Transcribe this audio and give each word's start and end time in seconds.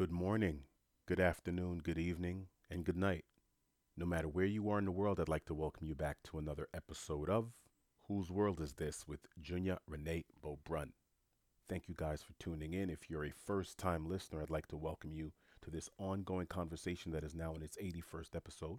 Good 0.00 0.10
morning, 0.10 0.60
good 1.04 1.20
afternoon, 1.20 1.80
good 1.84 1.98
evening, 1.98 2.46
and 2.70 2.86
good 2.86 2.96
night. 2.96 3.26
No 3.98 4.06
matter 4.06 4.28
where 4.28 4.46
you 4.46 4.70
are 4.70 4.78
in 4.78 4.86
the 4.86 4.90
world, 4.90 5.20
I'd 5.20 5.28
like 5.28 5.44
to 5.44 5.54
welcome 5.54 5.86
you 5.86 5.94
back 5.94 6.22
to 6.24 6.38
another 6.38 6.68
episode 6.72 7.28
of 7.28 7.52
Whose 8.08 8.30
World 8.30 8.62
Is 8.62 8.72
This 8.72 9.06
with 9.06 9.26
Junya 9.42 9.76
Renee 9.86 10.24
Beaubrun. 10.42 10.92
Thank 11.68 11.86
you 11.86 11.94
guys 11.94 12.22
for 12.22 12.32
tuning 12.38 12.72
in. 12.72 12.88
If 12.88 13.10
you're 13.10 13.26
a 13.26 13.30
first 13.30 13.76
time 13.76 14.08
listener, 14.08 14.40
I'd 14.40 14.48
like 14.48 14.68
to 14.68 14.78
welcome 14.78 15.12
you 15.12 15.32
to 15.60 15.70
this 15.70 15.90
ongoing 15.98 16.46
conversation 16.46 17.12
that 17.12 17.22
is 17.22 17.34
now 17.34 17.54
in 17.54 17.62
its 17.62 17.76
81st 17.76 18.34
episode. 18.34 18.78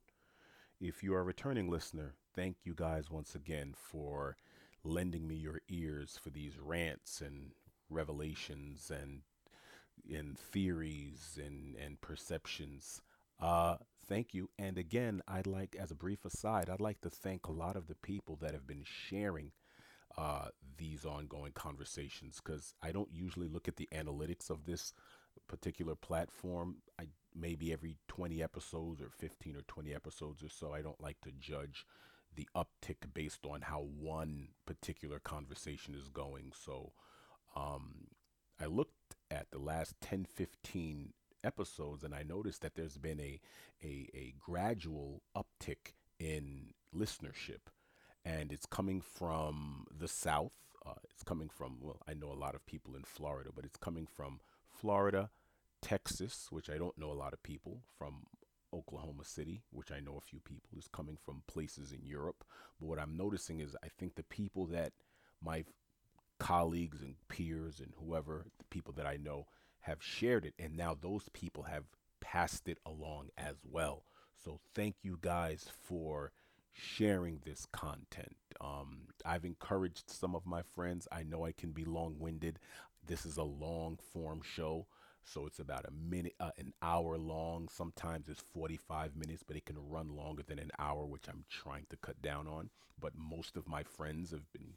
If 0.80 1.04
you 1.04 1.14
are 1.14 1.20
a 1.20 1.24
returning 1.24 1.70
listener, 1.70 2.16
thank 2.36 2.58
you 2.64 2.74
guys 2.74 3.12
once 3.12 3.36
again 3.36 3.76
for 3.78 4.38
lending 4.84 5.28
me 5.28 5.36
your 5.36 5.62
ears 5.70 6.18
for 6.20 6.32
these 6.32 6.58
rants 6.58 7.22
and 7.22 7.52
revelations 7.92 8.90
and 8.90 9.22
in 10.10 10.36
theories 10.36 11.40
and, 11.44 11.76
and 11.76 12.00
perceptions. 12.02 13.02
Uh, 13.40 13.78
thank 14.08 14.34
you. 14.34 14.50
And 14.59 14.78
again, 14.78 15.22
I'd 15.28 15.48
like, 15.48 15.76
as 15.80 15.92
a 15.92 15.96
brief 15.96 16.26
aside, 16.26 16.70
I'd 16.70 16.82
like 16.82 17.02
to 17.02 17.09
thank 17.09 17.48
a 17.48 17.52
lot 17.52 17.76
of 17.76 17.88
the 17.88 17.96
people 17.96 18.38
that 18.42 18.54
have 18.54 18.68
been 18.68 18.86
sharing 18.86 19.52
uh, 20.18 20.48
these 20.78 21.06
ongoing 21.06 21.54
conversations 21.54 22.42
because 22.44 22.73
I 22.82 22.92
don't 22.92 23.14
usually 23.14 23.48
look 23.48 23.68
at 23.68 23.78
the 23.78 23.88
analytics 23.94 24.50
of 24.50 24.66
this 24.66 24.94
particular 25.48 25.95
platform. 25.95 26.78
I 27.00 27.08
maybe 27.34 27.72
every 27.72 27.98
20 28.08 28.44
episodes 28.44 29.02
or 29.02 29.09
15 29.09 29.56
or 29.56 29.62
20 29.62 29.94
episodes 29.94 30.44
or 30.44 30.50
so. 30.50 30.73
I 30.73 30.81
don't 30.81 31.02
like 31.02 31.22
to 31.22 31.31
judge 31.40 31.86
the 32.36 32.48
uptick 32.56 33.14
based 33.14 33.45
on 33.45 33.62
how 33.62 33.86
one 34.00 34.50
particular 34.66 35.20
conversation 35.20 35.95
is 35.95 36.08
going. 36.09 36.52
So 36.54 36.94
um, 37.56 38.08
I 38.59 38.66
looked 38.66 38.95
at 39.31 39.49
the 39.52 39.58
last 39.58 39.95
10, 40.02 40.26
15 40.26 41.13
episodes, 41.44 42.03
and 42.03 42.13
I 42.13 42.23
noticed 42.23 42.62
that 42.62 42.76
there's 42.76 42.97
been 42.97 43.19
a, 43.19 43.39
a, 43.83 44.09
a 44.14 44.33
gradual 44.39 45.23
uptick 45.36 45.94
in 46.19 46.73
listenership. 46.95 47.72
And 48.23 48.52
it's 48.52 48.67
coming 48.67 49.02
from 49.02 49.86
the 49.97 50.08
South. 50.08 50.53
Uh, 50.86 50.94
it's 51.09 51.23
coming 51.23 51.50
from, 51.50 51.78
well, 51.80 51.97
I 52.08 52.14
know 52.14 52.31
a 52.31 52.33
lot 52.33 52.53
of 52.53 52.66
people 52.66 52.95
in 52.95 53.03
Florida, 53.03 53.50
but 53.56 53.66
it's 53.66 53.78
coming 53.78 54.06
from 54.06 54.41
Florida, 54.69 55.31
Texas, 55.81 56.47
which 56.52 56.69
I 56.69 56.78
don't 56.78 56.97
know 56.97 57.11
a 57.11 57.13
lot 57.13 57.34
of 57.34 57.41
people, 57.41 57.81
from 57.97 58.25
Oklahoma 58.73 59.25
City, 59.25 59.63
which 59.72 59.91
I 59.91 60.00
know 60.00 60.17
a 60.17 60.22
few 60.22 60.39
people, 60.39 60.69
is 60.78 60.88
coming 60.88 61.17
from 61.23 61.44
places 61.47 61.91
in 61.91 62.06
Europe. 62.06 62.44
But 62.80 62.88
what 62.88 63.00
I'm 63.00 63.17
noticing 63.17 63.59
is 63.59 63.75
I 63.84 63.88
think 63.88 64.16
the 64.16 64.23
people 64.23 64.66
that 64.67 64.94
my 65.44 65.66
colleagues 66.42 67.02
and 67.02 67.14
peers 67.28 67.80
and 67.80 67.94
whoever, 68.00 68.45
the 68.58 68.66
people 68.72 68.92
that 68.97 69.06
I 69.06 69.16
know, 69.16 69.45
have 69.81 70.02
shared 70.02 70.44
it. 70.44 70.56
And 70.58 70.75
now 70.75 70.97
those 71.00 71.30
people 71.34 71.64
have 71.64 71.84
passed 72.20 72.67
it 72.67 72.80
along 72.84 73.30
as 73.38 73.58
well. 73.64 74.06
So 74.44 74.59
thank 74.73 74.95
you 75.03 75.19
guys 75.22 75.69
for 75.84 76.31
sharing 76.73 77.42
this 77.45 77.67
content. 77.72 78.36
Um, 78.59 79.09
I've 79.23 79.45
encouraged 79.45 80.09
some 80.09 80.36
of 80.36 80.47
my 80.47 80.64
friends. 80.64 81.08
I 81.12 81.22
know 81.22 81.45
I 81.45 81.52
can 81.52 81.73
be 81.73 81.86
long 81.86 82.16
winded. 82.17 82.58
This 83.06 83.23
is 83.23 83.38
a 83.38 83.44
long 83.44 84.00
form 84.12 84.42
show. 84.44 84.88
So 85.23 85.45
it's 85.45 85.59
about 85.59 85.86
a 85.86 85.92
minute, 85.92 86.34
uh, 86.39 86.50
an 86.58 86.73
hour 86.81 87.19
long. 87.19 87.67
Sometimes 87.72 88.30
it's 88.30 88.44
45 88.52 89.16
minutes, 89.16 89.44
but 89.45 89.56
it 89.56 89.67
can 89.67 89.78
run 89.78 90.16
longer 90.16 90.42
than 90.42 90.58
an 90.58 90.72
hour, 90.80 91.06
which 91.06 91.28
I'm 91.30 91.45
trying 91.52 91.86
to 91.92 91.97
cut 91.97 92.19
down 92.23 92.47
on. 92.47 92.72
But 93.00 93.14
most 93.16 93.58
of 93.58 93.67
my 93.67 93.84
friends 93.84 94.31
have 94.31 94.52
been 94.52 94.73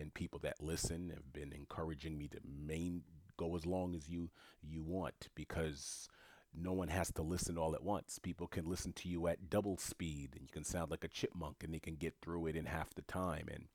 and 0.00 0.14
people 0.14 0.40
that 0.40 0.62
listen 0.62 1.10
have 1.14 1.32
been 1.32 1.52
encouraging 1.52 2.18
me 2.18 2.28
to 2.28 2.38
main 2.44 3.02
go 3.36 3.56
as 3.56 3.64
long 3.64 3.94
as 3.94 4.08
you 4.08 4.30
you 4.62 4.82
want 4.82 5.28
because 5.34 6.08
no 6.54 6.72
one 6.72 6.88
has 6.88 7.12
to 7.12 7.22
listen 7.22 7.56
all 7.56 7.74
at 7.74 7.82
once. 7.82 8.18
People 8.18 8.48
can 8.48 8.68
listen 8.68 8.92
to 8.94 9.08
you 9.08 9.28
at 9.28 9.48
double 9.48 9.76
speed 9.76 10.30
and 10.32 10.42
you 10.42 10.48
can 10.52 10.64
sound 10.64 10.90
like 10.90 11.04
a 11.04 11.08
chipmunk 11.08 11.62
and 11.62 11.72
they 11.72 11.78
can 11.78 11.94
get 11.94 12.14
through 12.20 12.46
it 12.46 12.56
in 12.56 12.66
half 12.66 12.92
the 12.94 13.02
time 13.02 13.46
and 13.52 13.66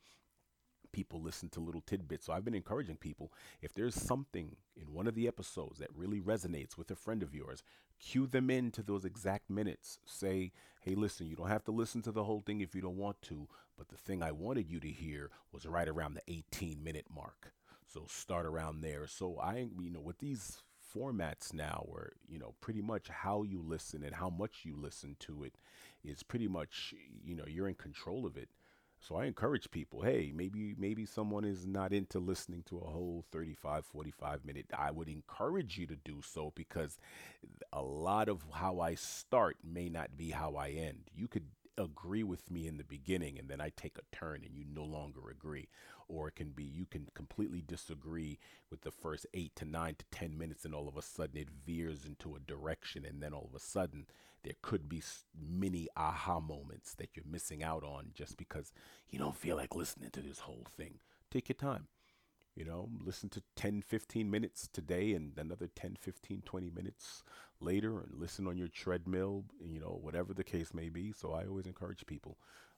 people 0.96 1.22
listen 1.22 1.50
to 1.50 1.60
little 1.60 1.82
tidbits. 1.82 2.26
So 2.26 2.32
I've 2.32 2.46
been 2.46 2.56
encouraging 2.56 2.96
people 2.96 3.34
if 3.62 3.74
there's 3.74 3.94
something 3.94 4.56
in 4.78 4.94
one 4.94 5.08
of 5.08 5.14
the 5.14 5.28
episodes 5.28 5.78
that 5.80 5.90
really 5.94 6.22
resonates 6.22 6.78
with 6.78 6.90
a 6.90 6.96
friend 6.96 7.22
of 7.22 7.36
yours, 7.36 7.64
cue 8.00 8.26
them 8.26 8.50
in 8.50 8.72
to 8.72 8.82
those 8.82 9.04
exact 9.04 9.50
minutes. 9.50 10.00
Say, 10.06 10.54
hey, 10.80 10.96
listen, 10.96 11.28
you 11.28 11.36
don't 11.36 11.50
have 11.50 11.66
to 11.66 11.72
listen 11.72 12.02
to 12.04 12.14
the 12.14 12.24
whole 12.24 12.40
thing 12.40 12.62
if 12.62 12.74
you 12.74 12.82
don't 12.82 12.96
want 12.96 13.22
to, 13.24 13.50
but 13.78 13.90
the 13.90 13.98
thing 13.98 14.24
I 14.24 14.32
wanted 14.32 14.72
you 14.72 14.80
to 14.80 14.88
hear 14.88 15.32
was 15.52 15.66
right 15.66 15.90
around 15.90 16.14
the 16.14 16.34
18 16.34 16.82
minute 16.82 17.08
mark. 17.14 17.52
So 17.86 18.06
start 18.08 18.46
around 18.46 18.80
there. 18.80 19.06
So 19.06 19.38
I, 19.38 19.68
you 19.78 19.92
know, 19.92 20.00
with 20.00 20.20
these 20.20 20.64
formats 20.96 21.54
now 21.54 21.84
where 21.90 22.14
you 22.26 22.40
know 22.40 22.54
pretty 22.62 22.82
much 22.82 23.10
how 23.10 23.44
you 23.44 23.62
listen 23.62 24.02
and 24.02 24.16
how 24.16 24.30
much 24.30 24.62
you 24.64 24.78
listen 24.78 25.18
to 25.20 25.44
it 25.44 25.56
is 26.06 26.24
pretty 26.24 26.48
much 26.48 26.94
you 27.22 27.36
know 27.36 27.44
you're 27.48 27.68
in 27.68 27.76
control 27.76 28.26
of 28.26 28.38
it 28.38 28.48
so 29.08 29.16
I 29.16 29.26
encourage 29.26 29.70
people, 29.70 30.02
hey, 30.02 30.32
maybe 30.34 30.76
maybe 30.78 31.06
someone 31.06 31.46
is 31.46 31.66
not 31.66 31.94
into 31.94 32.20
listening 32.20 32.64
to 32.68 32.78
a 32.78 32.90
whole 32.90 33.24
35 33.32 33.86
45 33.86 34.46
minute. 34.46 34.66
I 34.76 34.92
would 34.92 35.10
encourage 35.10 35.78
you 35.78 35.86
to 35.88 35.96
do 35.96 36.22
so 36.24 36.52
because 36.56 36.98
a 37.72 37.82
lot 37.82 38.30
of 38.30 38.44
how 38.52 38.80
I 38.80 38.96
start 38.96 39.58
may 39.64 39.90
not 39.90 40.18
be 40.18 40.32
how 40.32 40.56
I 40.56 40.70
end. 40.70 41.12
You 41.16 41.28
could 41.28 41.46
agree 41.78 42.24
with 42.24 42.50
me 42.50 42.68
in 42.68 42.78
the 42.78 42.84
beginning 42.84 43.38
and 43.38 43.50
then 43.50 43.62
I 43.62 43.72
take 43.76 43.98
a 43.98 44.16
turn 44.16 44.44
and 44.46 44.56
you 44.56 44.66
no 44.68 44.84
longer 44.84 45.30
agree. 45.30 45.70
Or 46.08 46.28
it 46.28 46.36
can 46.36 46.50
be 46.50 46.64
you 46.64 46.86
can 46.86 47.08
completely 47.14 47.62
disagree 47.62 48.40
with 48.70 48.82
the 48.82 48.92
first 48.92 49.26
eight 49.34 49.56
to 49.58 49.66
nine 49.66 49.96
to 49.96 50.06
10 50.12 50.38
minutes 50.38 50.66
and 50.66 50.76
all 50.76 50.88
of 50.88 50.98
a 50.98 51.02
sudden 51.02 51.38
it 51.38 51.50
veers 51.66 52.06
into 52.06 52.36
a 52.36 52.40
direction 52.40 53.06
and 53.06 53.22
then 53.22 53.34
all 53.34 53.50
of 53.50 53.56
a 53.56 53.64
sudden 53.64 54.06
there 54.44 54.54
could 54.62 54.88
be 54.88 55.02
many 55.36 55.88
aha 55.98 56.40
moments 56.40 56.94
that 56.96 57.10
you're 57.16 57.26
missing 57.30 57.64
out 57.64 57.84
on 57.84 58.12
just 58.14 58.38
because 58.38 58.72
you 59.10 59.18
don't 59.18 59.36
feel 59.36 59.56
like 59.56 59.76
listening 59.76 60.12
to 60.12 60.22
this 60.22 60.40
whole 60.40 60.68
thing. 60.78 61.00
Take 61.32 61.50
your 61.50 61.56
time. 61.56 61.88
You 62.56 62.64
know, 62.64 62.90
listen 63.04 63.30
to 63.30 63.44
10, 63.58 63.82
15 63.82 64.32
minutes 64.32 64.70
today 64.72 65.14
and 65.14 65.34
another 65.38 65.68
10, 65.76 65.98
15, 66.00 66.42
20 66.46 66.70
minutes 66.70 67.24
later 67.60 68.00
and 68.00 68.14
listen 68.18 68.48
on 68.48 68.58
your 68.58 68.70
treadmill, 68.70 69.44
you 69.62 69.80
know, 69.80 70.00
whatever 70.02 70.34
the 70.34 70.44
case 70.44 70.74
may 70.74 70.88
be. 70.88 71.12
So 71.12 71.34
I 71.34 71.46
always 71.46 71.66
encourage 71.66 72.06
people 72.06 72.38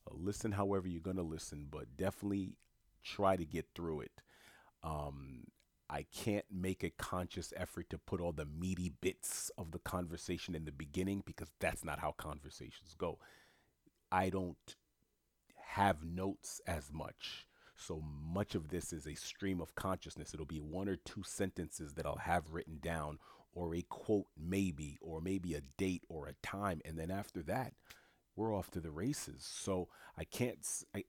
uh, 0.10 0.16
listen 0.16 0.54
however 0.54 0.88
you're 0.88 1.02
going 1.02 1.18
to 1.18 1.24
listen, 1.24 1.68
but 1.70 1.96
definitely 1.96 2.54
try 3.04 3.36
to 3.36 3.46
get 3.46 3.68
through 3.76 4.02
it. 4.02 4.22
Um, 4.84 5.44
I 5.90 6.06
can't 6.14 6.46
make 6.52 6.84
a 6.84 6.90
conscious 6.90 7.54
effort 7.56 7.90
to 7.92 7.98
put 7.98 8.20
all 8.20 8.34
the 8.34 8.46
meaty 8.46 8.92
bits 9.00 9.52
of 9.58 9.72
the 9.72 9.80
conversation 9.80 10.56
in 10.56 10.66
the 10.66 10.72
beginning 10.72 11.24
because 11.26 11.52
that's 11.60 11.86
not 11.86 12.00
how 12.00 12.12
conversations 12.18 12.96
go. 12.98 13.20
I 14.12 14.30
don't 14.30 14.76
have 15.56 16.04
notes 16.04 16.62
as 16.68 16.92
much. 16.92 17.47
So 17.78 18.02
much 18.02 18.56
of 18.56 18.70
this 18.70 18.92
is 18.92 19.06
a 19.06 19.16
stream 19.16 19.62
of 19.62 19.76
consciousness. 19.76 20.34
It'll 20.34 20.46
be 20.46 20.60
one 20.60 20.90
or 20.90 20.96
two 20.96 21.24
sentences 21.24 21.94
that 21.94 22.06
I'll 22.06 22.18
have 22.18 22.52
written 22.52 22.80
down, 22.82 23.20
or 23.54 23.76
a 23.76 23.84
quote, 23.84 24.28
maybe, 24.38 24.98
or 25.00 25.22
maybe 25.22 25.54
a 25.54 25.62
date 25.78 26.04
or 26.10 26.28
a 26.28 26.34
time. 26.46 26.82
And 26.86 26.98
then 26.98 27.12
after 27.12 27.42
that, 27.44 27.74
we're 28.36 28.56
off 28.56 28.70
to 28.72 28.80
the 28.80 28.92
races. 28.92 29.48
So 29.50 29.90
I 30.18 30.24
can't, 30.24 30.60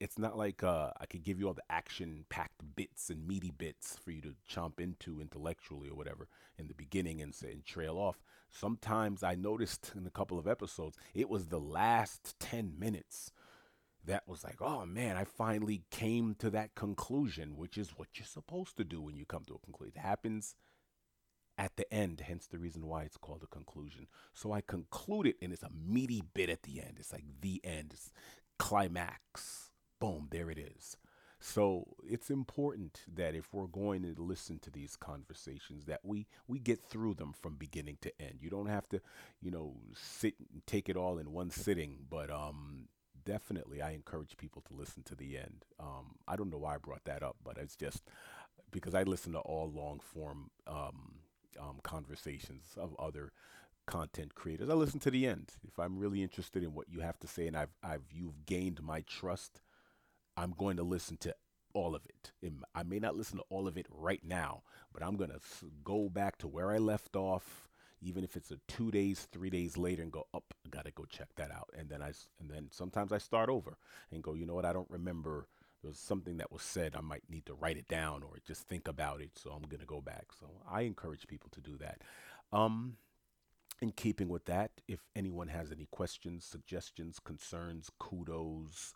it's 0.01 0.19
not 0.19 0.37
like 0.37 0.63
uh, 0.63 0.91
I 0.99 1.07
could 1.07 1.23
give 1.23 1.39
you 1.39 1.47
all 1.47 1.55
the 1.55 1.63
action 1.71 2.25
packed 2.29 2.63
bits 2.75 3.11
and 3.11 3.27
meaty 3.27 3.51
bits 3.51 3.97
for 4.03 4.11
you 4.11 4.23
to 4.23 4.35
chomp 4.51 4.81
into 4.81 5.21
intellectually 5.21 5.89
or 5.89 5.95
whatever 5.95 6.29
in 6.59 6.69
the 6.69 6.75
beginning 6.75 7.21
and 7.21 7.35
say 7.35 7.53
and 7.53 7.65
trail 7.65 7.99
off. 7.99 8.23
Sometimes 8.51 9.23
I 9.23 9.35
noticed 9.35 9.93
in 9.95 10.07
a 10.07 10.11
couple 10.11 10.39
of 10.39 10.49
episodes, 10.49 10.97
it 11.15 11.29
was 11.29 11.47
the 11.47 11.61
last 11.61 12.35
10 12.41 12.79
minutes 12.79 13.33
that 14.09 14.25
was 14.27 14.43
like, 14.43 14.61
oh 14.61 14.85
man, 14.85 15.17
I 15.17 15.25
finally 15.25 15.83
came 15.91 16.35
to 16.41 16.51
that 16.51 16.75
conclusion, 16.75 17.57
which 17.57 17.79
is 17.79 17.91
what 17.97 18.09
you're 18.15 18.27
supposed 18.27 18.77
to 18.79 18.85
do 18.85 19.01
when 19.01 19.17
you 19.17 19.25
come 19.25 19.45
to 19.47 19.55
a 19.55 19.59
conclusion. 19.59 19.95
It 19.97 20.01
happens 20.01 20.55
at 21.57 21.77
the 21.77 21.93
end, 21.93 22.21
hence 22.21 22.47
the 22.47 22.59
reason 22.59 22.87
why 22.87 23.03
it's 23.03 23.17
called 23.17 23.43
a 23.43 23.47
conclusion. 23.47 24.07
So 24.33 24.53
I 24.53 24.61
conclude 24.61 25.27
it, 25.27 25.37
and 25.43 25.53
it's 25.53 25.63
a 25.63 25.71
meaty 25.71 26.23
bit 26.35 26.51
at 26.51 26.63
the 26.63 26.81
end. 26.81 26.97
It's 26.99 27.13
like 27.13 27.25
the 27.41 27.61
end, 27.65 27.93
it's 27.93 28.13
climax. 28.59 29.71
Boom, 30.01 30.29
there 30.31 30.51
it 30.51 30.59
is. 30.59 30.97
So 31.41 31.97
it's 32.09 32.31
important 32.31 33.03
that 33.15 33.35
if 33.35 33.53
we're 33.53 33.67
going 33.67 34.03
to 34.03 34.21
listen 34.21 34.59
to 34.61 34.71
these 34.71 34.97
conversations, 34.97 35.85
that 35.87 36.01
we 36.03 36.27
we 36.49 36.59
get 36.59 36.81
through 36.83 37.15
them 37.15 37.33
from 37.33 37.55
beginning 37.55 37.99
to 38.03 38.13
end. 38.21 38.39
You 38.41 38.51
don't 38.51 38.67
have 38.67 38.89
to, 38.89 39.01
you 39.41 39.51
know, 39.51 39.77
sit 39.95 40.35
and 40.53 40.67
take 40.67 40.89
it 40.89 40.97
all 40.97 41.19
in 41.19 41.33
one 41.33 41.51
sitting, 41.51 41.99
but 42.11 42.31
um, 42.31 42.89
definitely 43.25 43.83
I 43.83 43.93
encourage 43.93 44.37
people 44.37 44.63
to 44.69 44.75
listen 44.75 45.03
to 45.05 45.15
the 45.15 45.37
end. 45.39 45.65
Um, 45.81 46.17
I 46.27 46.37
don't 46.37 46.51
know 46.51 46.59
why 46.59 46.75
I 46.75 46.79
brought 46.79 47.05
that 47.05 47.23
up, 47.23 47.37
but 47.45 47.59
it's 47.59 47.77
just 47.77 48.03
because 48.71 48.95
I 48.95 49.03
listen 49.03 49.33
to 49.33 49.39
all 49.41 49.71
long 49.71 50.01
form 50.01 50.51
um, 50.67 51.21
um, 51.61 51.81
conversations 51.83 52.75
of 52.77 52.95
other 52.99 53.33
content 53.87 54.35
creators. 54.35 54.69
I 54.69 54.75
listen 54.75 55.01
to 55.01 55.11
the 55.11 55.27
end. 55.27 55.53
If 55.67 55.79
I'm 55.79 55.99
really 55.99 56.23
interested 56.23 56.63
in 56.63 56.75
what 56.75 56.89
you 56.91 57.01
have 57.01 57.19
to 57.21 57.27
say 57.27 57.47
and 57.47 57.57
I've, 57.57 57.75
I've 57.83 58.05
you've 58.13 58.45
gained 58.47 58.83
my 58.83 59.03
trust, 59.03 59.61
I'm 60.37 60.53
going 60.53 60.77
to 60.77 60.83
listen 60.83 61.17
to 61.19 61.35
all 61.75 61.95
of 61.95 62.05
it. 62.07 62.33
I 62.75 62.83
may 62.83 62.99
not 62.99 63.17
listen 63.17 63.39
to 63.39 63.45
all 63.51 63.67
of 63.69 63.77
it 63.77 63.87
right 63.91 64.23
now, 64.25 64.63
but 64.93 65.03
I'm 65.03 65.17
going 65.17 65.31
to 65.31 65.41
go 65.85 66.09
back 66.09 66.39
to 66.39 66.49
where 66.49 66.71
I 66.71 66.79
left 66.79 67.17
off, 67.17 67.68
even 68.01 68.25
if 68.25 68.37
it's 68.37 68.51
a 68.51 68.59
two 68.69 68.91
days, 68.91 69.29
three 69.33 69.51
days 69.51 69.77
later, 69.77 70.03
and 70.03 70.13
go 70.13 70.27
up. 70.35 70.55
I 70.65 70.69
gotta 70.71 70.91
go 70.91 71.05
check 71.05 71.29
that 71.37 71.51
out, 71.51 71.71
and 71.77 71.89
then 71.89 72.03
I 72.03 72.13
and 72.41 72.51
then 72.51 72.69
sometimes 72.71 73.13
I 73.13 73.19
start 73.19 73.49
over 73.49 73.79
and 74.13 74.23
go. 74.23 74.35
You 74.35 74.47
know 74.47 74.55
what? 74.55 74.65
I 74.65 74.73
don't 74.73 74.91
remember. 74.91 75.49
There 75.83 75.91
was 75.91 75.99
something 75.99 76.39
that 76.39 76.51
was 76.51 76.63
said. 76.63 76.97
I 76.97 77.01
might 77.01 77.23
need 77.31 77.47
to 77.47 77.55
write 77.55 77.77
it 77.77 77.87
down 77.87 78.25
or 78.25 78.39
just 78.45 78.67
think 78.67 78.89
about 78.89 79.21
it. 79.21 79.31
So 79.37 79.51
I'm 79.51 79.63
gonna 79.63 79.85
go 79.85 80.01
back. 80.01 80.27
So 80.39 80.47
I 80.69 80.83
encourage 80.83 81.27
people 81.29 81.51
to 81.53 81.61
do 81.61 81.77
that. 81.79 82.03
Um, 82.53 82.97
in 83.81 83.93
keeping 83.93 84.29
with 84.29 84.45
that, 84.47 84.73
if 84.89 85.01
anyone 85.15 85.49
has 85.49 85.71
any 85.71 85.87
questions, 85.91 86.45
suggestions, 86.45 87.21
concerns, 87.21 87.91
kudos, 87.99 88.93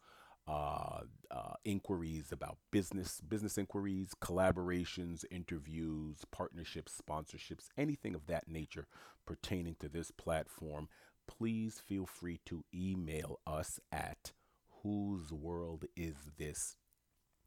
uh, 0.49 1.01
uh, 1.31 1.55
inquiries 1.65 2.33
about 2.33 2.59
business, 2.71 3.21
business 3.21 3.57
inquiries, 3.57 4.11
collaborations, 4.21 5.25
interviews, 5.31 6.25
partnerships, 6.31 7.01
sponsorships, 7.01 7.69
anything 7.79 8.15
of 8.15 8.27
that 8.27 8.49
nature 8.49 8.87
pertaining 9.27 9.77
to 9.79 9.89
this 9.89 10.11
platform, 10.11 10.89
please 11.29 11.81
feel 11.87 12.07
free 12.07 12.41
to 12.45 12.65
email 12.75 13.39
us 13.47 13.79
at 13.93 14.33
whose 14.83 15.33
world 15.33 15.85
is 15.97 16.17
this 16.39 16.77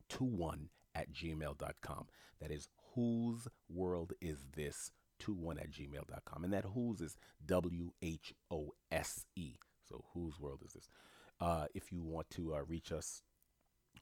21 0.09 0.69
at 0.93 1.11
gmail.com. 1.11 2.05
That 2.39 2.51
is 2.51 2.69
whose 2.93 3.47
world 3.69 4.13
is 4.21 4.45
this 4.55 4.91
21 5.19 5.59
at 5.59 5.71
gmail.com. 5.71 6.43
And 6.43 6.53
that 6.53 6.65
whose 6.73 7.01
is 7.01 7.17
W 7.45 7.91
H 8.01 8.33
O 8.49 8.73
S 8.91 9.25
E. 9.35 9.55
So 9.87 10.05
whose 10.13 10.39
world 10.39 10.61
is 10.65 10.73
this? 10.73 10.87
Uh, 11.39 11.65
if 11.73 11.91
you 11.91 12.03
want 12.03 12.29
to 12.31 12.55
uh, 12.55 12.61
reach 12.67 12.91
us 12.91 13.21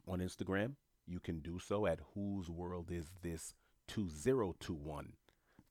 on 0.07 0.19
Instagram, 0.19 0.73
you 1.05 1.19
can 1.19 1.39
do 1.39 1.59
so 1.59 1.85
at 1.85 1.99
whose 2.13 2.49
world 2.49 2.91
is 2.91 3.11
this 3.21 3.53
2021. 3.87 5.13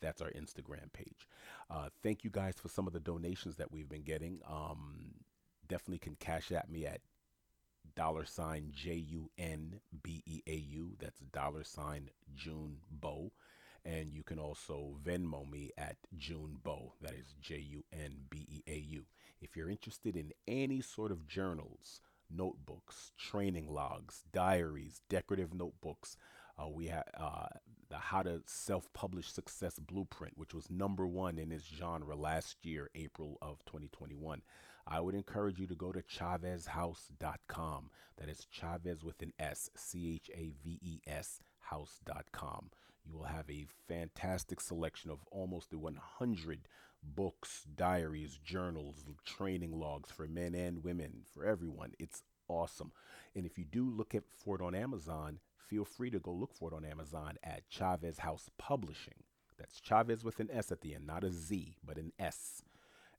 That's 0.00 0.20
our 0.20 0.30
Instagram 0.30 0.92
page. 0.92 1.28
Uh, 1.70 1.88
thank 2.02 2.24
you 2.24 2.30
guys 2.30 2.56
for 2.60 2.68
some 2.68 2.86
of 2.86 2.92
the 2.92 3.00
donations 3.00 3.56
that 3.56 3.70
we've 3.70 3.88
been 3.88 4.02
getting. 4.02 4.40
Um, 4.48 5.14
definitely 5.68 5.98
can 5.98 6.16
cash 6.16 6.50
at 6.50 6.68
me 6.68 6.86
at 6.86 7.00
dollar 7.94 8.24
sign 8.24 8.72
J 8.74 8.94
U 8.94 9.30
N 9.38 9.80
B 10.02 10.22
E 10.26 10.42
A 10.46 10.54
U. 10.54 10.96
That's 10.98 11.20
dollar 11.32 11.64
sign 11.64 12.10
June 12.34 12.78
Bow. 12.90 13.30
And 13.84 14.12
you 14.12 14.22
can 14.22 14.38
also 14.38 14.96
Venmo 15.04 15.50
me 15.50 15.70
at 15.76 15.96
June 16.16 16.58
Bow. 16.62 16.92
That 17.00 17.14
is 17.14 17.34
J 17.40 17.58
U 17.58 17.84
N 17.92 18.16
B 18.30 18.46
E 18.48 18.62
A 18.68 18.76
U. 18.76 19.04
If 19.40 19.56
you're 19.56 19.70
interested 19.70 20.16
in 20.16 20.32
any 20.46 20.80
sort 20.80 21.10
of 21.10 21.26
journals, 21.26 22.00
notebooks, 22.30 23.12
training 23.18 23.66
logs, 23.68 24.22
diaries, 24.32 25.02
decorative 25.08 25.52
notebooks, 25.52 26.16
uh, 26.58 26.68
we 26.68 26.86
have 26.86 27.04
uh, 27.18 27.46
the 27.88 27.96
How 27.96 28.22
to 28.22 28.42
Self 28.46 28.92
Publish 28.92 29.32
Success 29.32 29.78
Blueprint, 29.78 30.38
which 30.38 30.54
was 30.54 30.70
number 30.70 31.06
one 31.06 31.38
in 31.38 31.50
its 31.50 31.64
genre 31.66 32.14
last 32.14 32.64
year, 32.64 32.90
April 32.94 33.38
of 33.42 33.64
2021. 33.66 34.42
I 34.86 35.00
would 35.00 35.14
encourage 35.14 35.58
you 35.58 35.66
to 35.68 35.74
go 35.74 35.92
to 35.92 36.02
chaveshouse.com. 36.02 37.90
That 38.18 38.28
is 38.28 38.46
Chaves 38.52 39.02
with 39.02 39.22
an 39.22 39.32
S, 39.38 39.70
C 39.76 40.14
H 40.14 40.30
A 40.34 40.52
V 40.62 40.78
E 40.82 41.00
S, 41.06 41.40
house.com. 41.60 42.70
You 43.04 43.16
will 43.18 43.24
have 43.24 43.48
a 43.50 43.66
fantastic 43.88 44.60
selection 44.60 45.10
of 45.10 45.24
almost 45.30 45.74
100 45.74 46.68
books, 47.02 47.64
diaries, 47.74 48.38
journals, 48.44 49.04
training 49.24 49.78
logs 49.78 50.10
for 50.10 50.26
men 50.26 50.54
and 50.54 50.84
women, 50.84 51.22
for 51.32 51.44
everyone. 51.44 51.92
It's 51.98 52.22
awesome. 52.48 52.92
And 53.34 53.44
if 53.44 53.58
you 53.58 53.64
do 53.64 53.88
look 53.88 54.14
at 54.14 54.24
for 54.44 54.56
it 54.56 54.62
on 54.62 54.74
Amazon, 54.74 55.40
feel 55.68 55.84
free 55.84 56.10
to 56.10 56.20
go 56.20 56.32
look 56.32 56.54
for 56.54 56.70
it 56.70 56.76
on 56.76 56.84
Amazon 56.84 57.34
at 57.42 57.68
Chaves 57.70 58.18
House 58.18 58.50
Publishing. 58.58 59.24
That's 59.58 59.80
Chaves 59.80 60.24
with 60.24 60.40
an 60.40 60.50
S 60.52 60.72
at 60.72 60.80
the 60.80 60.94
end, 60.94 61.06
not 61.06 61.24
a 61.24 61.30
Z, 61.30 61.76
but 61.84 61.98
an 61.98 62.12
S. 62.18 62.62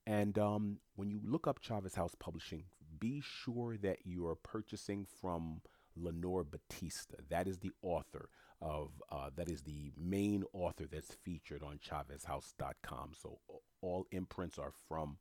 And 0.06 0.38
um, 0.38 0.80
when 0.96 1.10
you 1.10 1.20
look 1.24 1.48
up 1.48 1.62
Chaves 1.62 1.96
House 1.96 2.16
Publishing, 2.20 2.66
be 3.00 3.22
sure 3.22 3.78
that 3.78 4.00
you 4.06 4.28
are 4.28 4.36
purchasing 4.36 5.06
from 5.22 5.62
Lenore 5.96 6.44
Batista. 6.44 7.16
That 7.30 7.48
is 7.48 7.60
the 7.60 7.72
author 7.82 8.30
of, 8.64 8.90
uh, 9.12 9.30
that 9.36 9.50
is 9.50 9.62
the 9.62 9.92
main 9.98 10.44
author 10.54 10.86
that's 10.90 11.14
featured 11.24 11.62
on 11.62 11.78
ChavesHouse.com. 11.78 13.12
So 13.22 13.40
all 13.82 14.08
imprints 14.12 14.58
are 14.58 14.72
from 14.88 15.18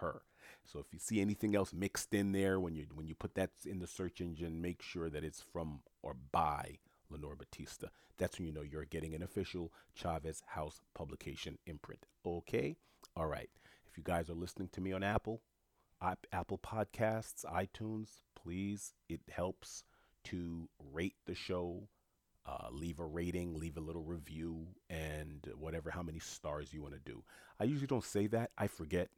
her. 0.00 0.22
So 0.64 0.78
if 0.78 0.92
you 0.92 0.98
see 0.98 1.20
anything 1.20 1.56
else 1.56 1.72
mixed 1.72 2.12
in 2.14 2.32
there 2.32 2.60
when 2.60 2.74
you 2.74 2.86
when 2.94 3.06
you 3.06 3.14
put 3.14 3.34
that 3.34 3.50
in 3.64 3.78
the 3.78 3.86
search 3.86 4.20
engine, 4.20 4.60
make 4.60 4.82
sure 4.82 5.08
that 5.08 5.24
it's 5.24 5.42
from 5.52 5.80
or 6.02 6.14
by 6.30 6.78
Lenore 7.10 7.36
Batista. 7.36 7.88
That's 8.18 8.38
when 8.38 8.46
you 8.46 8.52
know 8.52 8.62
you're 8.62 8.84
getting 8.84 9.14
an 9.14 9.22
official 9.22 9.72
Chaves 9.98 10.42
House 10.46 10.80
publication 10.94 11.58
imprint. 11.66 12.06
Okay? 12.24 12.76
All 13.16 13.26
right. 13.26 13.50
If 13.86 13.96
you 13.96 14.04
guys 14.04 14.30
are 14.30 14.34
listening 14.34 14.68
to 14.72 14.80
me 14.80 14.92
on 14.92 15.02
Apple, 15.02 15.42
Apple 16.32 16.58
Podcasts, 16.58 17.44
iTunes, 17.44 18.22
please, 18.34 18.94
it 19.08 19.20
helps 19.30 19.84
to 20.24 20.68
rate 20.92 21.16
the 21.26 21.34
show, 21.34 21.88
uh, 22.46 22.68
leave 22.70 22.98
a 22.98 23.04
rating, 23.04 23.54
leave 23.54 23.76
a 23.76 23.80
little 23.80 24.02
review, 24.02 24.66
and 24.90 25.48
whatever, 25.58 25.90
how 25.90 26.02
many 26.02 26.18
stars 26.18 26.72
you 26.72 26.82
want 26.82 26.94
to 26.94 27.00
do. 27.00 27.22
I 27.60 27.64
usually 27.64 27.86
don't 27.86 28.04
say 28.04 28.26
that. 28.28 28.50
I 28.58 28.66
forget. 28.66 29.08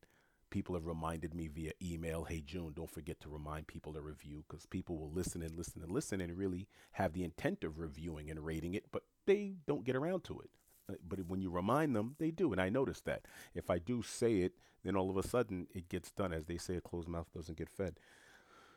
People 0.50 0.76
have 0.76 0.86
reminded 0.86 1.34
me 1.34 1.48
via 1.48 1.72
email, 1.82 2.24
hey, 2.24 2.40
June, 2.46 2.72
don't 2.76 2.90
forget 2.90 3.18
to 3.20 3.28
remind 3.28 3.66
people 3.66 3.92
to 3.92 4.00
review 4.00 4.44
because 4.46 4.66
people 4.66 4.96
will 4.96 5.10
listen 5.10 5.42
and 5.42 5.56
listen 5.56 5.82
and 5.82 5.90
listen 5.90 6.20
and 6.20 6.38
really 6.38 6.68
have 6.92 7.12
the 7.12 7.24
intent 7.24 7.64
of 7.64 7.80
reviewing 7.80 8.30
and 8.30 8.44
rating 8.44 8.74
it, 8.74 8.84
but 8.92 9.02
they 9.26 9.56
don't 9.66 9.84
get 9.84 9.96
around 9.96 10.22
to 10.24 10.38
it. 10.40 10.50
Uh, 10.88 10.94
but 11.08 11.26
when 11.26 11.40
you 11.40 11.50
remind 11.50 11.96
them, 11.96 12.14
they 12.18 12.30
do. 12.30 12.52
And 12.52 12.60
I 12.60 12.68
notice 12.68 13.00
that. 13.00 13.22
If 13.54 13.68
I 13.70 13.78
do 13.78 14.02
say 14.02 14.40
it, 14.42 14.52
then 14.84 14.96
all 14.96 15.10
of 15.10 15.16
a 15.16 15.26
sudden 15.26 15.66
it 15.74 15.88
gets 15.88 16.12
done. 16.12 16.32
As 16.32 16.44
they 16.44 16.58
say, 16.58 16.76
a 16.76 16.80
closed 16.80 17.08
mouth 17.08 17.32
doesn't 17.34 17.58
get 17.58 17.70
fed. 17.70 17.98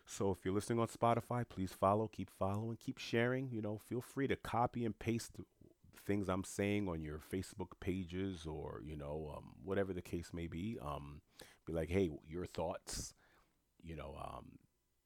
So 0.10 0.32
if 0.32 0.46
you're 0.46 0.54
listening 0.54 0.80
on 0.80 0.88
Spotify, 0.88 1.44
please 1.48 1.74
follow, 1.74 2.08
keep 2.08 2.30
following, 2.30 2.78
keep 2.78 2.98
sharing. 2.98 3.50
You 3.52 3.62
know, 3.62 3.78
feel 3.78 4.02
free 4.02 4.28
to 4.28 4.38
copy 4.38 4.86
and 4.86 4.98
paste 4.98 5.32
things 6.06 6.30
I'm 6.30 6.46
saying 6.46 6.88
on 6.88 7.04
your 7.04 7.20
Facebook 7.20 7.72
pages 7.82 8.46
or, 8.46 8.82
you 8.84 8.96
know, 8.96 9.34
um, 9.36 9.52
whatever 9.64 9.92
the 9.92 10.02
case 10.02 10.32
may 10.34 10.48
be. 10.48 10.78
Um, 10.82 11.22
be 11.66 11.74
like, 11.74 11.90
hey, 11.90 12.10
your 12.26 12.46
thoughts. 12.46 13.14
You 13.84 13.98
know, 13.98 14.16
um, 14.18 14.60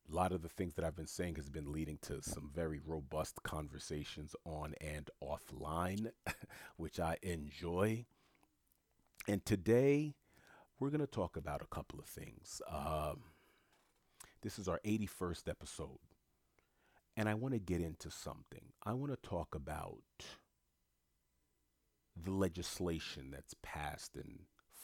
a 0.10 0.16
lot 0.16 0.32
of 0.32 0.44
the 0.44 0.50
things 0.50 0.76
that 0.76 0.86
I've 0.86 0.96
been 0.96 1.08
saying 1.08 1.36
has 1.36 1.50
been 1.50 1.72
leading 1.72 1.98
to 2.04 2.22
some 2.22 2.52
very 2.54 2.80
robust 2.86 3.42
conversations 3.42 4.36
on 4.46 4.76
and 4.80 5.10
offline, 5.24 6.12
which 6.78 7.00
I 7.00 7.18
enjoy. 7.24 8.06
And 9.28 9.44
today, 9.46 10.14
we're 10.80 10.90
going 10.90 11.02
to 11.02 11.08
talk 11.08 11.38
about 11.38 11.62
a 11.64 11.76
couple 11.76 12.00
of 12.00 12.06
things. 12.06 12.62
Um, 12.70 13.22
this 14.42 14.58
is 14.58 14.68
our 14.68 14.80
81st 14.86 15.48
episode. 15.48 16.00
And 17.18 17.28
I 17.28 17.34
want 17.34 17.54
to 17.54 17.60
get 17.60 17.82
into 17.82 18.10
something. 18.10 18.74
I 18.84 18.94
want 18.94 19.12
to 19.12 19.30
talk 19.30 19.54
about 19.54 20.02
the 22.16 22.32
legislation 22.32 23.32
that's 23.32 23.56
passed 23.62 24.16
in 24.16 24.42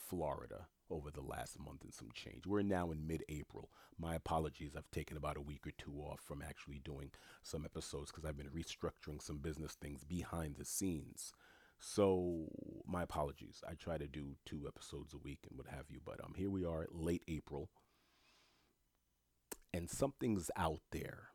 Florida 0.08 0.68
over 0.90 1.10
the 1.10 1.22
last 1.22 1.58
month 1.58 1.84
and 1.84 1.92
some 1.92 2.10
change. 2.14 2.46
We're 2.46 2.62
now 2.62 2.90
in 2.90 3.06
mid 3.06 3.24
April. 3.28 3.70
My 3.98 4.14
apologies, 4.14 4.74
I've 4.76 4.90
taken 4.90 5.16
about 5.16 5.36
a 5.36 5.42
week 5.42 5.66
or 5.66 5.72
two 5.76 5.94
off 5.98 6.20
from 6.20 6.42
actually 6.42 6.80
doing 6.84 7.10
some 7.42 7.64
episodes 7.64 8.10
because 8.10 8.24
I've 8.24 8.36
been 8.36 8.48
restructuring 8.48 9.20
some 9.20 9.38
business 9.38 9.74
things 9.74 10.04
behind 10.04 10.56
the 10.56 10.64
scenes. 10.64 11.32
So, 11.80 12.46
my 12.86 13.02
apologies. 13.02 13.62
I 13.68 13.74
try 13.74 13.98
to 13.98 14.08
do 14.08 14.36
two 14.44 14.64
episodes 14.66 15.14
a 15.14 15.18
week 15.18 15.40
and 15.48 15.56
what 15.56 15.68
have 15.68 15.86
you, 15.90 16.00
but 16.04 16.22
um, 16.24 16.34
here 16.36 16.50
we 16.50 16.64
are, 16.64 16.86
late 16.90 17.22
April 17.28 17.70
and 19.72 19.88
something's 19.88 20.50
out 20.56 20.80
there. 20.90 21.28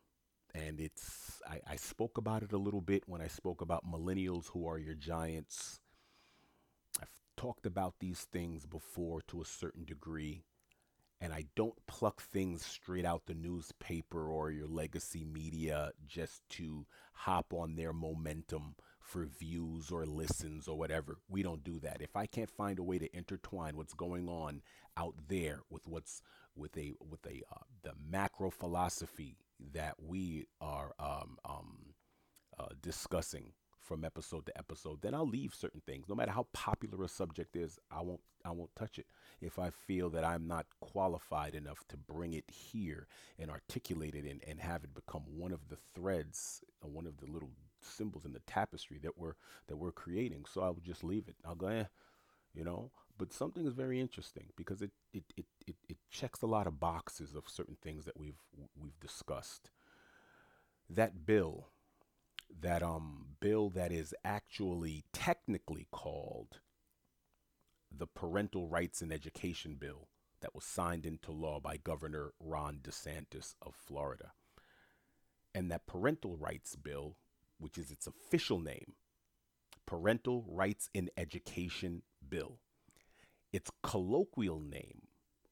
And 0.56 0.80
it's, 0.80 1.42
I, 1.50 1.62
I 1.72 1.76
spoke 1.76 2.18
about 2.18 2.44
it 2.44 2.54
a 2.54 2.58
little 2.58 2.82
bit 2.82 3.04
when 3.08 3.22
I 3.22 3.28
spoke 3.28 3.62
about 3.62 3.90
millennials 3.90 4.50
who 4.52 4.68
are 4.68 4.78
your 4.78 4.94
giants. 4.94 5.80
I've 7.02 7.20
talked 7.38 7.66
about 7.66 7.96
these 8.00 8.28
things 8.32 8.66
before 8.66 9.22
to 9.30 9.42
a 9.42 9.46
certain 9.46 9.84
degree. 9.84 10.44
And 11.20 11.34
I 11.34 11.46
don't 11.56 11.86
pluck 11.88 12.22
things 12.22 12.66
straight 12.66 13.06
out 13.06 13.26
the 13.26 13.34
newspaper 13.34 14.30
or 14.30 14.52
your 14.52 14.68
legacy 14.68 15.24
media 15.24 15.92
just 16.06 16.48
to 16.50 16.86
hop 17.14 17.54
on 17.54 17.76
their 17.76 17.94
momentum 17.94 18.76
for 19.00 19.26
views 19.26 19.90
or 19.90 20.06
listens 20.06 20.68
or 20.68 20.78
whatever. 20.78 21.18
We 21.30 21.42
don't 21.42 21.64
do 21.64 21.80
that. 21.80 22.02
If 22.02 22.16
I 22.16 22.26
can't 22.26 22.50
find 22.50 22.78
a 22.78 22.84
way 22.84 23.00
to 23.00 23.16
intertwine 23.16 23.78
what's 23.78 23.94
going 23.94 24.28
on 24.28 24.62
out 24.98 25.16
there 25.28 25.62
with 25.70 25.88
what's 25.88 26.22
with 26.56 26.78
a 26.78 26.94
with 27.10 27.26
a 27.26 27.42
uh, 27.52 27.64
the 27.84 27.94
macro 28.10 28.50
philosophy 28.50 29.38
that 29.74 29.96
we 30.00 30.46
are 30.62 30.94
um, 31.00 31.38
um, 31.46 31.94
uh, 32.60 32.68
discussing 32.82 33.54
from 33.80 34.06
episode 34.06 34.46
to 34.46 34.58
episode, 34.58 35.02
then 35.02 35.14
I'll 35.14 35.28
leave 35.28 35.54
certain 35.54 35.82
things. 35.86 36.08
No 36.08 36.16
matter 36.16 36.32
how 36.32 36.48
popular 36.54 37.04
a 37.04 37.10
subject 37.10 37.56
is, 37.56 37.78
I 37.92 38.02
won't 38.02 38.22
I 38.46 38.52
won't 38.52 38.76
touch 38.76 38.98
it. 38.98 39.08
If 39.42 39.60
I 39.60 39.70
feel 39.70 40.10
that 40.12 40.24
I'm 40.24 40.48
not 40.48 40.66
qualified 40.80 41.56
enough 41.56 41.84
to 41.90 41.98
bring 41.98 42.34
it 42.34 42.50
here 42.50 43.08
and 43.40 43.50
articulate 43.52 44.16
it 44.16 44.26
and, 44.26 44.42
and 44.48 44.60
have 44.60 44.84
it 44.84 44.94
become 44.94 45.24
one 45.28 45.52
of 45.52 45.70
the 45.70 45.78
threads, 45.96 46.62
uh, 46.84 46.88
one 46.88 47.06
of 47.06 47.18
the 47.18 47.32
little 47.32 47.52
symbols 47.82 48.26
in 48.26 48.34
the 48.34 48.42
tapestry 48.48 49.00
that 49.04 49.18
we're 49.18 49.36
that 49.68 49.78
we're 49.78 49.92
creating. 49.92 50.46
So 50.52 50.62
I 50.62 50.68
will 50.70 50.82
just 50.84 51.04
leave 51.04 51.28
it. 51.28 51.36
I'll 51.46 51.56
go, 51.56 51.68
eh, 51.68 51.86
you 52.54 52.64
know. 52.64 52.92
But 53.18 53.34
something 53.34 53.66
is 53.66 53.74
very 53.74 54.00
interesting 54.00 54.48
because 54.56 54.82
it, 54.82 54.92
it, 55.14 55.24
it, 55.38 55.46
it, 55.68 55.76
it 55.88 55.98
checks 56.10 56.42
a 56.42 56.48
lot 56.48 56.68
of 56.68 56.80
boxes 56.80 57.36
of 57.36 57.48
certain 57.48 57.78
things 57.82 58.06
that 58.06 58.20
we've 58.20 58.40
we've 58.80 59.00
discussed. 59.00 59.70
That 60.90 61.26
bill, 61.26 61.70
that 62.62 62.84
um 62.84 63.36
bill 63.40 63.70
that 63.70 63.92
is 63.92 64.14
actually 64.26 65.06
technically 65.14 65.88
called 65.92 66.60
the 67.96 68.08
Parental 68.08 68.68
Rights 68.68 69.02
in 69.02 69.12
Education 69.12 69.76
Bill 69.80 70.08
that 70.42 70.56
was 70.56 70.66
signed 70.66 71.06
into 71.06 71.32
law 71.32 71.60
by 71.60 71.78
Governor 71.78 72.34
Ron 72.40 72.80
DeSantis 72.82 73.56
of 73.62 73.76
Florida. 73.76 74.34
And 75.56 75.72
that 75.72 75.88
Parental 75.88 76.36
Rights 76.36 76.76
Bill, 76.76 77.16
which 77.60 77.78
is 77.78 77.92
its 77.92 78.08
official 78.08 78.60
name, 78.60 78.94
Parental 79.86 80.44
Rights 80.48 80.90
in 80.94 81.10
Education 81.16 82.02
Bill. 82.28 82.60
Its 83.54 83.70
colloquial 83.84 84.60
name, 84.60 85.04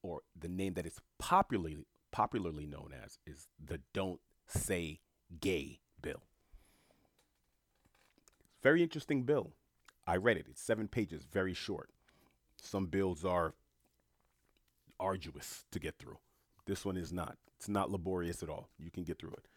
or 0.02 0.22
the 0.38 0.50
name 0.50 0.74
that 0.74 0.88
it's 0.88 1.00
popularly 1.20 1.86
popularly 2.12 2.66
known 2.66 2.92
as, 3.06 3.20
is 3.26 3.48
the 3.64 3.80
Don't 3.94 4.20
Say 4.48 5.00
Gay 5.40 5.80
Bill. 6.02 6.24
Very 8.62 8.84
interesting 8.84 9.24
bill. 9.24 9.54
I 10.06 10.18
read 10.18 10.36
it. 10.36 10.48
It's 10.50 10.62
seven 10.62 10.90
pages, 10.90 11.26
very 11.32 11.54
short. 11.54 11.90
Some 12.62 12.88
bills 12.88 13.24
are 13.24 13.54
arduous 15.00 15.66
to 15.72 15.80
get 15.80 15.98
through. 15.98 16.18
This 16.66 16.84
one 16.84 16.98
is 16.98 17.14
not. 17.14 17.38
It's 17.58 17.70
not 17.70 17.92
laborious 17.92 18.44
at 18.44 18.50
all. 18.50 18.70
You 18.78 18.92
can 18.92 19.04
get 19.04 19.20
through 19.20 19.36
it. 19.38 19.48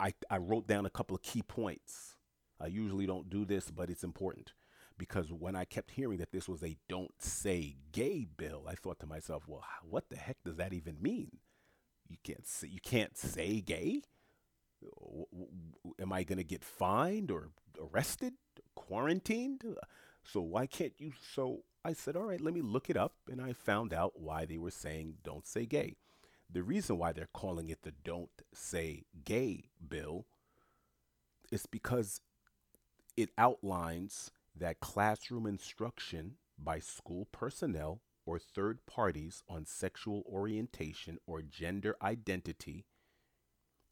I, 0.00 0.14
I 0.30 0.38
wrote 0.38 0.66
down 0.66 0.86
a 0.86 0.90
couple 0.90 1.14
of 1.14 1.22
key 1.22 1.42
points. 1.42 2.16
I 2.60 2.66
usually 2.66 3.06
don't 3.06 3.30
do 3.30 3.44
this, 3.44 3.70
but 3.70 3.90
it's 3.90 4.04
important 4.04 4.52
because 4.98 5.32
when 5.32 5.54
I 5.56 5.64
kept 5.64 5.92
hearing 5.92 6.18
that 6.18 6.32
this 6.32 6.48
was 6.48 6.62
a 6.62 6.76
don't 6.88 7.22
say 7.22 7.76
gay 7.92 8.26
bill, 8.36 8.64
I 8.68 8.74
thought 8.74 8.98
to 9.00 9.06
myself, 9.06 9.44
well, 9.46 9.64
what 9.88 10.10
the 10.10 10.16
heck 10.16 10.36
does 10.44 10.56
that 10.56 10.72
even 10.72 11.00
mean? 11.00 11.38
You 12.08 12.16
can't 12.22 12.46
say, 12.46 12.68
you 12.68 12.80
can't 12.80 13.16
say 13.16 13.60
gay? 13.60 14.02
Am 16.00 16.12
I 16.12 16.24
going 16.24 16.38
to 16.38 16.44
get 16.44 16.64
fined 16.64 17.30
or 17.30 17.50
arrested, 17.80 18.34
quarantined? 18.74 19.62
Uh, 19.64 19.74
so 20.24 20.40
why 20.40 20.66
can't 20.66 20.94
you? 20.98 21.12
So 21.34 21.62
I 21.84 21.92
said, 21.92 22.16
all 22.16 22.24
right, 22.24 22.40
let 22.40 22.54
me 22.54 22.60
look 22.60 22.90
it 22.90 22.96
up. 22.96 23.14
And 23.30 23.40
I 23.40 23.52
found 23.52 23.92
out 23.92 24.20
why 24.20 24.44
they 24.44 24.58
were 24.58 24.70
saying 24.70 25.14
don't 25.22 25.46
say 25.46 25.64
gay. 25.66 25.96
The 26.50 26.62
reason 26.62 26.98
why 26.98 27.12
they're 27.12 27.28
calling 27.32 27.68
it 27.68 27.82
the 27.82 27.92
don't 28.04 28.30
say 28.54 29.04
gay 29.24 29.70
bill 29.86 30.26
is 31.52 31.66
because 31.66 32.20
it 33.16 33.30
outlines 33.36 34.30
that 34.58 34.80
classroom 34.80 35.46
instruction 35.46 36.34
by 36.58 36.78
school 36.78 37.26
personnel 37.32 38.00
or 38.26 38.38
third 38.38 38.84
parties 38.86 39.42
on 39.48 39.64
sexual 39.64 40.24
orientation 40.30 41.18
or 41.26 41.42
gender 41.42 41.96
identity 42.02 42.84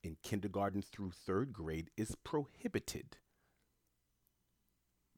in 0.02 0.16
kindergarten 0.22 0.82
through 0.82 1.10
third 1.10 1.52
grade 1.52 1.90
is 1.96 2.16
prohibited 2.22 3.16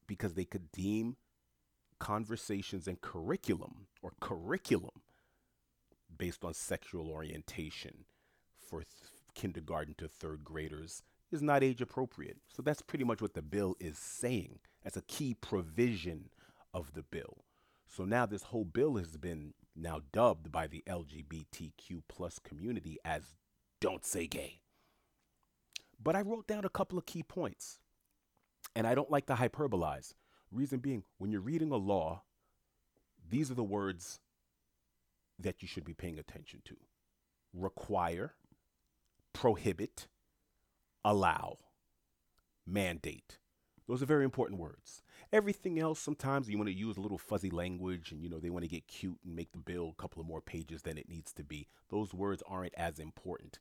because 0.06 0.34
they 0.34 0.44
could 0.44 0.70
deem 0.72 1.16
conversations 1.98 2.86
and 2.86 3.00
curriculum 3.00 3.86
or 4.02 4.12
curriculum 4.20 5.02
based 6.16 6.44
on 6.44 6.54
sexual 6.54 7.10
orientation 7.10 8.04
for 8.58 8.80
th- 8.80 8.88
kindergarten 9.34 9.94
to 9.98 10.08
third 10.08 10.44
graders 10.44 11.02
is 11.30 11.42
not 11.42 11.62
age 11.62 11.80
appropriate. 11.80 12.38
So 12.48 12.62
that's 12.62 12.82
pretty 12.82 13.04
much 13.04 13.20
what 13.20 13.34
the 13.34 13.42
bill 13.42 13.76
is 13.80 13.98
saying 13.98 14.60
That's 14.82 14.96
a 14.96 15.02
key 15.02 15.34
provision 15.34 16.30
of 16.72 16.94
the 16.94 17.02
bill. 17.02 17.44
So 17.86 18.04
now 18.04 18.26
this 18.26 18.44
whole 18.44 18.64
bill 18.64 18.96
has 18.96 19.16
been 19.16 19.54
now 19.74 20.00
dubbed 20.12 20.52
by 20.52 20.66
the 20.66 20.82
LGBTQ 20.86 22.02
plus 22.08 22.38
community 22.38 22.98
as 23.04 23.34
don't 23.80 24.04
say 24.04 24.26
gay. 24.26 24.60
But 26.02 26.16
I 26.16 26.20
wrote 26.20 26.46
down 26.46 26.64
a 26.64 26.70
couple 26.70 26.98
of 26.98 27.06
key 27.06 27.22
points. 27.22 27.78
And 28.76 28.86
I 28.86 28.94
don't 28.94 29.10
like 29.10 29.26
to 29.26 29.34
hyperbolize. 29.34 30.14
Reason 30.52 30.78
being, 30.78 31.02
when 31.18 31.32
you're 31.32 31.40
reading 31.40 31.72
a 31.72 31.76
law, 31.76 32.22
these 33.28 33.50
are 33.50 33.54
the 33.54 33.64
words 33.64 34.20
that 35.38 35.62
you 35.62 35.68
should 35.68 35.84
be 35.84 35.94
paying 35.94 36.18
attention 36.18 36.62
to 36.64 36.76
require, 37.52 38.34
prohibit, 39.32 40.08
allow, 41.08 41.56
mandate. 42.66 43.38
Those 43.88 44.02
are 44.02 44.06
very 44.06 44.24
important 44.24 44.60
words. 44.60 45.02
Everything 45.32 45.78
else, 45.78 45.98
sometimes 45.98 46.50
you 46.50 46.58
want 46.58 46.68
to 46.68 46.76
use 46.76 46.98
a 46.98 47.00
little 47.00 47.16
fuzzy 47.16 47.48
language 47.48 48.12
and, 48.12 48.22
you 48.22 48.28
know, 48.28 48.38
they 48.38 48.50
want 48.50 48.64
to 48.64 48.68
get 48.68 48.86
cute 48.86 49.18
and 49.24 49.34
make 49.34 49.52
the 49.52 49.58
bill 49.58 49.94
a 49.98 50.02
couple 50.02 50.20
of 50.20 50.28
more 50.28 50.42
pages 50.42 50.82
than 50.82 50.98
it 50.98 51.08
needs 51.08 51.32
to 51.32 51.42
be. 51.42 51.66
Those 51.88 52.12
words 52.12 52.42
aren't 52.46 52.74
as 52.74 52.98
important. 52.98 53.58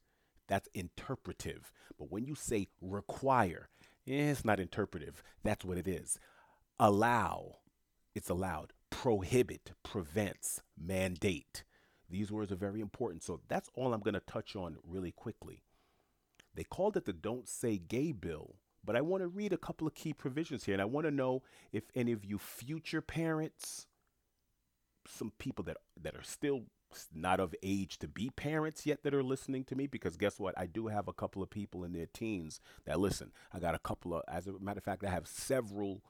That's 0.49 0.67
interpretive. 0.73 1.71
But 1.97 2.11
when 2.11 2.25
you 2.25 2.35
say 2.35 2.67
require, 2.81 3.69
eh, 4.05 4.31
it's 4.31 4.43
not 4.43 4.59
interpretive. 4.59 5.23
That's 5.41 5.63
what 5.63 5.77
it 5.77 5.87
is. 5.87 6.19
Allow, 6.77 7.59
it's 8.13 8.29
allowed. 8.29 8.73
Prohibit, 8.89 9.71
prevents, 9.83 10.61
mandate. 10.77 11.63
These 12.09 12.29
words 12.29 12.51
are 12.51 12.57
very 12.57 12.81
important. 12.81 13.23
So 13.23 13.39
that's 13.47 13.69
all 13.73 13.93
I'm 13.93 14.01
going 14.01 14.15
to 14.15 14.19
touch 14.19 14.57
on 14.57 14.75
really 14.85 15.11
quickly. 15.11 15.63
They 16.57 16.63
called 16.63 16.97
it 16.97 17.05
the 17.05 17.13
Don't 17.13 17.47
Say 17.47 17.77
Gay 17.77 18.11
Bill, 18.11 18.55
but 18.83 18.95
I 18.95 19.01
want 19.01 19.21
to 19.21 19.27
read 19.27 19.53
a 19.53 19.57
couple 19.57 19.85
of 19.85 19.93
key 19.93 20.11
provisions 20.11 20.63
here. 20.63 20.73
And 20.73 20.81
I 20.81 20.85
want 20.85 21.05
to 21.05 21.11
know 21.11 21.43
if 21.71 21.83
any 21.93 22.11
of 22.11 22.25
you 22.25 22.39
future 22.39 22.99
parents, 22.99 23.85
some 25.07 25.31
people 25.37 25.63
that, 25.65 25.77
that 26.01 26.15
are 26.15 26.23
still 26.23 26.63
not 27.13 27.39
of 27.39 27.53
age 27.61 27.99
to 27.99 28.07
be 28.07 28.31
parents 28.31 28.87
yet 28.87 29.03
that 29.03 29.13
are 29.13 29.21
listening 29.21 29.65
to 29.65 29.75
me, 29.75 29.85
because 29.85 30.17
guess 30.17 30.39
what? 30.39 30.57
I 30.57 30.65
do 30.65 30.87
have 30.87 31.07
a 31.07 31.13
couple 31.13 31.43
of 31.43 31.51
people 31.51 31.83
in 31.83 31.93
their 31.93 32.07
teens 32.07 32.59
that 32.85 32.99
listen. 32.99 33.33
I 33.53 33.59
got 33.59 33.75
a 33.75 33.79
couple 33.79 34.15
of, 34.15 34.23
as 34.27 34.47
a 34.47 34.53
matter 34.59 34.79
of 34.79 34.83
fact, 34.83 35.05
I 35.05 35.11
have 35.11 35.27
several 35.27 36.01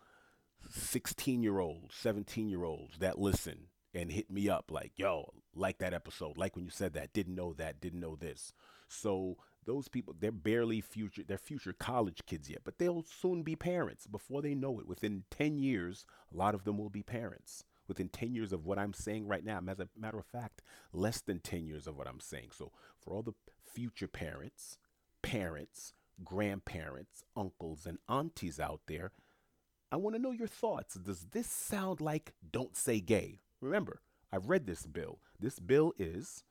16 0.69 1.43
year 1.43 1.59
olds, 1.59 1.93
17 1.93 2.47
year 2.47 2.63
olds 2.63 2.99
that 2.99 3.19
listen 3.19 3.67
and 3.93 4.13
hit 4.13 4.31
me 4.31 4.47
up 4.47 4.71
like, 4.71 4.93
yo, 4.95 5.33
like 5.53 5.79
that 5.79 5.93
episode, 5.93 6.37
like 6.37 6.55
when 6.55 6.63
you 6.63 6.71
said 6.71 6.93
that, 6.93 7.11
didn't 7.11 7.35
know 7.35 7.51
that, 7.51 7.81
didn't 7.81 7.99
know 7.99 8.15
this. 8.15 8.53
So 8.87 9.35
those 9.67 9.87
people 9.89 10.15
they're 10.17 10.31
barely 10.31 10.81
future 10.81 11.21
they're 11.27 11.37
future 11.37 11.73
college 11.73 12.21
kids 12.25 12.49
yet 12.49 12.61
but 12.63 12.79
they'll 12.79 13.03
soon 13.03 13.43
be 13.43 13.55
parents. 13.55 14.07
Before 14.07 14.41
they 14.41 14.55
know 14.55 14.79
it 14.79 14.87
within 14.87 15.25
10 15.29 15.59
years 15.59 16.05
a 16.33 16.37
lot 16.37 16.55
of 16.55 16.63
them 16.63 16.77
will 16.77 16.89
be 16.89 17.03
parents. 17.03 17.63
Within 17.87 18.09
10 18.09 18.33
years 18.33 18.53
of 18.53 18.65
what 18.65 18.79
i'm 18.79 18.93
saying 18.93 19.27
right 19.27 19.45
now 19.45 19.59
as 19.69 19.79
a 19.79 19.89
matter 19.95 20.17
of 20.17 20.25
fact 20.25 20.61
less 20.91 21.21
than 21.21 21.39
10 21.39 21.67
years 21.67 21.85
of 21.85 21.95
what 21.97 22.07
i'm 22.07 22.21
saying. 22.21 22.49
So 22.51 22.71
for 22.99 23.13
all 23.13 23.21
the 23.21 23.33
future 23.65 24.07
parents 24.07 24.77
parents 25.21 25.93
grandparents 26.23 27.23
uncles 27.35 27.85
and 27.85 27.99
aunties 28.09 28.59
out 28.59 28.81
there 28.87 29.11
i 29.91 29.97
want 29.97 30.15
to 30.15 30.21
know 30.21 30.31
your 30.31 30.47
thoughts. 30.47 30.95
Does 30.95 31.27
this 31.31 31.47
sound 31.47 31.99
like 32.01 32.33
don't 32.49 32.75
say 32.75 33.01
gay 33.01 33.41
remember 33.59 34.01
i've 34.31 34.49
read 34.49 34.65
this 34.65 34.85
bill. 34.85 35.19
This 35.39 35.59
bill 35.59 35.93
is 35.99 36.45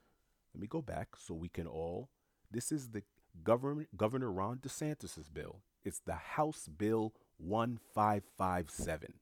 let 0.54 0.60
me 0.60 0.66
go 0.66 0.82
back 0.82 1.08
so 1.16 1.34
we 1.34 1.48
can 1.48 1.66
all 1.66 2.10
this 2.50 2.72
is 2.72 2.90
the 2.90 3.02
government, 3.44 3.88
Governor 3.96 4.30
Ron 4.30 4.58
DeSantis's 4.58 5.28
bill. 5.28 5.60
It's 5.84 6.00
the 6.00 6.14
House 6.14 6.68
Bill 6.68 7.12
1557, 7.38 9.14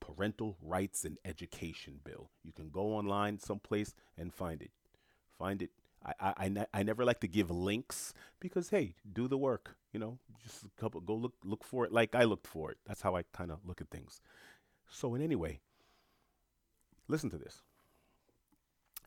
Parental 0.00 0.56
Rights 0.62 1.04
and 1.04 1.18
Education 1.24 2.00
Bill. 2.04 2.30
You 2.42 2.52
can 2.52 2.70
go 2.70 2.94
online 2.94 3.38
someplace 3.38 3.94
and 4.16 4.32
find 4.32 4.62
it. 4.62 4.70
Find 5.38 5.62
it. 5.62 5.70
I, 6.04 6.34
I, 6.38 6.66
I 6.72 6.82
never 6.82 7.04
like 7.04 7.20
to 7.20 7.28
give 7.28 7.50
links 7.50 8.14
because 8.40 8.70
hey, 8.70 8.94
do 9.12 9.26
the 9.28 9.36
work. 9.36 9.76
You 9.92 10.00
know, 10.00 10.18
just 10.42 10.64
a 10.64 10.80
couple. 10.80 11.00
Go 11.00 11.14
look 11.14 11.34
look 11.42 11.64
for 11.64 11.84
it 11.84 11.92
like 11.92 12.14
I 12.14 12.24
looked 12.24 12.46
for 12.46 12.70
it. 12.70 12.78
That's 12.86 13.02
how 13.02 13.16
I 13.16 13.24
kind 13.32 13.50
of 13.50 13.58
look 13.64 13.80
at 13.80 13.90
things. 13.90 14.20
So 14.88 15.14
in 15.14 15.22
any 15.22 15.34
way, 15.34 15.60
listen 17.08 17.30
to 17.30 17.38
this. 17.38 17.62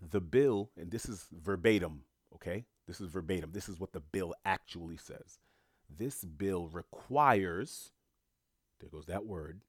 The 0.01 0.21
bill, 0.21 0.69
and 0.77 0.91
this 0.91 1.07
is 1.07 1.27
verbatim. 1.31 2.03
Okay, 2.35 2.65
this 2.87 3.01
is 3.01 3.09
verbatim. 3.09 3.51
This 3.51 3.69
is 3.69 3.79
what 3.79 3.93
the 3.93 3.99
bill 3.99 4.33
actually 4.45 4.97
says. 4.97 5.39
This 5.89 6.23
bill 6.23 6.67
requires, 6.67 7.91
there 8.79 8.89
goes 8.89 9.05
that 9.07 9.25
word, 9.25 9.61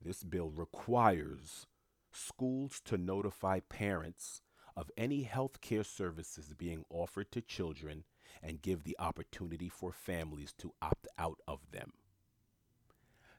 this 0.00 0.22
bill 0.24 0.50
requires 0.50 1.66
schools 2.12 2.80
to 2.86 2.96
notify 2.96 3.60
parents 3.60 4.42
of 4.76 4.90
any 4.96 5.22
health 5.22 5.60
care 5.60 5.84
services 5.84 6.54
being 6.56 6.84
offered 6.90 7.30
to 7.32 7.40
children 7.40 8.04
and 8.42 8.62
give 8.62 8.84
the 8.84 8.96
opportunity 8.98 9.68
for 9.68 9.92
families 9.92 10.52
to 10.58 10.72
opt 10.82 11.06
out 11.18 11.38
of 11.46 11.60
them. 11.72 11.92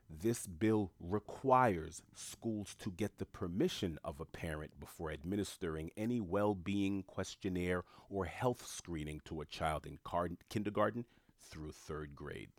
This 0.09 0.47
bill 0.47 0.93
requires 0.99 2.01
schools 2.13 2.75
to 2.79 2.91
get 2.91 3.17
the 3.17 3.25
permission 3.25 3.99
of 4.03 4.21
a 4.21 4.25
parent 4.25 4.79
before 4.79 5.11
administering 5.11 5.91
any 5.97 6.21
well 6.21 6.55
being 6.55 7.03
questionnaire 7.03 7.83
or 8.09 8.25
health 8.25 8.65
screening 8.65 9.21
to 9.25 9.41
a 9.41 9.45
child 9.45 9.85
in 9.85 9.99
car- 10.03 10.29
kindergarten 10.49 11.05
through 11.41 11.71
third 11.71 12.15
grade. 12.15 12.49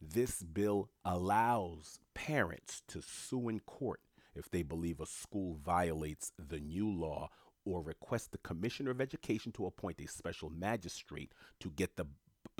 This 0.00 0.42
bill 0.42 0.90
allows 1.04 1.98
parents 2.14 2.82
to 2.88 3.02
sue 3.02 3.48
in 3.48 3.60
court 3.60 4.00
if 4.34 4.50
they 4.50 4.62
believe 4.62 5.00
a 5.00 5.06
school 5.06 5.54
violates 5.54 6.32
the 6.38 6.60
new 6.60 6.90
law 6.90 7.28
or 7.64 7.82
request 7.82 8.32
the 8.32 8.38
Commissioner 8.38 8.90
of 8.90 9.00
Education 9.00 9.52
to 9.52 9.66
appoint 9.66 10.00
a 10.00 10.06
special 10.06 10.50
magistrate 10.50 11.32
to 11.60 11.70
get 11.70 11.96
the 11.96 12.06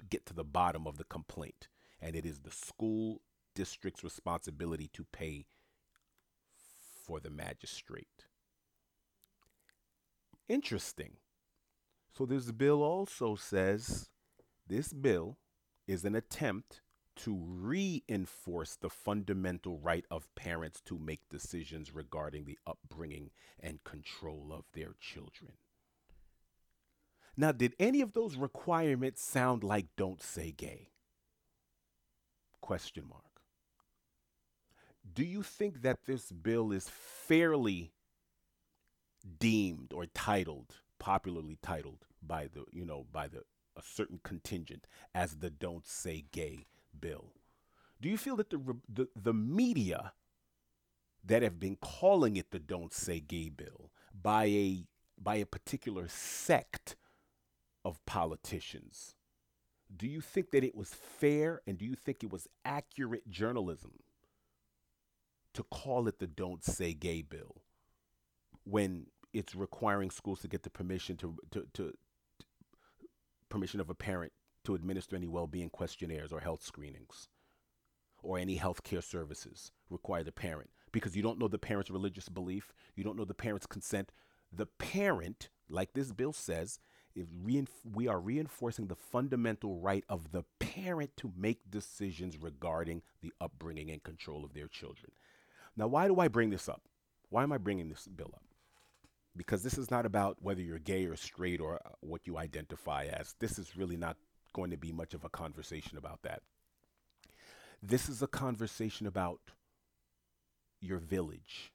get 0.09 0.27
to 0.27 0.35
the 0.35 0.45
bottom 0.45 0.87
of 0.87 0.99
the 0.99 1.05
complaint. 1.05 1.69
And 2.01 2.17
it 2.17 2.27
is 2.27 2.41
the 2.41 2.51
school 2.51 3.21
district's 3.55 4.05
responsibility 4.05 4.89
to 4.93 5.05
pay 5.13 5.47
for 7.05 7.21
the 7.21 7.31
magistrate. 7.31 8.27
Interesting. 10.49 11.17
So 12.17 12.27
this 12.27 12.51
bill 12.53 12.83
also 12.83 13.35
says 13.37 14.11
this 14.67 14.93
bill 14.93 15.39
is 15.87 16.05
an 16.05 16.15
attempt 16.15 16.83
to 17.15 17.39
reinforce 17.47 18.77
the 18.77 18.89
fundamental 18.89 19.79
right 19.79 20.05
of 20.11 20.35
parents 20.35 20.81
to 20.83 20.99
make 20.99 21.29
decisions 21.29 21.95
regarding 21.95 22.45
the 22.45 22.59
upbringing 22.67 23.31
and 23.61 23.85
control 23.85 24.51
of 24.53 24.65
their 24.73 24.95
children. 25.01 25.53
Now, 27.37 27.53
did 27.53 27.75
any 27.79 28.01
of 28.01 28.13
those 28.13 28.37
requirements 28.37 29.23
sound 29.23 29.65
like 29.65 29.87
don't 29.97 30.23
say 30.23 30.53
gay? 30.53 30.89
Question 32.61 33.05
mark. 33.09 33.32
Do 35.11 35.25
you 35.25 35.43
think 35.43 35.83
that 35.83 36.05
this 36.07 36.31
bill 36.31 36.73
is 36.73 36.89
fairly 36.89 37.93
deemed 39.39 39.93
or 39.93 40.07
titled, 40.07 40.77
popularly 40.99 41.59
titled 41.63 42.07
by 42.23 42.49
the, 42.53 42.65
you 42.73 42.85
know, 42.85 43.07
by 43.13 43.29
the 43.29 43.43
a 43.77 43.83
certain 43.83 44.21
contingent 44.23 44.87
as 45.15 45.37
the 45.37 45.51
don't 45.51 45.87
say 45.87 46.25
gay 46.33 46.67
bill. 46.99 47.33
Do 48.01 48.09
you 48.09 48.19
feel 48.19 48.37
that 48.37 48.51
the, 48.51 48.59
the, 48.93 49.09
the 49.17 49.33
media 49.33 50.13
that 51.25 51.43
have 51.43 51.61
been 51.61 51.77
calling 51.77 52.37
it 52.37 52.51
the 52.51 52.59
don't 52.59 52.93
say 52.93 53.21
gay 53.21 53.49
bill 53.49 53.91
by 54.21 54.45
a, 54.45 54.85
by 55.21 55.37
a 55.37 55.47
particular 55.47 56.07
sect 56.09 56.97
of 57.85 58.05
politicians, 58.07 59.15
do 59.95 60.07
you 60.07 60.21
think 60.21 60.51
that 60.51 60.65
it 60.65 60.75
was 60.75 60.93
fair 60.93 61.61
and 61.67 61.79
do 61.79 61.85
you 61.85 61.95
think 61.95 62.23
it 62.23 62.33
was 62.33 62.49
accurate 62.65 63.29
journalism 63.31 63.93
to 65.55 65.63
call 65.65 66.09
it 66.09 66.19
the 66.19 66.27
don't 66.27 66.65
say 66.65 66.93
gay 66.95 67.23
bill 67.23 67.63
when 68.65 69.07
it's 69.33 69.55
requiring 69.55 70.11
schools 70.11 70.41
to 70.41 70.49
get 70.49 70.63
the 70.63 70.71
permission 70.71 71.17
to, 71.17 71.37
to, 71.51 71.67
to, 71.73 71.93
to 72.39 72.47
permission 73.49 73.81
of 73.81 73.91
a 73.91 73.95
parent 73.95 74.33
to 74.65 74.75
administer 74.75 75.17
any 75.17 75.27
well-being 75.27 75.71
questionnaires 75.71 76.33
or 76.33 76.41
health 76.41 76.63
screenings 76.63 77.29
or 78.23 78.39
any 78.39 78.57
health 78.57 78.83
care 78.85 79.03
services 79.03 79.73
require 79.91 80.23
the 80.23 80.33
parent 80.33 80.71
because 80.93 81.17
you 81.17 81.23
don't 81.23 81.39
know 81.39 81.49
the 81.49 81.59
parent's 81.59 81.91
religious 81.91 82.29
belief. 82.29 82.73
You 82.95 83.03
don't 83.03 83.17
know 83.17 83.25
the 83.25 83.35
parent's 83.35 83.67
consent. 83.67 84.13
The 84.53 84.67
parent 84.67 85.49
like 85.69 85.95
this 85.95 86.13
bill 86.13 86.33
says 86.33 86.79
is 87.15 87.29
reinf- 87.31 87.69
we 87.91 88.09
are 88.09 88.21
reinforcing 88.21 88.87
the 88.87 88.95
fundamental 88.95 89.77
right 89.77 90.05
of 90.09 90.33
the 90.33 90.45
parent 90.61 91.11
to 91.17 91.33
make 91.37 91.71
decisions 91.71 92.39
regarding 92.39 93.03
the 93.21 93.33
upbringing 93.41 93.91
and 93.91 94.03
control 94.03 94.45
of 94.45 94.55
their 94.55 94.69
children 94.69 95.13
now 95.77 95.87
why 95.87 96.07
do 96.07 96.19
i 96.21 96.29
bring 96.29 96.51
this 96.51 96.69
up 96.69 96.83
why 97.31 97.43
am 97.43 97.53
i 97.53 97.59
bringing 97.59 97.89
this 97.89 98.07
bill 98.07 98.31
up 98.35 98.43
because 99.37 99.63
this 99.63 99.79
is 99.79 99.91
not 99.91 100.07
about 100.07 100.37
whether 100.41 100.61
you're 100.61 100.79
gay 100.79 101.07
or 101.07 101.17
straight 101.17 101.61
or 101.61 101.77
uh, 101.77 101.91
what 102.01 102.27
you 102.27 102.37
identify 102.37 103.07
as 103.07 103.35
this 103.41 103.59
is 103.59 103.77
really 103.77 103.97
not 103.97 104.17
going 104.53 104.71
to 104.71 104.77
be 104.77 104.93
much 104.93 105.15
of 105.15 105.25
a 105.25 105.31
conversation 105.31 105.97
about 105.97 106.23
that. 106.23 106.43
This 107.83 108.09
is 108.09 108.23
a 108.23 108.27
conversation 108.27 109.07
about 109.07 109.41
your 110.81 110.99
village. 110.99 111.73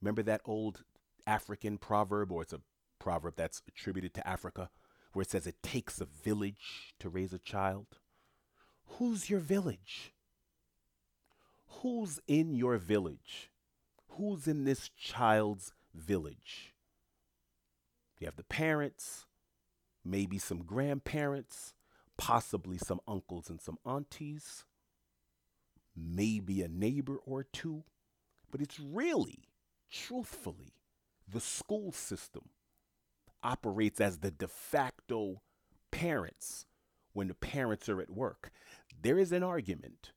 Remember 0.00 0.22
that 0.22 0.40
old 0.44 0.84
African 1.26 1.78
proverb, 1.78 2.32
or 2.32 2.42
it's 2.42 2.52
a 2.52 2.60
proverb 2.98 3.34
that's 3.36 3.62
attributed 3.68 4.14
to 4.14 4.26
Africa, 4.26 4.70
where 5.12 5.22
it 5.22 5.30
says 5.30 5.46
it 5.46 5.62
takes 5.62 6.00
a 6.00 6.06
village 6.06 6.94
to 6.98 7.08
raise 7.08 7.32
a 7.32 7.38
child? 7.38 7.86
Who's 8.98 9.28
your 9.28 9.40
village? 9.40 10.12
Who's 11.68 12.20
in 12.26 12.54
your 12.54 12.78
village? 12.78 13.50
Who's 14.10 14.46
in 14.46 14.64
this 14.64 14.88
child's 14.88 15.72
village? 15.94 16.74
You 18.18 18.26
have 18.26 18.36
the 18.36 18.44
parents, 18.44 19.26
maybe 20.04 20.38
some 20.38 20.62
grandparents, 20.62 21.74
possibly 22.16 22.78
some 22.78 23.00
uncles 23.06 23.50
and 23.50 23.60
some 23.60 23.78
aunties, 23.84 24.64
maybe 25.94 26.62
a 26.62 26.68
neighbor 26.68 27.18
or 27.26 27.44
two, 27.44 27.84
but 28.50 28.60
it's 28.60 28.80
really, 28.80 29.48
truthfully, 29.90 30.72
the 31.30 31.40
school 31.40 31.92
system 31.92 32.48
operates 33.42 34.00
as 34.00 34.18
the 34.18 34.30
de 34.30 34.48
facto 34.48 35.42
parents 35.90 36.66
when 37.12 37.28
the 37.28 37.34
parents 37.34 37.88
are 37.88 38.00
at 38.00 38.10
work. 38.10 38.50
There 39.02 39.18
is 39.18 39.32
an 39.32 39.42
argument 39.42 40.12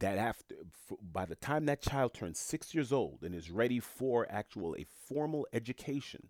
that 0.00 0.18
after 0.18 0.56
by 1.00 1.24
the 1.24 1.36
time 1.36 1.66
that 1.66 1.80
child 1.82 2.12
turns 2.12 2.38
6 2.38 2.74
years 2.74 2.92
old 2.92 3.22
and 3.22 3.34
is 3.34 3.50
ready 3.50 3.80
for 3.80 4.26
actual 4.30 4.74
a 4.74 4.84
formal 5.08 5.46
education 5.52 6.28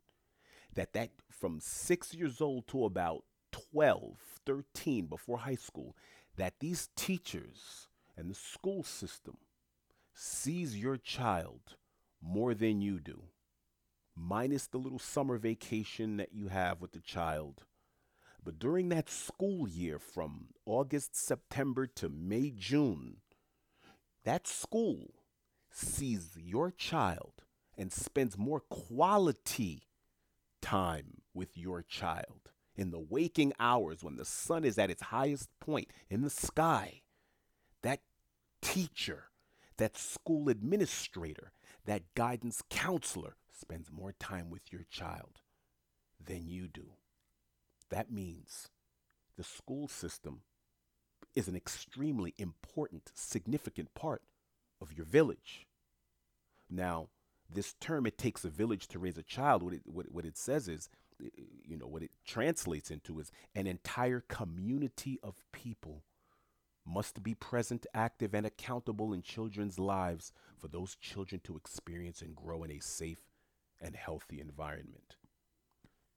that 0.74 0.92
that 0.92 1.10
from 1.30 1.58
6 1.60 2.14
years 2.14 2.40
old 2.40 2.68
to 2.68 2.84
about 2.84 3.24
12, 3.52 4.18
13, 4.46 5.06
before 5.06 5.38
high 5.38 5.56
school, 5.56 5.96
that 6.36 6.60
these 6.60 6.88
teachers 6.94 7.88
and 8.16 8.30
the 8.30 8.34
school 8.34 8.82
system 8.82 9.38
sees 10.14 10.76
your 10.76 10.96
child 10.96 11.76
more 12.22 12.54
than 12.54 12.80
you 12.80 13.00
do, 13.00 13.22
minus 14.14 14.66
the 14.66 14.78
little 14.78 14.98
summer 14.98 15.38
vacation 15.38 16.16
that 16.18 16.32
you 16.32 16.48
have 16.48 16.80
with 16.80 16.92
the 16.92 17.00
child. 17.00 17.64
But 18.44 18.58
during 18.58 18.88
that 18.90 19.10
school 19.10 19.68
year 19.68 19.98
from 19.98 20.48
August, 20.66 21.16
September 21.16 21.86
to 21.86 22.08
May, 22.08 22.50
June, 22.50 23.16
that 24.24 24.46
school 24.46 25.14
sees 25.70 26.30
your 26.36 26.70
child 26.70 27.44
and 27.76 27.92
spends 27.92 28.36
more 28.36 28.60
quality 28.60 29.88
time 30.60 31.22
with 31.32 31.56
your 31.56 31.82
child 31.82 32.50
in 32.76 32.90
the 32.90 32.98
waking 32.98 33.52
hours 33.58 34.02
when 34.02 34.16
the 34.16 34.24
sun 34.24 34.64
is 34.64 34.78
at 34.78 34.90
its 34.90 35.02
highest 35.02 35.48
point 35.60 35.88
in 36.08 36.22
the 36.22 36.30
sky, 36.30 37.02
that 37.82 38.00
teacher, 38.60 39.24
that 39.76 39.96
school 39.96 40.48
administrator, 40.48 41.52
that 41.86 42.14
guidance 42.14 42.62
counselor 42.70 43.36
spends 43.50 43.90
more 43.90 44.12
time 44.12 44.50
with 44.50 44.72
your 44.72 44.84
child 44.90 45.40
than 46.22 46.46
you 46.46 46.68
do. 46.68 46.92
That 47.90 48.10
means 48.10 48.68
the 49.36 49.44
school 49.44 49.88
system 49.88 50.42
is 51.34 51.48
an 51.48 51.56
extremely 51.56 52.34
important, 52.38 53.10
significant 53.14 53.94
part 53.94 54.22
of 54.80 54.92
your 54.92 55.06
village. 55.06 55.66
Now, 56.68 57.08
this 57.52 57.74
term, 57.80 58.06
it 58.06 58.18
takes 58.18 58.44
a 58.44 58.48
village 58.48 58.88
to 58.88 58.98
raise 58.98 59.18
a 59.18 59.22
child, 59.22 59.62
what 59.62 59.74
it, 59.74 59.82
what, 59.84 60.10
what 60.10 60.24
it 60.24 60.36
says 60.36 60.68
is 60.68 60.88
eh, 61.22 61.28
you 61.64 61.76
know, 61.76 61.86
what 61.86 62.02
it 62.02 62.12
translates 62.24 62.90
into 62.90 63.18
is 63.18 63.32
an 63.54 63.66
entire 63.66 64.20
community 64.28 65.18
of 65.22 65.42
people 65.52 66.04
must 66.86 67.22
be 67.22 67.34
present, 67.34 67.86
active, 67.94 68.34
and 68.34 68.46
accountable 68.46 69.12
in 69.12 69.22
children's 69.22 69.78
lives 69.78 70.32
for 70.58 70.68
those 70.68 70.96
children 70.96 71.40
to 71.44 71.56
experience 71.56 72.22
and 72.22 72.34
grow 72.34 72.62
in 72.62 72.70
a 72.70 72.80
safe 72.80 73.22
and 73.80 73.94
healthy 73.94 74.40
environment. 74.40 75.16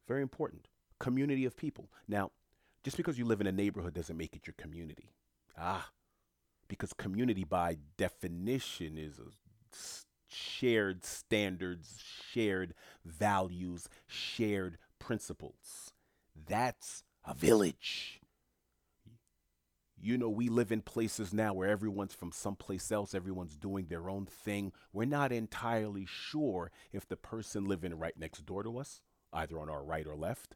Very 0.08 0.22
important. 0.22 0.68
Community 1.00 1.46
of 1.46 1.58
people. 1.58 1.90
Now, 2.08 2.32
just 2.84 2.98
because 2.98 3.18
you 3.18 3.26
live 3.26 3.42
in 3.42 3.48
a 3.48 3.52
neighborhood 3.52 3.94
doesn't 3.94 4.18
make 4.18 4.36
it 4.36 4.48
your 4.48 4.56
community. 4.58 5.12
Ah, 5.58 5.90
because 6.68 6.94
community 6.94 7.44
by 7.44 7.78
definition 7.98 8.98
is 8.98 9.20
shared 10.28 11.06
standards, 11.06 12.02
shared 12.32 12.74
values, 13.06 13.88
shared 14.08 14.78
principles. 15.00 15.92
That's 16.48 17.04
a 17.26 17.34
village. 17.34 18.20
You 19.96 20.18
know, 20.18 20.30
we 20.30 20.50
live 20.50 20.72
in 20.72 20.82
places 20.82 21.34
now 21.34 21.54
where 21.54 21.70
everyone's 21.70 22.14
from 22.14 22.34
someplace 22.34 22.92
else, 22.92 23.14
everyone's 23.14 23.56
doing 23.56 23.86
their 23.86 24.10
own 24.10 24.26
thing. 24.26 24.74
We're 24.92 25.06
not 25.06 25.32
entirely 25.32 26.06
sure 26.06 26.72
if 26.92 27.08
the 27.08 27.16
person 27.16 27.66
living 27.66 27.94
right 27.98 28.18
next 28.18 28.46
door 28.46 28.64
to 28.64 28.80
us, 28.80 29.00
either 29.32 29.58
on 29.60 29.70
our 29.70 29.84
right 29.84 30.06
or 30.06 30.18
left, 30.18 30.56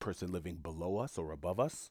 person 0.00 0.32
living 0.32 0.56
below 0.56 0.98
us 0.98 1.18
or 1.18 1.32
above 1.32 1.58
us, 1.58 1.90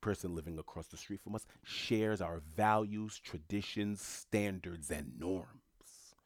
person 0.00 0.34
living 0.34 0.58
across 0.58 0.88
the 0.88 0.96
street 0.96 1.20
from 1.20 1.34
us, 1.34 1.46
shares 1.64 2.20
our 2.20 2.42
values, 2.56 3.18
traditions, 3.18 4.00
standards, 4.02 4.90
and 4.90 5.18
norms. 5.18 6.16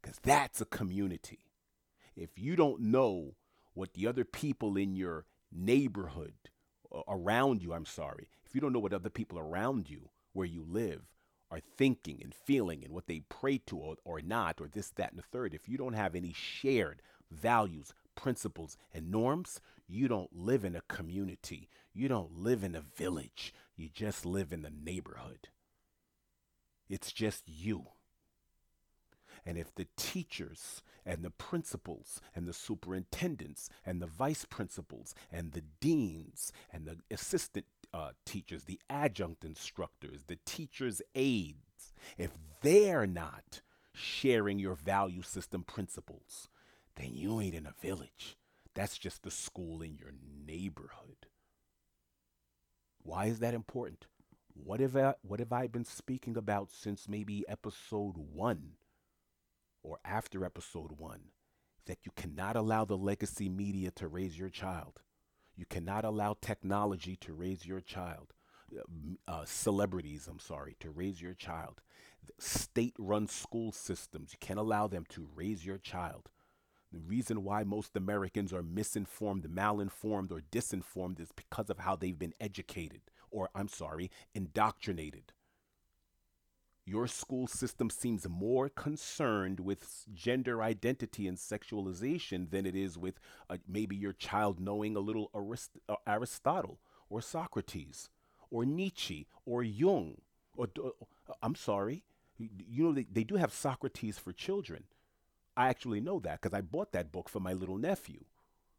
Because 0.00 0.18
that's 0.22 0.60
a 0.60 0.66
community. 0.66 1.46
If 2.16 2.38
you 2.38 2.56
don't 2.56 2.80
know 2.80 3.34
what 3.72 3.94
the 3.94 4.06
other 4.06 4.24
people 4.24 4.76
in 4.76 4.94
your 4.94 5.24
neighborhood 5.50 6.34
uh, 6.94 7.00
around 7.08 7.62
you, 7.62 7.72
I'm 7.72 7.86
sorry, 7.86 8.28
if 8.44 8.54
you 8.54 8.60
don't 8.60 8.72
know 8.72 8.78
what 8.78 8.92
other 8.92 9.10
people 9.10 9.38
around 9.38 9.88
you 9.88 10.10
where 10.32 10.46
you 10.46 10.64
live 10.68 11.02
are 11.50 11.60
thinking 11.60 12.20
and 12.22 12.34
feeling 12.34 12.84
and 12.84 12.92
what 12.92 13.06
they 13.06 13.20
pray 13.28 13.58
to 13.58 13.76
or, 13.76 13.96
or 14.04 14.20
not, 14.20 14.60
or 14.60 14.68
this, 14.68 14.90
that, 14.92 15.10
and 15.10 15.18
the 15.18 15.22
third, 15.22 15.54
if 15.54 15.68
you 15.68 15.78
don't 15.78 15.94
have 15.94 16.14
any 16.14 16.32
shared 16.32 17.00
values, 17.30 17.92
principles, 18.14 18.76
and 18.92 19.10
norms, 19.10 19.60
you 19.86 20.08
don't 20.08 20.34
live 20.34 20.64
in 20.64 20.74
a 20.74 20.82
community. 20.82 21.68
You 21.92 22.08
don't 22.08 22.38
live 22.38 22.64
in 22.64 22.74
a 22.74 22.80
village. 22.80 23.54
You 23.76 23.88
just 23.92 24.24
live 24.24 24.52
in 24.52 24.62
the 24.62 24.70
neighborhood. 24.70 25.48
It's 26.88 27.12
just 27.12 27.42
you. 27.46 27.86
And 29.46 29.58
if 29.58 29.74
the 29.74 29.86
teachers 29.96 30.82
and 31.04 31.22
the 31.22 31.30
principals 31.30 32.20
and 32.34 32.46
the 32.46 32.52
superintendents 32.52 33.68
and 33.84 34.00
the 34.00 34.06
vice 34.06 34.46
principals 34.46 35.14
and 35.30 35.52
the 35.52 35.62
deans 35.80 36.52
and 36.72 36.86
the 36.86 36.98
assistant 37.10 37.66
uh, 37.92 38.10
teachers, 38.24 38.64
the 38.64 38.80
adjunct 38.88 39.44
instructors, 39.44 40.24
the 40.26 40.38
teachers' 40.46 41.02
aides, 41.14 41.92
if 42.16 42.30
they're 42.62 43.06
not 43.06 43.60
sharing 43.92 44.58
your 44.58 44.74
value 44.74 45.22
system 45.22 45.62
principles, 45.62 46.48
then 46.96 47.10
you 47.14 47.40
ain't 47.40 47.54
in 47.54 47.66
a 47.66 47.74
village. 47.80 48.36
That's 48.74 48.98
just 48.98 49.22
the 49.22 49.30
school 49.30 49.82
in 49.82 49.96
your 49.96 50.12
neighborhood. 50.46 51.26
Why 53.02 53.26
is 53.26 53.38
that 53.38 53.54
important? 53.54 54.06
What 54.54 54.80
have 54.80 54.96
I, 54.96 55.14
what 55.22 55.40
have 55.40 55.52
I 55.52 55.66
been 55.66 55.84
speaking 55.84 56.36
about 56.36 56.70
since 56.70 57.08
maybe 57.08 57.44
episode 57.48 58.14
one 58.16 58.72
or 59.82 59.98
after 60.04 60.44
episode 60.44 60.92
one? 60.98 61.20
That 61.86 61.98
you 62.04 62.12
cannot 62.16 62.56
allow 62.56 62.84
the 62.84 62.96
legacy 62.96 63.48
media 63.48 63.90
to 63.92 64.08
raise 64.08 64.38
your 64.38 64.48
child. 64.48 65.00
You 65.54 65.66
cannot 65.66 66.04
allow 66.04 66.36
technology 66.40 67.16
to 67.16 67.34
raise 67.34 67.66
your 67.66 67.80
child. 67.80 68.32
Uh, 68.74 69.30
uh 69.30 69.44
celebrities, 69.44 70.26
I'm 70.26 70.38
sorry, 70.38 70.76
to 70.80 70.90
raise 70.90 71.20
your 71.20 71.34
child. 71.34 71.82
State 72.38 72.96
run 72.98 73.28
school 73.28 73.70
systems, 73.70 74.32
you 74.32 74.38
can't 74.40 74.58
allow 74.58 74.86
them 74.86 75.04
to 75.10 75.28
raise 75.34 75.66
your 75.66 75.78
child. 75.78 76.30
The 76.94 77.00
reason 77.00 77.42
why 77.42 77.64
most 77.64 77.96
Americans 77.96 78.52
are 78.52 78.62
misinformed, 78.62 79.48
malinformed, 79.48 80.30
or 80.30 80.42
disinformed 80.52 81.18
is 81.18 81.32
because 81.32 81.68
of 81.68 81.80
how 81.80 81.96
they've 81.96 82.16
been 82.16 82.34
educated, 82.40 83.00
or 83.32 83.50
I'm 83.52 83.66
sorry, 83.66 84.12
indoctrinated. 84.32 85.32
Your 86.86 87.08
school 87.08 87.48
system 87.48 87.90
seems 87.90 88.28
more 88.28 88.68
concerned 88.68 89.58
with 89.58 90.04
gender 90.14 90.62
identity 90.62 91.26
and 91.26 91.36
sexualization 91.36 92.50
than 92.52 92.64
it 92.64 92.76
is 92.76 92.96
with 92.96 93.18
uh, 93.50 93.56
maybe 93.66 93.96
your 93.96 94.12
child 94.12 94.60
knowing 94.60 94.94
a 94.94 95.00
little 95.00 95.30
Arist- 95.34 95.80
uh, 95.88 95.96
Aristotle 96.06 96.78
or 97.10 97.20
Socrates 97.20 98.08
or 98.52 98.64
Nietzsche 98.64 99.26
or 99.44 99.64
Jung. 99.64 100.18
Or, 100.56 100.68
uh, 100.78 100.90
I'm 101.42 101.56
sorry, 101.56 102.04
you 102.38 102.84
know, 102.84 102.92
they, 102.92 103.06
they 103.10 103.24
do 103.24 103.34
have 103.34 103.52
Socrates 103.52 104.16
for 104.16 104.32
children. 104.32 104.84
I 105.56 105.68
actually 105.68 106.00
know 106.00 106.20
that 106.20 106.40
because 106.40 106.56
I 106.56 106.60
bought 106.60 106.92
that 106.92 107.12
book 107.12 107.28
for 107.28 107.40
my 107.40 107.52
little 107.52 107.78
nephew. 107.78 108.24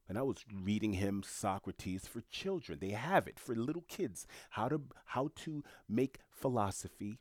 And 0.07 0.17
I 0.17 0.21
was 0.21 0.45
reading 0.53 0.93
him 0.93 1.23
Socrates 1.25 2.05
for 2.05 2.21
children. 2.29 2.79
They 2.79 2.91
have 2.91 3.27
it 3.27 3.39
for 3.39 3.55
little 3.55 3.85
kids. 3.87 4.27
How 4.51 4.67
to 4.69 4.81
how 5.05 5.31
to 5.37 5.63
make 5.89 6.19
philosophy 6.29 7.19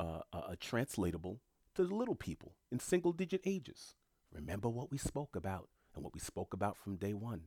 uh, 0.00 0.20
uh, 0.32 0.38
uh 0.38 0.56
translatable 0.58 1.40
to 1.76 1.84
the 1.84 1.94
little 1.94 2.16
people 2.16 2.56
in 2.72 2.80
single 2.80 3.12
digit 3.12 3.42
ages. 3.44 3.94
Remember 4.32 4.68
what 4.68 4.90
we 4.90 4.98
spoke 4.98 5.36
about 5.36 5.68
and 5.94 6.02
what 6.02 6.12
we 6.12 6.18
spoke 6.18 6.52
about 6.52 6.76
from 6.76 6.96
day 6.96 7.14
one. 7.14 7.42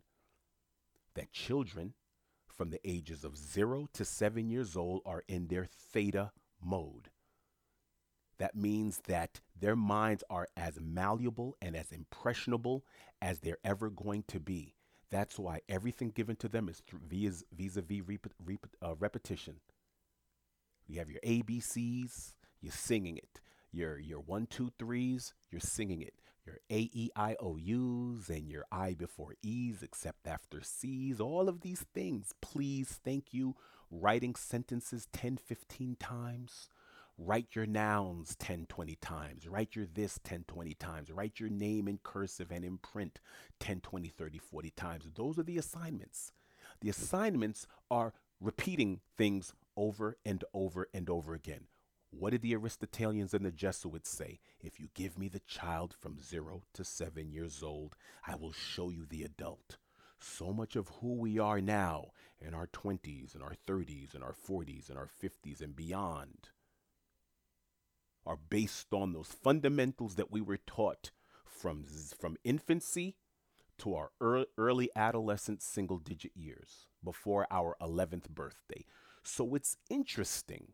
That 1.15 1.33
children 1.33 1.93
from 2.47 2.69
the 2.69 2.79
ages 2.89 3.25
of 3.25 3.37
zero 3.37 3.89
to 3.93 4.05
seven 4.05 4.49
years 4.49 4.77
old 4.77 5.01
are 5.05 5.23
in 5.27 5.47
their 5.47 5.65
theta 5.65 6.31
mode 6.63 7.09
that 8.39 8.55
means 8.55 9.01
that 9.07 9.41
their 9.59 9.75
minds 9.75 10.23
are 10.29 10.47
as 10.55 10.79
malleable 10.79 11.55
and 11.61 11.75
as 11.75 11.91
impressionable 11.91 12.83
as 13.21 13.39
they're 13.39 13.57
ever 13.63 13.89
going 13.89 14.23
to 14.27 14.39
be. 14.39 14.75
That's 15.09 15.39
why 15.39 15.61
everything 15.69 16.09
given 16.09 16.35
to 16.37 16.49
them 16.49 16.69
is 16.69 16.83
vis 16.91 17.43
a 17.77 17.81
vis 17.81 18.01
repetition. 18.99 19.55
You 20.87 20.99
have 20.99 21.09
your 21.09 21.21
ABCs, 21.21 22.33
you're 22.61 22.71
singing 22.71 23.17
it. 23.17 23.41
Your 23.71 23.97
your 23.99 24.19
one 24.19 24.47
two 24.47 24.71
threes, 24.77 25.33
you're 25.51 25.61
singing 25.61 26.01
it. 26.01 26.13
Your 26.45 26.59
A 26.69 26.89
E 26.93 27.09
I 27.15 27.35
O 27.39 27.57
U's 27.57 28.29
and 28.29 28.49
your 28.49 28.65
I 28.71 28.93
before 28.93 29.35
E's, 29.41 29.83
except 29.83 30.27
after 30.27 30.61
C's. 30.61 31.19
All 31.19 31.49
of 31.49 31.61
these 31.61 31.85
things. 31.93 32.33
Please, 32.41 32.99
thank 33.03 33.33
you. 33.33 33.55
Writing 33.91 34.35
sentences 34.35 35.07
10, 35.13 35.37
15 35.37 35.95
times 35.99 36.69
Write 37.19 37.55
your 37.55 37.65
nouns 37.65 38.35
10, 38.35 38.67
20 38.69 38.95
times. 39.01 39.47
Write 39.47 39.75
your 39.75 39.87
this 39.87 40.19
10, 40.23 40.45
20 40.47 40.75
times. 40.75 41.11
Write 41.11 41.39
your 41.39 41.49
name 41.49 41.87
in 41.87 41.97
cursive 42.03 42.51
and 42.51 42.63
in 42.63 42.77
print 42.77 43.19
10, 43.59 43.81
20, 43.81 44.07
30, 44.09 44.37
40 44.37 44.69
times. 44.71 45.09
Those 45.15 45.39
are 45.39 45.43
the 45.43 45.57
assignments. 45.57 46.31
The 46.79 46.89
assignments 46.89 47.65
are 47.89 48.13
repeating 48.39 48.99
things 49.17 49.53
over 49.75 50.17
and 50.23 50.43
over 50.53 50.89
and 50.93 51.09
over 51.09 51.33
again. 51.33 51.65
What 52.11 52.29
did 52.31 52.43
the 52.43 52.53
Aristotelians 52.53 53.33
and 53.33 53.43
the 53.43 53.51
Jesuits 53.51 54.11
say? 54.11 54.39
If 54.61 54.79
you 54.79 54.89
give 54.93 55.17
me 55.17 55.27
the 55.27 55.39
child 55.39 55.95
from 55.99 56.19
zero 56.19 56.61
to 56.73 56.83
seven 56.83 57.31
years 57.31 57.63
old, 57.63 57.95
I 58.27 58.35
will 58.35 58.53
show 58.53 58.91
you 58.91 59.07
the 59.07 59.23
adult. 59.23 59.77
So 60.19 60.53
much 60.53 60.75
of 60.75 60.89
who 61.01 61.15
we 61.15 61.39
are 61.39 61.61
now 61.61 62.11
in 62.39 62.53
our 62.53 62.67
20s 62.67 63.33
and 63.33 63.41
our 63.41 63.55
30s 63.67 64.13
and 64.13 64.23
our 64.23 64.33
40s 64.33 64.89
and 64.89 64.99
our 64.99 65.07
50s 65.07 65.61
and 65.61 65.75
beyond 65.75 66.49
are 68.27 68.37
based 68.49 68.93
on 68.93 69.13
those 69.13 69.29
fundamentals 69.29 70.15
that 70.15 70.31
we 70.31 70.41
were 70.41 70.57
taught 70.57 71.11
from, 71.45 71.85
from 72.19 72.37
infancy 72.43 73.15
to 73.79 73.95
our 73.95 74.11
early 74.57 74.89
adolescent 74.95 75.61
single 75.61 75.97
digit 75.97 76.31
years 76.35 76.87
before 77.03 77.47
our 77.49 77.77
11th 77.81 78.29
birthday. 78.29 78.85
So 79.23 79.55
it's 79.55 79.77
interesting 79.89 80.73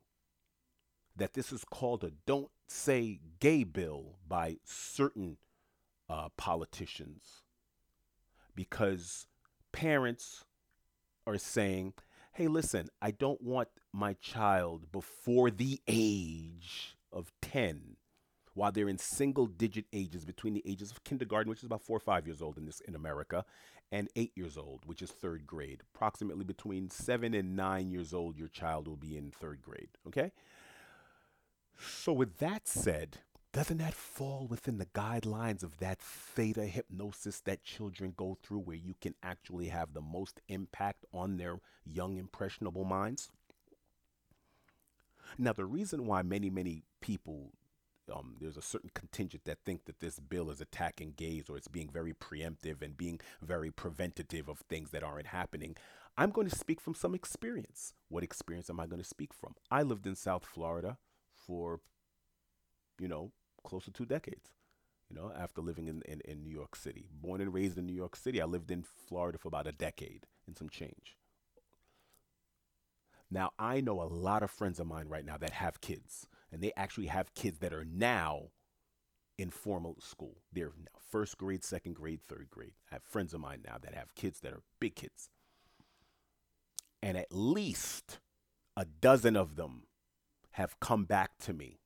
that 1.15 1.33
this 1.33 1.51
is 1.51 1.63
called 1.63 2.03
a 2.03 2.11
don't 2.25 2.49
say 2.67 3.19
gay 3.39 3.63
bill 3.63 4.17
by 4.27 4.57
certain 4.63 5.37
uh, 6.09 6.29
politicians 6.37 7.43
because 8.55 9.27
parents 9.71 10.45
are 11.27 11.37
saying, 11.37 11.93
hey, 12.33 12.47
listen, 12.47 12.89
I 13.01 13.11
don't 13.11 13.41
want 13.41 13.69
my 13.91 14.13
child 14.13 14.91
before 14.91 15.51
the 15.51 15.81
age 15.87 16.95
of 17.13 17.31
10 17.41 17.97
while 18.53 18.71
they're 18.71 18.89
in 18.89 18.97
single 18.97 19.47
digit 19.47 19.85
ages 19.93 20.25
between 20.25 20.53
the 20.53 20.63
ages 20.65 20.91
of 20.91 21.03
kindergarten, 21.03 21.49
which 21.49 21.59
is 21.59 21.65
about 21.65 21.81
four 21.81 21.97
or 21.97 22.01
five 22.01 22.27
years 22.27 22.41
old 22.41 22.57
in 22.57 22.65
this 22.65 22.79
in 22.81 22.95
America, 22.95 23.45
and 23.91 24.09
eight 24.15 24.31
years 24.35 24.57
old, 24.57 24.81
which 24.85 25.01
is 25.01 25.11
third 25.11 25.45
grade. 25.45 25.81
Approximately 25.93 26.43
between 26.43 26.89
seven 26.89 27.33
and 27.33 27.55
nine 27.55 27.89
years 27.89 28.13
old, 28.13 28.37
your 28.37 28.47
child 28.47 28.87
will 28.87 28.95
be 28.95 29.17
in 29.17 29.31
third 29.31 29.61
grade. 29.61 29.89
Okay? 30.07 30.31
So, 31.79 32.13
with 32.13 32.37
that 32.37 32.67
said, 32.67 33.19
doesn't 33.51 33.77
that 33.77 33.93
fall 33.93 34.47
within 34.49 34.77
the 34.77 34.85
guidelines 34.87 35.63
of 35.63 35.77
that 35.77 35.99
theta 35.99 36.65
hypnosis 36.65 37.39
that 37.41 37.63
children 37.63 38.13
go 38.15 38.37
through 38.41 38.59
where 38.59 38.75
you 38.75 38.95
can 38.99 39.13
actually 39.21 39.67
have 39.67 39.93
the 39.93 40.01
most 40.01 40.41
impact 40.47 41.05
on 41.13 41.37
their 41.37 41.59
young, 41.85 42.17
impressionable 42.17 42.83
minds? 42.83 43.29
Now, 45.37 45.53
the 45.53 45.65
reason 45.65 46.05
why 46.05 46.21
many, 46.21 46.49
many 46.49 46.83
people, 47.03 47.51
um, 48.11 48.37
there's 48.39 48.55
a 48.55 48.61
certain 48.61 48.89
contingent 48.93 49.43
that 49.43 49.59
think 49.65 49.83
that 49.85 49.99
this 49.99 50.19
bill 50.19 50.49
is 50.49 50.61
attacking 50.61 51.13
gays 51.17 51.49
or 51.49 51.57
it's 51.57 51.67
being 51.67 51.89
very 51.89 52.13
preemptive 52.13 52.81
and 52.81 52.97
being 52.97 53.19
very 53.41 53.69
preventative 53.69 54.47
of 54.47 54.59
things 54.59 54.91
that 54.91 55.03
aren't 55.03 55.27
happening. 55.27 55.75
I'm 56.17 56.29
going 56.29 56.47
to 56.47 56.55
speak 56.55 56.79
from 56.79 56.95
some 56.95 57.13
experience. 57.13 57.93
What 58.07 58.23
experience 58.23 58.69
am 58.69 58.79
I 58.79 58.87
going 58.87 59.01
to 59.01 59.07
speak 59.07 59.33
from? 59.33 59.53
I 59.69 59.83
lived 59.83 60.07
in 60.07 60.15
South 60.15 60.45
Florida 60.45 60.97
for, 61.35 61.81
you 62.97 63.09
know, 63.09 63.31
close 63.65 63.83
to 63.85 63.91
two 63.91 64.05
decades. 64.05 64.51
You 65.09 65.17
know, 65.17 65.31
after 65.37 65.61
living 65.61 65.87
in, 65.87 66.01
in, 66.07 66.21
in 66.21 66.41
New 66.41 66.49
York 66.49 66.75
City. 66.75 67.09
Born 67.11 67.41
and 67.41 67.53
raised 67.53 67.77
in 67.77 67.85
New 67.85 67.93
York 67.93 68.15
City, 68.15 68.41
I 68.41 68.45
lived 68.45 68.71
in 68.71 68.83
Florida 68.83 69.37
for 69.37 69.49
about 69.49 69.67
a 69.67 69.71
decade 69.73 70.25
and 70.47 70.57
some 70.57 70.69
change. 70.69 71.17
Now, 73.29 73.51
I 73.57 73.81
know 73.81 74.01
a 74.01 74.03
lot 74.03 74.43
of 74.43 74.51
friends 74.51 74.79
of 74.79 74.87
mine 74.87 75.09
right 75.09 75.25
now 75.25 75.37
that 75.37 75.51
have 75.51 75.81
kids, 75.81 76.27
and 76.53 76.61
they 76.61 76.71
actually 76.77 77.07
have 77.07 77.33
kids 77.33 77.57
that 77.59 77.73
are 77.73 77.83
now 77.83 78.51
in 79.39 79.49
formal 79.49 79.97
school. 79.99 80.37
They're 80.53 80.71
now 80.77 80.99
first 81.11 81.39
grade, 81.39 81.63
second 81.63 81.95
grade, 81.95 82.21
third 82.21 82.47
grade. 82.51 82.73
I 82.91 82.95
have 82.95 83.03
friends 83.03 83.33
of 83.33 83.41
mine 83.41 83.63
now 83.65 83.77
that 83.81 83.95
have 83.95 84.13
kids 84.13 84.39
that 84.41 84.53
are 84.53 84.61
big 84.79 84.95
kids. 84.95 85.29
And 87.01 87.17
at 87.17 87.31
least 87.31 88.19
a 88.77 88.85
dozen 88.85 89.35
of 89.35 89.55
them 89.55 89.87
have 90.51 90.79
come 90.79 91.05
back 91.05 91.39
to 91.39 91.53
me 91.53 91.79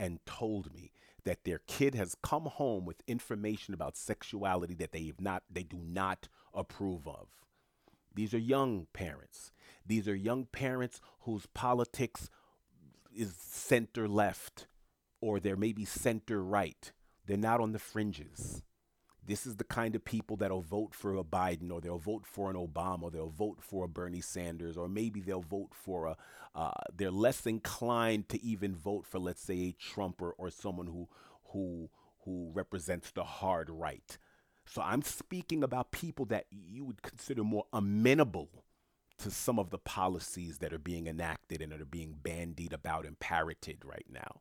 and 0.00 0.24
told 0.24 0.72
me 0.72 0.90
that 1.24 1.44
their 1.44 1.60
kid 1.66 1.94
has 1.94 2.16
come 2.22 2.46
home 2.46 2.86
with 2.86 3.02
information 3.06 3.74
about 3.74 3.96
sexuality 3.96 4.74
that 4.74 4.92
they 4.92 5.04
have 5.06 5.20
not 5.20 5.42
they 5.50 5.62
do 5.62 5.78
not 5.84 6.28
approve 6.54 7.06
of. 7.06 7.28
These 8.14 8.32
are 8.32 8.38
young 8.38 8.86
parents. 8.92 9.52
These 9.84 10.08
are 10.08 10.14
young 10.14 10.46
parents 10.46 11.00
whose 11.20 11.46
politics 11.46 12.30
is 13.16 13.34
center 13.38 14.08
left 14.08 14.66
or 15.20 15.40
they're 15.40 15.56
maybe 15.56 15.84
center 15.84 16.42
right. 16.42 16.92
They're 17.26 17.36
not 17.36 17.60
on 17.60 17.72
the 17.72 17.78
fringes. 17.78 18.62
This 19.26 19.46
is 19.46 19.56
the 19.56 19.64
kind 19.64 19.94
of 19.94 20.04
people 20.04 20.36
that'll 20.36 20.60
vote 20.60 20.94
for 20.94 21.16
a 21.16 21.24
Biden 21.24 21.72
or 21.72 21.80
they'll 21.80 21.98
vote 21.98 22.26
for 22.26 22.50
an 22.50 22.56
Obama 22.56 23.04
or 23.04 23.10
they'll 23.10 23.30
vote 23.30 23.58
for 23.62 23.84
a 23.84 23.88
Bernie 23.88 24.20
Sanders 24.20 24.76
or 24.76 24.86
maybe 24.86 25.20
they'll 25.20 25.40
vote 25.40 25.70
for 25.72 26.06
a, 26.06 26.16
uh, 26.54 26.72
they're 26.94 27.10
less 27.10 27.46
inclined 27.46 28.28
to 28.28 28.42
even 28.44 28.74
vote 28.74 29.06
for, 29.06 29.18
let's 29.18 29.42
say, 29.42 29.54
a 29.54 29.72
Trump 29.72 30.20
or, 30.20 30.32
or 30.32 30.50
someone 30.50 30.86
who, 30.86 31.08
who, 31.52 31.88
who 32.24 32.50
represents 32.52 33.10
the 33.12 33.24
hard 33.24 33.70
right. 33.70 34.18
So 34.66 34.82
I'm 34.82 35.02
speaking 35.02 35.62
about 35.62 35.90
people 35.90 36.26
that 36.26 36.46
you 36.50 36.84
would 36.84 37.02
consider 37.02 37.44
more 37.44 37.64
amenable 37.72 38.63
to 39.18 39.30
some 39.30 39.58
of 39.58 39.70
the 39.70 39.78
policies 39.78 40.58
that 40.58 40.72
are 40.72 40.78
being 40.78 41.06
enacted 41.06 41.62
and 41.62 41.72
that 41.72 41.80
are 41.80 41.86
being 41.86 42.16
bandied 42.22 42.72
about 42.72 43.06
and 43.06 43.18
parroted 43.18 43.84
right 43.84 44.06
now. 44.10 44.40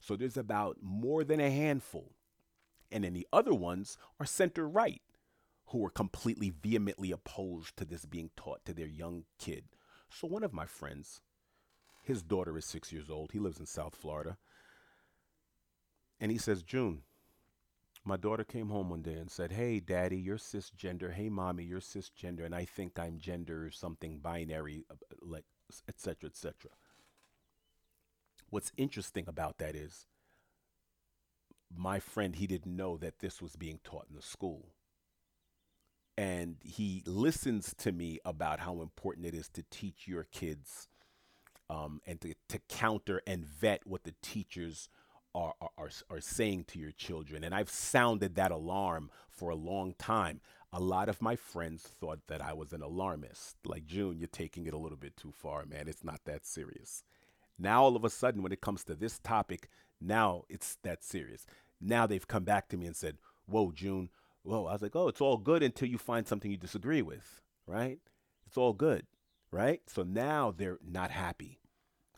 So 0.00 0.16
there's 0.16 0.36
about 0.36 0.78
more 0.80 1.24
than 1.24 1.40
a 1.40 1.50
handful. 1.50 2.12
And 2.92 3.02
then 3.02 3.14
the 3.14 3.26
other 3.32 3.52
ones 3.52 3.98
are 4.20 4.26
center 4.26 4.68
right, 4.68 5.02
who 5.66 5.84
are 5.84 5.90
completely 5.90 6.50
vehemently 6.50 7.10
opposed 7.10 7.76
to 7.76 7.84
this 7.84 8.04
being 8.04 8.30
taught 8.36 8.64
to 8.64 8.72
their 8.72 8.86
young 8.86 9.24
kid. 9.38 9.64
So 10.08 10.28
one 10.28 10.44
of 10.44 10.52
my 10.52 10.66
friends, 10.66 11.20
his 12.02 12.22
daughter 12.22 12.56
is 12.56 12.64
six 12.64 12.92
years 12.92 13.10
old. 13.10 13.32
He 13.32 13.40
lives 13.40 13.58
in 13.58 13.66
South 13.66 13.96
Florida. 13.96 14.36
And 16.20 16.30
he 16.30 16.38
says, 16.38 16.62
June, 16.62 17.02
my 18.06 18.16
daughter 18.16 18.44
came 18.44 18.68
home 18.68 18.88
one 18.88 19.02
day 19.02 19.14
and 19.14 19.30
said, 19.30 19.50
Hey, 19.50 19.80
daddy, 19.80 20.16
you're 20.16 20.38
cisgender. 20.38 21.12
Hey, 21.12 21.28
mommy, 21.28 21.64
you're 21.64 21.80
cisgender. 21.80 22.44
And 22.44 22.54
I 22.54 22.64
think 22.64 22.98
I'm 22.98 23.18
gender 23.18 23.70
something 23.72 24.18
binary, 24.18 24.84
uh, 24.90 24.94
like, 25.20 25.44
etc., 25.88 26.30
etc. 26.30 26.70
What's 28.48 28.70
interesting 28.76 29.24
about 29.26 29.58
that 29.58 29.74
is 29.74 30.06
my 31.76 31.98
friend, 31.98 32.36
he 32.36 32.46
didn't 32.46 32.76
know 32.76 32.96
that 32.96 33.18
this 33.18 33.42
was 33.42 33.56
being 33.56 33.80
taught 33.82 34.06
in 34.08 34.14
the 34.14 34.22
school. 34.22 34.68
And 36.16 36.56
he 36.62 37.02
listens 37.06 37.74
to 37.78 37.90
me 37.90 38.20
about 38.24 38.60
how 38.60 38.80
important 38.82 39.26
it 39.26 39.34
is 39.34 39.48
to 39.50 39.64
teach 39.70 40.06
your 40.06 40.24
kids 40.24 40.88
um, 41.68 42.00
and 42.06 42.20
to, 42.20 42.34
to 42.48 42.60
counter 42.68 43.20
and 43.26 43.44
vet 43.44 43.84
what 43.84 44.04
the 44.04 44.14
teachers 44.22 44.88
are, 45.36 45.54
are, 45.76 45.90
are 46.08 46.20
saying 46.20 46.64
to 46.64 46.78
your 46.78 46.92
children. 46.92 47.44
And 47.44 47.54
I've 47.54 47.68
sounded 47.68 48.34
that 48.34 48.50
alarm 48.50 49.10
for 49.28 49.50
a 49.50 49.54
long 49.56 49.94
time. 49.98 50.40
A 50.72 50.80
lot 50.80 51.08
of 51.10 51.20
my 51.20 51.36
friends 51.36 51.82
thought 51.82 52.20
that 52.28 52.40
I 52.40 52.54
was 52.54 52.72
an 52.72 52.82
alarmist. 52.82 53.56
Like, 53.64 53.84
June, 53.84 54.18
you're 54.18 54.28
taking 54.28 54.66
it 54.66 54.74
a 54.74 54.78
little 54.78 54.96
bit 54.96 55.16
too 55.16 55.30
far, 55.30 55.66
man. 55.66 55.88
It's 55.88 56.02
not 56.02 56.20
that 56.24 56.46
serious. 56.46 57.04
Now, 57.58 57.82
all 57.82 57.96
of 57.96 58.04
a 58.04 58.10
sudden, 58.10 58.42
when 58.42 58.52
it 58.52 58.62
comes 58.62 58.82
to 58.84 58.94
this 58.94 59.18
topic, 59.18 59.68
now 60.00 60.44
it's 60.48 60.78
that 60.82 61.04
serious. 61.04 61.46
Now 61.80 62.06
they've 62.06 62.26
come 62.26 62.44
back 62.44 62.68
to 62.68 62.76
me 62.76 62.86
and 62.86 62.96
said, 62.96 63.18
Whoa, 63.46 63.72
June, 63.72 64.08
whoa. 64.42 64.66
I 64.66 64.72
was 64.72 64.82
like, 64.82 64.96
Oh, 64.96 65.08
it's 65.08 65.20
all 65.20 65.36
good 65.36 65.62
until 65.62 65.88
you 65.88 65.98
find 65.98 66.26
something 66.26 66.50
you 66.50 66.56
disagree 66.56 67.02
with, 67.02 67.42
right? 67.66 67.98
It's 68.46 68.56
all 68.56 68.72
good, 68.72 69.06
right? 69.50 69.80
So 69.86 70.02
now 70.02 70.52
they're 70.56 70.78
not 70.86 71.10
happy. 71.10 71.60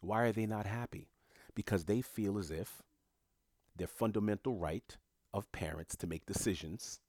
Why 0.00 0.22
are 0.22 0.32
they 0.32 0.46
not 0.46 0.66
happy? 0.66 1.10
Because 1.54 1.84
they 1.84 2.00
feel 2.00 2.38
as 2.38 2.50
if 2.50 2.82
their 3.78 3.86
fundamental 3.86 4.56
right 4.56 4.96
of 5.32 5.50
parents 5.52 5.96
to 5.96 6.06
make 6.06 6.26
decisions 6.26 7.00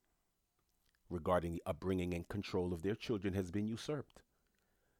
regarding 1.10 1.51
the 1.51 1.63
upbringing 1.65 2.13
and 2.13 2.27
control 2.27 2.73
of 2.73 2.84
their 2.84 2.95
children 2.95 3.34
has 3.34 3.51
been 3.51 3.67
usurped. 3.67 4.21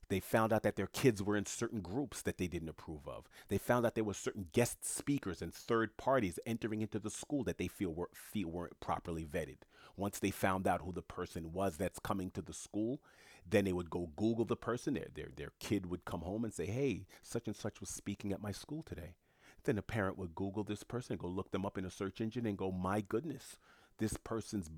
They 0.10 0.20
found 0.20 0.52
out 0.52 0.64
that 0.64 0.76
their 0.76 0.88
kids 0.88 1.22
were 1.22 1.38
in 1.38 1.46
certain 1.46 1.82
groups 1.82 2.24
that 2.24 2.40
they 2.40 2.48
didn't 2.48 2.70
approve 2.70 3.08
of. 3.08 3.30
They 3.48 3.60
found 3.60 3.86
out 3.86 3.94
there 3.94 4.04
were 4.04 4.16
certain 4.16 4.48
guest 4.54 4.84
speakers 4.84 5.40
and 5.40 5.54
third 5.54 5.98
parties 5.98 6.40
entering 6.48 6.82
into 6.82 6.98
the 6.98 7.12
school 7.12 7.44
that 7.44 7.60
they 7.60 7.68
feel 7.68 7.94
were 7.94 8.10
feel 8.14 8.50
weren't 8.50 8.80
properly 8.80 9.24
vetted. 9.24 9.60
Once 9.96 10.18
they 10.18 10.32
found 10.32 10.68
out 10.68 10.82
who 10.82 10.92
the 10.92 11.04
person 11.04 11.54
was 11.54 11.78
that's 11.78 12.00
coming 12.00 12.32
to 12.32 12.42
the 12.42 12.54
school, 12.54 13.04
then 13.48 13.66
they 13.66 13.74
would 13.74 13.92
go 13.92 14.10
Google 14.16 14.46
the 14.46 14.56
person. 14.56 14.96
Their 14.96 15.10
their 15.14 15.30
their 15.36 15.52
kid 15.60 15.86
would 15.86 16.06
come 16.06 16.22
home 16.22 16.44
and 16.44 16.54
say, 16.54 16.66
"Hey, 16.66 17.06
such 17.22 17.46
and 17.46 17.56
such 17.56 17.80
was 17.80 17.90
speaking 17.92 18.34
at 18.34 18.42
my 18.42 18.52
school 18.52 18.82
today." 18.82 19.14
Then 19.64 19.78
a 19.78 19.82
parent 19.82 20.18
would 20.18 20.36
Google 20.36 20.64
this 20.64 20.84
person, 20.84 21.18
go 21.18 21.28
look 21.28 21.52
them 21.52 21.66
up 21.66 21.78
in 21.78 21.86
a 21.86 21.92
search 21.92 22.22
engine, 22.22 22.46
and 22.46 22.58
go, 22.58 22.72
my 22.72 23.02
goodness, 23.02 23.58
this 23.98 24.16
person's 24.24 24.70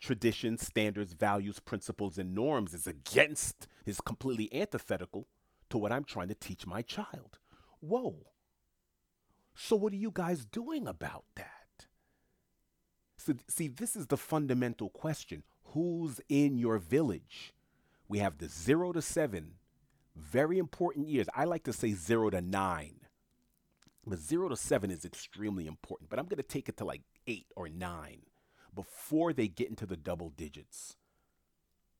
traditions, 0.00 0.64
standards, 0.66 1.12
values, 1.12 1.58
principles, 1.58 2.18
and 2.18 2.34
norms 2.34 2.74
is 2.74 2.86
against, 2.86 3.66
is 3.86 4.00
completely 4.00 4.52
antithetical 4.54 5.26
to 5.70 5.78
what 5.78 5.92
I'm 5.92 6.04
trying 6.04 6.28
to 6.28 6.34
teach 6.34 6.66
my 6.66 6.82
child. 6.82 7.38
Whoa. 7.80 8.26
So, 9.54 9.76
what 9.76 9.92
are 9.92 9.96
you 9.96 10.12
guys 10.12 10.44
doing 10.44 10.86
about 10.86 11.24
that? 11.34 11.86
So, 13.16 13.34
see, 13.48 13.68
this 13.68 13.96
is 13.96 14.06
the 14.06 14.16
fundamental 14.16 14.88
question 14.88 15.42
who's 15.72 16.20
in 16.28 16.58
your 16.58 16.78
village? 16.78 17.52
We 18.08 18.20
have 18.20 18.38
the 18.38 18.48
zero 18.48 18.92
to 18.92 19.02
seven, 19.02 19.54
very 20.16 20.58
important 20.58 21.08
years. 21.08 21.26
I 21.34 21.44
like 21.44 21.64
to 21.64 21.72
say 21.72 21.92
zero 21.92 22.30
to 22.30 22.40
nine 22.40 22.97
but 24.08 24.18
zero 24.18 24.48
to 24.48 24.56
seven 24.56 24.90
is 24.90 25.04
extremely 25.04 25.66
important, 25.66 26.10
but 26.10 26.18
I'm 26.18 26.26
going 26.26 26.38
to 26.38 26.42
take 26.42 26.68
it 26.68 26.76
to 26.78 26.84
like 26.84 27.02
eight 27.26 27.46
or 27.56 27.68
nine 27.68 28.22
before 28.74 29.32
they 29.32 29.48
get 29.48 29.68
into 29.68 29.86
the 29.86 29.96
double 29.96 30.30
digits. 30.30 30.96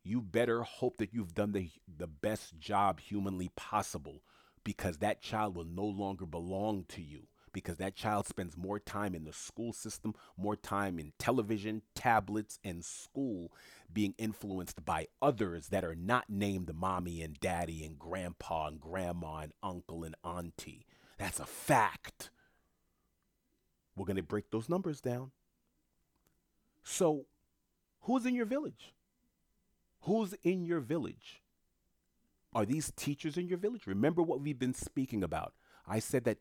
You 0.03 0.23
better 0.23 0.63
hope 0.63 0.97
that 0.99 1.13
you've 1.13 1.35
done 1.35 1.53
the, 1.53 1.71
the 1.87 2.07
best 2.07 2.59
job 2.59 3.01
humanly 3.01 3.51
possible 3.57 4.23
because 4.65 4.99
that 4.99 5.21
child 5.21 5.55
will 5.55 5.65
no 5.65 5.85
longer 5.85 6.25
belong 6.25 6.85
to 6.91 7.03
you 7.03 7.29
because 7.53 7.79
that 7.79 7.97
child 7.97 8.27
spends 8.27 8.57
more 8.57 8.79
time 8.79 9.15
in 9.15 9.25
the 9.25 9.33
school 9.33 9.73
system, 9.73 10.15
more 10.37 10.57
time 10.57 10.99
in 10.99 11.13
television, 11.19 11.83
tablets, 11.95 12.59
and 12.63 12.85
school 12.85 13.53
being 13.93 14.15
influenced 14.19 14.85
by 14.85 15.07
others 15.21 15.69
that 15.69 15.85
are 15.85 15.97
not 15.97 16.29
named 16.29 16.73
mommy 16.75 17.23
and 17.23 17.41
daddy 17.41 17.85
and 17.85 17.99
grandpa 17.99 18.69
and 18.69 18.81
grandma 18.81 19.39
and 19.39 19.53
uncle 19.63 20.05
and 20.05 20.15
auntie. 20.25 20.87
That's 21.19 21.41
a 21.41 21.47
fact. 21.47 22.31
We're 23.97 24.07
going 24.07 24.17
to 24.17 24.23
break 24.23 24.51
those 24.51 24.69
numbers 24.69 25.01
down. 25.01 25.33
So, 26.85 27.27
who's 28.03 28.25
in 28.25 28.35
your 28.35 28.47
village? 28.47 28.95
Who's 30.03 30.35
in 30.45 30.65
your 30.65 30.81
village? 30.81 31.43
Are 32.55 32.65
these 32.65 32.93
teachers 32.97 33.37
in 33.37 33.49
your 33.49 33.59
village? 33.59 33.87
Remember 33.87 34.23
what 34.23 34.41
we've 34.41 34.59
been 34.59 34.75
speaking 34.75 35.23
about. 35.23 35.53
I 35.87 35.99
said 35.99 36.25
that 36.25 36.39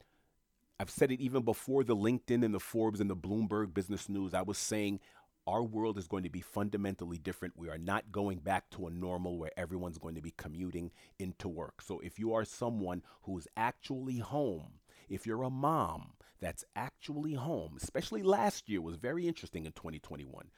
I've 0.80 0.90
said 0.92 1.12
it 1.12 1.20
even 1.20 1.42
before 1.42 1.84
the 1.84 1.96
LinkedIn 1.96 2.46
and 2.46 2.54
the 2.54 2.60
Forbes 2.60 3.00
and 3.00 3.10
the 3.10 3.16
Bloomberg 3.16 3.74
Business 3.74 4.08
News. 4.08 4.36
I 4.36 4.44
was 4.44 4.60
saying 4.60 5.00
our 5.48 5.64
world 5.64 5.98
is 5.98 6.08
going 6.08 6.24
to 6.24 6.30
be 6.30 6.42
fundamentally 6.42 7.18
different. 7.18 7.58
We 7.58 7.70
are 7.70 7.78
not 7.78 8.12
going 8.12 8.40
back 8.40 8.70
to 8.72 8.88
a 8.88 8.92
normal 8.92 9.38
where 9.40 9.58
everyone's 9.58 9.98
going 9.98 10.16
to 10.16 10.22
be 10.22 10.34
commuting 10.38 10.92
into 11.18 11.48
work. 11.48 11.82
So 11.82 12.00
if 12.02 12.20
you 12.20 12.34
are 12.34 12.44
someone 12.44 13.02
who's 13.24 13.48
actually 13.56 14.18
home, 14.18 14.80
if 15.08 15.26
you're 15.26 15.44
a 15.44 15.50
mom 15.50 16.12
that's 16.42 16.66
actually 16.76 17.34
home, 17.34 17.78
especially 17.82 18.24
last 18.24 18.68
year 18.68 18.82
was 18.82 18.98
very 18.98 19.26
interesting 19.26 19.66
in 19.66 19.72
2021. 19.72 20.52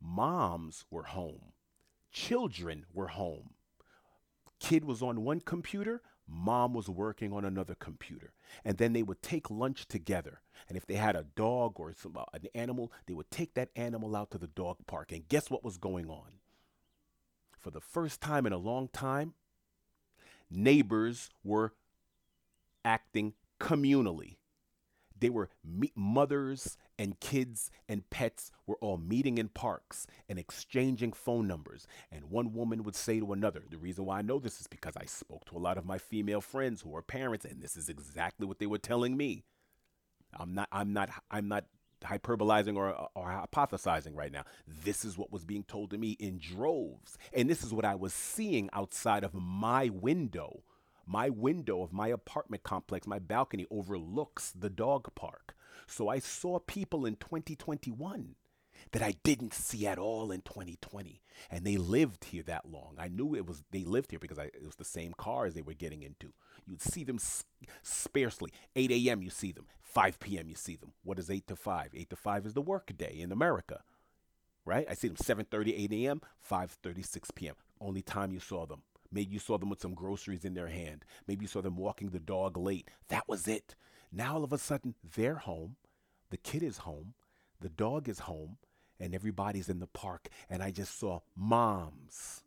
Moms 0.00 0.84
were 0.90 1.02
home. 1.02 1.52
Children 2.12 2.86
were 2.94 3.08
home. 3.08 3.50
Kid 4.60 4.84
was 4.84 5.02
on 5.02 5.24
one 5.24 5.40
computer, 5.40 6.02
mom 6.28 6.74
was 6.74 6.88
working 6.88 7.32
on 7.32 7.44
another 7.44 7.74
computer. 7.74 8.32
And 8.64 8.78
then 8.78 8.92
they 8.92 9.02
would 9.02 9.22
take 9.22 9.50
lunch 9.50 9.86
together. 9.86 10.40
And 10.68 10.76
if 10.76 10.86
they 10.86 10.94
had 10.94 11.16
a 11.16 11.26
dog 11.36 11.78
or 11.78 11.92
some, 11.92 12.16
uh, 12.16 12.24
an 12.32 12.46
animal, 12.54 12.92
they 13.06 13.14
would 13.14 13.30
take 13.30 13.54
that 13.54 13.70
animal 13.76 14.16
out 14.16 14.30
to 14.32 14.38
the 14.38 14.46
dog 14.46 14.78
park. 14.86 15.12
And 15.12 15.28
guess 15.28 15.50
what 15.50 15.64
was 15.64 15.76
going 15.76 16.08
on? 16.10 16.40
For 17.58 17.70
the 17.70 17.80
first 17.80 18.20
time 18.20 18.46
in 18.46 18.52
a 18.52 18.58
long 18.58 18.88
time, 18.88 19.34
neighbors 20.50 21.30
were 21.42 21.74
acting 22.84 23.34
communally. 23.60 24.36
They 25.18 25.30
were 25.30 25.48
me- 25.64 25.92
mothers 25.94 26.76
and 26.98 27.18
kids 27.20 27.70
and 27.88 28.08
pets 28.10 28.50
were 28.66 28.76
all 28.80 28.98
meeting 28.98 29.38
in 29.38 29.48
parks 29.48 30.06
and 30.28 30.38
exchanging 30.38 31.12
phone 31.12 31.46
numbers. 31.46 31.86
And 32.10 32.30
one 32.30 32.52
woman 32.52 32.82
would 32.82 32.96
say 32.96 33.20
to 33.20 33.32
another, 33.32 33.62
the 33.70 33.78
reason 33.78 34.04
why 34.04 34.18
I 34.18 34.22
know 34.22 34.38
this 34.38 34.60
is 34.60 34.66
because 34.66 34.96
I 34.96 35.06
spoke 35.06 35.44
to 35.46 35.56
a 35.56 35.58
lot 35.58 35.78
of 35.78 35.86
my 35.86 35.98
female 35.98 36.40
friends 36.40 36.82
who 36.82 36.94
are 36.96 37.02
parents, 37.02 37.44
and 37.44 37.62
this 37.62 37.76
is 37.76 37.88
exactly 37.88 38.46
what 38.46 38.58
they 38.58 38.66
were 38.66 38.78
telling 38.78 39.16
me. 39.16 39.44
I'm 40.38 40.54
not, 40.54 40.68
I'm 40.72 40.92
not, 40.92 41.10
I'm 41.30 41.48
not 41.48 41.64
hyperbolizing 42.02 42.76
or, 42.76 43.08
or 43.14 43.48
hypothesizing 43.54 44.14
right 44.14 44.32
now. 44.32 44.44
This 44.66 45.04
is 45.04 45.16
what 45.16 45.32
was 45.32 45.44
being 45.44 45.64
told 45.64 45.90
to 45.90 45.98
me 45.98 46.10
in 46.12 46.38
droves. 46.38 47.16
And 47.32 47.48
this 47.48 47.62
is 47.64 47.72
what 47.72 47.84
I 47.84 47.94
was 47.94 48.12
seeing 48.12 48.68
outside 48.72 49.24
of 49.24 49.34
my 49.34 49.88
window 49.88 50.62
my 51.06 51.30
window 51.30 51.82
of 51.82 51.92
my 51.92 52.08
apartment 52.08 52.62
complex, 52.62 53.06
my 53.06 53.18
balcony 53.18 53.66
overlooks 53.70 54.50
the 54.50 54.70
dog 54.70 55.14
park. 55.14 55.54
So 55.86 56.08
I 56.08 56.18
saw 56.18 56.58
people 56.58 57.06
in 57.06 57.16
2021 57.16 58.34
that 58.92 59.02
I 59.02 59.14
didn't 59.22 59.54
see 59.54 59.86
at 59.86 59.98
all 59.98 60.30
in 60.30 60.42
2020. 60.42 61.22
And 61.50 61.64
they 61.64 61.76
lived 61.76 62.26
here 62.26 62.42
that 62.44 62.68
long. 62.68 62.96
I 62.98 63.08
knew 63.08 63.34
it 63.34 63.46
was 63.46 63.62
they 63.70 63.84
lived 63.84 64.10
here 64.10 64.18
because 64.18 64.38
I, 64.38 64.44
it 64.44 64.64
was 64.64 64.76
the 64.76 64.84
same 64.84 65.14
cars 65.16 65.54
they 65.54 65.62
were 65.62 65.74
getting 65.74 66.02
into. 66.02 66.32
You'd 66.66 66.82
see 66.82 67.04
them 67.04 67.18
sparsely. 67.82 68.50
8 68.74 68.90
a.m. 68.90 69.22
you 69.22 69.30
see 69.30 69.52
them. 69.52 69.66
5 69.82 70.18
p.m. 70.18 70.48
you 70.48 70.56
see 70.56 70.76
them. 70.76 70.92
What 71.04 71.18
is 71.18 71.30
8 71.30 71.46
to 71.46 71.56
5? 71.56 71.90
8 71.94 72.10
to 72.10 72.16
5 72.16 72.46
is 72.46 72.54
the 72.54 72.60
work 72.60 72.92
day 72.96 73.16
in 73.18 73.32
America. 73.32 73.82
Right? 74.64 74.86
I 74.90 74.94
see 74.94 75.06
them 75.06 75.16
7:30, 75.16 75.78
8 75.78 75.92
a.m., 75.92 76.20
5:30, 76.50 77.06
6 77.06 77.30
p.m. 77.30 77.54
Only 77.80 78.02
time 78.02 78.32
you 78.32 78.40
saw 78.40 78.66
them. 78.66 78.82
Maybe 79.16 79.32
you 79.32 79.38
saw 79.38 79.56
them 79.56 79.70
with 79.70 79.80
some 79.80 79.94
groceries 79.94 80.44
in 80.44 80.52
their 80.52 80.68
hand. 80.68 81.06
Maybe 81.26 81.44
you 81.44 81.48
saw 81.48 81.62
them 81.62 81.76
walking 81.76 82.10
the 82.10 82.20
dog 82.20 82.58
late. 82.58 82.90
That 83.08 83.26
was 83.26 83.48
it. 83.48 83.74
Now 84.12 84.34
all 84.34 84.44
of 84.44 84.52
a 84.52 84.58
sudden 84.58 84.94
they're 85.16 85.36
home. 85.36 85.76
The 86.28 86.36
kid 86.36 86.62
is 86.62 86.76
home. 86.78 87.14
The 87.58 87.70
dog 87.70 88.10
is 88.10 88.18
home. 88.20 88.58
And 89.00 89.14
everybody's 89.14 89.70
in 89.70 89.78
the 89.78 89.86
park. 89.86 90.28
And 90.50 90.62
I 90.62 90.70
just 90.70 91.00
saw 91.00 91.20
moms. 91.34 92.42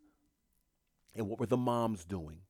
And 1.15 1.27
what 1.27 1.39
were 1.39 1.47
the 1.47 1.57
moms 1.57 2.05
doing? 2.05 2.41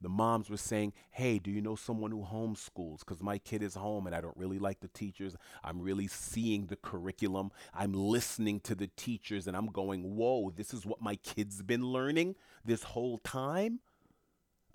The 0.00 0.08
moms 0.08 0.48
were 0.48 0.56
saying, 0.56 0.92
Hey, 1.10 1.38
do 1.38 1.50
you 1.50 1.60
know 1.60 1.74
someone 1.74 2.10
who 2.10 2.22
homeschools? 2.22 3.00
Because 3.00 3.22
my 3.22 3.38
kid 3.38 3.62
is 3.62 3.74
home 3.74 4.06
and 4.06 4.14
I 4.14 4.20
don't 4.20 4.36
really 4.36 4.58
like 4.58 4.80
the 4.80 4.88
teachers. 4.88 5.36
I'm 5.64 5.80
really 5.80 6.06
seeing 6.06 6.66
the 6.66 6.76
curriculum. 6.76 7.50
I'm 7.74 7.92
listening 7.92 8.60
to 8.60 8.74
the 8.74 8.88
teachers 8.96 9.46
and 9.46 9.56
I'm 9.56 9.66
going, 9.66 10.16
Whoa, 10.16 10.50
this 10.50 10.72
is 10.72 10.86
what 10.86 11.02
my 11.02 11.16
kid's 11.16 11.62
been 11.62 11.84
learning 11.84 12.36
this 12.64 12.84
whole 12.84 13.18
time? 13.18 13.80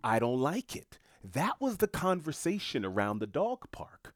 I 0.03 0.19
don't 0.19 0.41
like 0.41 0.75
it. 0.75 0.99
That 1.23 1.61
was 1.61 1.77
the 1.77 1.87
conversation 1.87 2.83
around 2.83 3.19
the 3.19 3.27
dog 3.27 3.71
park. 3.71 4.13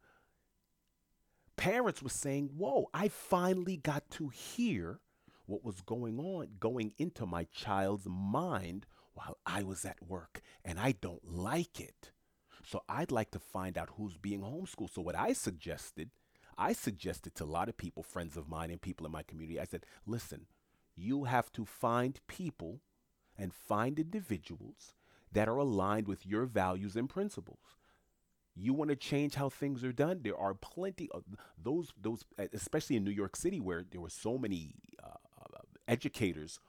Parents 1.56 2.04
were 2.04 2.10
saying, 2.10 2.52
Whoa, 2.58 2.90
I 2.94 3.08
finally 3.08 3.78
got 3.78 4.10
to 4.12 4.28
hear 4.30 5.00
what 5.46 5.64
was 5.64 5.80
going 5.82 6.20
on, 6.20 6.50
going 6.60 6.92
into 6.98 7.26
my 7.26 7.46
child's 7.46 8.06
mind 8.10 8.86
while 9.18 9.38
I 9.46 9.64
was 9.64 9.84
at 9.84 9.98
work, 10.08 10.42
and 10.64 10.80
I 10.80 10.92
don't 10.92 11.28
like 11.28 11.80
it. 11.80 12.12
So 12.64 12.84
I'd 12.88 13.12
like 13.12 13.32
to 13.32 13.40
find 13.40 13.78
out 13.78 13.90
who's 13.98 14.18
being 14.18 14.42
homeschooled. 14.42 14.94
So 14.94 15.02
what 15.02 15.16
I 15.16 15.34
suggested, 15.34 16.12
I 16.58 16.74
suggested 16.74 17.34
to 17.36 17.44
a 17.44 17.46
lot 17.46 17.70
of 17.70 17.78
people, 17.78 18.04
friends 18.04 18.38
of 18.38 18.48
mine 18.48 18.70
and 18.70 18.82
people 18.82 19.06
in 19.06 19.12
my 19.12 19.24
community, 19.24 19.60
I 19.60 19.66
said, 19.66 19.86
listen, 20.06 20.46
you 20.96 21.24
have 21.24 21.52
to 21.54 21.66
find 21.66 22.20
people 22.28 22.82
and 23.38 23.54
find 23.54 23.98
individuals 24.00 24.94
that 25.32 25.48
are 25.48 25.58
aligned 25.58 26.08
with 26.08 26.26
your 26.26 26.46
values 26.46 26.96
and 26.96 27.10
principles. 27.10 27.78
You 28.56 28.74
want 28.74 28.90
to 28.90 28.96
change 28.96 29.36
how 29.36 29.50
things 29.50 29.84
are 29.84 29.92
done? 29.92 30.22
There 30.24 30.38
are 30.38 30.54
plenty 30.54 31.10
of 31.12 31.24
those, 31.62 31.94
those, 32.00 32.26
especially 32.54 32.96
in 32.96 33.04
New 33.04 33.12
York 33.12 33.36
City, 33.36 33.60
where 33.60 33.84
there 33.90 34.02
were 34.02 34.10
so 34.10 34.38
many 34.38 34.76
uh, 35.04 35.18
educators 35.88 36.60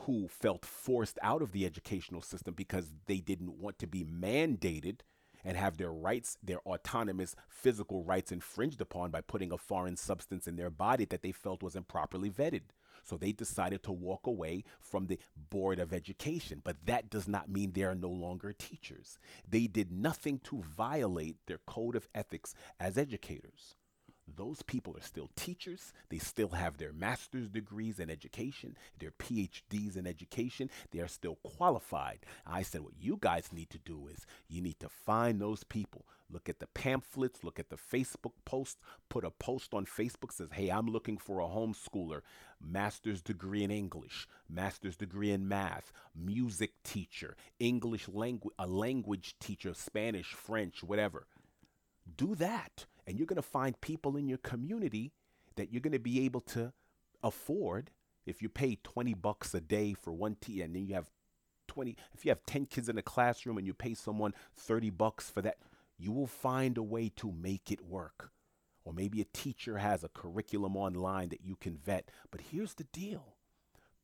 who 0.00 0.28
felt 0.28 0.64
forced 0.64 1.18
out 1.22 1.42
of 1.42 1.52
the 1.52 1.66
educational 1.66 2.22
system 2.22 2.54
because 2.54 2.92
they 3.06 3.18
didn't 3.18 3.58
want 3.58 3.78
to 3.78 3.86
be 3.86 4.04
mandated 4.04 5.00
and 5.44 5.56
have 5.56 5.76
their 5.76 5.92
rights, 5.92 6.36
their 6.42 6.60
autonomous 6.66 7.36
physical 7.48 8.02
rights 8.02 8.32
infringed 8.32 8.80
upon 8.80 9.10
by 9.10 9.20
putting 9.20 9.52
a 9.52 9.58
foreign 9.58 9.96
substance 9.96 10.46
in 10.46 10.56
their 10.56 10.70
body 10.70 11.04
that 11.04 11.22
they 11.22 11.32
felt 11.32 11.62
wasn't 11.62 11.88
properly 11.88 12.30
vetted. 12.30 12.62
So 13.04 13.16
they 13.16 13.32
decided 13.32 13.82
to 13.84 13.92
walk 13.92 14.26
away 14.26 14.64
from 14.80 15.06
the 15.06 15.18
Board 15.50 15.78
of 15.78 15.92
Education. 15.92 16.60
But 16.62 16.76
that 16.84 17.08
does 17.08 17.26
not 17.26 17.48
mean 17.48 17.72
they 17.72 17.84
are 17.84 17.94
no 17.94 18.10
longer 18.10 18.52
teachers. 18.52 19.18
They 19.48 19.66
did 19.66 19.90
nothing 19.90 20.40
to 20.44 20.62
violate 20.62 21.36
their 21.46 21.60
code 21.66 21.96
of 21.96 22.08
ethics 22.14 22.54
as 22.78 22.98
educators. 22.98 23.76
Those 24.36 24.62
people 24.62 24.96
are 24.96 25.02
still 25.02 25.30
teachers. 25.36 25.92
They 26.08 26.18
still 26.18 26.50
have 26.50 26.76
their 26.76 26.92
master's 26.92 27.48
degrees 27.48 27.98
in 27.98 28.10
education, 28.10 28.76
their 28.98 29.10
PhDs 29.10 29.96
in 29.96 30.06
education. 30.06 30.70
They 30.90 31.00
are 31.00 31.08
still 31.08 31.36
qualified. 31.42 32.20
I 32.46 32.62
said, 32.62 32.82
what 32.82 33.00
you 33.00 33.18
guys 33.20 33.52
need 33.52 33.70
to 33.70 33.78
do 33.78 34.08
is 34.08 34.26
you 34.48 34.60
need 34.60 34.78
to 34.80 34.88
find 34.88 35.40
those 35.40 35.64
people. 35.64 36.04
Look 36.30 36.48
at 36.50 36.58
the 36.58 36.66
pamphlets, 36.66 37.42
look 37.42 37.58
at 37.58 37.70
the 37.70 37.76
Facebook 37.76 38.32
post, 38.44 38.78
put 39.08 39.24
a 39.24 39.30
post 39.30 39.72
on 39.72 39.86
Facebook 39.86 40.30
says, 40.30 40.48
"Hey, 40.52 40.68
I'm 40.68 40.86
looking 40.86 41.16
for 41.16 41.40
a 41.40 41.46
homeschooler, 41.46 42.20
master's 42.60 43.22
degree 43.22 43.64
in 43.64 43.70
English, 43.70 44.28
master's 44.46 44.96
degree 44.96 45.30
in 45.30 45.48
math, 45.48 45.90
music 46.14 46.82
teacher, 46.82 47.34
English 47.58 48.08
language, 48.08 48.54
a 48.58 48.66
language 48.66 49.36
teacher, 49.38 49.72
Spanish, 49.72 50.34
French, 50.34 50.82
whatever." 50.82 51.26
Do 52.14 52.34
that 52.34 52.84
and 53.08 53.18
you're 53.18 53.26
going 53.26 53.36
to 53.36 53.42
find 53.42 53.80
people 53.80 54.16
in 54.16 54.28
your 54.28 54.38
community 54.38 55.12
that 55.56 55.72
you're 55.72 55.80
going 55.80 55.92
to 55.92 55.98
be 55.98 56.24
able 56.26 56.42
to 56.42 56.72
afford 57.22 57.90
if 58.26 58.42
you 58.42 58.48
pay 58.48 58.76
20 58.84 59.14
bucks 59.14 59.54
a 59.54 59.60
day 59.60 59.94
for 59.94 60.12
one 60.12 60.36
tea 60.40 60.60
and 60.60 60.76
then 60.76 60.86
you 60.86 60.94
have 60.94 61.10
20 61.66 61.96
if 62.12 62.24
you 62.24 62.30
have 62.30 62.44
10 62.46 62.66
kids 62.66 62.88
in 62.88 62.98
a 62.98 63.02
classroom 63.02 63.56
and 63.56 63.66
you 63.66 63.74
pay 63.74 63.94
someone 63.94 64.34
30 64.54 64.90
bucks 64.90 65.30
for 65.30 65.42
that 65.42 65.56
you 65.98 66.12
will 66.12 66.28
find 66.28 66.78
a 66.78 66.82
way 66.82 67.10
to 67.16 67.32
make 67.32 67.72
it 67.72 67.84
work. 67.84 68.30
Or 68.84 68.92
maybe 68.92 69.20
a 69.20 69.26
teacher 69.26 69.78
has 69.78 70.04
a 70.04 70.08
curriculum 70.08 70.76
online 70.76 71.28
that 71.30 71.44
you 71.44 71.56
can 71.56 71.76
vet. 71.76 72.10
But 72.30 72.40
here's 72.52 72.74
the 72.74 72.84
deal. 72.84 73.34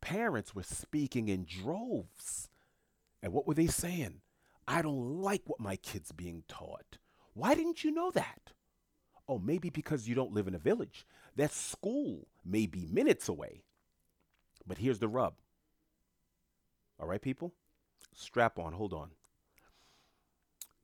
Parents 0.00 0.54
were 0.54 0.64
speaking 0.64 1.28
in 1.28 1.46
droves. 1.48 2.50
And 3.22 3.32
what 3.32 3.46
were 3.46 3.54
they 3.54 3.68
saying? 3.68 4.20
I 4.66 4.82
don't 4.82 5.22
like 5.22 5.42
what 5.46 5.60
my 5.60 5.76
kids 5.76 6.12
being 6.12 6.42
taught. 6.48 6.98
Why 7.32 7.54
didn't 7.54 7.84
you 7.84 7.92
know 7.92 8.10
that 8.10 8.52
Oh, 9.28 9.38
maybe 9.38 9.70
because 9.70 10.06
you 10.06 10.14
don't 10.14 10.34
live 10.34 10.48
in 10.48 10.54
a 10.54 10.58
village. 10.58 11.06
That 11.36 11.52
school 11.52 12.28
may 12.44 12.66
be 12.66 12.86
minutes 12.86 13.28
away. 13.28 13.62
But 14.66 14.78
here's 14.78 14.98
the 14.98 15.08
rub. 15.08 15.34
All 17.00 17.06
right, 17.06 17.22
people? 17.22 17.52
Strap 18.14 18.58
on, 18.58 18.72
hold 18.72 18.92
on. 18.92 19.10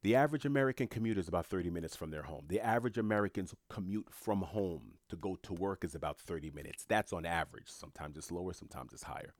The 0.02 0.16
average 0.16 0.46
American 0.46 0.86
commute 0.86 1.18
is 1.18 1.28
about 1.28 1.44
30 1.46 1.68
minutes 1.68 1.94
from 1.94 2.10
their 2.10 2.22
home. 2.22 2.46
The 2.48 2.60
average 2.60 2.96
American's 2.96 3.54
commute 3.68 4.08
from 4.10 4.40
home 4.40 4.94
to 5.10 5.16
go 5.16 5.36
to 5.42 5.52
work 5.52 5.84
is 5.84 5.94
about 5.94 6.18
30 6.18 6.50
minutes. 6.50 6.86
That's 6.88 7.12
on 7.12 7.26
average. 7.26 7.68
Sometimes 7.68 8.16
it's 8.16 8.30
lower, 8.30 8.54
sometimes 8.54 8.94
it's 8.94 9.02
higher. 9.02 9.34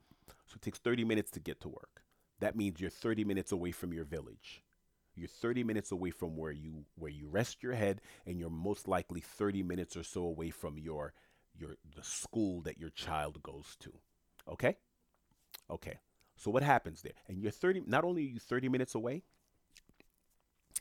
So 0.47 0.57
it 0.57 0.63
takes 0.63 0.79
30 0.79 1.05
minutes 1.05 1.31
to 1.33 1.41
get 1.41 1.61
to 1.63 1.69
work. 1.69 2.03
That 2.41 2.57
means 2.57 2.81
you're 2.81 2.91
30 2.91 3.25
minutes 3.25 3.53
away 3.53 3.71
from 3.71 3.95
your 3.95 4.05
village. 4.05 4.63
You're 5.21 5.29
30 5.29 5.65
minutes 5.65 5.93
away 5.93 6.11
from 6.11 6.35
where 6.35 6.51
you 6.51 6.87
where 6.95 7.11
you 7.11 7.29
rest 7.29 7.63
your 7.63 7.75
head 7.75 8.01
and 8.27 8.39
you're 8.39 8.49
most 8.49 8.89
likely 8.89 9.21
30 9.21 9.63
minutes 9.63 9.95
or 9.95 10.03
so 10.03 10.23
away 10.23 10.49
from 10.49 10.79
your 10.79 11.13
your 11.55 11.77
the 11.95 12.03
school 12.03 12.63
that 12.63 12.79
your 12.79 12.89
child 12.89 13.43
goes 13.43 13.77
to. 13.81 13.93
Okay? 14.49 14.79
Okay. 15.69 15.99
So 16.37 16.51
what 16.51 16.63
happens 16.63 17.03
there? 17.03 17.13
And 17.29 17.39
you're 17.39 17.51
30 17.51 17.83
not 17.87 18.03
only 18.03 18.23
are 18.23 18.31
you 18.31 18.39
30 18.39 18.71
minutes 18.71 18.95
away, 18.95 19.23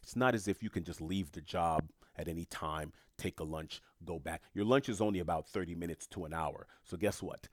it's 0.01 0.15
not 0.15 0.33
as 0.33 0.47
if 0.47 0.63
you 0.63 0.69
can 0.69 0.85
just 0.85 1.01
leave 1.01 1.33
the 1.33 1.41
job 1.41 1.89
at 2.15 2.29
any 2.29 2.45
time, 2.45 2.93
take 3.17 3.41
a 3.41 3.43
lunch, 3.43 3.81
go 4.05 4.19
back. 4.19 4.41
Your 4.53 4.63
lunch 4.63 4.87
is 4.87 5.01
only 5.01 5.19
about 5.19 5.49
30 5.49 5.75
minutes 5.75 6.07
to 6.07 6.23
an 6.23 6.33
hour. 6.33 6.65
So 6.85 6.95
guess 6.95 7.21
what? 7.21 7.49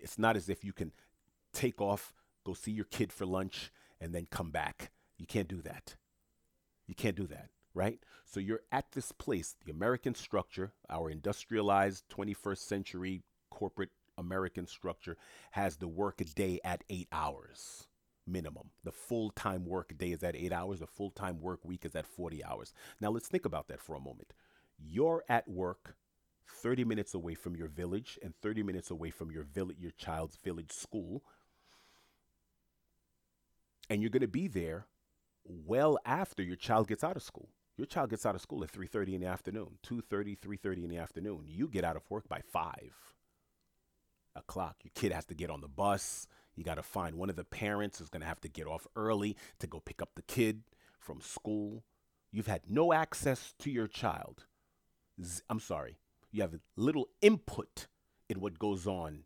It's 0.00 0.16
not 0.16 0.36
as 0.36 0.48
if 0.48 0.64
you 0.64 0.72
can 0.72 0.92
take 1.52 1.80
off, 1.80 2.14
go 2.44 2.54
see 2.54 2.70
your 2.70 2.84
kid 2.84 3.12
for 3.12 3.26
lunch 3.26 3.72
and 4.00 4.14
then 4.14 4.28
come 4.30 4.52
back. 4.52 4.92
You 5.18 5.26
can't 5.26 5.48
do 5.48 5.60
that. 5.62 5.96
You 6.90 6.96
can't 6.96 7.14
do 7.14 7.28
that, 7.28 7.50
right? 7.72 8.00
So 8.24 8.40
you're 8.40 8.62
at 8.72 8.90
this 8.90 9.12
place, 9.12 9.54
the 9.64 9.70
American 9.70 10.16
structure, 10.16 10.72
our 10.90 11.08
industrialized 11.08 12.02
21st 12.08 12.58
century 12.58 13.22
corporate 13.48 13.90
American 14.18 14.66
structure 14.66 15.16
has 15.52 15.76
the 15.76 15.86
work 15.86 16.20
day 16.34 16.58
at 16.64 16.82
eight 16.90 17.06
hours 17.12 17.86
minimum. 18.26 18.70
The 18.82 18.90
full 18.90 19.30
time 19.30 19.66
work 19.66 19.96
day 19.96 20.10
is 20.10 20.24
at 20.24 20.34
eight 20.34 20.52
hours, 20.52 20.80
the 20.80 20.88
full 20.88 21.10
time 21.10 21.40
work 21.40 21.60
week 21.64 21.84
is 21.84 21.94
at 21.94 22.08
40 22.08 22.42
hours. 22.42 22.72
Now 23.00 23.10
let's 23.10 23.28
think 23.28 23.44
about 23.44 23.68
that 23.68 23.80
for 23.80 23.94
a 23.94 24.00
moment. 24.00 24.32
You're 24.76 25.22
at 25.28 25.46
work 25.46 25.94
30 26.48 26.82
minutes 26.82 27.14
away 27.14 27.36
from 27.36 27.54
your 27.54 27.68
village 27.68 28.18
and 28.20 28.34
30 28.42 28.64
minutes 28.64 28.90
away 28.90 29.10
from 29.10 29.30
your 29.30 29.44
village 29.44 29.76
your 29.78 29.92
child's 29.92 30.38
village 30.42 30.72
school. 30.72 31.22
And 33.88 34.02
you're 34.02 34.10
going 34.10 34.22
to 34.22 34.26
be 34.26 34.48
there 34.48 34.86
well 35.44 35.98
after 36.04 36.42
your 36.42 36.56
child 36.56 36.88
gets 36.88 37.04
out 37.04 37.16
of 37.16 37.22
school. 37.22 37.48
Your 37.76 37.86
child 37.86 38.10
gets 38.10 38.26
out 38.26 38.34
of 38.34 38.42
school 38.42 38.62
at 38.62 38.70
3:30 38.70 39.14
in 39.14 39.20
the 39.20 39.26
afternoon, 39.26 39.78
2:30, 39.82 40.36
3:30 40.36 40.84
in 40.84 40.90
the 40.90 40.98
afternoon. 40.98 41.46
You 41.46 41.68
get 41.68 41.84
out 41.84 41.96
of 41.96 42.08
work 42.10 42.28
by 42.28 42.42
5 42.42 43.14
o'clock. 44.36 44.76
Your 44.84 44.92
kid 44.94 45.12
has 45.12 45.24
to 45.26 45.34
get 45.34 45.50
on 45.50 45.60
the 45.60 45.68
bus. 45.68 46.26
You 46.54 46.64
got 46.64 46.74
to 46.74 46.82
find 46.82 47.16
one 47.16 47.30
of 47.30 47.36
the 47.36 47.44
parents 47.44 48.00
is 48.00 48.10
going 48.10 48.20
to 48.20 48.26
have 48.26 48.40
to 48.42 48.48
get 48.48 48.66
off 48.66 48.86
early 48.96 49.36
to 49.60 49.66
go 49.66 49.80
pick 49.80 50.02
up 50.02 50.10
the 50.14 50.22
kid 50.22 50.64
from 50.98 51.20
school. 51.20 51.84
You've 52.30 52.46
had 52.46 52.68
no 52.68 52.92
access 52.92 53.54
to 53.60 53.70
your 53.70 53.88
child. 53.88 54.46
Z- 55.22 55.42
I'm 55.48 55.60
sorry. 55.60 55.98
You 56.30 56.42
have 56.42 56.60
little 56.76 57.08
input 57.22 57.86
in 58.28 58.40
what 58.40 58.58
goes 58.58 58.86
on 58.86 59.24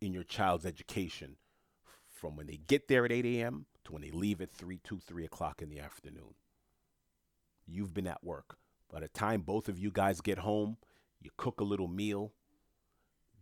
in 0.00 0.12
your 0.12 0.24
child's 0.24 0.66
education 0.66 1.36
from 2.06 2.36
when 2.36 2.46
they 2.46 2.58
get 2.58 2.88
there 2.88 3.04
at 3.04 3.12
8 3.12 3.24
a.m 3.24 3.66
to 3.84 3.92
when 3.92 4.02
they 4.02 4.10
leave 4.10 4.40
at 4.40 4.50
3, 4.50 4.80
2, 4.82 4.98
3 4.98 5.24
o'clock 5.24 5.62
in 5.62 5.68
the 5.68 5.80
afternoon. 5.80 6.34
You've 7.66 7.94
been 7.94 8.06
at 8.06 8.24
work. 8.24 8.56
By 8.92 9.00
the 9.00 9.08
time 9.08 9.42
both 9.42 9.68
of 9.68 9.78
you 9.78 9.90
guys 9.90 10.20
get 10.20 10.38
home, 10.38 10.76
you 11.20 11.30
cook 11.36 11.60
a 11.60 11.64
little 11.64 11.88
meal. 11.88 12.32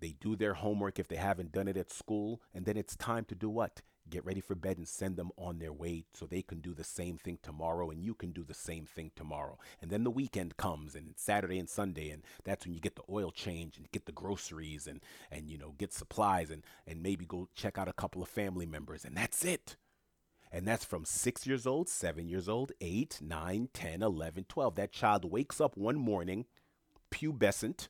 They 0.00 0.14
do 0.20 0.36
their 0.36 0.54
homework 0.54 0.98
if 0.98 1.08
they 1.08 1.16
haven't 1.16 1.52
done 1.52 1.68
it 1.68 1.76
at 1.76 1.92
school, 1.92 2.40
and 2.54 2.64
then 2.64 2.76
it's 2.76 2.96
time 2.96 3.24
to 3.26 3.34
do 3.34 3.48
what? 3.48 3.82
Get 4.10 4.24
ready 4.24 4.40
for 4.40 4.54
bed 4.54 4.78
and 4.78 4.88
send 4.88 5.16
them 5.16 5.30
on 5.36 5.58
their 5.58 5.72
way 5.72 6.04
so 6.12 6.26
they 6.26 6.42
can 6.42 6.60
do 6.60 6.74
the 6.74 6.84
same 6.84 7.16
thing 7.16 7.38
tomorrow 7.40 7.88
and 7.90 8.02
you 8.02 8.14
can 8.14 8.32
do 8.32 8.42
the 8.42 8.52
same 8.52 8.84
thing 8.84 9.12
tomorrow. 9.14 9.58
And 9.80 9.90
then 9.90 10.02
the 10.02 10.10
weekend 10.10 10.56
comes 10.56 10.96
and 10.96 11.14
Saturday 11.16 11.58
and 11.58 11.68
Sunday 11.68 12.10
and 12.10 12.22
that's 12.44 12.66
when 12.66 12.74
you 12.74 12.80
get 12.80 12.96
the 12.96 13.04
oil 13.08 13.30
change 13.30 13.76
and 13.76 13.90
get 13.92 14.06
the 14.06 14.12
groceries 14.12 14.88
and 14.88 15.00
and 15.30 15.48
you 15.48 15.56
know 15.56 15.74
get 15.78 15.92
supplies 15.92 16.50
and 16.50 16.64
and 16.86 17.00
maybe 17.00 17.24
go 17.24 17.48
check 17.54 17.78
out 17.78 17.88
a 17.88 17.92
couple 17.92 18.22
of 18.22 18.28
family 18.28 18.66
members 18.66 19.04
and 19.04 19.16
that's 19.16 19.44
it. 19.44 19.76
And 20.52 20.68
that's 20.68 20.84
from 20.84 21.06
six 21.06 21.46
years 21.46 21.66
old, 21.66 21.88
seven 21.88 22.28
years 22.28 22.46
old, 22.46 22.72
eight, 22.82 23.18
nine, 23.22 23.70
10, 23.72 24.02
11, 24.02 24.44
12. 24.48 24.74
That 24.74 24.92
child 24.92 25.24
wakes 25.24 25.62
up 25.62 25.78
one 25.78 25.96
morning, 25.96 26.44
pubescent, 27.10 27.88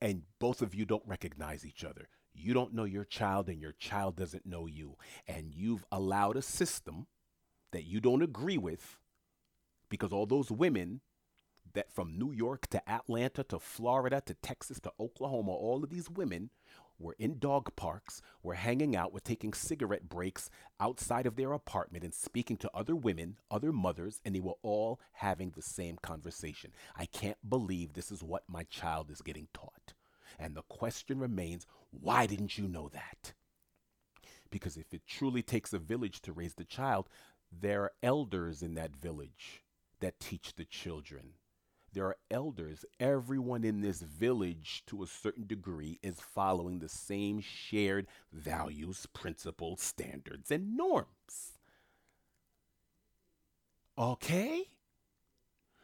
and 0.00 0.22
both 0.40 0.60
of 0.60 0.74
you 0.74 0.84
don't 0.84 1.06
recognize 1.06 1.64
each 1.64 1.84
other. 1.84 2.08
You 2.34 2.52
don't 2.52 2.74
know 2.74 2.84
your 2.84 3.04
child, 3.04 3.48
and 3.48 3.60
your 3.60 3.72
child 3.72 4.16
doesn't 4.16 4.44
know 4.44 4.66
you. 4.66 4.96
And 5.26 5.54
you've 5.54 5.84
allowed 5.92 6.36
a 6.36 6.42
system 6.42 7.06
that 7.72 7.84
you 7.84 8.00
don't 8.00 8.22
agree 8.22 8.58
with 8.58 8.98
because 9.88 10.12
all 10.12 10.26
those 10.26 10.50
women 10.50 11.00
that 11.74 11.92
from 11.92 12.18
New 12.18 12.32
York 12.32 12.66
to 12.68 12.90
Atlanta 12.90 13.44
to 13.44 13.58
Florida 13.58 14.20
to 14.26 14.34
Texas 14.34 14.80
to 14.80 14.92
Oklahoma, 14.98 15.52
all 15.52 15.84
of 15.84 15.90
these 15.90 16.10
women 16.10 16.50
were 16.98 17.14
in 17.18 17.38
dog 17.38 17.74
parks, 17.76 18.20
were 18.42 18.54
hanging 18.54 18.96
out, 18.96 19.12
were 19.12 19.20
taking 19.20 19.52
cigarette 19.52 20.08
breaks 20.08 20.50
outside 20.80 21.26
of 21.26 21.36
their 21.36 21.52
apartment 21.52 22.04
and 22.04 22.14
speaking 22.14 22.56
to 22.56 22.70
other 22.74 22.96
women, 22.96 23.36
other 23.50 23.72
mothers, 23.72 24.20
and 24.24 24.34
they 24.34 24.40
were 24.40 24.56
all 24.62 25.00
having 25.12 25.50
the 25.50 25.62
same 25.62 25.96
conversation. 26.02 26.72
I 26.96 27.06
can't 27.06 27.38
believe 27.48 27.92
this 27.92 28.10
is 28.10 28.22
what 28.22 28.42
my 28.48 28.64
child 28.64 29.10
is 29.10 29.20
getting 29.20 29.48
taught. 29.54 29.94
And 30.38 30.54
the 30.54 30.62
question 30.62 31.18
remains 31.18 31.66
why 31.90 32.26
didn't 32.26 32.58
you 32.58 32.68
know 32.68 32.88
that? 32.88 33.32
Because 34.50 34.76
if 34.76 34.92
it 34.92 35.02
truly 35.06 35.42
takes 35.42 35.72
a 35.72 35.78
village 35.78 36.20
to 36.22 36.32
raise 36.32 36.54
the 36.54 36.64
child, 36.64 37.08
there 37.50 37.82
are 37.82 37.92
elders 38.02 38.62
in 38.62 38.74
that 38.74 38.96
village 38.96 39.62
that 40.00 40.20
teach 40.20 40.54
the 40.54 40.64
children 40.64 41.34
there 41.92 42.06
are 42.06 42.16
elders. 42.30 42.84
Everyone 43.00 43.64
in 43.64 43.80
this 43.80 44.00
village, 44.00 44.82
to 44.86 45.02
a 45.02 45.06
certain 45.06 45.46
degree, 45.46 45.98
is 46.02 46.20
following 46.20 46.78
the 46.78 46.88
same 46.88 47.40
shared 47.40 48.06
values, 48.32 49.06
principles, 49.12 49.80
standards, 49.80 50.50
and 50.50 50.76
norms. 50.76 51.58
Okay? 53.96 54.64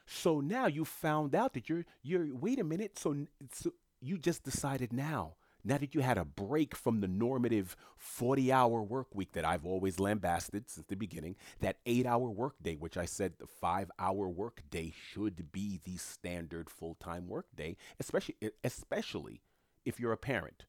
So 0.06 0.40
now 0.40 0.66
you 0.66 0.84
found 0.84 1.34
out 1.34 1.54
that 1.54 1.68
you're 1.68 1.86
you're 2.02 2.34
wait 2.34 2.60
a 2.60 2.64
minute, 2.64 2.98
so, 2.98 3.26
so 3.52 3.72
you 4.00 4.18
just 4.18 4.44
decided 4.44 4.92
now 4.92 5.34
now 5.64 5.78
that 5.78 5.94
you 5.94 6.02
had 6.02 6.18
a 6.18 6.24
break 6.24 6.76
from 6.76 7.00
the 7.00 7.08
normative 7.08 7.76
40 7.96 8.52
hour 8.52 8.82
work 8.82 9.08
week 9.14 9.32
that 9.32 9.44
I've 9.44 9.64
always 9.64 9.98
lambasted 9.98 10.68
since 10.68 10.86
the 10.86 10.96
beginning, 10.96 11.36
that 11.60 11.78
eight 11.86 12.06
hour 12.06 12.30
work 12.30 12.56
day, 12.62 12.76
which 12.76 12.96
I 12.96 13.06
said 13.06 13.34
the 13.38 13.46
five 13.46 13.90
hour 13.98 14.28
work 14.28 14.62
day 14.70 14.92
should 15.12 15.50
be 15.52 15.80
the 15.84 15.96
standard 15.96 16.68
full 16.68 16.94
time 16.94 17.28
work 17.28 17.46
day, 17.56 17.76
especially, 17.98 18.36
especially 18.62 19.40
if 19.84 19.98
you're 19.98 20.12
a 20.12 20.18
parent. 20.18 20.66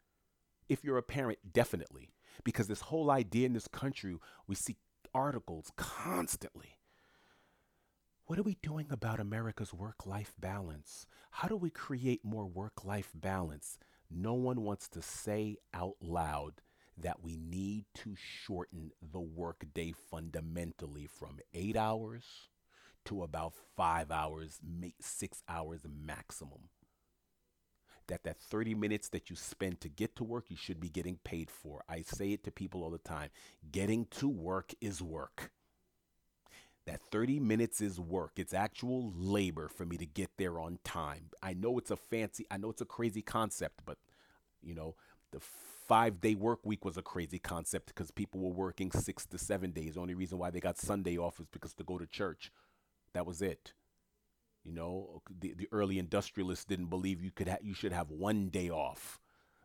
If 0.70 0.84
you're 0.84 0.98
a 0.98 1.04
parent, 1.04 1.40
definitely. 1.54 2.10
Because 2.44 2.68
this 2.68 2.82
whole 2.82 3.12
idea 3.12 3.46
in 3.46 3.54
this 3.54 3.68
country, 3.68 4.16
we 4.48 4.56
see 4.56 4.78
articles 5.14 5.72
constantly. 5.76 6.78
What 8.26 8.40
are 8.40 8.44
we 8.44 8.58
doing 8.64 8.88
about 8.90 9.20
America's 9.20 9.74
work 9.74 10.06
life 10.06 10.34
balance? 10.40 11.06
How 11.30 11.48
do 11.48 11.56
we 11.56 11.70
create 11.70 12.26
more 12.26 12.48
work 12.48 12.84
life 12.84 13.12
balance? 13.14 13.78
No 14.18 14.34
one 14.34 14.62
wants 14.62 14.88
to 14.90 15.02
say 15.02 15.58
out 15.74 15.98
loud 16.02 16.62
that 16.98 17.22
we 17.22 17.36
need 17.36 17.84
to 17.96 18.16
shorten 18.16 18.92
the 19.02 19.20
workday 19.20 19.94
fundamentally 20.10 21.06
from 21.06 21.40
eight 21.54 21.76
hours 21.76 22.24
to 23.04 23.24
about 23.24 23.54
five 23.76 24.12
hours, 24.12 24.62
six 25.02 25.44
hours 25.50 25.82
maximum. 25.86 26.70
That 28.08 28.24
that 28.24 28.40
30 28.40 28.74
minutes 28.76 29.10
that 29.10 29.30
you 29.30 29.36
spend 29.36 29.82
to 29.82 29.90
get 29.90 30.16
to 30.16 30.24
work, 30.24 30.46
you 30.48 30.56
should 30.56 30.80
be 30.80 30.90
getting 30.90 31.18
paid 31.26 31.52
for. 31.52 31.84
I 31.90 32.04
say 32.04 32.32
it 32.32 32.46
to 32.46 32.52
people 32.52 32.84
all 32.84 32.92
the 32.92 32.98
time. 33.00 33.32
Getting 33.70 34.06
to 34.12 34.30
work 34.30 34.74
is 34.80 35.02
work 35.02 35.52
that 36.86 37.02
30 37.12 37.40
minutes 37.40 37.82
is 37.82 38.00
work. 38.00 38.34
It's 38.38 38.54
actual 38.54 39.12
labor 39.16 39.68
for 39.68 39.86
me 39.86 39.98
to 39.98 40.06
get 40.06 40.30
there 40.38 40.60
on 40.60 40.80
time. 40.84 41.30
I 41.42 41.54
know 41.54 41.78
it's 41.78 41.92
a 41.92 41.98
fancy, 41.98 42.46
I 42.52 42.58
know 42.58 42.70
it's 42.70 42.82
a 42.82 42.86
crazy 42.86 43.22
concept, 43.22 43.82
but 43.86 43.98
you 44.66 44.76
know, 44.76 44.96
the 45.32 45.40
five 45.40 46.20
day 46.22 46.36
work 46.36 46.60
week 46.66 46.84
was 46.84 46.98
a 46.98 47.02
crazy 47.02 47.40
concept 47.40 47.88
because 47.88 48.12
people 48.12 48.40
were 48.40 48.50
working 48.54 48.92
six 48.92 49.26
to 49.28 49.38
seven 49.38 49.72
days. 49.72 49.94
The 49.96 50.02
only 50.02 50.16
reason 50.16 50.38
why 50.38 50.50
they 50.50 50.60
got 50.60 50.78
Sunday 50.78 51.18
off 51.18 51.40
was 51.40 51.48
because 51.48 51.74
to 51.76 51.84
go 51.84 51.98
to 51.98 52.08
church. 52.08 52.52
That 53.14 53.26
was 53.26 53.42
it. 53.42 53.74
You 54.64 54.74
know, 54.74 55.22
the, 55.40 55.54
the 55.54 55.68
early 55.72 56.00
industrialists 56.00 56.66
didn't 56.66 56.88
believe 56.88 57.24
you 57.24 57.32
could 57.32 57.48
ha- 57.48 57.58
you 57.62 57.74
should 57.76 57.94
have 57.94 58.10
one 58.10 58.50
day 58.50 58.70
off, 58.70 59.20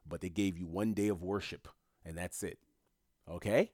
but 0.06 0.20
they 0.20 0.28
gave 0.28 0.58
you 0.58 0.66
one 0.66 0.92
day 0.92 1.08
of 1.08 1.22
worship, 1.22 1.68
and 2.04 2.18
that's 2.18 2.42
it. 2.42 2.58
Okay? 3.28 3.72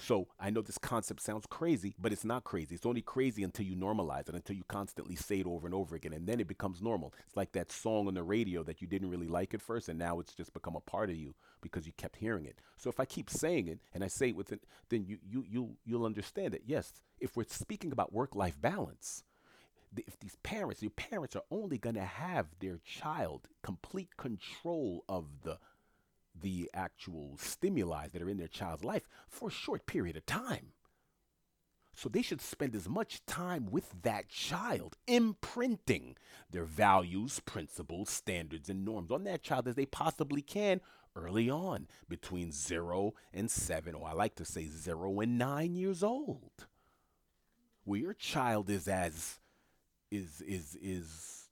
So 0.00 0.28
I 0.38 0.50
know 0.50 0.62
this 0.62 0.78
concept 0.78 1.20
sounds 1.20 1.44
crazy, 1.50 1.94
but 1.98 2.12
it's 2.12 2.24
not 2.24 2.44
crazy. 2.44 2.76
It's 2.76 2.86
only 2.86 3.02
crazy 3.02 3.42
until 3.42 3.66
you 3.66 3.74
normalize 3.74 4.28
it, 4.28 4.34
until 4.34 4.54
you 4.54 4.62
constantly 4.68 5.16
say 5.16 5.40
it 5.40 5.46
over 5.46 5.66
and 5.66 5.74
over 5.74 5.96
again, 5.96 6.12
and 6.12 6.26
then 6.26 6.38
it 6.38 6.46
becomes 6.46 6.80
normal. 6.80 7.12
It's 7.26 7.36
like 7.36 7.52
that 7.52 7.72
song 7.72 8.06
on 8.06 8.14
the 8.14 8.22
radio 8.22 8.62
that 8.62 8.80
you 8.80 8.86
didn't 8.86 9.10
really 9.10 9.26
like 9.26 9.54
at 9.54 9.60
first, 9.60 9.88
and 9.88 9.98
now 9.98 10.20
it's 10.20 10.34
just 10.34 10.54
become 10.54 10.76
a 10.76 10.80
part 10.80 11.10
of 11.10 11.16
you 11.16 11.34
because 11.60 11.84
you 11.84 11.92
kept 11.96 12.16
hearing 12.16 12.46
it. 12.46 12.60
So 12.76 12.88
if 12.88 13.00
I 13.00 13.04
keep 13.04 13.28
saying 13.28 13.66
it 13.66 13.80
and 13.92 14.04
I 14.04 14.06
say 14.06 14.28
it 14.28 14.36
with 14.36 14.52
it, 14.52 14.62
then 14.88 15.04
you 15.04 15.18
you 15.28 15.44
you 15.48 15.76
you'll 15.84 16.06
understand 16.06 16.54
it. 16.54 16.62
Yes, 16.64 16.92
if 17.18 17.36
we're 17.36 17.44
speaking 17.48 17.90
about 17.90 18.12
work-life 18.12 18.60
balance, 18.60 19.24
if 19.96 20.18
these 20.20 20.36
parents, 20.44 20.80
your 20.80 20.92
parents 20.92 21.34
are 21.34 21.42
only 21.50 21.78
going 21.78 21.96
to 21.96 22.04
have 22.04 22.46
their 22.60 22.78
child 22.84 23.48
complete 23.62 24.16
control 24.16 25.04
of 25.08 25.26
the 25.42 25.58
the 26.40 26.70
actual 26.74 27.36
stimuli 27.38 28.08
that 28.08 28.22
are 28.22 28.28
in 28.28 28.38
their 28.38 28.48
child's 28.48 28.84
life 28.84 29.08
for 29.28 29.48
a 29.48 29.52
short 29.52 29.86
period 29.86 30.16
of 30.16 30.26
time. 30.26 30.72
So 31.94 32.08
they 32.08 32.22
should 32.22 32.40
spend 32.40 32.76
as 32.76 32.88
much 32.88 33.26
time 33.26 33.66
with 33.70 34.02
that 34.02 34.28
child, 34.28 34.96
imprinting 35.08 36.16
their 36.48 36.64
values, 36.64 37.40
principles, 37.40 38.08
standards, 38.08 38.68
and 38.68 38.84
norms 38.84 39.10
on 39.10 39.24
that 39.24 39.42
child 39.42 39.66
as 39.66 39.74
they 39.74 39.86
possibly 39.86 40.40
can 40.40 40.80
early 41.16 41.50
on, 41.50 41.88
between 42.08 42.52
zero 42.52 43.14
and 43.34 43.50
seven, 43.50 43.94
or 43.94 44.06
I 44.06 44.12
like 44.12 44.36
to 44.36 44.44
say 44.44 44.66
zero 44.66 45.18
and 45.18 45.38
nine 45.38 45.74
years 45.74 46.04
old. 46.04 46.66
Where 47.84 47.98
your 47.98 48.14
child 48.14 48.70
is 48.70 48.86
as 48.86 49.40
is 50.10 50.40
is 50.42 50.76
is 50.80 51.48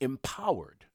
empowered 0.00 0.86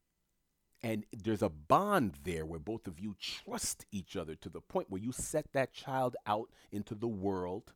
and 0.83 1.05
there's 1.11 1.43
a 1.43 1.49
bond 1.49 2.15
there 2.23 2.45
where 2.45 2.59
both 2.59 2.87
of 2.87 2.99
you 2.99 3.15
trust 3.19 3.85
each 3.91 4.15
other 4.15 4.35
to 4.35 4.49
the 4.49 4.61
point 4.61 4.89
where 4.89 5.01
you 5.01 5.11
set 5.11 5.51
that 5.53 5.73
child 5.73 6.15
out 6.25 6.49
into 6.71 6.95
the 6.95 7.07
world 7.07 7.73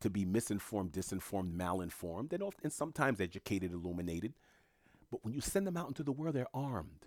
to 0.00 0.10
be 0.10 0.24
misinformed, 0.24 0.92
disinformed, 0.92 1.56
malinformed, 1.56 2.32
and 2.32 2.42
often 2.42 2.60
and 2.64 2.72
sometimes 2.72 3.20
educated, 3.20 3.72
illuminated. 3.72 4.34
But 5.10 5.24
when 5.24 5.32
you 5.32 5.40
send 5.40 5.66
them 5.66 5.76
out 5.76 5.88
into 5.88 6.02
the 6.02 6.12
world, 6.12 6.34
they're 6.34 6.46
armed. 6.52 7.06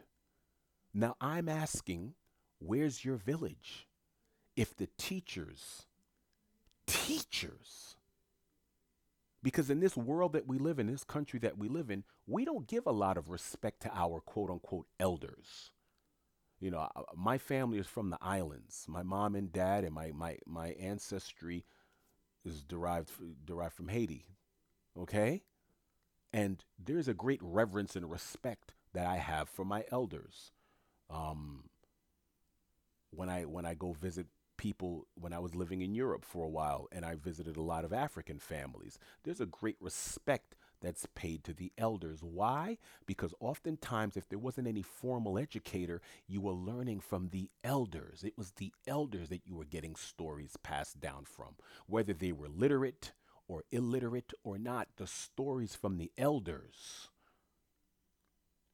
Now 0.94 1.16
I'm 1.20 1.50
asking, 1.50 2.14
where's 2.60 3.04
your 3.06 3.18
village? 3.18 3.88
If 4.56 4.76
the 4.76 4.88
teachers, 4.98 5.86
teachers, 6.88 7.98
because 9.46 9.70
in 9.70 9.80
this 9.80 9.96
world 9.96 10.34
that 10.34 10.48
we 10.48 10.58
live 10.58 10.80
in, 10.80 10.88
this 10.88 11.04
country 11.04 11.38
that 11.38 11.56
we 11.56 11.68
live 11.68 11.92
in, 11.92 12.04
we 12.26 12.46
don't 12.46 12.66
give 12.66 12.88
a 12.88 12.92
lot 12.92 13.16
of 13.16 13.30
respect 13.30 13.84
to 13.84 13.92
our 13.96 14.20
quote 14.20 14.50
unquote 14.50 14.88
elders. 15.00 15.70
You 16.60 16.72
know, 16.72 16.90
my 17.16 17.38
family 17.38 17.78
is 17.78 17.86
from 17.86 18.10
the 18.10 18.18
islands. 18.24 18.86
My 18.88 19.04
mom 19.04 19.36
and 19.36 19.54
dad 19.54 19.84
and 19.84 19.94
my, 19.94 20.12
my, 20.16 20.40
my 20.48 20.70
ancestry 20.80 21.64
is 22.44 22.64
derived, 22.64 23.12
derived 23.46 23.76
from 23.76 23.90
Haiti. 23.90 24.26
Okay? 25.00 25.44
And 26.34 26.66
there's 26.84 27.08
a 27.08 27.14
great 27.14 27.40
reverence 27.44 27.96
and 27.96 28.10
respect 28.10 28.74
that 28.96 29.06
I 29.06 29.18
have 29.18 29.48
for 29.48 29.64
my 29.64 29.84
elders. 29.92 30.54
Um, 31.08 31.66
when 33.12 33.30
I 33.30 33.44
when 33.44 33.68
I 33.68 33.76
go 33.76 33.94
visit 33.94 34.26
people 34.58 35.08
when 35.16 35.34
I 35.34 35.40
was 35.40 35.56
living 35.56 35.82
in 35.82 35.96
Europe 35.96 36.26
for 36.26 36.46
a 36.46 36.50
while 36.50 36.88
and 36.92 37.06
I 37.06 37.16
visited 37.16 37.58
a 37.58 37.62
lot 37.62 37.86
of 37.86 37.94
African 37.94 38.40
families. 38.40 38.98
There's 39.24 39.42
a 39.42 39.46
great 39.46 39.78
respect 39.82 40.56
that's 40.82 41.08
paid 41.16 41.44
to 41.46 41.54
the 41.54 41.72
elders. 41.78 42.22
Why? 42.24 42.78
Because 43.06 43.34
oftentimes, 43.40 44.18
if 44.18 44.30
there 44.30 44.40
wasn't 44.40 44.68
any 44.68 44.82
formal 44.84 45.38
educator, 45.38 46.02
you 46.28 46.42
were 46.42 46.54
learning 46.54 47.00
from 47.00 47.30
the 47.30 47.50
elders. 47.64 48.24
It 48.24 48.38
was 48.38 48.52
the 48.52 48.74
elders 48.88 49.30
that 49.30 49.48
you 49.48 49.56
were 49.56 49.66
getting 49.66 49.96
stories 49.96 50.58
passed 50.64 51.00
down 51.00 51.26
from. 51.26 51.56
Whether 51.88 52.14
they 52.14 52.32
were 52.32 52.50
literate 52.50 53.14
or 53.48 53.64
illiterate 53.72 54.34
or 54.44 54.58
not, 54.58 54.90
the 54.98 55.08
stories 55.08 55.76
from 55.76 55.98
the 55.98 56.12
elders 56.18 57.10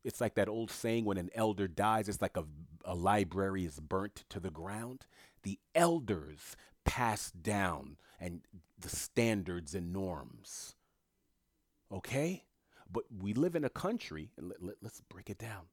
It's 0.03 0.19
like 0.21 0.33
that 0.35 0.49
old 0.49 0.71
saying 0.71 1.05
when 1.05 1.17
an 1.17 1.29
elder 1.35 1.67
dies, 1.67 2.09
it's 2.09 2.21
like 2.21 2.37
a, 2.37 2.45
a 2.85 2.95
library 2.95 3.65
is 3.65 3.79
burnt 3.79 4.23
to 4.29 4.39
the 4.39 4.49
ground. 4.49 5.05
The 5.43 5.59
elders 5.75 6.55
pass 6.85 7.31
down 7.31 7.97
and 8.19 8.41
the 8.79 8.89
standards 8.89 9.73
and 9.75 9.91
norms. 9.93 10.75
Okay? 11.91 12.45
But 12.91 13.03
we 13.21 13.33
live 13.33 13.55
in 13.55 13.63
a 13.63 13.69
country, 13.69 14.31
and 14.37 14.49
let, 14.49 14.61
let, 14.61 14.75
let's 14.81 15.01
break 15.01 15.29
it 15.29 15.37
down. 15.37 15.63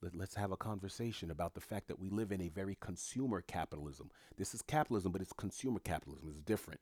Let, 0.00 0.14
let's 0.14 0.36
have 0.36 0.52
a 0.52 0.56
conversation 0.56 1.30
about 1.30 1.54
the 1.54 1.60
fact 1.60 1.88
that 1.88 1.98
we 1.98 2.08
live 2.08 2.32
in 2.32 2.40
a 2.40 2.48
very 2.48 2.76
consumer 2.80 3.42
capitalism. 3.42 4.10
This 4.36 4.54
is 4.54 4.62
capitalism, 4.62 5.12
but 5.12 5.20
it's 5.20 5.32
consumer 5.32 5.80
capitalism. 5.80 6.28
It's 6.30 6.40
different. 6.40 6.80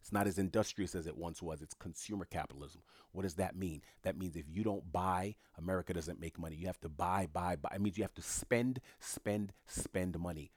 It's 0.00 0.12
not 0.12 0.28
as 0.28 0.38
industrious 0.38 0.94
as 0.94 1.08
it 1.08 1.16
once 1.16 1.42
was. 1.42 1.62
It's 1.62 1.74
consumer 1.74 2.26
capitalism. 2.26 2.82
What 3.10 3.22
does 3.22 3.34
that 3.34 3.56
mean? 3.56 3.82
That 4.02 4.16
means 4.16 4.36
if 4.36 4.44
you 4.48 4.62
don't 4.62 4.92
buy, 4.92 5.34
America 5.58 5.92
doesn't 5.92 6.20
make 6.20 6.38
money. 6.38 6.54
You 6.54 6.68
have 6.68 6.80
to 6.82 6.88
buy, 6.88 7.28
buy, 7.32 7.56
buy. 7.56 7.72
It 7.74 7.80
means 7.80 7.98
you 7.98 8.04
have 8.04 8.14
to 8.14 8.22
spend, 8.22 8.80
spend, 9.00 9.52
spend 9.66 10.16
money. 10.16 10.52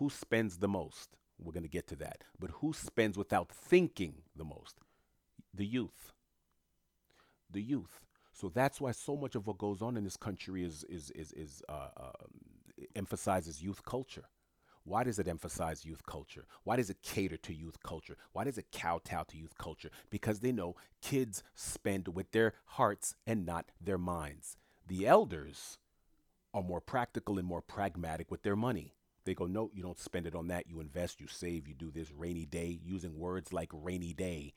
Who 0.00 0.08
spends 0.08 0.56
the 0.56 0.66
most? 0.66 1.10
We're 1.38 1.52
going 1.52 1.62
to 1.62 1.68
get 1.68 1.86
to 1.88 1.96
that. 1.96 2.24
But 2.38 2.50
who 2.52 2.72
spends 2.72 3.18
without 3.18 3.50
thinking 3.52 4.22
the 4.34 4.44
most? 4.44 4.76
The 5.52 5.66
youth. 5.66 6.14
The 7.50 7.60
youth. 7.60 8.06
So 8.32 8.48
that's 8.48 8.80
why 8.80 8.92
so 8.92 9.14
much 9.14 9.34
of 9.34 9.46
what 9.46 9.58
goes 9.58 9.82
on 9.82 9.98
in 9.98 10.04
this 10.04 10.16
country 10.16 10.64
is 10.64 10.84
is 10.84 11.10
is, 11.10 11.32
is 11.32 11.62
uh, 11.68 11.88
uh, 11.98 12.12
emphasizes 12.96 13.62
youth 13.62 13.84
culture. 13.84 14.24
Why 14.84 15.04
does 15.04 15.18
it 15.18 15.28
emphasize 15.28 15.84
youth 15.84 16.06
culture? 16.06 16.46
Why 16.64 16.76
does 16.76 16.88
it 16.88 17.02
cater 17.02 17.36
to 17.36 17.52
youth 17.52 17.82
culture? 17.82 18.16
Why 18.32 18.44
does 18.44 18.56
it 18.56 18.72
kowtow 18.72 19.24
to 19.24 19.36
youth 19.36 19.58
culture? 19.58 19.90
Because 20.08 20.40
they 20.40 20.50
know 20.50 20.76
kids 21.02 21.42
spend 21.54 22.08
with 22.08 22.32
their 22.32 22.54
hearts 22.64 23.16
and 23.26 23.44
not 23.44 23.70
their 23.78 23.98
minds. 23.98 24.56
The 24.86 25.06
elders 25.06 25.76
are 26.54 26.62
more 26.62 26.80
practical 26.80 27.38
and 27.38 27.46
more 27.46 27.60
pragmatic 27.60 28.30
with 28.30 28.42
their 28.42 28.56
money. 28.56 28.94
They 29.24 29.34
go, 29.34 29.46
no, 29.46 29.70
you 29.74 29.82
don't 29.82 29.98
spend 29.98 30.26
it 30.26 30.34
on 30.34 30.48
that. 30.48 30.68
You 30.68 30.80
invest, 30.80 31.20
you 31.20 31.26
save, 31.26 31.68
you 31.68 31.74
do 31.74 31.90
this 31.90 32.10
rainy 32.12 32.46
day, 32.46 32.78
using 32.84 33.18
words 33.18 33.52
like 33.52 33.70
rainy 33.72 34.12
day. 34.12 34.54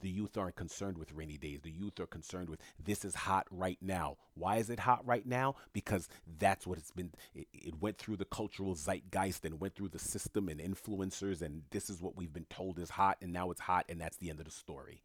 The 0.00 0.10
youth 0.10 0.36
aren't 0.36 0.54
concerned 0.54 0.96
with 0.96 1.12
rainy 1.12 1.38
days. 1.38 1.60
The 1.62 1.72
youth 1.72 1.98
are 1.98 2.06
concerned 2.06 2.48
with 2.48 2.60
this 2.82 3.04
is 3.04 3.16
hot 3.16 3.46
right 3.50 3.78
now. 3.80 4.16
Why 4.34 4.58
is 4.58 4.70
it 4.70 4.78
hot 4.78 5.04
right 5.04 5.26
now? 5.26 5.56
Because 5.72 6.08
that's 6.38 6.68
what 6.68 6.78
it's 6.78 6.92
been. 6.92 7.10
It, 7.34 7.48
it, 7.52 7.80
went 7.80 7.98
through 7.98 8.18
the 8.18 8.24
cultural 8.24 8.76
zeitgeist 8.76 9.44
and 9.44 9.58
went 9.58 9.74
through 9.74 9.88
the 9.88 9.98
system 9.98 10.48
and 10.48 10.60
influencers, 10.60 11.42
and 11.42 11.62
this 11.70 11.90
is 11.90 12.00
what 12.00 12.16
we've 12.16 12.32
been 12.32 12.46
told 12.48 12.78
is 12.78 12.90
hot, 12.90 13.18
and 13.20 13.32
now 13.32 13.50
it's 13.50 13.60
hot, 13.60 13.86
and 13.88 14.00
that's 14.00 14.18
the 14.18 14.30
end 14.30 14.38
of 14.38 14.44
the 14.44 14.52
story 14.52 15.02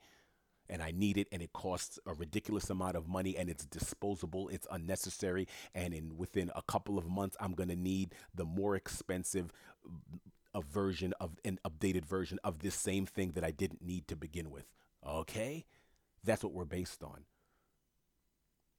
and 0.74 0.82
I 0.82 0.92
need 0.92 1.20
it 1.20 1.28
and 1.32 1.44
it 1.44 1.54
costs 1.54 2.00
a 2.08 2.14
ridiculous 2.16 2.68
amount 2.72 2.98
of 2.98 3.08
money 3.08 3.38
and 3.38 3.48
it's 3.48 3.64
disposable, 3.64 4.50
it's 4.50 4.66
unnecessary 4.72 5.48
and 5.76 5.94
in 5.94 6.18
within 6.18 6.52
a 6.56 6.64
couple 6.64 6.98
of 6.98 7.08
months 7.08 7.38
I'm 7.40 7.54
to 7.54 7.76
need 7.76 8.16
the 8.34 8.44
more 8.44 8.76
expensive 8.76 9.54
a 10.56 10.62
version 10.62 11.14
of 11.20 11.38
an 11.46 11.60
updated 11.64 12.06
version 12.06 12.40
of 12.44 12.60
this 12.60 12.74
same 12.74 13.06
thing 13.06 13.34
that 13.36 13.44
I 13.44 13.52
didn't 13.52 13.84
need 13.84 14.08
to 14.08 14.16
begin 14.16 14.50
with. 14.50 14.66
Okay? 15.08 15.66
That's 16.24 16.44
what 16.44 16.54
we're 16.54 16.66
based 16.66 17.04
on. 17.04 17.26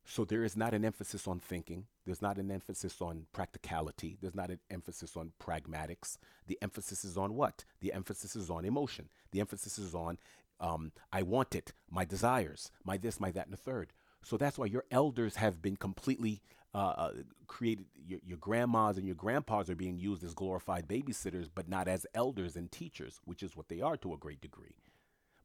So 0.05 0.24
there 0.24 0.45
is 0.45 0.57
not 0.57 0.74
an 0.74 0.84
emphasis 0.84 1.26
on 1.26 1.40
thinking. 1.40 1.86
There's 2.05 2.20
not 2.20 2.36
an 2.36 2.51
emphasis 2.51 3.01
on 3.01 3.26
practicality. 3.32 4.18
There's 4.20 4.34
not 4.34 4.51
an 4.51 4.59
emphasis 4.70 5.16
on 5.16 5.32
pragmatics. 5.42 6.18
The 6.47 6.59
emphasis 6.61 7.05
is 7.05 7.16
on 7.16 7.34
what? 7.34 7.64
The 7.80 7.92
emphasis 7.92 8.36
is 8.36 8.51
on 8.51 8.64
emotion. 8.64 9.09
The 9.30 9.40
emphasis 9.40 9.78
is 9.78 9.95
on 9.95 10.18
um, 10.65 10.93
I 11.12 11.23
want 11.23 11.55
it, 11.55 11.73
my 11.91 12.05
desires, 12.07 12.71
my 12.85 12.97
this, 12.97 13.21
my 13.21 13.31
that, 13.33 13.47
and 13.47 13.53
the 13.53 13.59
third. 13.59 13.93
So 14.23 14.39
that's 14.39 14.59
why 14.59 14.67
your 14.67 14.85
elders 14.91 15.37
have 15.37 15.61
been 15.61 15.77
completely 15.77 16.41
uh, 16.75 16.95
uh, 16.97 17.12
created. 17.47 17.85
Your, 18.07 18.21
your 18.25 18.39
grandmas 18.39 18.97
and 18.97 19.07
your 19.07 19.15
grandpas 19.15 19.69
are 19.69 19.77
being 19.77 19.99
used 19.99 20.25
as 20.25 20.33
glorified 20.33 20.89
babysitters, 20.89 21.51
but 21.55 21.69
not 21.69 21.87
as 21.87 22.07
elders 22.15 22.57
and 22.57 22.73
teachers, 22.73 23.21
which 23.27 23.43
is 23.43 23.57
what 23.57 23.69
they 23.69 23.83
are 23.83 23.99
to 23.99 24.15
a 24.15 24.19
great 24.19 24.41
degree. 24.41 24.77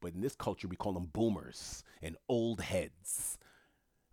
But 0.02 0.14
in 0.14 0.22
this 0.22 0.36
culture, 0.36 0.70
we 0.70 0.78
call 0.78 0.94
them 0.94 1.10
boomers 1.12 1.84
and 2.02 2.16
old 2.30 2.62
heads. 2.62 3.38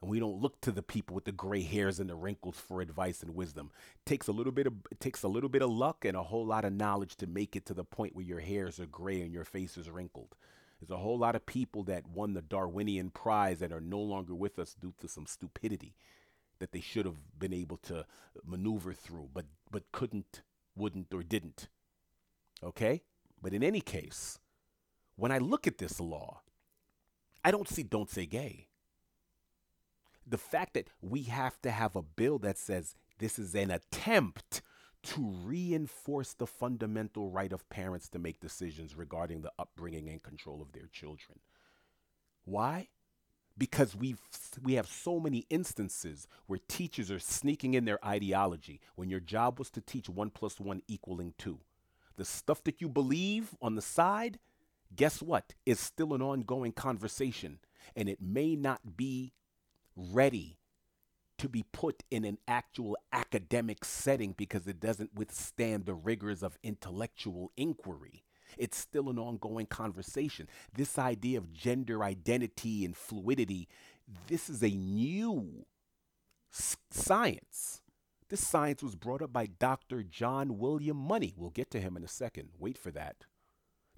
And 0.03 0.11
we 0.11 0.19
don't 0.19 0.41
look 0.43 0.61
to 0.63 0.73
the 0.73 0.83
people 0.83 1.15
with 1.15 1.25
the 1.25 1.33
gray 1.33 1.63
hairs 1.63 2.01
and 2.01 2.11
the 2.11 2.17
wrinkles 2.17 2.59
for 2.59 2.81
advice 2.81 3.23
and 3.23 3.35
wisdom. 3.37 3.71
It 3.95 4.07
takes 4.07 4.27
a 4.27 4.33
little 4.33 4.53
bit 4.53 4.67
of 4.67 4.75
it 4.91 5.01
takes 5.01 5.23
a 5.23 5.29
little 5.29 5.49
bit 5.49 5.63
of 5.63 5.71
luck 5.71 6.05
and 6.05 6.17
a 6.17 6.23
whole 6.25 6.45
lot 6.45 6.65
of 6.65 6.73
knowledge 6.73 7.17
to 7.17 7.27
make 7.29 7.55
it 7.55 7.65
to 7.67 7.75
the 7.75 7.85
point 7.85 8.15
where 8.17 8.25
your 8.25 8.41
hairs 8.41 8.81
are 8.81 8.87
gray 8.87 9.23
and 9.23 9.33
your 9.33 9.45
face 9.45 9.77
is 9.77 9.89
wrinkled. 9.89 10.35
There's 10.87 10.99
a 10.99 11.03
whole 11.03 11.19
lot 11.19 11.35
of 11.35 11.47
people 11.47 11.83
that 11.85 12.07
won 12.09 12.35
the 12.35 12.43
Darwinian 12.43 13.11
Prize 13.11 13.59
that 13.59 13.73
are 13.73 13.81
no 13.81 13.99
longer 13.99 14.35
with 14.35 14.59
us 14.59 14.75
due 14.75 14.95
to 15.01 15.09
some 15.09 15.27
stupidity 15.27 15.97
that 16.59 16.73
they 16.73 16.81
should 16.81 17.07
have 17.07 17.39
been 17.39 17.53
able 17.53 17.77
to 17.79 18.07
maneuver 18.45 18.93
through, 18.93 19.31
but 19.35 19.47
but 19.71 19.91
couldn't, 19.93 20.43
wouldn't, 20.77 21.13
or 21.13 21.23
didn't. 21.23 21.69
Okay? 22.63 23.03
But 23.43 23.53
in 23.53 23.63
any 23.63 23.81
case, 23.81 24.39
when 25.17 25.33
I 25.33 25.39
look 25.39 25.67
at 25.67 25.79
this 25.79 25.99
law, 26.01 26.43
I 27.45 27.51
don't 27.51 27.69
see 27.69 27.83
don't 27.83 28.11
say 28.11 28.27
gay. 28.27 28.69
The 30.27 30.39
fact 30.39 30.75
that 30.75 30.91
we 31.01 31.25
have 31.25 31.61
to 31.63 31.71
have 31.71 31.97
a 31.97 32.03
bill 32.03 32.39
that 32.41 32.59
says 32.59 32.95
this 33.19 33.39
is 33.39 33.55
an 33.55 33.71
attempt 33.71 34.63
to 35.07 35.35
reinforce 35.45 36.35
the 36.35 36.47
fundamental 36.47 37.31
right 37.31 37.53
of 37.53 37.69
parents 37.69 38.09
to 38.11 38.19
make 38.19 38.41
decisions 38.41 38.97
regarding 38.97 39.43
the 39.43 39.53
upbringing 39.59 40.09
and 40.09 40.23
control 40.23 40.61
of 40.61 40.73
their 40.73 40.89
children. 40.93 41.39
Why? 42.45 42.89
Because 43.57 43.97
we 43.97 44.17
we 44.63 44.75
have 44.75 44.87
so 44.87 45.19
many 45.19 45.47
instances 45.49 46.29
where 46.47 46.59
teachers 46.69 47.11
are 47.11 47.19
sneaking 47.19 47.75
in 47.75 47.85
their 47.85 48.05
ideology 48.05 48.81
when 48.97 49.09
your 49.09 49.21
job 49.21 49.59
was 49.59 49.71
to 49.71 49.81
teach 49.81 50.09
1 50.09 50.31
plus 50.31 50.61
1 50.61 50.83
equaling 50.89 51.35
2. 51.39 51.59
The 52.17 52.25
stuff 52.25 52.63
that 52.65 52.81
you 52.81 52.89
believe 52.89 53.55
on 53.63 53.75
the 53.75 53.83
side, 53.83 54.39
guess 54.95 55.23
what? 55.23 55.55
Is 55.65 55.81
still 55.81 56.15
an 56.15 56.23
ongoing 56.23 56.73
conversation 56.73 57.61
and 57.95 58.09
it 58.09 58.21
may 58.21 58.57
not 58.57 58.97
be 58.97 59.33
ready 59.97 60.59
to 61.39 61.49
be 61.49 61.65
put 61.73 62.03
in 62.11 62.25
an 62.25 62.39
actual 62.49 62.97
academic 63.13 63.85
setting 63.85 64.33
because 64.37 64.67
it 64.67 64.81
doesn't 64.81 65.15
withstand 65.15 65.85
the 65.87 65.95
rigors 65.95 66.43
of 66.43 66.59
intellectual 66.63 67.53
inquiry. 67.57 68.25
It's 68.57 68.79
still 68.79 69.11
an 69.11 69.19
ongoing 69.19 69.67
conversation. 69.67 70.49
This 70.73 70.99
idea 70.99 71.39
of 71.39 71.53
gender 71.53 72.03
identity 72.03 72.85
and 72.85 72.97
fluidity, 72.97 73.69
this 74.29 74.49
is 74.49 74.63
a 74.63 74.71
new 74.71 75.67
s- 76.53 76.77
science. 76.91 77.83
This 78.29 78.47
science 78.47 78.83
was 78.83 78.97
brought 78.97 79.23
up 79.23 79.33
by 79.33 79.47
Dr. 79.47 80.03
John 80.03 80.59
William 80.59 80.97
Money. 80.97 81.35
We'll 81.37 81.51
get 81.51 81.71
to 81.73 81.81
him 81.81 81.97
in 81.97 82.05
a 82.05 82.09
second. 82.09 82.51
Wait 82.59 82.79
for 82.79 82.91
that. 82.93 83.25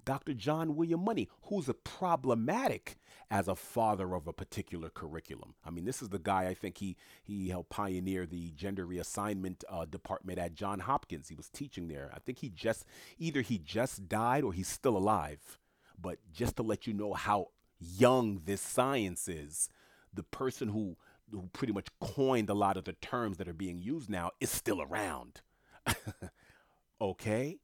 Dr. 0.09 0.33
John 0.33 0.75
William 0.75 1.05
Money, 1.05 1.29
who's 1.43 1.69
a 1.69 1.75
problematic 1.75 2.97
as 3.29 3.47
a 3.47 3.53
father 3.53 4.15
of 4.15 4.25
a 4.25 4.33
particular 4.33 4.89
curriculum. 4.89 5.53
I 5.63 5.69
mean, 5.69 5.85
this 5.85 6.01
is 6.01 6.09
the 6.09 6.17
guy 6.17 6.47
I 6.47 6.55
think 6.55 6.79
he 6.79 6.97
he 7.21 7.49
helped 7.49 7.69
pioneer 7.69 8.25
the 8.25 8.49
gender 8.55 8.87
reassignment 8.87 9.63
uh, 9.69 9.85
department 9.85 10.39
at 10.39 10.55
John 10.55 10.79
Hopkins. 10.79 11.29
He 11.29 11.35
was 11.35 11.47
teaching 11.47 11.89
there. 11.89 12.09
I 12.11 12.17
think 12.17 12.39
he 12.39 12.49
just 12.49 12.85
either 13.19 13.41
he 13.41 13.59
just 13.59 14.09
died 14.09 14.43
or 14.43 14.51
he's 14.51 14.67
still 14.67 14.97
alive. 14.97 15.59
But 16.01 16.17
just 16.33 16.55
to 16.55 16.63
let 16.63 16.87
you 16.87 16.93
know 16.95 17.13
how 17.13 17.49
young 17.79 18.41
this 18.45 18.61
science 18.61 19.27
is, 19.27 19.69
the 20.11 20.23
person 20.23 20.69
who 20.69 20.97
who 21.31 21.51
pretty 21.53 21.73
much 21.73 21.89
coined 22.01 22.49
a 22.49 22.55
lot 22.55 22.77
of 22.77 22.85
the 22.85 22.93
terms 22.93 23.37
that 23.37 23.47
are 23.47 23.53
being 23.53 23.79
used 23.79 24.09
now 24.09 24.31
is 24.39 24.49
still 24.49 24.81
around. 24.81 25.41
okay? 26.99 27.59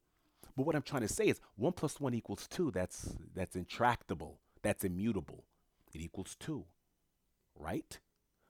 But 0.55 0.65
what 0.65 0.75
I'm 0.75 0.81
trying 0.81 1.01
to 1.01 1.07
say 1.07 1.25
is 1.25 1.41
one 1.55 1.73
plus 1.73 1.99
one 1.99 2.13
equals 2.13 2.47
two. 2.47 2.71
That's 2.71 3.15
that's 3.33 3.55
intractable. 3.55 4.39
That's 4.61 4.83
immutable. 4.83 5.45
It 5.93 6.01
equals 6.01 6.35
two, 6.39 6.65
right? 7.55 7.99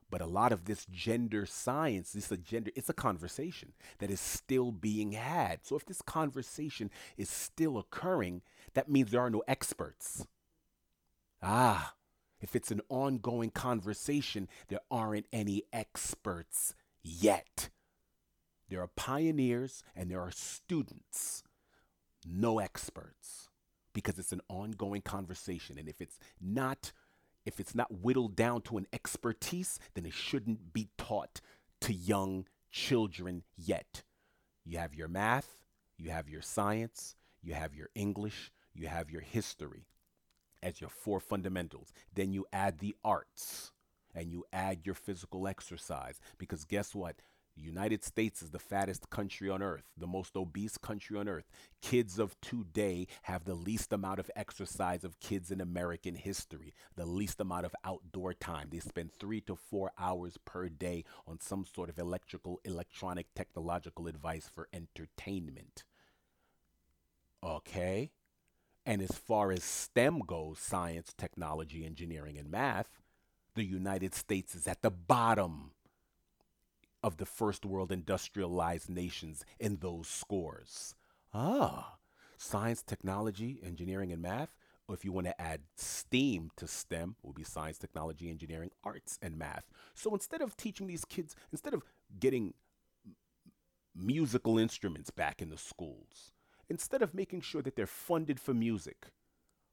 But 0.10 0.22
a 0.22 0.28
lot 0.28 0.52
of 0.52 0.66
this 0.66 0.86
gender 0.86 1.46
science, 1.46 2.12
this 2.14 2.32
a 2.32 2.38
gender, 2.38 2.72
it's 2.76 2.90
a 2.90 2.94
conversation 2.94 3.74
that 3.98 4.12
is 4.12 4.20
still 4.20 4.72
being 4.72 5.14
had. 5.14 5.66
So 5.66 5.76
if 5.76 5.86
this 5.86 6.02
conversation 6.02 6.92
is 7.18 7.30
still 7.30 7.78
occurring, 7.78 8.42
that 8.76 8.90
means 8.90 9.12
there 9.12 9.22
are 9.22 9.32
no 9.32 9.44
experts. 9.48 10.28
Ah, 11.42 11.96
if 12.40 12.56
it's 12.56 12.72
an 12.72 12.82
ongoing 12.88 13.50
conversation, 13.50 14.48
there 14.68 14.82
aren't 14.92 15.26
any 15.34 15.64
experts 15.74 16.76
yet. 17.04 17.70
There 18.70 18.82
are 18.82 18.90
pioneers 18.96 19.84
and 19.96 20.10
there 20.10 20.22
are 20.22 20.32
students 20.32 21.44
no 22.26 22.60
experts 22.60 23.50
because 23.94 24.20
it's 24.20 24.32
an 24.32 24.42
ongoing 24.50 25.02
conversation 25.02 25.78
and 25.78 25.88
if 25.88 26.02
it's 26.02 26.20
not 26.42 26.92
if 27.46 27.60
it's 27.60 27.76
not 27.76 28.02
whittled 28.02 28.36
down 28.36 28.62
to 28.62 28.78
an 28.78 28.88
expertise 28.92 29.80
then 29.94 30.06
it 30.06 30.14
shouldn't 30.14 30.74
be 30.74 30.90
taught 30.98 31.42
to 31.82 31.94
young 31.94 32.46
children 32.72 33.44
yet 33.56 34.04
you 34.66 34.78
have 34.78 34.94
your 34.94 35.08
math 35.08 35.66
you 35.98 36.10
have 36.10 36.30
your 36.30 36.42
science 36.42 37.16
you 37.42 37.54
have 37.54 37.74
your 37.76 37.90
english 37.96 38.52
you 38.74 38.88
have 38.88 39.10
your 39.10 39.22
history 39.22 39.86
as 40.64 40.82
your 40.82 40.90
four 40.90 41.20
fundamentals 41.20 41.94
then 42.14 42.34
you 42.34 42.46
add 42.52 42.80
the 42.80 42.96
arts 43.04 43.72
and 44.16 44.32
you 44.32 44.46
add 44.54 44.86
your 44.86 44.96
physical 44.96 45.48
exercise. 45.48 46.20
Because 46.38 46.64
guess 46.64 46.96
what? 46.96 47.18
United 47.56 48.04
States 48.04 48.42
is 48.42 48.50
the 48.50 48.60
fattest 48.60 49.10
country 49.10 49.50
on 49.50 49.64
earth, 49.64 49.86
the 49.98 50.08
most 50.08 50.36
obese 50.36 50.78
country 50.78 51.18
on 51.18 51.30
earth. 51.30 51.46
Kids 51.82 52.20
of 52.20 52.40
today 52.42 53.08
have 53.24 53.46
the 53.46 53.54
least 53.54 53.94
amount 53.94 54.20
of 54.20 54.30
exercise 54.36 55.04
of 55.04 55.20
kids 55.20 55.52
in 55.52 55.62
American 55.62 56.16
history, 56.16 56.74
the 56.96 57.06
least 57.06 57.40
amount 57.40 57.66
of 57.66 57.76
outdoor 57.84 58.34
time. 58.34 58.68
They 58.72 58.80
spend 58.80 59.12
three 59.14 59.42
to 59.42 59.56
four 59.56 59.92
hours 59.98 60.38
per 60.44 60.68
day 60.68 61.06
on 61.28 61.40
some 61.40 61.66
sort 61.66 61.90
of 61.90 61.98
electrical, 61.98 62.60
electronic, 62.66 63.28
technological 63.36 64.08
advice 64.08 64.50
for 64.54 64.68
entertainment. 64.74 65.86
Okay? 67.44 68.12
And 68.86 69.02
as 69.02 69.12
far 69.12 69.52
as 69.52 69.64
STEM 69.64 70.20
goes 70.28 70.60
science, 70.60 71.14
technology, 71.18 71.86
engineering, 71.86 72.38
and 72.38 72.52
math 72.52 73.02
the 73.56 73.64
United 73.64 74.14
States 74.14 74.54
is 74.54 74.68
at 74.68 74.82
the 74.82 74.92
bottom 74.92 75.72
of 77.06 77.18
the 77.18 77.26
first 77.26 77.68
world 77.68 77.92
industrialized 77.92 78.90
nations 78.90 79.46
in 79.60 79.78
those 79.78 80.08
scores. 80.08 80.96
Ah, 81.36 81.98
science, 82.36 82.82
technology, 82.82 83.60
engineering, 83.64 84.12
and 84.12 84.24
math. 84.24 84.56
Or 84.88 84.96
if 84.96 85.06
you 85.06 85.12
want 85.12 85.28
to 85.28 85.40
add 85.40 85.62
STEAM 85.76 86.50
to 86.58 86.68
STEM, 86.68 87.16
it 87.20 87.26
will 87.26 87.34
be 87.34 87.44
science, 87.44 87.78
technology, 87.78 88.32
engineering, 88.32 88.72
arts, 88.84 89.20
and 89.22 89.38
math. 89.38 89.70
So 89.94 90.16
instead 90.16 90.42
of 90.42 90.58
teaching 90.58 90.88
these 90.88 91.06
kids, 91.06 91.36
instead 91.52 91.76
of 91.76 91.84
getting 92.20 92.56
musical 93.96 94.58
instruments 94.58 95.12
back 95.12 95.44
in 95.44 95.52
the 95.52 95.60
schools, 95.60 96.32
instead 96.70 97.04
of 97.04 97.14
making 97.14 97.42
sure 97.42 97.62
that 97.62 97.76
they're 97.76 97.86
funded 97.86 98.40
for 98.40 98.56
music, 98.56 99.10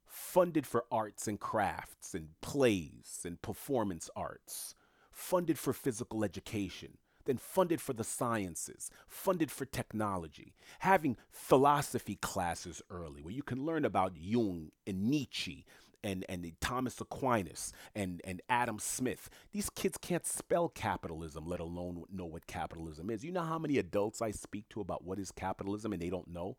funded 0.05 0.67
for 0.67 0.85
arts 0.91 1.27
and 1.27 1.39
crafts 1.39 2.13
and 2.13 2.29
plays 2.41 3.21
and 3.25 3.41
performance 3.41 4.07
arts, 4.15 4.75
funded 5.11 5.57
for 5.57 5.73
physical 5.73 6.23
education, 6.23 6.97
then 7.25 7.37
funded 7.37 7.81
for 7.81 7.93
the 7.93 8.03
sciences, 8.03 8.89
funded 9.07 9.51
for 9.51 9.65
technology, 9.65 10.53
having 10.79 11.17
philosophy 11.31 12.15
classes 12.15 12.81
early 12.89 13.21
where 13.21 13.33
you 13.33 13.43
can 13.43 13.65
learn 13.65 13.85
about 13.85 14.17
Jung 14.17 14.71
and 14.85 15.09
Nietzsche 15.09 15.65
and, 16.03 16.25
and 16.27 16.51
Thomas 16.59 16.99
Aquinas 16.99 17.71
and, 17.95 18.21
and 18.25 18.41
Adam 18.49 18.77
Smith. 18.79 19.29
These 19.51 19.69
kids 19.69 19.97
can't 19.97 20.25
spell 20.25 20.69
capitalism, 20.69 21.45
let 21.47 21.59
alone 21.59 22.03
know 22.11 22.25
what 22.25 22.47
capitalism 22.47 23.09
is. 23.09 23.23
You 23.23 23.31
know 23.31 23.41
how 23.43 23.59
many 23.59 23.77
adults 23.77 24.21
I 24.21 24.31
speak 24.31 24.67
to 24.69 24.81
about 24.81 25.03
what 25.05 25.19
is 25.19 25.31
capitalism 25.31 25.93
and 25.93 26.01
they 26.01 26.09
don't 26.09 26.27
know? 26.27 26.57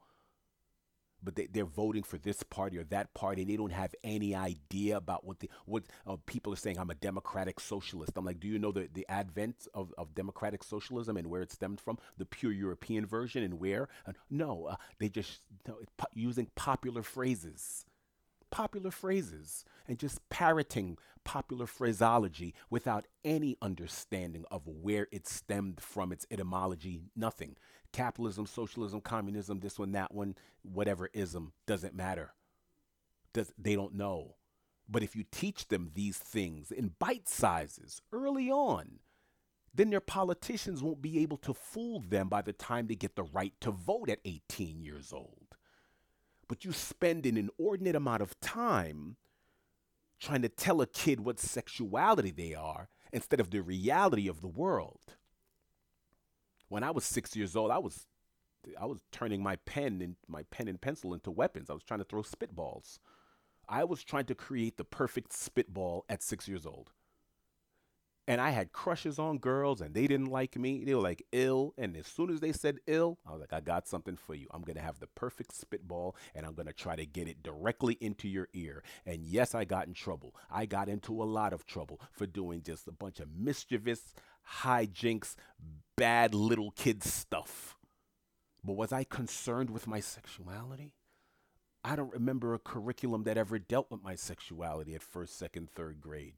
But 1.25 1.37
they, 1.37 1.47
they're 1.47 1.65
voting 1.65 2.03
for 2.03 2.19
this 2.19 2.43
party 2.43 2.79
or 2.79 2.85
that 2.85 3.13
party 3.15 3.43
and 3.43 3.51
they 3.51 3.57
don't 3.57 3.73
have 3.73 3.95
any 4.05 4.35
idea 4.35 4.97
about 4.97 5.25
what 5.25 5.41
the 5.41 5.51
what 5.67 5.85
uh, 6.07 6.17
people 6.27 6.53
are 6.53 6.57
saying 6.57 6.79
i'm 6.79 6.91
a 6.91 6.95
democratic 6.95 7.61
socialist. 7.61 8.13
I'm 8.17 8.25
like 8.25 8.41
do 8.41 8.49
you 8.49 8.59
know 8.59 8.73
the, 8.73 8.89
the 8.93 9.07
advent 9.09 9.67
of, 9.75 9.93
of 9.99 10.15
democratic 10.15 10.63
socialism 10.63 11.17
and 11.17 11.29
where 11.29 11.43
it 11.43 11.53
stemmed 11.53 11.81
from? 11.81 11.99
The 12.19 12.27
pure 12.27 12.53
european 12.53 13.07
version 13.07 13.43
and 13.43 13.55
where? 13.61 13.89
Uh, 14.07 14.13
no 14.31 14.67
uh, 14.67 14.77
they 14.99 15.09
just 15.09 15.41
using 16.15 16.49
popular 16.55 17.03
phrases 17.03 17.85
popular 18.55 18.93
phrases 18.93 19.65
and 19.89 19.99
just 19.99 20.21
parroting 20.29 20.97
popular 21.25 21.67
phraseology 21.67 22.55
without 22.71 23.05
any 23.25 23.57
understanding 23.61 24.45
of 24.49 24.63
where 24.65 25.09
it 25.11 25.27
stemmed 25.27 25.81
from, 25.81 26.13
its 26.13 26.25
etymology, 26.31 27.03
nothing. 27.17 27.57
Capitalism, 27.93 28.47
socialism, 28.47 29.01
communism, 29.01 29.59
this 29.59 29.77
one, 29.77 29.91
that 29.91 30.15
one, 30.15 30.37
whatever 30.63 31.11
ism, 31.13 31.53
doesn't 31.67 31.97
matter. 31.97 32.33
Does, 33.33 33.53
they 33.59 33.75
don't 33.75 33.97
know. 33.97 34.37
But 34.89 35.03
if 35.03 35.17
you 35.17 35.25
teach 35.33 35.67
them 35.67 35.91
these 35.93 36.19
things 36.19 36.71
in 36.71 36.93
bite 37.01 37.29
sizes 37.29 38.03
early 38.13 38.53
on, 38.53 39.01
then 39.75 39.91
their 39.91 39.99
politicians 39.99 40.81
won't 40.81 41.03
be 41.03 41.19
able 41.19 41.39
to 41.39 41.55
fool 41.55 41.99
them 42.09 42.29
by 42.29 42.41
the 42.41 42.53
time 42.53 42.87
they 42.87 42.95
get 42.95 43.17
the 43.17 43.25
right 43.25 43.55
to 43.63 43.73
vote 43.73 44.09
at 44.09 44.21
18 44.25 44.81
years 44.81 45.13
old 45.13 45.57
but 46.49 46.65
you 46.65 46.73
spend 46.73 47.27
an 47.27 47.37
inordinate 47.37 47.97
amount 47.97 48.23
of 48.23 48.39
time 48.41 49.17
trying 50.21 50.43
to 50.43 50.49
tell 50.49 50.81
a 50.81 50.87
kid 50.87 51.21
what 51.21 51.41
sexuality 51.41 52.31
they 52.31 52.55
are 52.55 52.89
instead 53.13 53.41
of 53.41 53.51
the 53.51 53.61
reality 53.61 54.29
of 54.29 54.41
the 54.41 54.49
world. 54.49 55.17
When 56.69 56.83
I 56.83 56.91
was 56.91 57.05
six 57.05 57.37
years 57.37 57.55
old, 57.55 57.71
I 57.71 57.79
was 57.79 58.07
I 58.81 58.87
was 58.87 59.03
turning 59.13 59.43
my 59.43 59.57
pen 59.57 60.01
and 60.01 60.17
my 60.27 60.45
pen 60.45 60.69
and 60.69 60.81
pencil 60.81 61.13
into 61.13 61.31
weapons. 61.31 61.69
I 61.69 61.75
was 61.75 61.85
trying 61.85 62.01
to 62.01 62.05
throw 62.05 62.23
spitballs. 62.23 62.99
I 63.69 63.85
was 63.85 64.03
trying 64.03 64.25
to 64.27 64.35
create 64.35 64.79
the 64.79 64.85
perfect 64.85 65.33
spitball 65.33 66.07
at 66.09 66.23
six 66.23 66.49
years 66.49 66.65
old 66.65 66.91
and 68.27 68.41
I 68.41 68.51
had 68.51 68.73
crushes 68.73 69.19
on 69.19 69.39
girls 69.39 69.81
and 69.81 69.95
they 69.95 70.07
didn't 70.07 70.31
like 70.31 70.57
me. 70.57 70.85
They 70.85 70.95
were 70.95 71.03
like 71.03 71.27
ill. 71.33 71.75
And 71.77 71.97
as 71.97 72.07
soon 72.07 72.31
as 72.31 72.41
they 72.41 72.53
said 72.53 72.79
ill, 72.87 73.19
I 73.27 73.33
was 73.33 73.41
like, 73.41 73.53
I 73.53 73.61
got 73.61 73.87
something 73.87 74.17
for 74.17 74.35
you. 74.35 74.47
I'm 74.51 74.63
going 74.63 74.77
to 74.77 74.83
have 74.83 74.99
the 74.99 75.09
perfect 75.09 75.55
spitball 75.55 76.17
and 76.35 76.47
I'm 76.47 76.55
going 76.55 76.67
to 76.67 76.73
try 76.73 76.97
to 76.97 77.05
get 77.05 77.29
it 77.29 77.43
directly 77.43 77.99
into 78.01 78.29
your 78.29 78.49
ear. 78.55 78.83
And 79.05 79.27
yes, 79.27 79.55
I 79.55 79.65
got 79.65 79.87
in 79.87 79.95
trouble. 79.95 80.35
I 80.51 80.65
got 80.65 80.89
into 80.89 81.23
a 81.23 81.25
lot 81.25 81.53
of 81.53 81.67
trouble 81.67 82.01
for 82.13 82.27
doing 82.27 82.63
just 82.63 82.89
a 82.89 82.93
bunch 82.93 83.21
of 83.21 83.29
mischievous, 83.37 84.15
hijinks, 84.63 85.35
bad 85.97 86.35
little 86.35 86.71
kid 86.71 87.05
stuff. 87.05 87.77
But 88.65 88.75
was 88.75 88.93
I 88.93 89.05
concerned 89.05 89.69
with 89.69 89.87
my 89.87 90.01
sexuality? 90.01 90.95
I 91.85 91.97
don't 91.97 92.15
remember 92.15 92.55
a 92.55 92.59
curriculum 92.59 93.25
that 93.25 93.37
ever 93.37 93.59
dealt 93.59 93.91
with 93.91 94.03
my 94.03 94.15
sexuality 94.15 94.95
at 94.95 95.03
first, 95.03 95.39
second, 95.39 95.69
third 95.69 96.01
grade. 96.01 96.37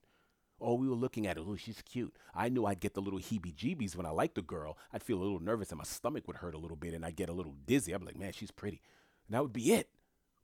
Oh, 0.60 0.74
we 0.74 0.88
were 0.88 0.94
looking 0.94 1.26
at 1.26 1.36
her. 1.36 1.42
Oh, 1.46 1.56
she's 1.56 1.82
cute. 1.82 2.14
I 2.34 2.48
knew 2.48 2.64
I'd 2.64 2.80
get 2.80 2.94
the 2.94 3.02
little 3.02 3.18
heebie 3.18 3.54
jeebies 3.54 3.94
when 3.94 4.06
I 4.06 4.10
liked 4.10 4.36
the 4.36 4.42
girl. 4.42 4.78
I'd 4.92 5.02
feel 5.02 5.18
a 5.18 5.22
little 5.22 5.42
nervous 5.42 5.70
and 5.70 5.78
my 5.78 5.84
stomach 5.84 6.26
would 6.26 6.38
hurt 6.38 6.54
a 6.54 6.58
little 6.58 6.76
bit 6.76 6.94
and 6.94 7.04
I'd 7.04 7.16
get 7.16 7.28
a 7.28 7.34
little 7.34 7.54
dizzy. 7.66 7.94
I'd 7.94 8.00
be 8.00 8.06
like, 8.06 8.18
man, 8.18 8.32
she's 8.32 8.50
pretty. 8.50 8.80
And 9.26 9.34
that 9.34 9.42
would 9.42 9.52
be 9.52 9.72
it. 9.72 9.88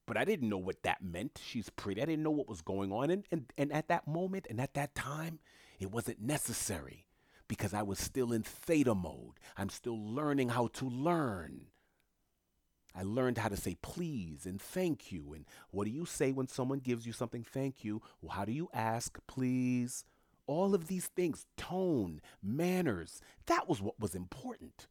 But 0.07 0.17
I 0.17 0.25
didn't 0.25 0.49
know 0.49 0.59
what 0.59 0.83
that 0.83 1.03
meant. 1.03 1.41
She's 1.43 1.71
pretty. 1.71 2.03
I 2.03 2.05
didn't 2.05 2.25
know 2.25 2.31
what 2.31 2.49
was 2.49 2.61
going 2.61 2.93
on. 2.93 3.11
And, 3.11 3.25
and, 3.31 3.53
and 3.57 3.73
at 3.73 3.89
that 3.89 4.07
moment 4.07 4.47
and 4.51 4.61
at 4.61 4.75
that 4.75 4.95
time, 4.95 5.39
it 5.79 5.91
wasn't 5.91 6.21
necessary 6.21 7.07
because 7.49 7.73
I 7.73 7.83
was 7.83 7.99
still 7.99 8.33
in 8.33 8.43
theta 8.43 8.95
mode. 8.95 9.39
I'm 9.57 9.69
still 9.69 9.99
learning 9.99 10.51
how 10.51 10.69
to 10.75 10.85
learn. 10.87 11.67
I 12.95 13.03
learned 13.03 13.39
how 13.39 13.49
to 13.49 13.57
say 13.57 13.77
please 13.83 14.47
and 14.47 14.61
thank 14.61 15.11
you. 15.13 15.33
And 15.33 15.47
what 15.71 15.85
do 15.85 15.91
you 15.91 16.05
say 16.05 16.33
when 16.33 16.49
someone 16.49 16.81
gives 16.81 17.07
you 17.07 17.13
something 17.13 17.45
thank 17.45 17.85
you? 17.85 18.03
Well, 18.21 18.33
how 18.33 18.45
do 18.45 18.53
you 18.53 18.69
ask 18.73 19.19
please? 19.27 20.05
All 20.47 20.75
of 20.75 20.89
these 20.89 21.07
things, 21.07 21.47
tone, 21.57 22.21
manners, 22.43 23.21
that 23.47 23.69
was 23.69 23.81
what 23.81 23.99
was 24.01 24.15
important. 24.15 24.89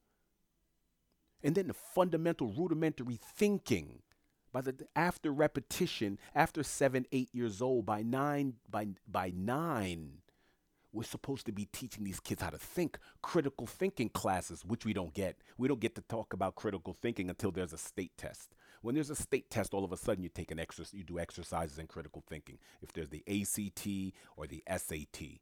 And 1.44 1.56
then 1.56 1.68
the 1.68 1.74
fundamental 1.74 2.48
rudimentary 2.48 3.20
thinking. 3.22 4.02
By 4.54 4.62
the 4.62 4.76
after 4.98 5.32
repetition, 5.32 6.20
after 6.36 6.62
seven, 6.62 7.06
eight 7.14 7.30
years 7.32 7.62
old, 7.62 7.86
by 7.86 8.02
nine, 8.02 8.56
by 8.70 8.90
by 9.08 9.32
nine, 9.34 10.21
we're 10.94 11.04
supposed 11.04 11.46
to 11.46 11.52
be 11.52 11.66
teaching 11.72 12.04
these 12.04 12.20
kids 12.20 12.42
how 12.42 12.50
to 12.50 12.58
think 12.58 12.98
critical 13.22 13.66
thinking 13.66 14.10
classes 14.10 14.64
which 14.66 14.86
we 14.86 14.94
don't 14.94 15.14
get. 15.14 15.38
We 15.58 15.68
don't 15.68 15.80
get 15.80 15.96
to 15.96 16.02
talk 16.02 16.34
about 16.34 16.56
critical 16.56 16.94
thinking 16.94 17.30
until 17.30 17.52
there's 17.52 17.74
a 17.74 17.78
state 17.78 18.12
test. 18.18 18.54
When 18.82 18.96
there's 18.96 19.10
a 19.10 19.16
state 19.16 19.50
test 19.50 19.74
all 19.74 19.86
of 19.86 19.92
a 19.92 19.98
sudden 19.98 20.24
you 20.24 20.30
take 20.30 20.52
an 20.52 20.60
exercise 20.60 20.94
you 20.94 21.04
do 21.04 21.20
exercises 21.20 21.78
in 21.78 21.88
critical 21.88 22.24
thinking. 22.28 22.58
If 22.82 22.94
there's 22.94 23.10
the 23.10 23.24
ACT 23.28 24.16
or 24.36 24.48
the 24.48 24.64
SAT 24.68 25.40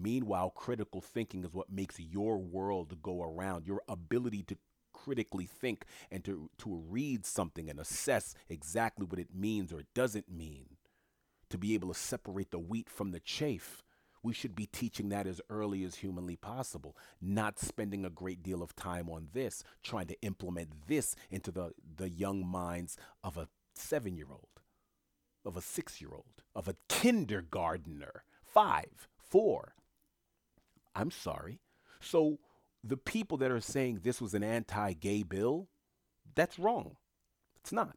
meanwhile 0.00 0.50
critical 0.50 1.00
thinking 1.00 1.44
is 1.44 1.52
what 1.52 1.70
makes 1.70 1.98
your 1.98 2.38
world 2.38 2.96
go 3.02 3.22
around. 3.22 3.66
Your 3.66 3.82
ability 3.88 4.42
to 4.44 4.56
critically 4.92 5.46
think 5.46 5.84
and 6.10 6.24
to, 6.24 6.50
to 6.58 6.82
read 6.88 7.24
something 7.24 7.70
and 7.70 7.78
assess 7.78 8.34
exactly 8.48 9.06
what 9.06 9.18
it 9.18 9.34
means 9.34 9.72
or 9.72 9.82
doesn't 9.94 10.30
mean. 10.30 10.76
To 11.50 11.58
be 11.58 11.74
able 11.74 11.88
to 11.88 11.98
separate 11.98 12.50
the 12.50 12.58
wheat 12.58 12.90
from 12.90 13.12
the 13.12 13.20
chaff 13.20 13.82
we 14.22 14.32
should 14.32 14.54
be 14.54 14.66
teaching 14.66 15.08
that 15.10 15.26
as 15.26 15.40
early 15.50 15.84
as 15.84 15.96
humanly 15.96 16.36
possible, 16.36 16.96
not 17.20 17.58
spending 17.58 18.04
a 18.04 18.10
great 18.10 18.42
deal 18.42 18.62
of 18.62 18.74
time 18.74 19.08
on 19.08 19.28
this, 19.32 19.62
trying 19.82 20.06
to 20.08 20.20
implement 20.22 20.86
this 20.86 21.14
into 21.30 21.50
the, 21.50 21.72
the 21.96 22.10
young 22.10 22.46
minds 22.46 22.96
of 23.22 23.36
a 23.36 23.48
seven 23.74 24.16
year 24.16 24.28
old, 24.30 24.60
of 25.44 25.56
a 25.56 25.62
six 25.62 26.00
year 26.00 26.10
old, 26.12 26.42
of 26.54 26.68
a 26.68 26.76
kindergartner, 26.88 28.24
five, 28.42 29.08
four. 29.16 29.74
I'm 30.94 31.10
sorry. 31.10 31.60
So 32.00 32.38
the 32.82 32.96
people 32.96 33.38
that 33.38 33.50
are 33.50 33.60
saying 33.60 34.00
this 34.02 34.20
was 34.20 34.34
an 34.34 34.42
anti 34.42 34.92
gay 34.94 35.22
bill, 35.22 35.68
that's 36.34 36.58
wrong. 36.58 36.96
It's 37.60 37.72
not. 37.72 37.96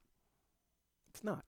It's 1.10 1.24
not. 1.24 1.46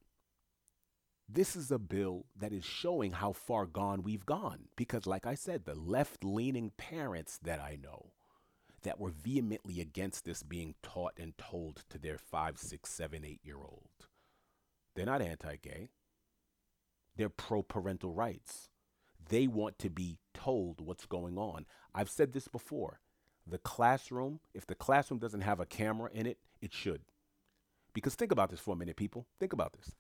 This 1.28 1.56
is 1.56 1.72
a 1.72 1.80
bill 1.80 2.26
that 2.38 2.54
is 2.54 2.66
showing 2.66 3.14
how 3.14 3.32
far 3.32 3.66
gone 3.66 4.04
we've 4.04 4.26
gone. 4.26 4.66
Because, 4.76 5.06
like 5.06 5.26
I 5.26 5.36
said, 5.36 5.66
the 5.66 5.76
left 5.76 6.24
leaning 6.24 6.72
parents 6.78 7.40
that 7.44 7.60
I 7.60 7.78
know 7.82 8.12
that 8.84 9.00
were 9.00 9.10
vehemently 9.10 9.80
against 9.80 10.26
this 10.26 10.44
being 10.44 10.76
taught 10.84 11.14
and 11.18 11.38
told 11.38 11.84
to 11.90 11.98
their 11.98 12.18
five, 12.18 12.58
six, 12.58 12.90
seven, 12.90 13.24
eight 13.26 13.40
year 13.44 13.58
old, 13.58 13.90
they're 14.96 15.06
not 15.06 15.22
anti 15.22 15.56
gay. 15.56 15.90
They're 17.16 17.30
pro 17.30 17.64
parental 17.64 18.12
rights. 18.12 18.70
They 19.30 19.48
want 19.48 19.80
to 19.80 19.90
be 19.90 20.18
told 20.34 20.82
what's 20.82 21.06
going 21.06 21.38
on. 21.38 21.66
I've 21.94 22.10
said 22.10 22.34
this 22.34 22.48
before. 22.48 23.00
The 23.48 23.58
classroom, 23.58 24.40
if 24.54 24.66
the 24.66 24.76
classroom 24.76 25.20
doesn't 25.20 25.42
have 25.42 25.60
a 25.60 25.66
camera 25.66 26.10
in 26.14 26.26
it, 26.26 26.40
it 26.62 26.74
should. 26.74 27.02
Because 27.94 28.16
think 28.16 28.32
about 28.32 28.50
this 28.50 28.60
for 28.60 28.74
a 28.74 28.78
minute, 28.78 28.96
people. 28.96 29.28
Think 29.40 29.54
about 29.54 29.74
this. 29.74 29.96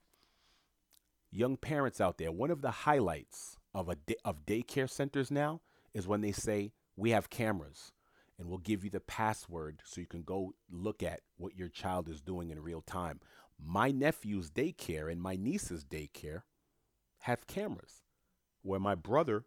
Young 1.35 1.57
parents 1.57 1.99
out 1.99 2.19
there, 2.19 2.31
one 2.31 2.51
of 2.51 2.61
the 2.61 2.69
highlights 2.69 3.57
of 3.73 3.89
a 3.89 3.95
day, 3.95 4.15
of 4.23 4.45
daycare 4.45 4.87
centers 4.87 5.31
now 5.31 5.61
is 5.91 6.07
when 6.07 6.21
they 6.21 6.31
say 6.31 6.73
we 6.95 7.09
have 7.09 7.31
cameras 7.31 7.91
and 8.37 8.47
we'll 8.47 8.59
give 8.59 8.83
you 8.83 8.91
the 8.91 8.99
password 8.99 9.81
so 9.83 9.99
you 9.99 10.05
can 10.05 10.21
go 10.21 10.53
look 10.69 11.01
at 11.01 11.21
what 11.37 11.55
your 11.55 11.69
child 11.69 12.07
is 12.07 12.21
doing 12.21 12.51
in 12.51 12.61
real 12.61 12.81
time. 12.81 13.19
My 13.59 13.89
nephew's 13.89 14.51
daycare 14.51 15.11
and 15.11 15.19
my 15.19 15.35
niece's 15.35 15.83
daycare 15.83 16.43
have 17.21 17.47
cameras 17.47 18.03
where 18.61 18.79
my 18.79 18.93
brother 18.93 19.45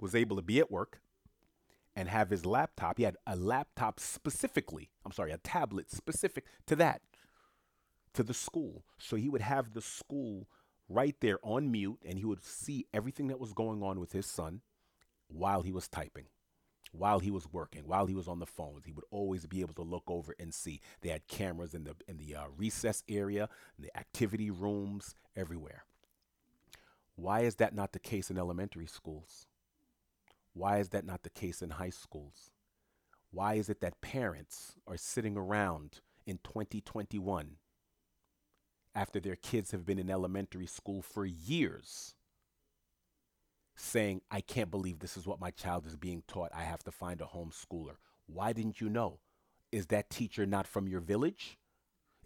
was 0.00 0.16
able 0.16 0.34
to 0.34 0.42
be 0.42 0.58
at 0.58 0.70
work 0.70 1.00
and 1.94 2.08
have 2.08 2.30
his 2.30 2.44
laptop. 2.44 2.98
He 2.98 3.04
had 3.04 3.16
a 3.24 3.36
laptop 3.36 4.00
specifically, 4.00 4.90
I'm 5.06 5.12
sorry, 5.12 5.30
a 5.30 5.38
tablet 5.38 5.92
specific 5.92 6.44
to 6.66 6.74
that, 6.76 7.02
to 8.14 8.24
the 8.24 8.34
school. 8.34 8.84
So 8.98 9.14
he 9.14 9.28
would 9.28 9.42
have 9.42 9.74
the 9.74 9.80
school 9.80 10.48
right 10.92 11.16
there 11.20 11.38
on 11.42 11.70
mute 11.70 11.98
and 12.04 12.18
he 12.18 12.24
would 12.24 12.44
see 12.44 12.86
everything 12.92 13.28
that 13.28 13.40
was 13.40 13.52
going 13.52 13.82
on 13.82 13.98
with 14.00 14.12
his 14.12 14.26
son 14.26 14.60
while 15.28 15.62
he 15.62 15.72
was 15.72 15.88
typing 15.88 16.26
while 16.92 17.18
he 17.20 17.30
was 17.30 17.50
working, 17.50 17.82
while 17.86 18.06
he 18.06 18.14
was 18.14 18.28
on 18.28 18.38
the 18.38 18.46
phones. 18.46 18.84
He 18.84 18.92
would 18.92 19.06
always 19.10 19.46
be 19.46 19.60
able 19.62 19.74
to 19.74 19.82
look 19.82 20.04
over 20.06 20.34
and 20.38 20.52
see. 20.52 20.80
They 21.00 21.08
had 21.08 21.26
cameras 21.26 21.74
in 21.74 21.84
the 21.84 21.96
in 22.06 22.18
the 22.18 22.36
uh, 22.36 22.44
recess 22.56 23.02
area, 23.08 23.48
the 23.78 23.96
activity 23.96 24.50
rooms, 24.50 25.14
everywhere. 25.34 25.84
Why 27.16 27.40
is 27.40 27.56
that 27.56 27.74
not 27.74 27.92
the 27.92 27.98
case 27.98 28.30
in 28.30 28.38
elementary 28.38 28.86
schools? 28.86 29.46
Why 30.54 30.78
is 30.78 30.90
that 30.90 31.04
not 31.04 31.22
the 31.22 31.30
case 31.30 31.62
in 31.62 31.70
high 31.70 31.90
schools? 31.90 32.50
Why 33.30 33.54
is 33.54 33.70
it 33.70 33.80
that 33.80 34.02
parents 34.02 34.74
are 34.86 34.98
sitting 34.98 35.36
around 35.36 36.00
in 36.26 36.38
2021 36.44 37.56
after 38.94 39.20
their 39.20 39.36
kids 39.36 39.70
have 39.70 39.86
been 39.86 39.98
in 39.98 40.10
elementary 40.10 40.66
school 40.66 41.02
for 41.02 41.24
years 41.24 42.14
saying, 43.74 44.20
I 44.30 44.40
can't 44.40 44.70
believe 44.70 44.98
this 44.98 45.16
is 45.16 45.26
what 45.26 45.40
my 45.40 45.50
child 45.50 45.86
is 45.86 45.96
being 45.96 46.22
taught. 46.28 46.50
I 46.54 46.62
have 46.62 46.84
to 46.84 46.92
find 46.92 47.20
a 47.20 47.24
homeschooler. 47.24 47.96
Why 48.26 48.52
didn't 48.52 48.80
you 48.80 48.88
know? 48.88 49.18
Is 49.70 49.86
that 49.86 50.10
teacher 50.10 50.44
not 50.46 50.66
from 50.66 50.86
your 50.86 51.00
village? 51.00 51.58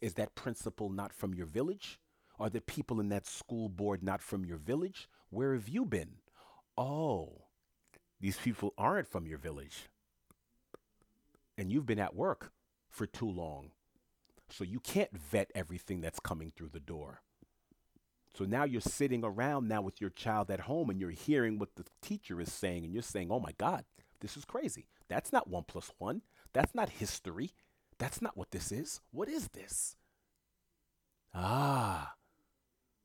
Is 0.01 0.14
that 0.14 0.35
principal 0.35 0.91
not 0.91 1.12
from 1.12 1.35
your 1.35 1.47
village? 1.47 2.01
Are 2.39 2.51
the 2.51 2.61
people 2.61 3.01
in 3.01 3.09
that 3.09 3.27
school 3.27 3.69
board 3.69 4.03
not 4.03 4.21
from 4.21 4.45
your 4.45 4.59
village? 4.59 5.09
Where 5.31 5.55
have 5.55 5.69
you 5.69 5.85
been? 5.87 6.17
Oh, 6.77 7.45
these 8.21 8.37
people 8.37 8.75
aren't 8.77 9.09
from 9.09 9.27
your 9.27 9.39
village. 9.39 9.89
And 11.57 11.73
you've 11.73 11.87
been 11.87 11.99
at 11.99 12.14
work 12.14 12.53
for 12.91 13.07
too 13.07 13.31
long. 13.31 13.71
So 14.49 14.64
you 14.64 14.80
can't 14.80 15.16
vet 15.16 15.51
everything 15.55 16.01
that's 16.01 16.20
coming 16.20 16.53
through 16.55 16.70
the 16.72 16.80
door. 16.80 17.22
So 18.36 18.44
now 18.44 18.64
you're 18.64 18.80
sitting 18.80 19.24
around 19.24 19.66
now 19.66 19.80
with 19.80 20.01
your 20.01 20.11
child 20.11 20.51
at 20.51 20.61
home 20.61 20.90
and 20.90 21.01
you're 21.01 21.11
hearing 21.11 21.59
what 21.59 21.76
the 21.76 21.84
teacher 22.03 22.40
is 22.40 22.53
saying 22.53 22.84
and 22.84 22.92
you're 22.92 23.03
saying, 23.03 23.28
oh 23.30 23.40
my 23.40 23.53
God, 23.57 23.84
this 24.20 24.36
is 24.36 24.44
crazy. 24.44 24.86
That's 25.09 25.32
not 25.32 25.49
one 25.49 25.64
plus 25.66 25.90
one. 25.99 26.22
That's 26.53 26.74
not 26.74 26.90
history. 26.90 27.53
That's 27.99 28.20
not 28.20 28.36
what 28.36 28.51
this 28.51 28.70
is. 28.70 29.01
What 29.11 29.28
is 29.28 29.49
this? 29.49 29.97
Ah, 31.34 32.14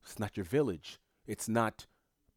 it's 0.04 0.20
not 0.20 0.36
your 0.36 0.46
village. 0.46 1.00
It's 1.26 1.48
not 1.48 1.86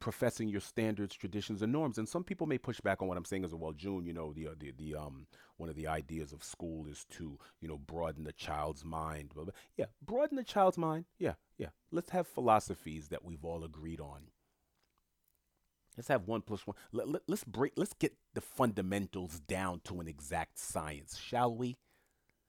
professing 0.05 0.50
your 0.50 0.61
standards, 0.61 1.16
traditions, 1.16 1.62
and 1.62 1.72
norms. 1.72 1.96
And 1.96 2.07
some 2.07 2.24
people 2.24 2.46
may 2.46 2.59
push 2.59 2.78
back 2.78 3.00
on 3.00 3.09
what 3.09 3.16
I'm 3.16 3.24
saying 3.24 3.42
as 3.42 3.55
well. 3.55 3.72
June, 3.72 4.05
you 4.05 4.12
know, 4.12 4.34
the 4.34 4.48
uh, 4.48 4.55
the 4.57 4.70
the 4.76 4.94
um 4.94 5.26
one 5.57 5.70
of 5.70 5.76
the 5.76 5.88
ideas 5.88 6.30
of 6.34 6.44
school 6.44 6.86
is 6.86 7.07
to 7.12 7.38
you 7.62 7.68
know 7.68 7.78
broaden 7.78 8.24
the 8.24 8.32
child's 8.32 8.84
mind. 8.84 9.32
Yeah, 9.78 9.86
broaden 10.05 10.36
the 10.36 10.44
child's 10.44 10.76
mind. 10.76 11.07
Yeah, 11.18 11.34
yeah. 11.57 11.70
Let's 11.90 12.11
have 12.11 12.26
philosophies 12.26 13.09
that 13.09 13.24
we've 13.24 13.46
all 13.46 13.64
agreed 13.64 13.98
on. 13.98 14.24
Let's 15.96 16.09
have 16.09 16.26
one 16.26 16.42
plus 16.42 16.66
one. 16.66 16.76
Let, 16.92 17.09
let, 17.09 17.22
let's 17.26 17.44
break. 17.44 17.72
Let's 17.76 17.94
get 17.94 18.12
the 18.34 18.42
fundamentals 18.42 19.40
down 19.40 19.80
to 19.84 20.00
an 20.00 20.07
exact 20.07 20.59
science, 20.59 21.16
shall 21.16 21.57
we? 21.57 21.78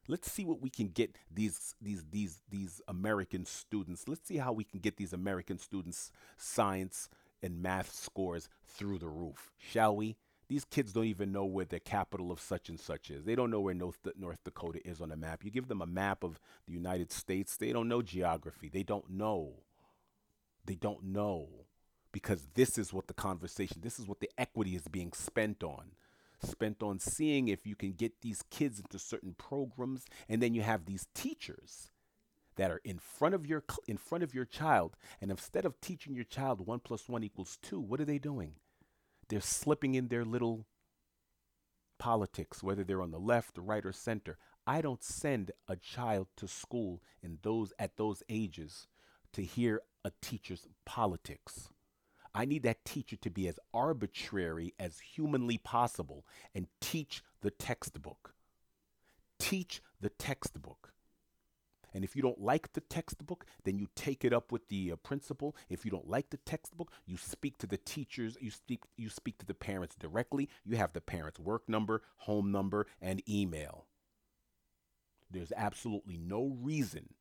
Let's 0.10 0.30
see 0.30 0.44
what 0.44 0.62
we 0.62 0.70
can 0.70 0.90
get 0.90 1.16
these 1.34 1.74
these 1.82 2.04
these 2.12 2.42
these 2.50 2.82
American 2.90 3.46
students. 3.46 4.10
Let's 4.10 4.28
see 4.28 4.38
how 4.38 4.52
we 4.52 4.66
can 4.66 4.82
get 4.82 4.98
these 4.98 5.14
American 5.14 5.58
students 5.58 6.12
science 6.38 7.08
and 7.42 7.62
math 7.62 7.94
scores 7.94 8.50
through 8.66 9.00
the 9.00 9.10
roof, 9.10 9.52
shall 9.58 9.96
we? 9.96 10.18
These 10.48 10.66
kids 10.66 10.94
don't 10.94 11.06
even 11.06 11.32
know 11.32 11.46
where 11.46 11.66
the 11.66 11.80
capital 11.80 12.32
of 12.32 12.40
such 12.40 12.70
and 12.70 12.80
such 12.80 13.10
is. 13.10 13.26
They 13.26 13.36
don't 13.36 13.50
know 13.50 13.62
where 13.62 13.74
North, 13.74 13.98
North 14.16 14.44
Dakota 14.44 14.80
is 14.88 15.02
on 15.02 15.12
a 15.12 15.16
map. 15.16 15.44
You 15.44 15.50
give 15.50 15.68
them 15.68 15.82
a 15.82 15.88
map 15.88 16.24
of 16.24 16.40
the 16.68 16.74
United 16.74 17.12
States, 17.12 17.58
they 17.58 17.72
don't 17.72 17.88
know 17.88 18.02
geography. 18.02 18.70
They 18.70 18.84
don't 18.84 19.10
know. 19.10 19.54
They 20.66 20.76
don't 20.76 21.04
know. 21.04 21.48
Because 22.12 22.48
this 22.54 22.78
is 22.78 22.94
what 22.94 23.08
the 23.08 23.14
conversation, 23.14 23.82
this 23.82 24.00
is 24.00 24.08
what 24.08 24.20
the 24.20 24.30
equity 24.38 24.76
is 24.76 24.88
being 24.88 25.12
spent 25.14 25.64
on. 25.64 25.92
Spent 26.44 26.84
on 26.84 27.00
seeing 27.00 27.48
if 27.48 27.66
you 27.66 27.76
can 27.76 27.94
get 27.94 28.22
these 28.22 28.44
kids 28.52 28.80
into 28.80 29.00
certain 29.00 29.34
programs, 29.38 30.06
and 30.30 30.42
then 30.42 30.54
you 30.54 30.62
have 30.62 30.86
these 30.86 31.08
teachers 31.16 31.90
that 32.56 32.72
are 32.72 32.82
in 32.84 33.00
front 33.00 33.36
of 33.36 33.46
your 33.46 33.64
in 33.88 33.98
front 33.98 34.24
of 34.24 34.34
your 34.34 34.46
child 34.46 34.96
and 35.22 35.32
instead 35.32 35.66
of 35.66 35.80
teaching 35.82 36.16
your 36.16 36.24
child 36.24 36.66
1 36.66 36.80
plus 36.80 37.08
1 37.08 37.24
equals 37.24 37.58
2 37.62 37.80
what 37.80 38.02
are 38.02 38.06
they 38.06 38.20
doing 38.20 38.54
they're 39.30 39.42
slipping 39.42 39.96
in 39.96 40.08
their 40.08 40.26
little 40.26 40.66
politics 41.98 42.62
whether 42.62 42.84
they're 42.84 43.02
on 43.02 43.12
the 43.12 43.20
left 43.20 43.58
right 43.58 43.86
or 43.86 43.94
center 43.94 44.38
i 44.68 44.82
don't 44.82 45.04
send 45.04 45.52
a 45.68 45.76
child 45.76 46.28
to 46.36 46.48
school 46.48 47.02
in 47.22 47.40
those 47.42 47.74
at 47.80 47.98
those 47.98 48.24
ages 48.30 48.88
to 49.32 49.42
hear 49.42 49.82
a 50.04 50.12
teacher's 50.22 50.68
politics 50.86 51.70
I 52.38 52.44
need 52.44 52.64
that 52.64 52.84
teacher 52.84 53.16
to 53.16 53.30
be 53.30 53.48
as 53.48 53.58
arbitrary 53.74 54.74
as 54.78 55.00
humanly 55.00 55.58
possible 55.58 56.26
and 56.54 56.68
teach 56.82 57.24
the 57.40 57.50
textbook. 57.50 58.36
Teach 59.40 59.82
the 60.02 60.10
textbook. 60.10 60.92
And 61.96 62.04
if 62.04 62.14
you 62.14 62.22
don't 62.22 62.42
like 62.42 62.74
the 62.74 62.82
textbook, 62.82 63.46
then 63.64 63.80
you 63.80 63.88
take 63.96 64.26
it 64.26 64.34
up 64.34 64.52
with 64.52 64.68
the 64.68 64.92
uh, 64.92 64.96
principal. 64.98 65.56
If 65.70 65.86
you 65.86 65.92
don't 65.92 66.10
like 66.10 66.30
the 66.30 66.38
textbook, 66.38 66.92
you 67.06 67.16
speak 67.16 67.58
to 67.60 67.68
the 67.68 67.78
teachers, 67.78 68.38
you 68.42 68.52
speak 68.52 68.82
you 68.98 69.10
speak 69.10 69.38
to 69.38 69.46
the 69.46 69.54
parents 69.54 69.96
directly. 69.96 70.50
You 70.66 70.76
have 70.76 70.92
the 70.92 71.00
parents' 71.00 71.40
work 71.40 71.70
number, 71.70 72.02
home 72.18 72.52
number, 72.52 72.86
and 73.02 73.24
email. 73.30 73.86
There's 75.32 75.54
absolutely 75.56 76.18
no 76.18 76.58
reason 76.62 77.14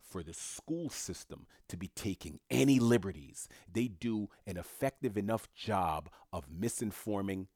for 0.00 0.22
the 0.22 0.32
school 0.32 0.88
system 0.88 1.46
to 1.68 1.76
be 1.76 1.88
taking 1.88 2.40
any 2.50 2.78
liberties. 2.78 3.46
They 3.70 3.88
do 3.88 4.30
an 4.46 4.56
effective 4.56 5.18
enough 5.18 5.52
job 5.52 6.08
of 6.32 6.48
misinforming 6.48 7.48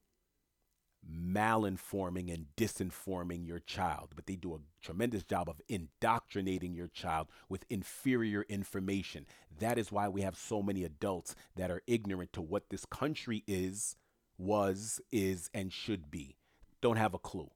malinforming 1.11 2.33
and 2.33 2.47
disinforming 2.57 3.47
your 3.47 3.59
child, 3.59 4.11
but 4.15 4.27
they 4.27 4.37
do 4.37 4.55
a 4.55 4.59
tremendous 4.85 5.25
job 5.25 5.49
of 5.49 5.61
indoctrinating 5.69 6.75
your 6.75 6.89
child 6.89 7.29
with 7.49 7.65
inferior 7.69 8.43
information. 8.49 9.27
That 9.59 9.79
is 9.79 9.91
why 9.91 10.09
we 10.09 10.23
have 10.23 10.37
so 10.37 10.63
many 10.63 10.85
adults 10.85 11.35
that 11.57 11.71
are 11.71 11.83
ignorant 11.87 12.33
to 12.35 12.41
what 12.41 12.71
this 12.71 12.85
country 12.85 13.43
is, 13.47 13.97
was, 14.39 15.01
is, 15.11 15.51
and 15.53 15.73
should 15.73 16.11
be. 16.11 16.37
Don't 16.81 16.97
have 16.97 17.15
a 17.15 17.19
clue. 17.19 17.51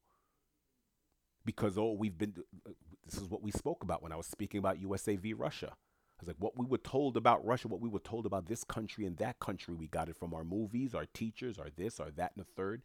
Because 1.44 1.78
oh, 1.78 1.92
we've 1.92 2.18
been, 2.18 2.34
this 3.04 3.20
is 3.20 3.28
what 3.28 3.42
we 3.42 3.52
spoke 3.52 3.82
about 3.84 4.02
when 4.02 4.12
I 4.12 4.16
was 4.16 4.26
speaking 4.26 4.58
about 4.58 4.80
USA 4.80 5.16
v. 5.16 5.32
Russia. 5.32 5.72
I 5.72 6.22
was 6.22 6.28
like, 6.28 6.36
what 6.38 6.58
we 6.58 6.66
were 6.66 6.78
told 6.78 7.16
about 7.16 7.44
Russia, 7.44 7.68
what 7.68 7.80
we 7.80 7.90
were 7.90 7.98
told 8.00 8.24
about 8.24 8.46
this 8.46 8.64
country 8.64 9.04
and 9.04 9.16
that 9.18 9.38
country, 9.38 9.74
we 9.74 9.86
got 9.86 10.08
it 10.08 10.16
from 10.16 10.32
our 10.32 10.44
movies, 10.44 10.94
our 10.94 11.04
teachers, 11.12 11.58
our 11.58 11.68
this, 11.76 12.00
our 12.00 12.10
that, 12.12 12.32
and 12.36 12.44
the 12.44 12.50
third. 12.56 12.82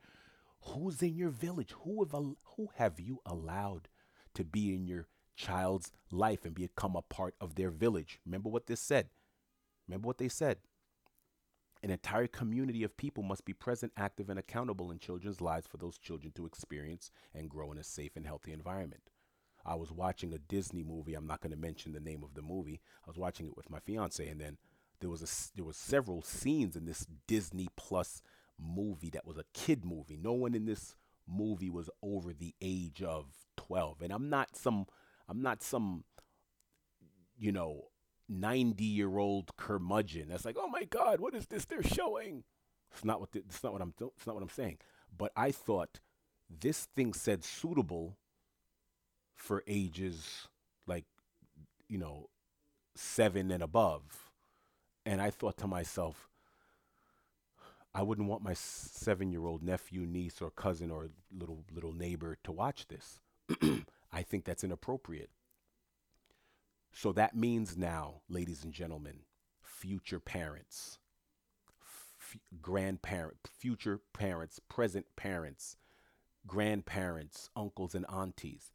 Who's 0.66 1.02
in 1.02 1.16
your 1.16 1.30
village? 1.30 1.74
Who 1.84 2.04
have, 2.04 2.12
who 2.12 2.70
have 2.76 3.00
you 3.00 3.20
allowed 3.26 3.90
to 4.36 4.44
be 4.44 4.74
in 4.74 4.86
your 4.86 5.08
child's 5.36 5.92
life 6.12 6.46
and 6.46 6.54
become 6.54 6.96
a 6.96 7.02
part 7.02 7.36
of 7.42 7.56
their 7.56 7.72
village? 7.72 8.20
Remember 8.26 8.50
what 8.50 8.68
this 8.68 8.82
said. 8.82 9.10
Remember 9.88 10.08
what 10.08 10.18
they 10.18 10.30
said. 10.30 10.58
An 11.84 11.90
entire 11.90 12.28
community 12.28 12.84
of 12.84 12.96
people 12.96 13.24
must 13.24 13.44
be 13.44 13.54
present, 13.54 13.92
active, 13.98 14.30
and 14.30 14.38
accountable 14.38 14.92
in 14.92 15.00
children's 15.00 15.42
lives 15.42 15.66
for 15.66 15.78
those 15.78 15.98
children 15.98 16.32
to 16.34 16.46
experience 16.46 17.10
and 17.34 17.50
grow 17.50 17.72
in 17.72 17.80
a 17.80 17.84
safe 17.84 18.16
and 18.16 18.26
healthy 18.26 18.54
environment. 18.54 19.02
I 19.66 19.76
was 19.76 19.92
watching 19.92 20.34
a 20.34 20.38
Disney 20.38 20.84
movie. 20.84 21.16
I'm 21.16 21.28
not 21.28 21.42
going 21.42 21.52
to 21.52 21.58
mention 21.58 21.94
the 21.94 22.00
name 22.00 22.24
of 22.24 22.36
the 22.36 22.42
movie. 22.42 22.82
I 23.06 23.10
was 23.10 23.18
watching 23.18 23.48
it 23.48 23.58
with 23.58 23.70
my 23.70 23.80
fiance, 23.80 24.28
and 24.28 24.40
then 24.40 24.58
there 25.00 25.10
was 25.10 25.22
a 25.22 25.56
there 25.56 25.66
was 25.66 25.78
several 25.78 26.22
scenes 26.22 26.76
in 26.76 26.86
this 26.86 27.08
Disney 27.28 27.68
Plus 27.76 28.22
movie 28.62 29.10
that 29.12 29.26
was 29.26 29.38
a 29.38 29.46
kid 29.54 29.86
movie. 29.86 30.18
No 30.22 30.34
one 30.34 30.54
in 30.54 30.66
this 30.66 30.96
movie 31.28 31.70
was 31.70 31.90
over 32.02 32.34
the 32.34 32.54
age 32.62 33.02
of 33.02 33.28
12. 33.58 34.02
And 34.02 34.14
I'm 34.14 34.30
not 34.30 34.56
some 34.56 34.86
I'm 35.28 35.42
not 35.42 35.64
some 35.64 36.04
you 37.38 37.52
know 37.52 37.86
90 38.30 38.84
year 38.84 39.18
old 39.18 39.56
curmudgeon 39.58 40.30
that's 40.30 40.46
like, 40.46 40.58
oh 40.60 40.68
my 40.68 40.84
God, 40.86 41.20
what 41.20 41.34
is 41.36 41.48
this 41.48 41.66
they're 41.66 41.84
showing? 41.84 42.44
It's 42.92 43.06
not 43.06 43.20
what 43.20 43.32
the, 43.32 43.40
it's 43.40 43.64
not 43.64 43.74
what 43.74 43.82
I'm 43.82 43.94
it's 44.18 44.28
not 44.28 44.36
what 44.36 44.44
I'm 44.44 44.50
saying. 44.50 44.78
But 45.16 45.32
I 45.36 45.52
thought 45.52 46.00
this 46.50 46.86
thing 46.86 47.14
said 47.14 47.44
suitable 47.44 48.18
for 49.36 49.64
ages 49.68 50.48
like 50.88 51.06
you 51.88 51.98
know 51.98 52.30
7 52.96 53.52
and 53.52 53.64
above. 53.64 54.32
And 55.06 55.22
I 55.22 55.32
thought 55.32 55.58
to 55.58 55.68
myself 55.68 56.30
I 57.94 58.04
wouldn't 58.04 58.28
want 58.28 58.44
my 58.44 58.54
7-year-old 58.54 59.64
nephew, 59.64 60.02
niece 60.02 60.42
or 60.42 60.50
cousin 60.50 60.92
or 60.92 61.10
little 61.32 61.66
little 61.74 61.94
neighbor 61.94 62.38
to 62.44 62.52
watch 62.52 62.88
this. 62.88 63.20
I 64.14 64.22
think 64.24 64.46
that's 64.46 64.64
inappropriate. 64.64 65.30
So 66.94 67.12
that 67.14 67.36
means 67.36 67.78
now, 67.78 68.22
ladies 68.30 68.64
and 68.64 68.74
gentlemen, 68.74 69.22
future 69.62 70.20
parents, 70.20 71.00
f- 71.82 72.38
grandparent, 72.62 73.50
future 73.58 74.02
parents, 74.14 74.60
present 74.70 75.06
parents, 75.16 75.78
grandparents, 76.46 77.50
uncles 77.56 77.96
and 77.96 78.06
aunties, 78.10 78.72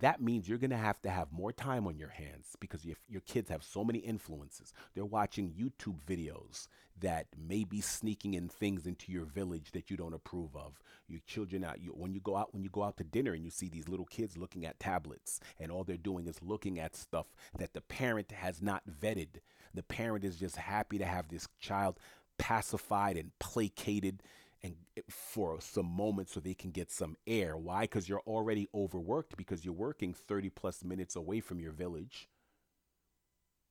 that 0.00 0.20
means 0.20 0.48
you're 0.48 0.58
going 0.58 0.70
to 0.70 0.76
have 0.76 1.00
to 1.02 1.10
have 1.10 1.32
more 1.32 1.52
time 1.52 1.86
on 1.86 1.98
your 1.98 2.08
hands 2.08 2.56
because 2.58 2.84
your, 2.84 2.96
your 3.08 3.20
kids 3.22 3.50
have 3.50 3.62
so 3.62 3.84
many 3.84 3.98
influences. 3.98 4.72
They're 4.94 5.04
watching 5.04 5.52
YouTube 5.52 5.98
videos 6.06 6.68
that 7.00 7.26
may 7.38 7.64
be 7.64 7.80
sneaking 7.80 8.34
in 8.34 8.48
things 8.48 8.86
into 8.86 9.12
your 9.12 9.24
village 9.24 9.72
that 9.72 9.90
you 9.90 9.96
don't 9.96 10.14
approve 10.14 10.54
of. 10.56 10.80
Your 11.08 11.20
children 11.26 11.64
out 11.64 11.80
you, 11.80 11.90
when 11.90 12.12
you 12.12 12.20
go 12.20 12.36
out 12.36 12.52
when 12.52 12.62
you 12.62 12.70
go 12.70 12.82
out 12.82 12.96
to 12.98 13.04
dinner 13.04 13.32
and 13.32 13.44
you 13.44 13.50
see 13.50 13.68
these 13.68 13.88
little 13.88 14.06
kids 14.06 14.36
looking 14.36 14.66
at 14.66 14.78
tablets 14.78 15.40
and 15.58 15.72
all 15.72 15.84
they're 15.84 15.96
doing 15.96 16.26
is 16.26 16.42
looking 16.42 16.78
at 16.78 16.96
stuff 16.96 17.26
that 17.58 17.74
the 17.74 17.80
parent 17.80 18.30
has 18.32 18.62
not 18.62 18.82
vetted. 19.00 19.40
The 19.74 19.82
parent 19.82 20.24
is 20.24 20.36
just 20.36 20.56
happy 20.56 20.98
to 20.98 21.04
have 21.04 21.28
this 21.28 21.48
child 21.58 21.98
pacified 22.38 23.16
and 23.16 23.30
placated 23.38 24.22
and 24.62 24.76
for 25.08 25.60
some 25.60 25.86
moments 25.86 26.32
so 26.32 26.40
they 26.40 26.54
can 26.54 26.70
get 26.70 26.90
some 26.90 27.16
air. 27.26 27.56
Why? 27.56 27.82
Because 27.82 28.08
you're 28.08 28.22
already 28.26 28.68
overworked 28.74 29.36
because 29.36 29.64
you're 29.64 29.74
working 29.74 30.12
30 30.12 30.50
plus 30.50 30.84
minutes 30.84 31.16
away 31.16 31.40
from 31.40 31.60
your 31.60 31.72
village 31.72 32.28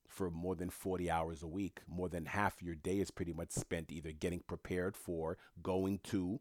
for 0.08 0.32
more 0.32 0.56
than 0.56 0.70
40 0.70 1.10
hours 1.10 1.44
a 1.44 1.48
week. 1.48 1.82
More 1.88 2.10
than 2.10 2.26
half 2.26 2.62
your 2.62 2.76
day 2.76 3.00
is 3.00 3.12
pretty 3.12 3.34
much 3.34 3.52
spent 3.52 3.92
either 3.92 4.12
getting 4.12 4.42
prepared 4.48 4.98
for 4.98 5.38
going 5.62 6.00
to 6.06 6.40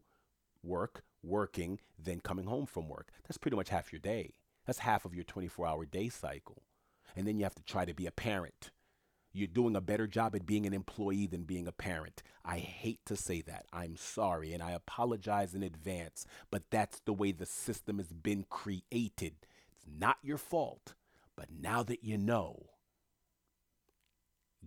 work, 0.63 1.03
working, 1.23 1.79
then 1.97 2.19
coming 2.19 2.45
home 2.45 2.65
from 2.65 2.89
work. 2.89 3.11
That's 3.23 3.37
pretty 3.37 3.55
much 3.55 3.69
half 3.69 3.93
your 3.93 3.99
day. 3.99 4.33
That's 4.65 4.79
half 4.79 5.05
of 5.05 5.13
your 5.13 5.23
24 5.23 5.67
hour 5.67 5.85
day 5.85 6.09
cycle. 6.09 6.63
And 7.15 7.27
then 7.27 7.37
you 7.37 7.43
have 7.43 7.55
to 7.55 7.63
try 7.63 7.85
to 7.85 7.93
be 7.93 8.05
a 8.05 8.11
parent 8.11 8.71
you're 9.33 9.47
doing 9.47 9.75
a 9.75 9.81
better 9.81 10.07
job 10.07 10.35
at 10.35 10.45
being 10.45 10.65
an 10.65 10.73
employee 10.73 11.27
than 11.27 11.43
being 11.43 11.67
a 11.67 11.71
parent. 11.71 12.23
I 12.43 12.57
hate 12.57 12.99
to 13.05 13.15
say 13.15 13.41
that. 13.41 13.65
I'm 13.71 13.95
sorry 13.95 14.53
and 14.53 14.63
I 14.63 14.71
apologize 14.71 15.53
in 15.53 15.63
advance, 15.63 16.25
but 16.49 16.63
that's 16.71 16.99
the 17.01 17.13
way 17.13 17.31
the 17.31 17.45
system 17.45 17.97
has 17.97 18.11
been 18.11 18.45
created. 18.49 19.35
It's 19.71 19.85
not 19.87 20.17
your 20.23 20.37
fault, 20.37 20.93
but 21.35 21.47
now 21.51 21.83
that 21.83 22.03
you 22.03 22.17
know, 22.17 22.65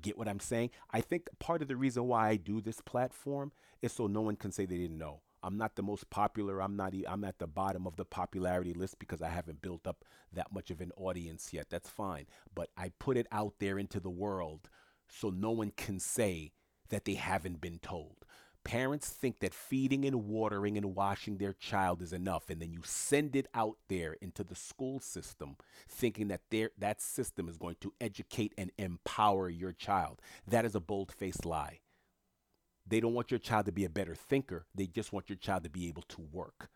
get 0.01 0.17
what 0.17 0.29
I'm 0.29 0.41
saying? 0.41 0.71
I 0.91 1.01
think 1.01 1.29
part 1.39 1.63
of 1.63 1.69
the 1.69 1.77
reason 1.77 2.07
why 2.07 2.29
I 2.29 2.37
do 2.37 2.61
this 2.61 2.81
platform 2.81 3.53
is 3.83 3.93
so 3.93 4.07
no 4.07 4.21
one 4.21 4.37
can 4.37 4.53
say 4.53 4.65
they 4.65 4.79
didn't 4.79 4.99
know. 4.99 5.21
I'm 5.43 5.57
not 5.57 5.75
the 5.77 5.83
most 5.83 6.09
popular. 6.11 6.61
I'm 6.63 6.77
not. 6.77 6.95
I'm 7.09 7.25
at 7.25 7.39
the 7.39 7.47
bottom 7.47 7.87
of 7.87 7.97
the 7.97 8.05
popularity 8.05 8.75
list 8.75 8.99
because 8.99 9.23
I 9.23 9.29
haven't 9.29 9.63
built 9.63 9.87
up 9.87 10.05
that 10.33 10.53
much 10.53 10.71
of 10.71 10.81
an 10.81 10.93
audience 10.97 11.53
yet. 11.53 11.67
That's 11.71 11.91
fine. 11.91 12.27
But 12.55 12.71
I 12.77 12.93
put 12.99 13.17
it 13.17 13.27
out 13.33 13.55
there 13.59 13.79
into 13.79 14.01
the 14.01 14.11
world 14.11 14.69
so 15.09 15.31
no 15.31 15.51
one 15.51 15.73
can 15.77 15.99
say 15.99 16.53
that 16.91 17.05
they 17.05 17.15
haven't 17.15 17.61
been 17.61 17.79
told. 17.79 18.25
Parents 18.65 19.09
think 19.09 19.41
that 19.41 19.53
feeding 19.53 20.05
and 20.05 20.29
watering 20.29 20.77
and 20.77 20.95
washing 20.95 21.39
their 21.39 21.53
child 21.53 22.01
is 22.01 22.13
enough, 22.13 22.49
and 22.49 22.63
then 22.63 22.73
you 22.73 22.83
send 22.85 23.35
it 23.35 23.49
out 23.55 23.77
there 23.89 24.13
into 24.23 24.45
the 24.45 24.55
school 24.55 25.01
system, 25.01 25.57
thinking 25.89 26.29
that 26.29 26.43
that 26.79 27.01
system 27.01 27.49
is 27.49 27.57
going 27.57 27.75
to 27.81 27.93
educate 28.01 28.55
and 28.57 28.71
empower 28.79 29.49
your 29.49 29.73
child. 29.73 30.23
That 30.47 30.65
is 30.65 30.77
a 30.77 30.81
bold-faced 30.81 31.45
lie. 31.45 31.81
They 32.93 33.01
don't 33.01 33.15
want 33.15 33.31
your 33.31 33.39
child 33.39 33.65
to 33.65 33.73
be 33.73 33.87
a 33.87 33.89
better 33.89 34.15
thinker. 34.15 34.67
They 34.75 34.87
just 34.87 35.15
want 35.15 35.31
your 35.31 35.39
child 35.39 35.65
to 35.65 35.71
be 35.71 35.89
able 35.89 36.03
to 36.11 36.21
work. 36.31 36.69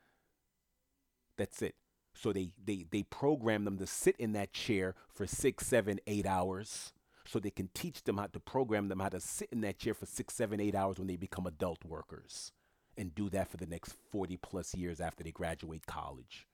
That's 1.36 1.60
it. 1.60 1.74
So 2.14 2.32
they, 2.32 2.52
they, 2.64 2.86
they 2.90 3.02
program 3.02 3.66
them 3.66 3.76
to 3.76 3.86
sit 3.86 4.16
in 4.16 4.32
that 4.32 4.54
chair 4.54 4.94
for 5.12 5.26
six, 5.26 5.66
seven, 5.66 6.00
eight 6.06 6.24
hours 6.24 6.94
so 7.26 7.38
they 7.38 7.50
can 7.50 7.68
teach 7.74 8.02
them 8.04 8.16
how 8.16 8.28
to 8.28 8.40
program 8.40 8.88
them 8.88 9.00
how 9.00 9.10
to 9.10 9.20
sit 9.20 9.50
in 9.52 9.60
that 9.60 9.78
chair 9.78 9.92
for 9.92 10.06
six, 10.06 10.32
seven, 10.32 10.58
eight 10.58 10.74
hours 10.74 10.96
when 10.96 11.06
they 11.06 11.16
become 11.16 11.46
adult 11.46 11.84
workers 11.84 12.50
and 12.96 13.14
do 13.14 13.28
that 13.28 13.50
for 13.50 13.58
the 13.58 13.66
next 13.66 13.94
40 14.10 14.38
plus 14.38 14.74
years 14.74 15.02
after 15.02 15.22
they 15.22 15.32
graduate 15.32 15.84
college. 15.84 16.46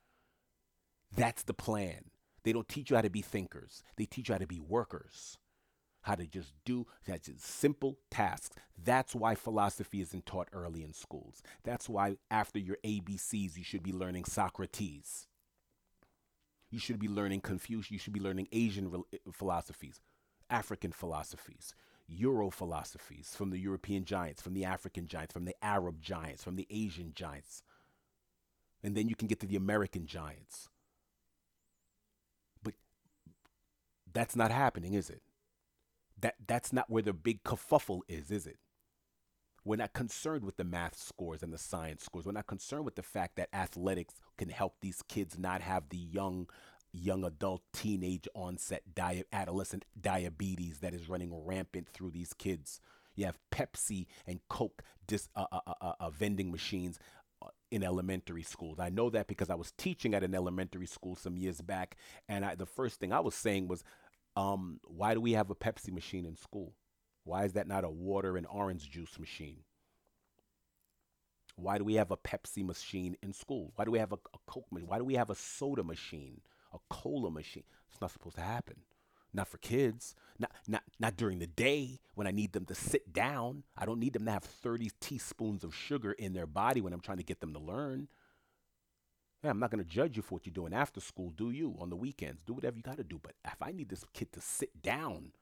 That's 1.14 1.44
the 1.44 1.54
plan. 1.54 2.06
They 2.42 2.52
don't 2.52 2.68
teach 2.68 2.90
you 2.90 2.96
how 2.96 3.02
to 3.02 3.10
be 3.10 3.22
thinkers, 3.22 3.84
they 3.96 4.06
teach 4.06 4.28
you 4.28 4.34
how 4.34 4.40
to 4.40 4.46
be 4.48 4.58
workers 4.58 5.38
how 6.03 6.14
to 6.16 6.26
just 6.26 6.53
do 6.64 6.86
that's 7.07 7.30
simple 7.38 7.98
tasks. 8.11 8.57
That's 8.82 9.14
why 9.14 9.34
philosophy 9.34 10.00
isn't 10.00 10.26
taught 10.26 10.48
early 10.53 10.82
in 10.82 10.92
schools. 10.92 11.42
That's 11.62 11.88
why 11.88 12.16
after 12.30 12.59
your 12.59 12.76
ABCs, 12.84 13.57
you 13.57 13.64
should 13.64 13.82
be 13.82 13.92
learning 13.92 14.24
Socrates. 14.24 15.26
You 16.70 16.78
should 16.78 16.98
be 16.98 17.09
learning 17.09 17.42
Confucius. 17.42 17.90
You 17.90 17.98
should 17.98 18.12
be 18.12 18.20
learning 18.20 18.48
Asian 18.50 18.90
re- 18.90 19.03
eh, 19.12 19.18
philosophies, 19.32 20.00
African 20.50 20.90
philosophies, 20.90 21.74
Euro 22.09 22.50
philosophies 22.50 23.34
from 23.36 23.50
the 23.50 23.59
European 23.59 24.05
giants, 24.05 24.42
from 24.42 24.55
the 24.55 24.64
African 24.64 25.07
giants, 25.07 25.32
from 25.32 25.44
the 25.44 25.55
Arab 25.62 26.00
giants, 26.00 26.42
from 26.42 26.57
the 26.57 26.66
Asian 26.70 27.12
giants. 27.14 27.62
And 28.82 28.96
then 28.96 29.09
you 29.09 29.14
can 29.14 29.28
get 29.28 29.38
to 29.40 29.46
the 29.46 29.57
American 29.57 30.07
giants. 30.07 30.68
But 32.64 32.74
that's 34.12 34.34
not 34.34 34.50
happening, 34.50 34.94
is 34.94 35.09
it? 35.09 35.22
That 36.22 36.36
that's 36.46 36.72
not 36.72 36.88
where 36.88 37.02
the 37.02 37.12
big 37.12 37.44
kerfuffle 37.44 38.00
is, 38.08 38.30
is 38.30 38.46
it? 38.46 38.58
We're 39.64 39.76
not 39.76 39.92
concerned 39.92 40.44
with 40.44 40.56
the 40.56 40.64
math 40.64 40.98
scores 40.98 41.42
and 41.42 41.52
the 41.52 41.58
science 41.58 42.04
scores. 42.04 42.26
We're 42.26 42.32
not 42.32 42.48
concerned 42.48 42.84
with 42.84 42.96
the 42.96 43.02
fact 43.02 43.36
that 43.36 43.48
athletics 43.52 44.14
can 44.36 44.48
help 44.48 44.76
these 44.80 45.02
kids 45.08 45.38
not 45.38 45.60
have 45.60 45.88
the 45.88 45.98
young, 45.98 46.48
young 46.92 47.24
adult, 47.24 47.62
teenage 47.72 48.26
onset, 48.34 48.82
adolescent 49.32 49.84
diabetes 50.00 50.78
that 50.78 50.94
is 50.94 51.08
running 51.08 51.32
rampant 51.44 51.88
through 51.92 52.10
these 52.10 52.32
kids. 52.32 52.80
You 53.14 53.26
have 53.26 53.38
Pepsi 53.52 54.06
and 54.26 54.40
Coke 54.48 54.82
dis- 55.06 55.28
uh, 55.36 55.46
uh, 55.52 55.60
uh, 55.66 55.74
uh, 55.80 55.92
uh 56.00 56.10
vending 56.10 56.50
machines 56.50 56.98
uh, 57.40 57.48
in 57.70 57.84
elementary 57.84 58.42
schools. 58.42 58.80
I 58.80 58.88
know 58.88 59.10
that 59.10 59.28
because 59.28 59.50
I 59.50 59.54
was 59.54 59.72
teaching 59.78 60.12
at 60.14 60.24
an 60.24 60.34
elementary 60.34 60.86
school 60.86 61.14
some 61.14 61.36
years 61.36 61.60
back, 61.60 61.96
and 62.28 62.44
I, 62.44 62.56
the 62.56 62.66
first 62.66 62.98
thing 62.98 63.12
I 63.12 63.20
was 63.20 63.34
saying 63.34 63.68
was, 63.68 63.84
um, 64.36 64.80
why 64.84 65.14
do 65.14 65.20
we 65.20 65.32
have 65.32 65.50
a 65.50 65.54
Pepsi 65.54 65.92
machine 65.92 66.24
in 66.24 66.36
school? 66.36 66.74
Why 67.24 67.44
is 67.44 67.52
that 67.52 67.68
not 67.68 67.84
a 67.84 67.90
water 67.90 68.36
and 68.36 68.46
orange 68.46 68.90
juice 68.90 69.18
machine? 69.18 69.58
Why 71.56 71.78
do 71.78 71.84
we 71.84 71.94
have 71.94 72.10
a 72.10 72.16
Pepsi 72.16 72.64
machine 72.64 73.16
in 73.22 73.32
school? 73.32 73.72
Why 73.76 73.84
do 73.84 73.90
we 73.90 73.98
have 73.98 74.12
a, 74.12 74.16
a 74.16 74.38
Coke 74.46 74.70
machine? 74.72 74.88
Why 74.88 74.98
do 74.98 75.04
we 75.04 75.14
have 75.14 75.30
a 75.30 75.34
soda 75.34 75.84
machine, 75.84 76.40
a 76.72 76.78
cola 76.88 77.30
machine? 77.30 77.64
It's 77.90 78.00
not 78.00 78.10
supposed 78.10 78.36
to 78.36 78.42
happen. 78.42 78.76
Not 79.34 79.48
for 79.48 79.58
kids. 79.58 80.14
Not, 80.38 80.50
not, 80.66 80.82
not 80.98 81.16
during 81.16 81.38
the 81.38 81.46
day 81.46 82.00
when 82.14 82.26
I 82.26 82.32
need 82.32 82.52
them 82.52 82.66
to 82.66 82.74
sit 82.74 83.12
down. 83.12 83.64
I 83.76 83.86
don't 83.86 84.00
need 84.00 84.12
them 84.14 84.24
to 84.26 84.30
have 84.30 84.44
30 84.44 84.90
teaspoons 85.00 85.64
of 85.64 85.74
sugar 85.74 86.12
in 86.12 86.32
their 86.32 86.46
body 86.46 86.80
when 86.80 86.92
I'm 86.92 87.00
trying 87.00 87.18
to 87.18 87.24
get 87.24 87.40
them 87.40 87.52
to 87.54 87.60
learn. 87.60 88.08
Yeah, 89.43 89.51
I'm 89.51 89.59
not 89.59 89.70
going 89.70 89.82
to 89.82 89.90
judge 89.90 90.16
you 90.16 90.22
for 90.22 90.36
what 90.36 90.47
you're 90.47 90.53
doing 90.53 90.72
after 90.72 91.01
school. 91.01 91.32
Do 91.36 91.51
you 91.51 91.76
on 91.80 91.90
the 91.90 91.97
weekends? 91.97 92.43
Do 92.47 92.53
whatever 92.55 92.76
you 92.76 92.82
got 92.82 92.99
to 92.99 93.05
do. 93.05 93.18
But 93.20 93.34
if 93.45 93.61
I 93.61 93.72
need 93.72 93.88
this 93.88 94.05
kid 94.12 94.32
to 94.32 94.40
sit 94.40 94.82
down 94.82 95.32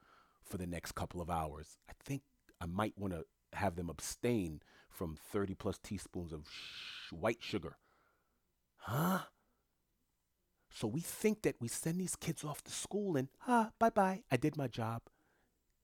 for 0.42 0.56
the 0.56 0.66
next 0.66 0.92
couple 0.92 1.20
of 1.20 1.28
hours, 1.28 1.76
I 1.88 1.92
think 2.02 2.22
I 2.60 2.66
might 2.66 2.94
want 2.96 3.12
to 3.12 3.24
have 3.52 3.76
them 3.76 3.90
abstain 3.90 4.62
from 4.88 5.16
30 5.32 5.54
plus 5.54 5.78
teaspoons 5.78 6.32
of 6.32 6.46
sh- 6.48 7.12
white 7.12 7.42
sugar. 7.42 7.76
Huh? 8.76 9.20
So 10.70 10.86
we 10.86 11.00
think 11.00 11.42
that 11.42 11.56
we 11.60 11.68
send 11.68 12.00
these 12.00 12.16
kids 12.16 12.42
off 12.42 12.62
to 12.64 12.72
school 12.72 13.16
and, 13.16 13.28
ah, 13.46 13.70
bye 13.78 13.90
bye, 13.90 14.22
I 14.30 14.36
did 14.36 14.56
my 14.56 14.68
job 14.68 15.02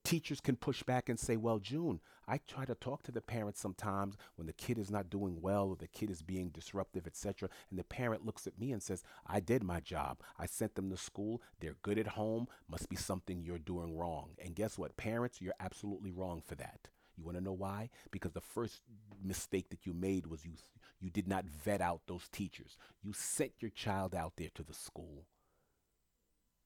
teachers 0.06 0.40
can 0.40 0.54
push 0.54 0.84
back 0.84 1.08
and 1.08 1.18
say, 1.18 1.36
well, 1.36 1.58
June, 1.58 2.00
I 2.28 2.38
try 2.38 2.64
to 2.64 2.76
talk 2.76 3.02
to 3.02 3.12
the 3.12 3.20
parents 3.20 3.60
sometimes 3.60 4.16
when 4.36 4.46
the 4.46 4.52
kid 4.52 4.78
is 4.78 4.88
not 4.88 5.10
doing 5.10 5.40
well 5.40 5.68
or 5.68 5.76
the 5.76 5.88
kid 5.88 6.10
is 6.10 6.22
being 6.22 6.50
disruptive, 6.50 7.08
etc. 7.08 7.48
And 7.70 7.78
the 7.78 7.84
parent 7.84 8.24
looks 8.24 8.46
at 8.46 8.58
me 8.58 8.70
and 8.70 8.80
says, 8.80 9.02
I 9.26 9.40
did 9.40 9.64
my 9.64 9.80
job. 9.80 10.20
I 10.38 10.46
sent 10.46 10.76
them 10.76 10.90
to 10.90 10.96
school. 10.96 11.42
They're 11.60 11.76
good 11.82 11.98
at 11.98 12.06
home. 12.06 12.46
Must 12.70 12.88
be 12.88 12.94
something 12.94 13.42
you're 13.42 13.58
doing 13.58 13.96
wrong. 13.96 14.30
And 14.42 14.54
guess 14.54 14.78
what? 14.78 14.96
Parents, 14.96 15.40
you're 15.40 15.54
absolutely 15.58 16.12
wrong 16.12 16.40
for 16.46 16.54
that. 16.54 16.88
You 17.16 17.24
want 17.24 17.36
to 17.36 17.42
know 17.42 17.52
why? 17.52 17.90
Because 18.12 18.32
the 18.32 18.40
first 18.40 18.82
mistake 19.22 19.70
that 19.70 19.86
you 19.86 19.92
made 19.92 20.26
was 20.26 20.44
you 20.44 20.52
you 21.00 21.10
did 21.10 21.28
not 21.28 21.44
vet 21.44 21.80
out 21.80 22.02
those 22.06 22.28
teachers. 22.30 22.76
You 23.02 23.12
sent 23.12 23.52
your 23.60 23.70
child 23.70 24.14
out 24.14 24.34
there 24.36 24.48
to 24.54 24.62
the 24.62 24.72
school. 24.72 25.26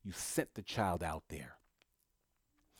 You 0.04 0.12
sent 0.12 0.54
the 0.54 0.62
child 0.62 1.02
out 1.02 1.24
there 1.28 1.59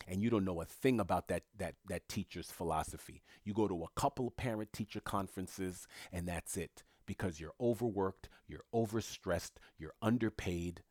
and 0.06 0.22
you 0.22 0.30
don't 0.30 0.44
know 0.44 0.60
a 0.60 0.64
thing 0.64 1.00
about 1.00 1.28
that 1.28 1.44
that 1.58 1.74
that 1.88 2.08
teacher's 2.08 2.50
philosophy. 2.50 3.22
You 3.44 3.54
go 3.54 3.68
to 3.68 3.84
a 3.84 4.00
couple 4.00 4.26
of 4.26 4.36
parent 4.36 4.72
teacher 4.72 5.00
conferences 5.00 5.86
and 6.12 6.26
that's 6.26 6.56
it 6.56 6.82
because 7.06 7.40
you're 7.40 7.54
overworked, 7.60 8.28
you're 8.46 8.64
overstressed, 8.74 9.52
you're 9.78 9.94
underpaid. 10.02 10.82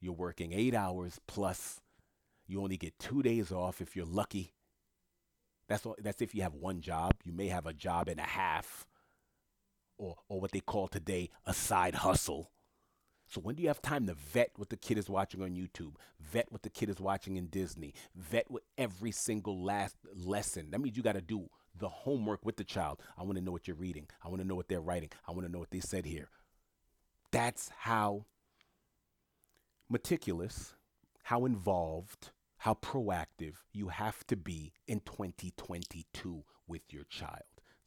You're 0.00 0.12
working 0.12 0.52
8 0.52 0.74
hours 0.74 1.20
plus 1.28 1.80
you 2.46 2.60
only 2.60 2.76
get 2.76 2.98
2 2.98 3.22
days 3.22 3.52
off 3.52 3.80
if 3.80 3.94
you're 3.94 4.04
lucky. 4.04 4.54
That's 5.68 5.86
all, 5.86 5.96
that's 6.02 6.20
if 6.20 6.34
you 6.34 6.42
have 6.42 6.54
one 6.54 6.80
job. 6.80 7.14
You 7.24 7.32
may 7.32 7.46
have 7.48 7.66
a 7.66 7.72
job 7.72 8.08
and 8.08 8.18
a 8.18 8.24
half 8.24 8.86
or 9.98 10.16
or 10.28 10.40
what 10.40 10.52
they 10.52 10.60
call 10.60 10.88
today 10.88 11.30
a 11.46 11.54
side 11.54 11.94
hustle 11.96 12.50
so 13.32 13.40
when 13.40 13.54
do 13.54 13.62
you 13.62 13.68
have 13.68 13.80
time 13.80 14.06
to 14.08 14.14
vet 14.14 14.50
what 14.56 14.68
the 14.68 14.76
kid 14.76 14.98
is 14.98 15.08
watching 15.08 15.40
on 15.42 15.54
YouTube, 15.54 15.94
vet 16.20 16.52
what 16.52 16.60
the 16.60 16.68
kid 16.68 16.90
is 16.90 17.00
watching 17.00 17.38
in 17.38 17.46
Disney, 17.46 17.94
vet 18.14 18.50
with 18.50 18.62
every 18.76 19.10
single 19.10 19.64
last 19.64 19.96
lesson? 20.14 20.70
That 20.70 20.82
means 20.82 20.98
you 20.98 21.02
got 21.02 21.14
to 21.14 21.22
do 21.22 21.48
the 21.78 21.88
homework 21.88 22.44
with 22.44 22.58
the 22.58 22.64
child. 22.64 23.00
I 23.16 23.22
want 23.22 23.38
to 23.38 23.44
know 23.44 23.50
what 23.50 23.66
you're 23.66 23.76
reading. 23.76 24.06
I 24.22 24.28
want 24.28 24.42
to 24.42 24.46
know 24.46 24.54
what 24.54 24.68
they're 24.68 24.82
writing. 24.82 25.08
I 25.26 25.32
want 25.32 25.46
to 25.46 25.50
know 25.50 25.60
what 25.60 25.70
they 25.70 25.80
said 25.80 26.04
here. 26.04 26.28
That's 27.30 27.70
how 27.70 28.26
meticulous, 29.88 30.74
how 31.22 31.46
involved, 31.46 32.32
how 32.58 32.74
proactive 32.74 33.54
you 33.72 33.88
have 33.88 34.26
to 34.26 34.36
be 34.36 34.74
in 34.86 35.00
2022 35.00 36.44
with 36.66 36.82
your 36.90 37.04
child. 37.04 37.40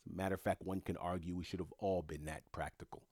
As 0.08 0.12
a 0.12 0.16
matter 0.16 0.34
of 0.34 0.42
fact, 0.42 0.64
one 0.64 0.82
can 0.82 0.98
argue 0.98 1.36
we 1.36 1.44
should 1.44 1.60
have 1.60 1.74
all 1.78 2.02
been 2.02 2.26
that 2.26 2.42
practical 2.52 3.04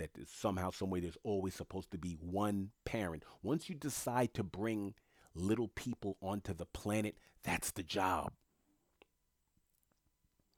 that 0.00 0.10
somehow, 0.28 0.70
some 0.70 0.90
way, 0.90 1.00
there's 1.00 1.16
always 1.22 1.54
supposed 1.54 1.90
to 1.92 1.98
be 1.98 2.16
one 2.20 2.70
parent. 2.84 3.24
Once 3.42 3.68
you 3.68 3.74
decide 3.74 4.34
to 4.34 4.42
bring 4.42 4.94
little 5.34 5.68
people 5.68 6.16
onto 6.20 6.52
the 6.52 6.66
planet, 6.66 7.16
that's 7.44 7.70
the 7.70 7.82
job. 7.82 8.32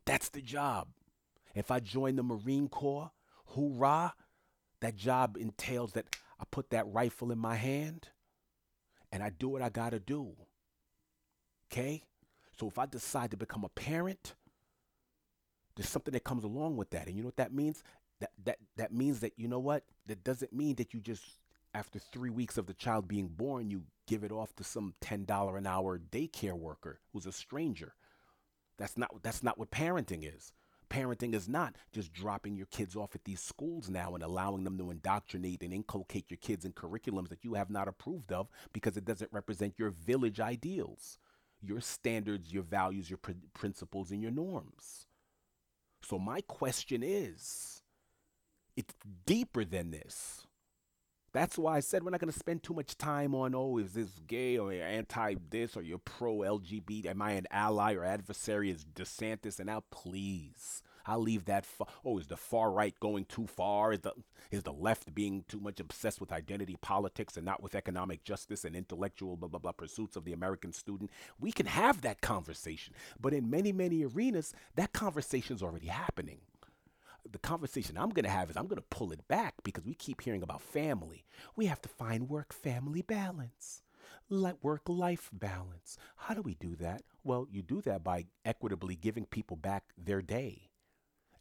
That's 0.04 0.30
the 0.30 0.40
job. 0.40 0.88
If 1.54 1.70
I 1.70 1.80
join 1.80 2.16
the 2.16 2.22
Marine 2.22 2.68
Corps, 2.68 3.10
hoorah, 3.46 4.14
that 4.80 4.96
job 4.96 5.36
entails 5.38 5.92
that 5.92 6.06
I 6.40 6.44
put 6.50 6.70
that 6.70 6.92
rifle 6.92 7.30
in 7.30 7.38
my 7.38 7.54
hand 7.54 8.08
and 9.12 9.22
I 9.22 9.30
do 9.30 9.48
what 9.48 9.62
I 9.62 9.68
got 9.68 9.90
to 9.90 10.00
do. 10.00 10.32
Okay? 11.70 12.02
So 12.58 12.68
if 12.68 12.78
I 12.78 12.86
decide 12.86 13.30
to 13.32 13.36
become 13.36 13.64
a 13.64 13.68
parent, 13.68 14.34
there's 15.76 15.88
something 15.88 16.12
that 16.12 16.24
comes 16.24 16.44
along 16.44 16.76
with 16.76 16.90
that. 16.90 17.06
And 17.06 17.16
you 17.16 17.22
know 17.22 17.28
what 17.28 17.36
that 17.36 17.52
means? 17.52 17.82
That 18.22 18.30
that 18.44 18.58
that 18.76 18.92
means 18.92 19.20
that 19.20 19.32
you 19.36 19.48
know 19.48 19.58
what? 19.58 19.84
That 20.06 20.24
doesn't 20.24 20.52
mean 20.52 20.76
that 20.76 20.94
you 20.94 21.00
just 21.00 21.24
after 21.74 21.98
three 21.98 22.30
weeks 22.30 22.56
of 22.58 22.66
the 22.66 22.74
child 22.74 23.08
being 23.08 23.28
born 23.28 23.70
you 23.70 23.82
give 24.06 24.24
it 24.24 24.32
off 24.32 24.54
to 24.56 24.64
some 24.64 24.94
$10 25.00 25.56
an 25.56 25.66
hour 25.66 25.98
daycare 25.98 26.52
worker 26.52 27.00
who's 27.12 27.26
a 27.26 27.32
stranger. 27.32 27.94
That's 28.78 28.96
not 28.96 29.22
that's 29.22 29.42
not 29.42 29.58
what 29.58 29.70
parenting 29.70 30.22
is. 30.22 30.52
Parenting 30.90 31.34
is 31.34 31.48
not 31.48 31.76
just 31.90 32.12
dropping 32.12 32.54
your 32.54 32.66
kids 32.66 32.94
off 32.94 33.14
at 33.14 33.24
these 33.24 33.40
schools 33.40 33.88
now 33.88 34.14
and 34.14 34.22
allowing 34.22 34.64
them 34.64 34.76
to 34.76 34.90
indoctrinate 34.90 35.62
and 35.62 35.72
inculcate 35.72 36.30
your 36.30 36.38
kids 36.38 36.66
in 36.66 36.72
curriculums 36.72 37.30
that 37.30 37.44
you 37.44 37.54
have 37.54 37.70
not 37.70 37.88
approved 37.88 38.30
of 38.30 38.48
because 38.74 38.96
it 38.96 39.06
doesn't 39.06 39.32
represent 39.32 39.74
your 39.78 39.90
village 39.90 40.38
ideals 40.38 41.18
your 41.62 41.80
standards 41.80 42.52
your 42.52 42.62
values 42.62 43.08
your 43.08 43.18
pr- 43.18 43.32
principles 43.54 44.10
and 44.10 44.22
your 44.22 44.32
norms. 44.32 45.06
So 46.02 46.18
my 46.18 46.40
question 46.42 47.02
is 47.02 47.81
it's 48.76 48.94
deeper 49.26 49.64
than 49.64 49.90
this. 49.90 50.46
That's 51.32 51.56
why 51.56 51.78
I 51.78 51.80
said 51.80 52.02
we're 52.02 52.10
not 52.10 52.20
going 52.20 52.32
to 52.32 52.38
spend 52.38 52.62
too 52.62 52.74
much 52.74 52.98
time 52.98 53.34
on, 53.34 53.54
oh, 53.54 53.78
is 53.78 53.94
this 53.94 54.20
gay 54.26 54.58
or 54.58 54.70
anti 54.70 55.36
this 55.48 55.76
or 55.76 55.82
you're 55.82 55.98
pro 55.98 56.38
LGBT? 56.38 57.06
Am 57.06 57.22
I 57.22 57.32
an 57.32 57.46
ally 57.50 57.94
or 57.94 58.04
adversary? 58.04 58.70
Is 58.70 58.84
DeSantis? 58.84 59.58
And 59.58 59.68
now, 59.68 59.82
please, 59.90 60.82
I'll 61.06 61.20
leave 61.20 61.46
that. 61.46 61.64
Far. 61.64 61.86
Oh, 62.04 62.18
is 62.18 62.26
the 62.26 62.36
far 62.36 62.70
right 62.70 62.94
going 63.00 63.24
too 63.24 63.46
far? 63.46 63.94
Is 63.94 64.00
the 64.00 64.12
is 64.50 64.62
the 64.62 64.74
left 64.74 65.14
being 65.14 65.44
too 65.48 65.58
much 65.58 65.80
obsessed 65.80 66.20
with 66.20 66.32
identity 66.32 66.76
politics 66.82 67.38
and 67.38 67.46
not 67.46 67.62
with 67.62 67.74
economic 67.74 68.24
justice 68.24 68.64
and 68.66 68.76
intellectual 68.76 69.36
blah 69.36 69.48
blah 69.48 69.58
blah 69.58 69.72
pursuits 69.72 70.16
of 70.16 70.24
the 70.24 70.34
American 70.34 70.74
student? 70.74 71.10
We 71.40 71.50
can 71.50 71.66
have 71.66 72.02
that 72.02 72.20
conversation, 72.20 72.94
but 73.18 73.32
in 73.32 73.48
many 73.48 73.72
many 73.72 74.04
arenas, 74.04 74.52
that 74.76 74.92
conversation's 74.92 75.62
already 75.62 75.88
happening 75.88 76.40
the 77.30 77.38
conversation 77.38 77.96
I'm 77.96 78.10
going 78.10 78.24
to 78.24 78.30
have 78.30 78.50
is 78.50 78.56
I'm 78.56 78.66
going 78.66 78.76
to 78.76 78.96
pull 78.96 79.12
it 79.12 79.26
back 79.28 79.54
because 79.62 79.84
we 79.84 79.94
keep 79.94 80.20
hearing 80.20 80.42
about 80.42 80.62
family. 80.62 81.24
We 81.56 81.66
have 81.66 81.80
to 81.82 81.88
find 81.88 82.28
work 82.28 82.52
family 82.52 83.02
balance, 83.02 83.82
like 84.28 84.56
work 84.62 84.82
life 84.88 85.30
balance. 85.32 85.96
How 86.16 86.34
do 86.34 86.42
we 86.42 86.54
do 86.54 86.76
that? 86.76 87.02
Well, 87.24 87.46
you 87.50 87.62
do 87.62 87.80
that 87.82 88.02
by 88.02 88.26
equitably 88.44 88.96
giving 88.96 89.26
people 89.26 89.56
back 89.56 89.84
their 89.96 90.22
day 90.22 90.70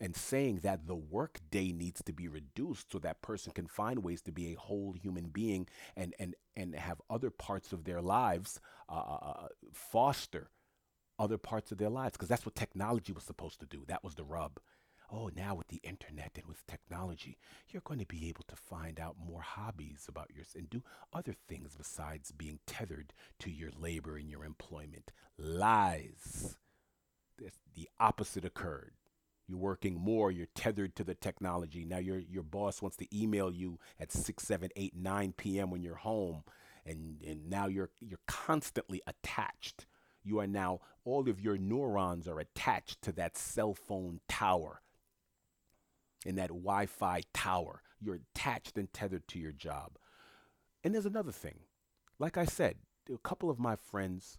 and 0.01 0.15
saying 0.15 0.61
that 0.63 0.87
the 0.87 0.95
work 0.95 1.39
day 1.51 1.71
needs 1.71 2.01
to 2.03 2.11
be 2.11 2.27
reduced 2.27 2.91
so 2.91 2.99
that 2.99 3.21
person 3.21 3.53
can 3.53 3.67
find 3.67 4.03
ways 4.03 4.21
to 4.23 4.31
be 4.31 4.51
a 4.51 4.59
whole 4.59 4.93
human 4.93 5.27
being 5.27 5.67
and 5.95 6.15
and 6.19 6.35
and 6.57 6.75
have 6.75 6.99
other 7.09 7.29
parts 7.29 7.71
of 7.71 7.83
their 7.83 8.01
lives 8.01 8.59
uh, 8.89 8.93
uh, 8.93 9.33
uh 9.35 9.47
foster 9.71 10.49
other 11.19 11.37
parts 11.37 11.71
of 11.71 11.77
their 11.77 11.89
lives 11.89 12.13
because 12.13 12.27
that's 12.27 12.45
what 12.45 12.55
technology 12.55 13.13
was 13.13 13.23
supposed 13.23 13.59
to 13.59 13.67
do 13.67 13.83
that 13.87 14.03
was 14.03 14.15
the 14.15 14.23
rub 14.23 14.59
oh, 15.11 15.29
now 15.35 15.55
with 15.55 15.67
the 15.67 15.81
internet 15.83 16.31
and 16.35 16.45
with 16.47 16.65
technology, 16.67 17.37
you're 17.69 17.81
going 17.83 17.99
to 17.99 18.05
be 18.05 18.29
able 18.29 18.43
to 18.47 18.55
find 18.55 18.99
out 18.99 19.15
more 19.23 19.41
hobbies 19.41 20.05
about 20.07 20.29
yours 20.33 20.55
and 20.55 20.69
do 20.69 20.83
other 21.13 21.35
things 21.47 21.75
besides 21.77 22.31
being 22.31 22.59
tethered 22.65 23.13
to 23.39 23.51
your 23.51 23.71
labor 23.77 24.17
and 24.17 24.29
your 24.29 24.45
employment. 24.45 25.11
Lies. 25.37 26.57
the 27.37 27.89
opposite 27.99 28.45
occurred. 28.45 28.93
You're 29.47 29.57
working 29.57 29.99
more, 29.99 30.31
you're 30.31 30.47
tethered 30.55 30.95
to 30.95 31.03
the 31.03 31.15
technology. 31.15 31.83
Now 31.83 31.97
your 31.97 32.19
your 32.19 32.43
boss 32.43 32.81
wants 32.81 32.95
to 32.97 33.07
email 33.17 33.51
you 33.51 33.79
at 33.99 34.11
6, 34.11 34.41
7, 34.41 34.69
8, 34.75 34.95
9 34.95 35.33
p.m. 35.35 35.71
when 35.71 35.83
you're 35.83 35.95
home. 35.95 36.43
And, 36.85 37.21
and 37.27 37.49
now 37.49 37.67
you're 37.67 37.89
you're 37.99 38.19
constantly 38.27 39.01
attached. 39.05 39.87
You 40.23 40.39
are 40.39 40.47
now 40.47 40.79
all 41.03 41.27
of 41.27 41.41
your 41.41 41.57
neurons 41.57 42.27
are 42.27 42.39
attached 42.39 43.01
to 43.01 43.11
that 43.13 43.35
cell 43.35 43.73
phone 43.73 44.21
tower 44.29 44.81
in 46.25 46.35
that 46.35 46.49
Wi 46.49 46.85
Fi 46.85 47.21
tower. 47.33 47.81
You're 47.99 48.19
attached 48.35 48.77
and 48.77 48.91
tethered 48.91 49.27
to 49.29 49.39
your 49.39 49.51
job. 49.51 49.97
And 50.83 50.93
there's 50.93 51.05
another 51.05 51.31
thing. 51.31 51.59
Like 52.19 52.37
I 52.37 52.45
said, 52.45 52.75
a 53.13 53.17
couple 53.17 53.49
of 53.49 53.59
my 53.59 53.75
friends 53.75 54.37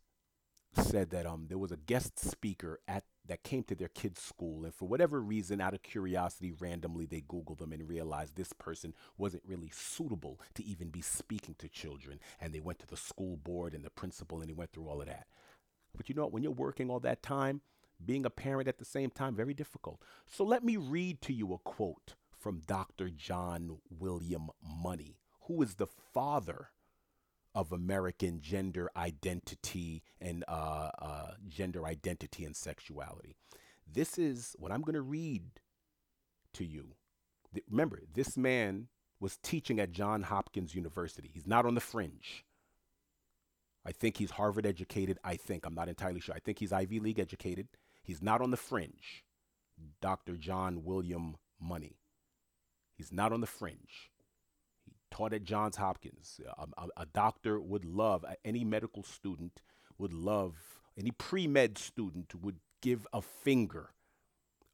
said 0.75 1.11
that 1.11 1.27
um 1.27 1.47
there 1.49 1.59
was 1.59 1.73
a 1.73 1.77
guest 1.77 2.19
speaker 2.19 2.81
at 2.89 3.05
that 3.27 3.43
came 3.45 3.63
to 3.63 3.75
their 3.75 3.89
kids' 3.89 4.21
school 4.21 4.65
and 4.65 4.75
for 4.75 4.89
whatever 4.89 5.21
reason 5.21 5.61
out 5.61 5.75
of 5.75 5.83
curiosity 5.83 6.51
randomly 6.51 7.05
they 7.07 7.21
googled 7.21 7.59
them 7.59 7.73
and 7.73 7.89
realized 7.89 8.35
this 8.37 8.53
person 8.55 8.95
wasn't 9.19 9.43
really 9.47 9.71
suitable 9.73 10.41
to 10.55 10.65
even 10.65 10.89
be 10.89 11.03
speaking 11.03 11.55
to 11.59 11.69
children 11.69 12.19
and 12.41 12.53
they 12.53 12.61
went 12.61 12.79
to 12.79 12.87
the 12.87 12.97
school 12.97 13.37
board 13.37 13.75
and 13.75 13.85
the 13.85 13.91
principal 13.91 14.41
and 14.41 14.49
he 14.49 14.55
went 14.55 14.73
through 14.73 14.89
all 14.89 15.01
of 15.01 15.07
that 15.07 15.27
but 15.97 16.09
you 16.09 16.15
know 16.15 16.23
what 16.23 16.33
when 16.33 16.43
you're 16.43 16.53
working 16.53 16.91
all 16.91 17.01
that 17.01 17.23
time 17.23 17.61
being 18.05 18.25
a 18.25 18.31
parent 18.31 18.69
at 18.69 18.79
the 18.79 18.85
same 18.85 19.11
time, 19.11 19.35
very 19.35 19.55
difficult. 19.55 20.03
So 20.27 20.45
let 20.45 20.65
me 20.65 20.77
read 20.77 21.21
to 21.23 21.33
you 21.33 21.53
a 21.53 21.59
quote 21.59 22.15
from 22.39 22.63
Dr. 22.67 23.09
John 23.09 23.79
William 23.91 24.51
Money, 24.63 25.19
who 25.43 25.63
is 25.63 25.75
the 25.75 25.87
father 25.87 26.69
of 27.55 27.71
American 27.71 28.41
gender 28.41 28.91
identity 28.97 30.03
and 30.21 30.45
uh, 30.49 30.91
uh, 30.99 31.31
gender 31.49 31.87
identity 31.87 32.45
and 32.45 32.57
sexuality. 32.57 33.37
This 33.91 34.19
is 34.19 34.57
what 34.59 34.73
I'm 34.73 34.83
going 34.83 34.95
to 34.95 35.03
read 35.03 35.61
to 36.55 36.65
you. 36.65 36.95
Remember, 37.71 38.01
this 38.15 38.37
man 38.37 38.89
was 39.21 39.37
teaching 39.37 39.79
at 39.79 39.93
Johns 39.93 40.27
Hopkins 40.27 40.75
University. 40.75 41.31
He's 41.33 41.47
not 41.47 41.67
on 41.67 41.75
the 41.75 41.81
fringe. 41.81 42.45
I 43.85 43.93
think 43.93 44.17
he's 44.17 44.33
Harvard 44.33 44.65
educated. 44.65 45.19
I 45.23 45.37
think. 45.37 45.67
I'm 45.67 45.75
not 45.75 45.89
entirely 45.89 46.21
sure. 46.21 46.35
I 46.35 46.39
think 46.39 46.59
he's 46.59 46.73
Ivy 46.73 47.01
League 47.01 47.19
educated. 47.19 47.69
He's 48.03 48.23
not 48.23 48.41
on 48.41 48.51
the 48.51 48.57
fringe. 48.57 49.25
Dr. 50.01 50.37
John 50.37 50.85
William 50.85 51.37
Money. 51.61 51.99
He's 52.95 53.13
not 53.13 53.33
on 53.33 53.41
the 53.41 53.47
fringe. 53.47 54.11
He 54.85 54.93
taught 55.11 55.33
at 55.33 55.45
Johns 55.45 55.77
Hopkins. 55.77 56.41
A, 56.59 56.67
a, 56.77 56.89
a 56.99 57.07
doctor 57.07 57.61
would 57.61 57.85
love, 57.85 58.25
any 58.45 58.65
medical 58.65 59.03
student 59.03 59.63
would 59.99 60.13
love, 60.13 60.81
any 60.99 61.11
pre 61.11 61.47
med 61.47 61.79
student 61.79 62.35
would 62.35 62.59
give 62.81 63.07
a 63.13 63.23
finger, 63.23 63.91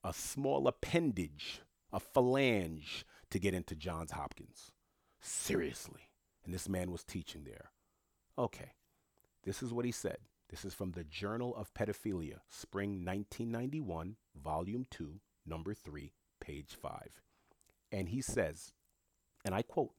a 0.03 0.13
small 0.13 0.67
appendage, 0.67 1.61
a 1.93 2.01
phalange 2.01 3.05
to 3.31 3.39
get 3.39 3.55
into 3.55 3.75
Johns 3.75 4.13
Hopkins. 4.13 4.73
Seriously. 5.21 6.09
And 6.45 6.55
this 6.55 6.69
man 6.69 6.91
was 6.91 7.05
teaching 7.05 7.45
there. 7.45 7.71
Okay. 8.39 8.73
This 9.45 9.63
is 9.63 9.73
what 9.73 9.85
he 9.85 9.93
said. 9.93 10.19
This 10.51 10.65
is 10.65 10.73
from 10.73 10.93
the 10.93 11.05
Journal 11.05 11.55
of 11.57 11.75
Pedophilia, 11.75 12.41
spring 12.49 13.05
1991, 13.05 14.17
volume 14.35 14.87
2, 14.91 15.21
number 15.45 15.75
3, 15.75 16.15
page 16.41 16.75
5. 16.81 17.23
And 17.93 18.09
he 18.09 18.23
says, 18.23 18.73
and 19.45 19.55
I 19.55 19.61
quote, 19.61 19.93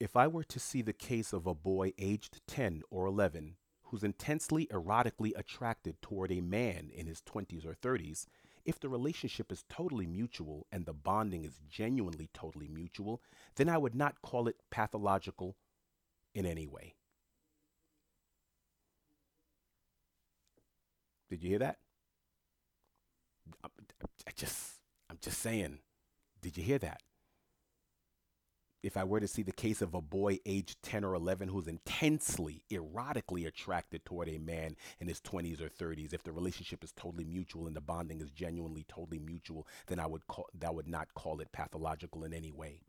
If 0.00 0.16
I 0.16 0.26
were 0.26 0.44
to 0.44 0.58
see 0.58 0.80
the 0.80 0.94
case 0.94 1.34
of 1.34 1.46
a 1.46 1.54
boy 1.54 1.92
aged 1.98 2.40
10 2.48 2.82
or 2.90 3.06
11 3.06 3.56
who's 3.84 4.02
intensely 4.02 4.66
erotically 4.72 5.32
attracted 5.36 6.00
toward 6.00 6.32
a 6.32 6.40
man 6.40 6.90
in 6.94 7.06
his 7.06 7.20
20s 7.20 7.66
or 7.66 7.74
30s, 7.74 8.24
if 8.64 8.80
the 8.80 8.88
relationship 8.88 9.52
is 9.52 9.64
totally 9.68 10.06
mutual 10.06 10.66
and 10.72 10.86
the 10.86 10.94
bonding 10.94 11.44
is 11.44 11.60
genuinely 11.68 12.30
totally 12.32 12.68
mutual, 12.68 13.22
then 13.56 13.68
I 13.68 13.76
would 13.76 13.94
not 13.94 14.22
call 14.22 14.48
it 14.48 14.56
pathological 14.70 15.56
in 16.34 16.46
any 16.46 16.66
way. 16.66 16.94
Did 21.28 21.42
you 21.42 21.50
hear 21.50 21.58
that? 21.60 21.78
I 23.64 24.30
just, 24.34 24.74
I'm 25.10 25.18
just 25.20 25.40
saying, 25.40 25.78
did 26.40 26.56
you 26.56 26.62
hear 26.62 26.78
that? 26.78 27.00
if 28.82 28.96
I 28.96 29.04
were 29.04 29.20
to 29.20 29.28
see 29.28 29.42
the 29.42 29.52
case 29.52 29.82
of 29.82 29.94
a 29.94 30.00
boy 30.00 30.38
aged 30.46 30.82
10 30.82 31.04
or 31.04 31.14
11 31.14 31.48
who's 31.48 31.66
intensely, 31.66 32.62
erotically 32.70 33.46
attracted 33.46 34.04
toward 34.04 34.28
a 34.28 34.38
man 34.38 34.76
in 35.00 35.08
his 35.08 35.20
20s 35.20 35.60
or 35.60 35.68
30s, 35.68 36.14
if 36.14 36.22
the 36.22 36.32
relationship 36.32 36.84
is 36.84 36.92
totally 36.92 37.24
mutual 37.24 37.66
and 37.66 37.74
the 37.74 37.80
bonding 37.80 38.20
is 38.20 38.30
genuinely 38.30 38.84
totally 38.88 39.18
mutual, 39.18 39.66
then 39.88 39.98
I 39.98 40.06
would 40.06 40.26
call 40.26 40.46
that 40.58 40.74
would 40.74 40.88
not 40.88 41.12
call 41.14 41.40
it 41.40 41.52
pathological 41.52 42.24
in 42.24 42.32
any 42.32 42.52
way. 42.52 42.80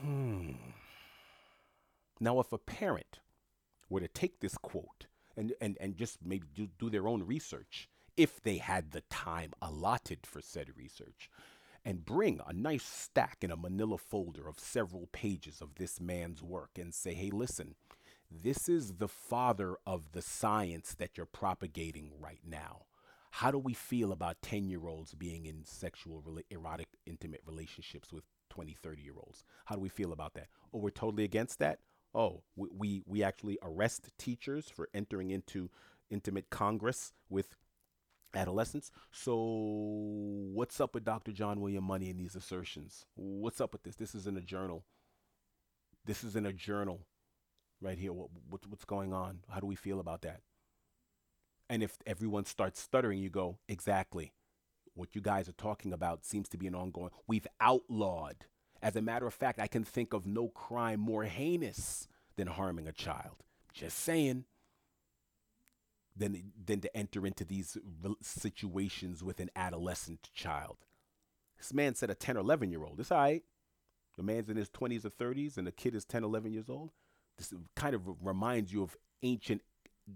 Hmm. 0.00 0.52
Now, 2.20 2.40
if 2.40 2.52
a 2.52 2.58
parent 2.58 3.20
were 3.90 4.00
to 4.00 4.08
take 4.08 4.40
this 4.40 4.56
quote 4.56 5.06
and, 5.38 5.54
and, 5.60 5.78
and 5.80 5.96
just 5.96 6.18
maybe 6.24 6.46
do, 6.54 6.68
do 6.78 6.90
their 6.90 7.06
own 7.06 7.22
research, 7.22 7.88
if 8.16 8.42
they 8.42 8.58
had 8.58 8.90
the 8.90 9.02
time 9.02 9.52
allotted 9.62 10.26
for 10.26 10.40
said 10.42 10.68
research, 10.76 11.30
and 11.84 12.04
bring 12.04 12.40
a 12.46 12.52
nice 12.52 12.82
stack 12.82 13.38
in 13.42 13.52
a 13.52 13.56
manila 13.56 13.96
folder 13.96 14.48
of 14.48 14.58
several 14.58 15.06
pages 15.12 15.62
of 15.62 15.76
this 15.76 16.00
man's 16.00 16.42
work 16.42 16.70
and 16.76 16.92
say, 16.92 17.14
hey, 17.14 17.30
listen, 17.30 17.76
this 18.30 18.68
is 18.68 18.94
the 18.94 19.08
father 19.08 19.76
of 19.86 20.10
the 20.12 20.20
science 20.20 20.94
that 20.98 21.16
you're 21.16 21.24
propagating 21.24 22.10
right 22.20 22.40
now. 22.44 22.82
How 23.30 23.50
do 23.50 23.58
we 23.58 23.74
feel 23.74 24.10
about 24.10 24.42
10 24.42 24.68
year 24.68 24.88
olds 24.88 25.14
being 25.14 25.46
in 25.46 25.64
sexual, 25.64 26.24
erotic, 26.50 26.88
intimate 27.06 27.42
relationships 27.46 28.12
with 28.12 28.24
20, 28.50 28.72
30 28.72 29.02
year 29.02 29.14
olds? 29.16 29.44
How 29.66 29.76
do 29.76 29.80
we 29.80 29.88
feel 29.88 30.12
about 30.12 30.34
that? 30.34 30.48
Oh, 30.74 30.78
we're 30.78 30.90
totally 30.90 31.24
against 31.24 31.60
that? 31.60 31.78
Oh, 32.14 32.42
we, 32.56 32.68
we, 32.76 33.02
we 33.06 33.22
actually 33.22 33.58
arrest 33.62 34.10
teachers 34.18 34.68
for 34.68 34.88
entering 34.94 35.30
into 35.30 35.70
intimate 36.10 36.50
congress 36.50 37.12
with 37.28 37.54
adolescents. 38.34 38.90
So, 39.10 39.36
what's 40.52 40.80
up 40.80 40.94
with 40.94 41.04
Dr. 41.04 41.32
John 41.32 41.60
William 41.60 41.84
Money 41.84 42.10
and 42.10 42.18
these 42.18 42.36
assertions? 42.36 43.04
What's 43.14 43.60
up 43.60 43.72
with 43.72 43.82
this? 43.82 43.96
This 43.96 44.14
is 44.14 44.26
in 44.26 44.36
a 44.36 44.42
journal. 44.42 44.84
This 46.04 46.24
is 46.24 46.36
in 46.36 46.46
a 46.46 46.52
journal 46.52 47.06
right 47.80 47.98
here. 47.98 48.12
What, 48.12 48.28
what, 48.48 48.66
what's 48.66 48.84
going 48.84 49.12
on? 49.12 49.40
How 49.50 49.60
do 49.60 49.66
we 49.66 49.76
feel 49.76 50.00
about 50.00 50.22
that? 50.22 50.40
And 51.70 51.82
if 51.82 51.98
everyone 52.06 52.46
starts 52.46 52.80
stuttering, 52.80 53.18
you 53.18 53.28
go, 53.28 53.58
exactly. 53.68 54.32
What 54.94 55.14
you 55.14 55.20
guys 55.20 55.48
are 55.48 55.52
talking 55.52 55.92
about 55.92 56.24
seems 56.24 56.48
to 56.48 56.58
be 56.58 56.66
an 56.66 56.74
ongoing. 56.74 57.10
We've 57.26 57.46
outlawed. 57.60 58.46
As 58.82 58.96
a 58.96 59.02
matter 59.02 59.26
of 59.26 59.34
fact, 59.34 59.60
I 59.60 59.66
can 59.66 59.84
think 59.84 60.12
of 60.12 60.26
no 60.26 60.48
crime 60.48 61.00
more 61.00 61.24
heinous 61.24 62.08
than 62.36 62.46
harming 62.46 62.86
a 62.86 62.92
child. 62.92 63.36
Just 63.72 63.98
saying 63.98 64.44
than 66.16 66.52
than 66.64 66.80
to 66.80 66.96
enter 66.96 67.26
into 67.26 67.44
these 67.44 67.76
situations 68.20 69.22
with 69.22 69.40
an 69.40 69.50
adolescent 69.56 70.30
child. 70.34 70.78
This 71.58 71.72
man 71.72 71.94
said 71.94 72.10
a 72.10 72.14
10 72.14 72.36
or 72.36 72.40
11 72.40 72.70
year 72.70 72.84
old. 72.84 73.00
It's 73.00 73.10
all 73.10 73.18
right. 73.18 73.42
The 74.16 74.22
man's 74.22 74.48
in 74.48 74.56
his 74.56 74.70
20s 74.70 75.04
or 75.04 75.10
30s 75.10 75.56
and 75.56 75.66
the 75.66 75.72
kid 75.72 75.94
is 75.94 76.04
10, 76.04 76.24
11 76.24 76.52
years 76.52 76.68
old. 76.68 76.90
This 77.36 77.54
kind 77.76 77.94
of 77.94 78.02
reminds 78.20 78.72
you 78.72 78.82
of 78.82 78.96
ancient 79.22 79.62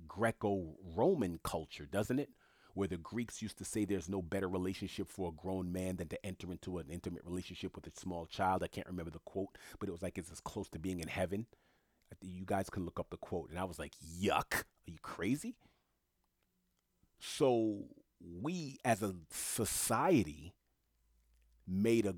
Greco 0.08 0.74
Roman 0.96 1.38
culture, 1.42 1.86
doesn't 1.86 2.18
it? 2.18 2.30
Where 2.74 2.88
the 2.88 2.96
Greeks 2.96 3.42
used 3.42 3.58
to 3.58 3.64
say 3.64 3.84
there's 3.84 4.08
no 4.08 4.22
better 4.22 4.48
relationship 4.48 5.08
for 5.10 5.28
a 5.28 5.32
grown 5.32 5.72
man 5.72 5.96
than 5.96 6.08
to 6.08 6.26
enter 6.26 6.50
into 6.50 6.78
an 6.78 6.86
intimate 6.88 7.24
relationship 7.24 7.76
with 7.76 7.86
a 7.86 8.00
small 8.00 8.26
child. 8.26 8.62
I 8.62 8.68
can't 8.68 8.86
remember 8.86 9.10
the 9.10 9.18
quote, 9.20 9.58
but 9.78 9.88
it 9.88 9.92
was 9.92 10.02
like 10.02 10.16
it's 10.16 10.32
as 10.32 10.40
close 10.40 10.68
to 10.70 10.78
being 10.78 11.00
in 11.00 11.08
heaven. 11.08 11.46
You 12.20 12.44
guys 12.44 12.70
can 12.70 12.84
look 12.84 13.00
up 13.00 13.10
the 13.10 13.16
quote. 13.16 13.50
And 13.50 13.58
I 13.58 13.64
was 13.64 13.78
like, 13.78 13.92
yuck. 14.02 14.54
Are 14.54 14.90
you 14.90 14.98
crazy? 15.02 15.56
So 17.18 17.84
we 18.20 18.78
as 18.84 19.02
a 19.02 19.14
society 19.30 20.54
made 21.66 22.06
a 22.06 22.16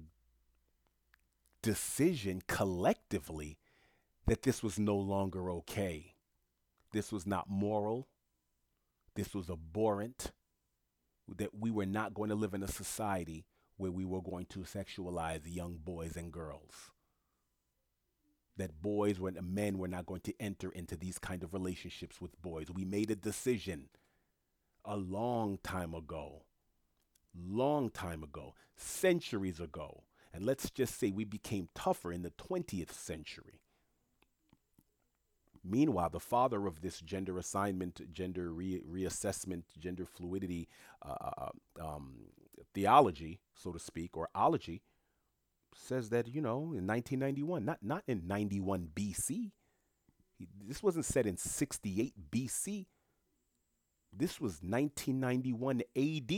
decision 1.63 2.43
collectively 2.47 3.59
that 4.27 4.43
this 4.43 4.63
was 4.63 4.79
no 4.79 4.97
longer 4.97 5.51
okay. 5.51 6.15
This 6.93 7.13
was 7.13 7.27
not 7.27 7.49
moral. 7.49 8.09
This 9.15 9.35
was 9.35 9.51
abhorrent. 9.51 10.33
That 11.29 11.59
we 11.59 11.71
were 11.71 11.87
not 11.87 12.15
going 12.15 12.29
to 12.29 12.37
live 12.37 12.55
in 12.55 12.63
a 12.63 12.69
society 12.69 13.45
where 13.77 13.91
we 13.91 14.05
were 14.05 14.21
going 14.21 14.47
to 14.47 14.61
sexualize 14.61 15.43
young 15.45 15.79
boys 15.83 16.17
and 16.17 16.31
girls. 16.31 16.91
That 18.57 18.81
boys 18.81 19.19
were 19.19 19.33
men 19.43 19.79
were 19.79 19.89
not 19.89 20.07
going 20.07 20.21
to 20.23 20.35
enter 20.39 20.71
into 20.71 20.97
these 20.97 21.19
kind 21.19 21.43
of 21.43 21.53
relationships 21.53 22.21
with 22.21 22.41
boys. 22.41 22.71
We 22.73 22.85
made 22.85 23.11
a 23.11 23.17
decision 23.17 23.89
a 24.85 24.97
long 24.97 25.59
time 25.63 25.95
ago. 25.95 26.45
Long 27.37 27.91
time 27.91 28.23
ago, 28.23 28.55
centuries 28.77 29.59
ago. 29.59 30.05
And 30.33 30.45
let's 30.45 30.71
just 30.71 30.99
say 30.99 31.11
we 31.11 31.25
became 31.25 31.69
tougher 31.75 32.13
in 32.13 32.23
the 32.23 32.31
20th 32.31 32.93
century. 32.93 33.61
Meanwhile, 35.65 36.11
the 36.11 36.21
father 36.21 36.67
of 36.67 36.83
this 36.83 37.01
gender 37.01 37.39
assignment, 37.39 38.13
gender 38.13 38.53
re- 38.53 38.83
reassessment, 38.87 39.63
gender 39.79 40.05
fluidity 40.05 40.69
uh, 41.05 41.15
uh, 41.39 41.49
um, 41.81 42.27
theology, 42.75 43.41
so 43.55 43.73
to 43.73 43.79
speak, 43.79 44.17
or 44.17 44.29
ology, 44.35 44.83
says 45.75 46.11
that, 46.11 46.29
you 46.29 46.43
know, 46.43 46.59
in 46.59 46.87
1991, 46.87 47.65
not, 47.65 47.79
not 47.83 48.03
in 48.07 48.27
91 48.27 48.89
BC, 48.95 49.53
this 50.67 50.83
wasn't 50.83 51.07
said 51.07 51.27
in 51.27 51.39
68 51.39 52.13
BC. 52.31 52.87
This 54.13 54.41
was 54.41 54.61
1991 54.63 55.83
AD. 55.97 56.33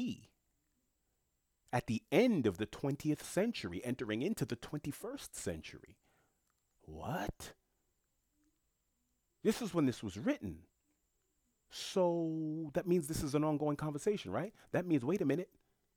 At 1.73 1.87
the 1.89 2.03
end 2.13 2.47
of 2.47 2.59
the 2.59 2.67
20th 2.67 3.23
century, 3.23 3.83
entering 3.85 4.23
into 4.23 4.45
the 4.45 4.57
21st 4.57 5.35
century. 5.35 5.99
What? 6.83 7.55
This 9.47 9.63
is 9.63 9.73
when 9.73 9.87
this 9.87 10.03
was 10.03 10.19
written. 10.19 10.57
So 11.71 12.73
that 12.75 12.89
means 12.89 13.07
this 13.07 13.23
is 13.23 13.37
an 13.37 13.45
ongoing 13.45 13.77
conversation, 13.77 14.33
right? 14.33 14.53
That 14.73 14.89
means, 14.89 15.05
wait 15.05 15.21
a 15.21 15.25
minute, 15.25 15.51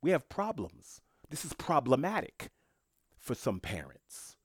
we 0.03 0.11
have 0.11 0.29
problems. 0.29 1.01
This 1.31 1.43
is 1.43 1.53
problematic 1.53 2.51
for 3.17 3.33
some 3.33 3.59
parents. 3.59 4.37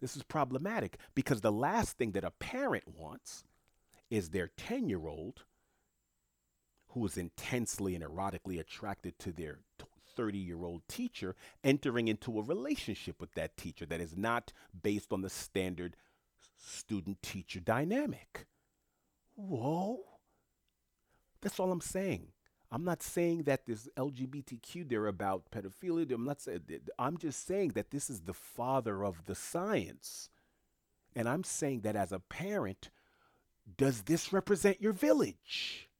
This 0.00 0.16
is 0.16 0.22
problematic 0.22 0.96
because 1.14 1.42
the 1.42 1.52
last 1.52 1.98
thing 1.98 2.12
that 2.12 2.24
a 2.24 2.30
parent 2.30 2.84
wants 2.88 3.44
is 4.08 4.30
their 4.30 4.48
10 4.56 4.88
year 4.88 5.06
old 5.06 5.44
who 6.88 7.04
is 7.04 7.18
intensely 7.18 7.94
and 7.94 8.02
erotically 8.02 8.58
attracted 8.58 9.18
to 9.18 9.32
their 9.32 9.58
30 10.16 10.38
year 10.38 10.64
old 10.64 10.88
teacher 10.88 11.36
entering 11.62 12.08
into 12.08 12.38
a 12.38 12.42
relationship 12.42 13.20
with 13.20 13.34
that 13.34 13.58
teacher 13.58 13.84
that 13.84 14.00
is 14.00 14.16
not 14.16 14.54
based 14.82 15.12
on 15.12 15.20
the 15.20 15.28
standard 15.28 15.96
student 16.62 17.22
teacher 17.22 17.60
dynamic. 17.60 18.46
Whoa. 19.34 20.00
That's 21.40 21.58
all 21.58 21.72
I'm 21.72 21.80
saying. 21.80 22.28
I'm 22.70 22.84
not 22.84 23.02
saying 23.02 23.42
that 23.42 23.66
this 23.66 23.88
LGBTQ 23.98 24.88
they're 24.88 25.06
about 25.06 25.50
pedophilia. 25.50 26.12
I'm 26.12 26.24
not 26.24 26.40
saying 26.40 26.62
I'm 26.98 27.18
just 27.18 27.46
saying 27.46 27.72
that 27.74 27.90
this 27.90 28.08
is 28.08 28.22
the 28.22 28.32
father 28.32 29.04
of 29.04 29.26
the 29.26 29.34
science. 29.34 30.30
And 31.14 31.28
I'm 31.28 31.44
saying 31.44 31.80
that 31.80 31.96
as 31.96 32.12
a 32.12 32.18
parent, 32.18 32.88
does 33.76 34.02
this 34.02 34.32
represent 34.32 34.80
your 34.80 34.92
village? 34.92 35.90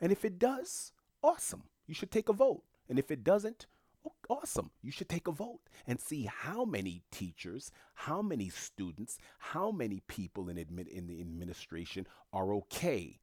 And 0.00 0.12
if 0.12 0.24
it 0.24 0.38
does, 0.38 0.92
awesome. 1.22 1.64
You 1.86 1.94
should 1.94 2.12
take 2.12 2.28
a 2.28 2.32
vote. 2.32 2.62
And 2.88 2.98
if 2.98 3.10
it 3.10 3.24
doesn't, 3.24 3.66
awesome. 4.28 4.70
You 4.82 4.90
should 4.90 5.08
take 5.08 5.26
a 5.26 5.32
vote 5.32 5.60
and 5.86 6.00
see 6.00 6.28
how 6.30 6.64
many 6.64 7.02
teachers, 7.10 7.70
how 7.94 8.22
many 8.22 8.48
students, 8.48 9.18
how 9.38 9.70
many 9.70 10.00
people 10.08 10.48
in, 10.48 10.58
admit, 10.58 10.88
in 10.88 11.06
the 11.06 11.20
administration 11.20 12.06
are 12.32 12.52
okay 12.54 13.20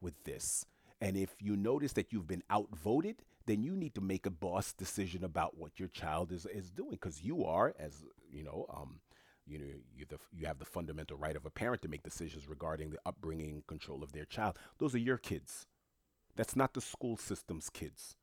with 0.00 0.24
this. 0.24 0.66
And 1.00 1.16
if 1.16 1.34
you 1.40 1.56
notice 1.56 1.92
that 1.94 2.12
you've 2.12 2.26
been 2.26 2.42
outvoted, 2.50 3.22
then 3.46 3.62
you 3.62 3.76
need 3.76 3.94
to 3.94 4.00
make 4.00 4.26
a 4.26 4.30
boss 4.30 4.72
decision 4.72 5.24
about 5.24 5.58
what 5.58 5.78
your 5.78 5.88
child 5.88 6.32
is, 6.32 6.46
is 6.46 6.70
doing 6.70 6.92
because 6.92 7.22
you 7.22 7.44
are, 7.44 7.74
as 7.78 8.04
you 8.32 8.42
know, 8.42 8.66
um, 8.74 9.00
you 9.46 9.58
know, 9.58 9.66
you, 9.94 10.06
the, 10.08 10.18
you 10.32 10.46
have 10.46 10.58
the 10.58 10.64
fundamental 10.64 11.16
right 11.16 11.36
of 11.36 11.44
a 11.44 11.50
parent 11.50 11.82
to 11.82 11.88
make 11.88 12.02
decisions 12.02 12.48
regarding 12.48 12.90
the 12.90 12.98
upbringing 13.04 13.62
control 13.66 14.02
of 14.02 14.12
their 14.12 14.24
child. 14.24 14.58
Those 14.78 14.94
are 14.94 14.98
your 14.98 15.18
kids. 15.18 15.66
That's 16.36 16.56
not 16.56 16.74
the 16.74 16.80
school 16.80 17.16
system's 17.16 17.68
kids. 17.68 18.16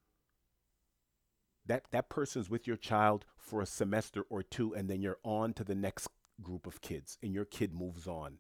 That 1.72 1.86
that 1.92 2.10
person's 2.10 2.50
with 2.50 2.68
your 2.68 2.76
child 2.76 3.24
for 3.38 3.62
a 3.62 3.66
semester 3.66 4.26
or 4.30 4.44
two 4.44 4.74
and 4.74 4.90
then 4.90 5.02
you're 5.02 5.20
on 5.24 5.54
to 5.54 5.64
the 5.64 5.74
next 5.74 6.10
group 6.44 6.68
of 6.68 6.82
kids 6.82 7.18
and 7.24 7.34
your 7.34 7.46
kid 7.46 7.74
moves 7.74 8.08
on. 8.08 8.40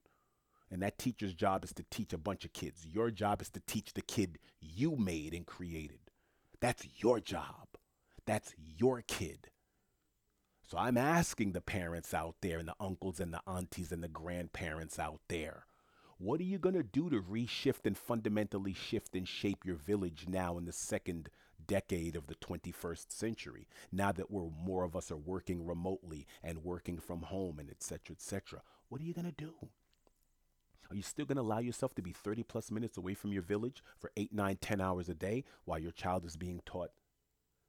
And 0.70 0.82
that 0.82 0.98
teacher's 0.98 1.34
job 1.34 1.64
is 1.64 1.72
to 1.76 1.86
teach 1.90 2.12
a 2.12 2.18
bunch 2.18 2.44
of 2.44 2.52
kids. 2.52 2.86
Your 2.86 3.10
job 3.10 3.42
is 3.42 3.50
to 3.52 3.62
teach 3.62 3.94
the 3.94 4.02
kid 4.02 4.38
you 4.60 4.98
made 4.98 5.34
and 5.34 5.46
created. 5.46 6.00
That's 6.60 6.86
your 6.98 7.22
job. 7.22 7.70
That's 8.26 8.54
your 8.58 9.02
kid. 9.08 9.48
So 10.70 10.78
I'm 10.78 10.98
asking 10.98 11.54
the 11.54 11.62
parents 11.62 12.14
out 12.14 12.36
there 12.42 12.60
and 12.60 12.68
the 12.68 12.76
uncles 12.82 13.22
and 13.22 13.34
the 13.34 13.42
aunties 13.48 13.94
and 13.94 14.04
the 14.04 14.10
grandparents 14.10 15.00
out 15.00 15.22
there 15.30 15.68
what 16.22 16.40
are 16.40 16.44
you 16.44 16.60
going 16.60 16.76
to 16.76 16.84
do 16.84 17.10
to 17.10 17.20
reshift 17.20 17.86
and 17.86 17.98
fundamentally 17.98 18.76
shift 18.76 19.16
and 19.16 19.28
shape 19.28 19.66
your 19.66 19.76
village 19.76 20.26
now 20.30 20.56
in 20.60 20.66
the 20.66 20.72
second 20.72 21.30
decade 21.66 22.16
of 22.16 22.28
the 22.28 22.36
21st 22.36 23.12
century? 23.12 23.68
Now 23.92 24.12
that 24.12 24.30
we're 24.30 24.50
more 24.64 24.84
of 24.84 24.96
us 24.96 25.10
are 25.10 25.18
working 25.18 25.66
remotely 25.66 26.28
and 26.44 26.64
working 26.64 27.00
from 27.00 27.24
home 27.24 27.58
and 27.58 27.72
etc. 27.72 28.14
etc. 28.14 28.62
What 28.90 29.02
are 29.02 29.04
you 29.04 29.16
going 29.16 29.26
to 29.26 29.32
do? 29.32 29.54
Are 30.92 30.96
you 30.96 31.02
still 31.02 31.26
going 31.26 31.38
to 31.38 31.42
allow 31.42 31.58
yourself 31.58 31.96
to 31.96 32.04
be 32.04 32.12
30 32.12 32.44
plus 32.44 32.70
minutes 32.70 32.98
away 32.98 33.16
from 33.16 33.34
your 33.34 33.42
village 33.42 33.84
for 33.98 34.12
8, 34.16 34.32
9, 34.32 34.58
10 34.62 34.80
hours 34.80 35.10
a 35.10 35.16
day 35.16 35.44
while 35.66 35.80
your 35.80 35.92
child 35.92 36.24
is 36.24 36.38
being 36.38 36.62
taught 36.68 36.92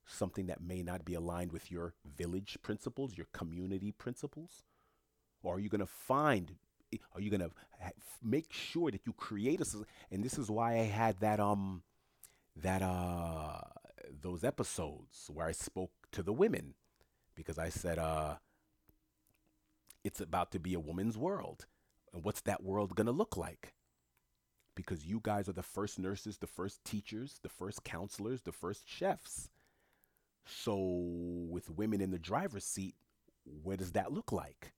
something 0.04 0.46
that 0.46 0.60
may 0.60 0.82
not 0.82 1.06
be 1.06 1.14
aligned 1.14 1.52
with 1.52 1.70
your 1.70 1.94
village 2.04 2.58
principles, 2.60 3.16
your 3.16 3.28
community 3.32 3.92
principles? 3.92 4.64
Or 5.42 5.56
are 5.56 5.60
you 5.60 5.70
going 5.70 5.80
to 5.80 5.86
find 5.86 6.56
are 7.14 7.20
you 7.20 7.30
gonna 7.30 7.50
make 8.22 8.52
sure 8.52 8.90
that 8.90 9.06
you 9.06 9.12
create 9.12 9.60
a 9.60 9.66
and 10.10 10.22
this 10.24 10.38
is 10.38 10.50
why 10.50 10.72
I 10.78 10.84
had 10.84 11.20
that 11.20 11.40
um 11.40 11.82
that 12.56 12.82
uh 12.82 13.60
those 14.20 14.44
episodes 14.44 15.30
where 15.32 15.46
I 15.46 15.52
spoke 15.52 15.90
to 16.12 16.22
the 16.22 16.32
women 16.32 16.74
because 17.34 17.58
I 17.58 17.68
said 17.68 17.98
uh 17.98 18.36
it's 20.04 20.20
about 20.20 20.50
to 20.52 20.58
be 20.58 20.74
a 20.74 20.80
woman's 20.80 21.16
world. 21.16 21.66
And 22.12 22.24
what's 22.24 22.40
that 22.42 22.62
world 22.62 22.94
gonna 22.94 23.12
look 23.12 23.36
like? 23.36 23.74
Because 24.74 25.04
you 25.04 25.20
guys 25.22 25.48
are 25.48 25.52
the 25.52 25.62
first 25.62 25.98
nurses 25.98 26.38
the 26.38 26.46
first 26.46 26.84
teachers 26.84 27.40
the 27.42 27.48
first 27.48 27.84
counselors 27.84 28.42
the 28.42 28.52
first 28.52 28.88
chefs. 28.88 29.48
So 30.44 30.76
with 30.76 31.70
women 31.70 32.00
in 32.00 32.10
the 32.10 32.18
driver's 32.18 32.64
seat 32.64 32.94
what 33.44 33.78
does 33.78 33.92
that 33.92 34.12
look 34.12 34.30
like 34.32 34.72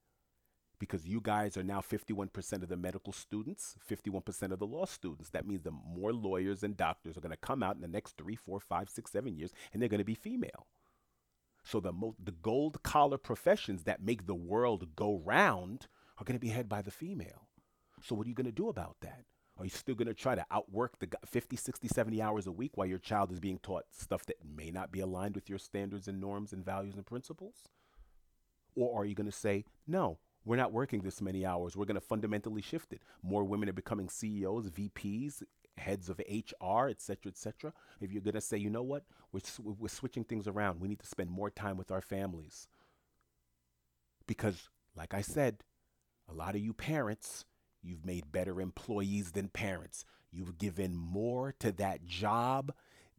because 0.85 1.06
you 1.06 1.20
guys 1.20 1.56
are 1.56 1.62
now 1.62 1.81
51% 1.81 2.62
of 2.62 2.69
the 2.69 2.77
medical 2.77 3.12
students, 3.12 3.77
51% 3.89 4.52
of 4.52 4.59
the 4.59 4.66
law 4.66 4.85
students. 4.85 5.31
That 5.31 5.47
means 5.47 5.62
the 5.62 5.70
more 5.70 6.12
lawyers 6.12 6.62
and 6.62 6.77
doctors 6.77 7.16
are 7.16 7.20
going 7.20 7.31
to 7.31 7.36
come 7.36 7.62
out 7.62 7.74
in 7.74 7.81
the 7.81 7.89
next 7.89 8.16
three, 8.16 8.36
four, 8.36 8.61
five, 8.61 8.89
six, 8.89 9.11
seven 9.11 9.36
years, 9.36 9.52
and 9.73 9.81
they're 9.81 9.89
going 9.89 9.98
to 9.98 10.05
be 10.05 10.15
female. 10.15 10.66
So 11.65 11.81
the 11.81 11.93
mo- 11.93 12.16
the 12.23 12.32
gold 12.32 12.82
collar 12.82 13.16
professions 13.16 13.85
that 13.85 14.02
make 14.02 14.27
the 14.27 14.35
world 14.35 14.94
go 14.94 15.23
round 15.24 15.86
are 16.19 16.24
going 16.24 16.39
to 16.39 16.47
be 16.47 16.51
head 16.51 16.69
by 16.69 16.82
the 16.82 16.90
female. 16.90 17.48
So 18.02 18.15
what 18.15 18.27
are 18.27 18.28
you 18.28 18.35
going 18.35 18.44
to 18.44 18.52
do 18.52 18.69
about 18.69 18.97
that? 19.01 19.24
Are 19.56 19.65
you 19.65 19.70
still 19.70 19.94
going 19.94 20.09
to 20.09 20.15
try 20.15 20.35
to 20.35 20.44
outwork 20.51 20.98
the 20.98 21.09
50, 21.24 21.56
60, 21.56 21.89
70 21.89 22.20
hours 22.20 22.47
a 22.47 22.52
week 22.52 22.73
while 22.74 22.86
your 22.86 22.98
child 22.98 23.32
is 23.32 23.40
being 23.40 23.59
taught 23.59 23.85
stuff 23.90 24.27
that 24.27 24.36
may 24.44 24.70
not 24.70 24.93
be 24.93 25.01
aligned 25.01 25.36
with 25.36 25.48
your 25.48 25.59
standards 25.59 26.09
and 26.09 26.20
norms 26.20 26.52
and 26.52 26.65
values 26.65 26.97
and 26.97 27.06
principles? 27.06 27.69
Or 28.74 29.01
are 29.01 29.05
you 29.05 29.15
going 29.15 29.31
to 29.31 29.32
say, 29.32 29.65
no, 29.86 30.19
we're 30.45 30.57
not 30.57 30.73
working 30.73 31.01
this 31.01 31.23
many 31.23 31.47
hours. 31.47 31.77
We're 31.77 31.87
going 31.87 31.95
to 31.95 32.01
fundamentally 32.01 32.62
shift 32.62 32.93
it. 32.93 33.03
More 33.23 33.45
women 33.45 33.69
are 33.69 33.75
becoming 33.75 34.09
CEOs, 34.09 34.71
VPs, 34.71 35.43
heads 35.77 36.09
of 36.09 36.21
HR, 36.21 36.89
et 36.89 37.01
cetera, 37.01 37.31
et 37.31 37.37
cetera. 37.37 37.73
If 38.01 38.12
you're 38.12 38.23
going 38.23 38.35
to 38.35 38.41
say, 38.41 38.59
you 38.59 38.71
know 38.71 38.83
what, 38.83 39.05
we're, 39.33 39.41
we're 39.62 39.89
switching 39.89 40.25
things 40.25 40.47
around. 40.47 40.81
We 40.81 40.89
need 40.89 41.01
to 41.01 41.07
spend 41.07 41.31
more 41.31 41.51
time 41.51 41.77
with 41.77 41.91
our 41.91 42.03
families. 42.03 42.69
Because, 44.27 44.69
like 44.97 45.15
I 45.15 45.21
said, 45.21 45.65
a 46.29 46.35
lot 46.35 46.55
of 46.55 46.61
you 46.61 46.73
parents, 46.73 47.45
you've 47.83 48.07
made 48.07 48.33
better 48.33 48.61
employees 48.61 49.33
than 49.33 49.49
parents. 49.49 50.05
You've 50.31 50.59
given 50.59 50.95
more 50.97 51.55
to 51.61 51.73
that 51.73 52.07
job 52.07 52.73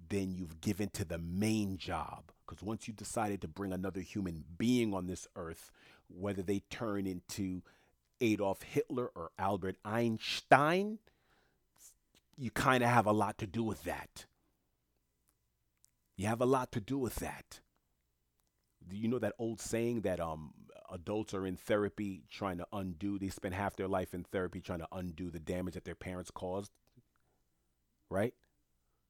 than 0.10 0.34
you've 0.34 0.62
given 0.62 0.90
to 0.90 1.06
the 1.06 1.18
main 1.18 1.78
job. 1.78 2.32
Because 2.46 2.64
once 2.64 2.88
you 2.88 2.94
decided 2.94 3.42
to 3.42 3.48
bring 3.48 3.74
another 3.74 4.02
human 4.02 4.44
being 4.58 4.94
on 4.94 5.08
this 5.08 5.28
earth, 5.36 5.72
whether 6.08 6.42
they 6.42 6.64
turn 6.70 7.08
into 7.08 7.62
Adolf 8.22 8.62
Hitler 8.64 9.10
or 9.16 9.32
Albert 9.38 9.78
Einstein, 9.84 11.00
you 12.38 12.52
kind 12.52 12.84
of 12.84 12.90
have 12.90 13.06
a 13.06 13.12
lot 13.12 13.38
to 13.40 13.48
do 13.48 13.64
with 13.64 13.84
that. 13.84 14.26
You 16.16 16.28
have 16.28 16.42
a 16.42 16.46
lot 16.46 16.72
to 16.74 16.80
do 16.80 16.98
with 16.98 17.16
that. 17.16 17.60
Do 18.88 18.96
you 18.96 19.08
know 19.08 19.20
that 19.20 19.34
old 19.40 19.60
saying 19.60 20.02
that 20.02 20.20
um, 20.20 20.54
adults 20.92 21.34
are 21.34 21.46
in 21.46 21.58
therapy 21.58 22.24
trying 22.30 22.58
to 22.60 22.68
undo, 22.72 23.18
they 23.18 23.30
spend 23.30 23.56
half 23.56 23.76
their 23.76 23.88
life 23.88 24.14
in 24.14 24.24
therapy 24.24 24.62
trying 24.62 24.80
to 24.80 24.88
undo 24.92 25.30
the 25.30 25.40
damage 25.40 25.74
that 25.74 25.86
their 25.86 25.96
parents 25.96 26.32
caused? 26.32 26.72
Right? 28.10 28.34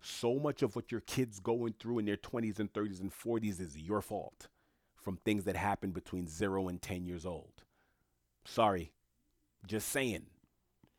So 0.02 0.40
much 0.40 0.62
of 0.62 0.76
what 0.76 0.92
your 0.92 1.02
kids 1.02 1.40
going 1.40 1.74
through 1.80 2.00
in 2.00 2.06
their 2.06 2.18
20s 2.18 2.60
and 2.60 2.72
30s 2.72 3.02
and 3.02 3.12
40s 3.12 3.60
is 3.60 3.78
your 3.78 4.02
fault 4.02 4.48
from 5.06 5.18
things 5.18 5.44
that 5.44 5.56
happened 5.56 5.94
between 5.94 6.28
0 6.28 6.68
and 6.68 6.82
10 6.82 7.06
years 7.06 7.28
old. 7.28 7.64
Sorry, 8.44 8.92
just 9.68 9.88
saying. 9.88 10.26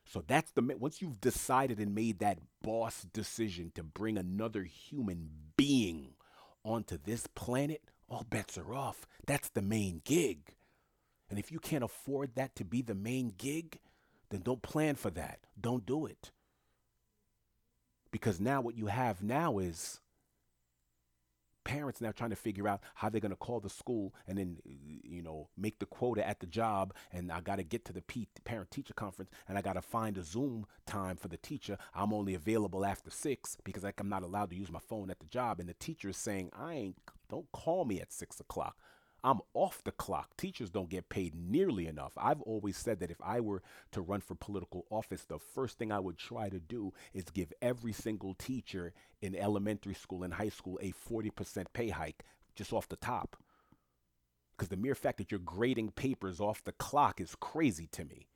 So 0.07 0.23
that's 0.25 0.53
the 0.53 0.63
once 0.79 1.03
you've 1.03 1.21
decided 1.21 1.81
and 1.81 1.93
made 1.93 2.21
that 2.21 2.39
boss 2.63 3.03
decision 3.03 3.73
to 3.75 3.83
bring 3.83 4.17
another 4.17 4.63
human 4.63 5.31
being 5.57 6.15
onto 6.65 6.97
this 6.97 7.27
planet, 7.35 7.83
all 8.09 8.25
bets 8.31 8.57
are 8.57 8.73
off. 8.73 9.09
That's 9.27 9.49
the 9.49 9.63
main 9.63 10.03
gig. 10.05 10.55
And 11.29 11.41
if 11.41 11.51
you 11.51 11.59
can't 11.59 11.83
afford 11.83 12.37
that 12.37 12.55
to 12.55 12.65
be 12.65 12.83
the 12.83 12.95
main 12.95 13.35
gig, 13.37 13.81
then 14.31 14.43
don't 14.43 14.63
plan 14.63 14.95
for 14.95 15.11
that. 15.11 15.41
Don't 15.61 15.85
do 15.85 16.07
it. 16.07 16.31
Because 18.13 18.41
now 18.41 18.61
what 18.61 18.77
you 18.77 18.87
have 18.87 19.25
now 19.25 19.59
is 19.59 20.01
parents 21.67 22.01
now 22.01 22.13
trying 22.13 22.31
to 22.31 22.37
figure 22.37 22.69
out 22.69 22.81
how 22.95 23.09
they're 23.09 23.21
going 23.21 23.31
to 23.31 23.37
call 23.37 23.59
the 23.59 23.69
school 23.69 24.15
and 24.29 24.39
then 24.39 24.57
you 24.65 25.21
know 25.21 25.49
make 25.59 25.81
the 25.81 25.87
quota 25.87 26.27
at 26.27 26.39
the 26.39 26.47
job 26.47 26.95
and 27.13 27.33
i 27.33 27.41
got 27.41 27.57
to 27.57 27.65
get 27.65 27.85
to 27.85 27.93
the 27.93 28.03
parent 28.45 28.71
teacher 28.71 28.95
conference 28.95 29.31
and 29.49 29.59
i 29.59 29.61
got 29.61 29.73
to 29.73 29.83
find 29.83 30.17
a 30.17 30.23
zoom 30.23 30.65
time 30.87 31.17
for 31.17 31.29
the 31.29 31.37
teacher. 31.37 31.77
I'm 31.95 32.13
only 32.13 32.35
available 32.35 32.85
after 32.85 33.11
six 33.11 33.57
because 33.65 33.83
like 33.83 34.01
i'm 34.01 34.09
not 34.09 34.23
allowed 34.23 34.51
to 34.51 34.57
use 34.57 34.71
my 34.71 34.79
phone 34.79 35.11
at 35.11 35.19
the 35.19 35.27
job. 35.27 35.61
And 35.61 35.69
the 35.69 35.75
teacher 35.75 36.09
is 36.09 36.17
saying 36.17 36.51
i 36.59 36.75
ain't 36.75 36.97
don't 37.29 37.51
call 37.53 37.85
me 37.85 38.01
at 38.01 38.13
six 38.13 38.41
o'clock 38.41 38.77
I'm 39.27 39.41
off 39.55 39.83
the 39.83 39.91
clock. 39.91 40.37
Teachers 40.37 40.71
don't 40.71 40.89
get 40.89 41.09
paid 41.09 41.35
nearly 41.35 41.89
enough. 41.89 42.13
I've 42.17 42.41
always 42.43 42.77
said 42.77 43.01
that 43.01 43.11
if 43.11 43.21
I 43.21 43.41
were 43.41 43.61
to 43.91 44.01
run 44.01 44.21
for 44.21 44.37
political 44.37 44.87
office, 44.89 45.25
the 45.25 45.41
first 45.41 45.79
thing 45.79 45.91
I 45.91 45.99
would 45.99 46.17
try 46.17 46.49
to 46.49 46.61
do 46.61 46.93
is 47.13 47.25
give 47.25 47.53
every 47.61 47.93
single 47.93 48.35
teacher 48.35 48.93
in 49.21 49.35
elementary 49.35 49.95
school 49.95 50.23
and 50.23 50.35
high 50.35 50.51
school 50.51 50.79
a 50.81 50.93
40% 50.93 51.67
pay 51.73 51.89
hike 51.89 52.23
just 52.55 52.73
off 52.73 52.89
the 52.89 52.95
top. 52.95 53.37
Because 54.57 54.69
the 54.69 54.77
mere 54.77 54.95
fact 54.95 55.19
that 55.19 55.33
you're 55.33 55.41
grading 55.41 55.91
papers 55.91 56.41
off 56.41 56.63
the 56.63 56.71
clock 56.71 57.21
is 57.21 57.35
crazy 57.35 57.89
to 57.89 58.05
me. 58.05 58.29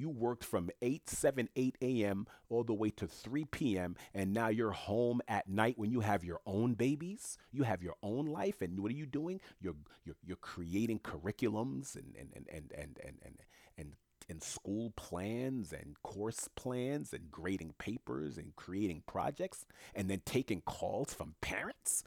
You 0.00 0.08
worked 0.08 0.44
from 0.44 0.70
8, 0.80 1.10
7, 1.10 1.50
8 1.54 1.76
a.m. 1.82 2.26
all 2.48 2.64
the 2.64 2.72
way 2.72 2.88
to 2.88 3.06
3 3.06 3.44
p.m. 3.44 3.96
And 4.14 4.32
now 4.32 4.48
you're 4.48 4.70
home 4.70 5.20
at 5.28 5.46
night 5.46 5.76
when 5.76 5.90
you 5.90 6.00
have 6.00 6.24
your 6.24 6.40
own 6.46 6.72
babies. 6.72 7.36
You 7.52 7.64
have 7.64 7.82
your 7.82 7.96
own 8.02 8.24
life. 8.24 8.62
And 8.62 8.80
what 8.80 8.90
are 8.90 8.94
you 8.94 9.04
doing? 9.04 9.42
You're, 9.60 9.76
you're, 10.06 10.16
you're 10.24 10.38
creating 10.38 11.00
curriculums 11.00 11.96
and, 11.96 12.14
and, 12.18 12.32
and, 12.34 12.48
and, 12.50 12.72
and, 12.74 12.98
and, 13.04 13.18
and, 13.22 13.34
and 13.76 13.92
and 14.30 14.42
school 14.44 14.92
plans 14.94 15.72
and 15.72 16.00
course 16.04 16.48
plans 16.54 17.12
and 17.12 17.32
grading 17.32 17.74
papers 17.78 18.38
and 18.38 18.54
creating 18.54 19.02
projects 19.04 19.66
and 19.92 20.08
then 20.08 20.22
taking 20.24 20.60
calls 20.60 21.12
from 21.12 21.34
parents, 21.40 22.04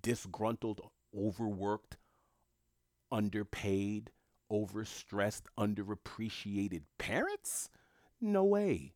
disgruntled, 0.00 0.80
overworked, 1.14 1.98
underpaid, 3.12 4.10
overstressed, 4.50 5.42
underappreciated 5.58 6.82
parents? 6.98 7.70
No 8.20 8.44
way. 8.44 8.94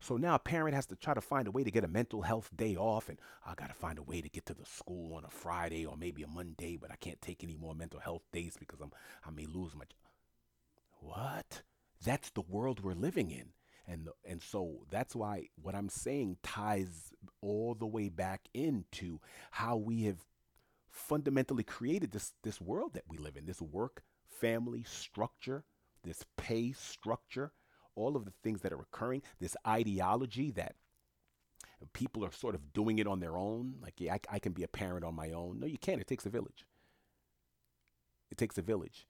So 0.00 0.16
now 0.16 0.34
a 0.34 0.38
parent 0.38 0.74
has 0.74 0.86
to 0.86 0.96
try 0.96 1.14
to 1.14 1.20
find 1.20 1.48
a 1.48 1.50
way 1.50 1.64
to 1.64 1.70
get 1.70 1.84
a 1.84 1.88
mental 1.88 2.22
health 2.22 2.50
day 2.54 2.76
off, 2.76 3.08
and 3.08 3.18
I 3.44 3.54
got 3.54 3.68
to 3.68 3.74
find 3.74 3.98
a 3.98 4.02
way 4.02 4.20
to 4.20 4.28
get 4.28 4.46
to 4.46 4.54
the 4.54 4.66
school 4.66 5.14
on 5.14 5.24
a 5.24 5.30
Friday 5.30 5.86
or 5.86 5.96
maybe 5.96 6.22
a 6.22 6.28
Monday, 6.28 6.76
but 6.76 6.90
I 6.90 6.96
can't 6.96 7.20
take 7.20 7.42
any 7.42 7.56
more 7.56 7.74
mental 7.74 8.00
health 8.00 8.22
days 8.32 8.56
because 8.58 8.80
I'm 8.80 8.92
I 9.24 9.30
may 9.30 9.46
lose 9.46 9.74
my. 9.74 9.84
What? 11.00 11.62
That's 12.04 12.30
the 12.30 12.42
world 12.42 12.84
we're 12.84 12.92
living 12.92 13.30
in, 13.30 13.48
and 13.86 14.08
and 14.24 14.42
so 14.42 14.84
that's 14.90 15.16
why 15.16 15.48
what 15.60 15.74
I'm 15.74 15.88
saying 15.88 16.36
ties 16.42 17.12
all 17.40 17.74
the 17.74 17.86
way 17.86 18.08
back 18.10 18.42
into 18.52 19.20
how 19.50 19.76
we 19.76 20.02
have 20.02 20.18
fundamentally 20.90 21.64
created 21.64 22.12
this 22.12 22.34
this 22.42 22.60
world 22.60 22.92
that 22.94 23.04
we 23.08 23.16
live 23.16 23.36
in, 23.36 23.46
this 23.46 23.62
work 23.62 24.02
family 24.40 24.84
structure, 24.84 25.64
this 26.02 26.24
pay 26.36 26.72
structure, 26.72 27.52
all 27.94 28.16
of 28.16 28.24
the 28.24 28.32
things 28.42 28.60
that 28.62 28.72
are 28.72 28.80
occurring, 28.80 29.22
this 29.40 29.56
ideology 29.66 30.50
that 30.52 30.76
people 31.92 32.24
are 32.24 32.32
sort 32.32 32.54
of 32.54 32.72
doing 32.72 32.98
it 32.98 33.06
on 33.06 33.20
their 33.20 33.36
own. 33.36 33.76
Like, 33.82 33.94
yeah, 33.98 34.14
I, 34.14 34.20
I 34.36 34.38
can 34.38 34.52
be 34.52 34.62
a 34.62 34.68
parent 34.68 35.04
on 35.04 35.14
my 35.14 35.30
own. 35.32 35.60
No, 35.60 35.66
you 35.66 35.78
can't. 35.78 36.00
It 36.00 36.06
takes 36.06 36.26
a 36.26 36.30
village. 36.30 36.66
It 38.30 38.38
takes 38.38 38.58
a 38.58 38.62
village. 38.62 39.06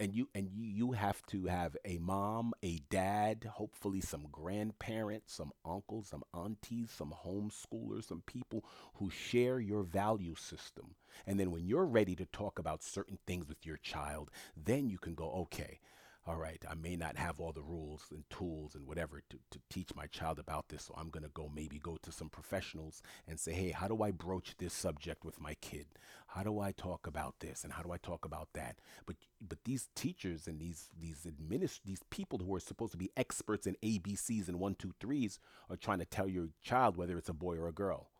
And 0.00 0.14
you 0.14 0.28
and 0.34 0.48
you, 0.50 0.64
you 0.64 0.92
have 0.92 1.24
to 1.26 1.46
have 1.46 1.76
a 1.84 1.98
mom, 1.98 2.52
a 2.62 2.80
dad, 2.90 3.50
hopefully 3.54 4.00
some 4.00 4.26
grandparents, 4.30 5.34
some 5.34 5.52
uncles, 5.64 6.08
some 6.08 6.24
aunties, 6.34 6.90
some 6.90 7.14
homeschoolers, 7.24 8.04
some 8.08 8.22
people 8.26 8.64
who 8.94 9.10
share 9.10 9.58
your 9.60 9.82
value 9.82 10.34
system. 10.34 10.94
And 11.26 11.38
then 11.38 11.50
when 11.50 11.66
you're 11.66 11.86
ready 11.86 12.14
to 12.16 12.26
talk 12.26 12.58
about 12.58 12.82
certain 12.82 13.18
things 13.26 13.48
with 13.48 13.66
your 13.66 13.78
child, 13.78 14.30
then 14.56 14.88
you 14.88 14.98
can 14.98 15.14
go, 15.14 15.30
okay, 15.32 15.80
all 16.28 16.36
right, 16.36 16.62
I 16.68 16.74
may 16.74 16.94
not 16.94 17.16
have 17.16 17.40
all 17.40 17.52
the 17.52 17.62
rules 17.62 18.04
and 18.10 18.22
tools 18.28 18.74
and 18.74 18.86
whatever 18.86 19.22
to, 19.30 19.38
to 19.50 19.58
teach 19.70 19.94
my 19.94 20.06
child 20.08 20.38
about 20.38 20.68
this. 20.68 20.84
So 20.84 20.94
I'm 20.94 21.08
going 21.08 21.22
to 21.22 21.30
go 21.30 21.50
maybe 21.52 21.78
go 21.78 21.96
to 22.02 22.12
some 22.12 22.28
professionals 22.28 23.00
and 23.26 23.40
say, 23.40 23.52
hey, 23.52 23.70
how 23.70 23.88
do 23.88 24.02
I 24.02 24.10
broach 24.10 24.54
this 24.58 24.74
subject 24.74 25.24
with 25.24 25.40
my 25.40 25.54
kid? 25.62 25.86
How 26.26 26.42
do 26.42 26.60
I 26.60 26.72
talk 26.72 27.06
about 27.06 27.36
this 27.40 27.64
and 27.64 27.72
how 27.72 27.82
do 27.82 27.92
I 27.92 27.96
talk 27.96 28.26
about 28.26 28.50
that? 28.52 28.76
But 29.06 29.16
but 29.40 29.64
these 29.64 29.88
teachers 29.96 30.46
and 30.46 30.60
these 30.60 30.90
these 31.00 31.26
administ- 31.26 31.80
these 31.86 32.02
people 32.10 32.40
who 32.40 32.54
are 32.54 32.60
supposed 32.60 32.92
to 32.92 32.98
be 32.98 33.10
experts 33.16 33.66
in 33.66 33.78
ABCs 33.82 34.48
and 34.48 34.60
one, 34.60 34.74
two, 34.74 34.92
threes 35.00 35.38
are 35.70 35.76
trying 35.76 36.00
to 36.00 36.04
tell 36.04 36.28
your 36.28 36.48
child 36.62 36.98
whether 36.98 37.16
it's 37.16 37.30
a 37.30 37.34
boy 37.34 37.56
or 37.56 37.68
a 37.68 37.72
girl. 37.72 38.10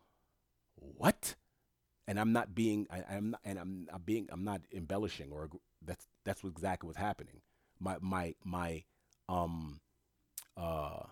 What? 0.75 1.35
And 2.07 2.19
I'm 2.19 2.33
not 2.33 2.55
being 2.55 2.87
I, 2.89 3.03
am 3.15 3.31
not, 3.31 3.41
and 3.45 3.59
I'm 3.59 3.85
not 3.91 4.03
being 4.03 4.27
I'm 4.31 4.43
not 4.43 4.61
embellishing 4.73 5.31
or 5.31 5.51
that's 5.85 6.07
that's 6.25 6.43
exactly 6.43 6.87
what's 6.87 6.97
happening 6.97 7.41
my 7.79 7.97
my 8.01 8.35
my 8.43 8.83
um 9.27 9.79
uh 10.57 11.03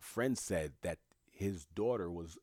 friend 0.00 0.38
said 0.38 0.72
that 0.82 0.98
his 1.30 1.66
daughter 1.66 2.10
was 2.10 2.38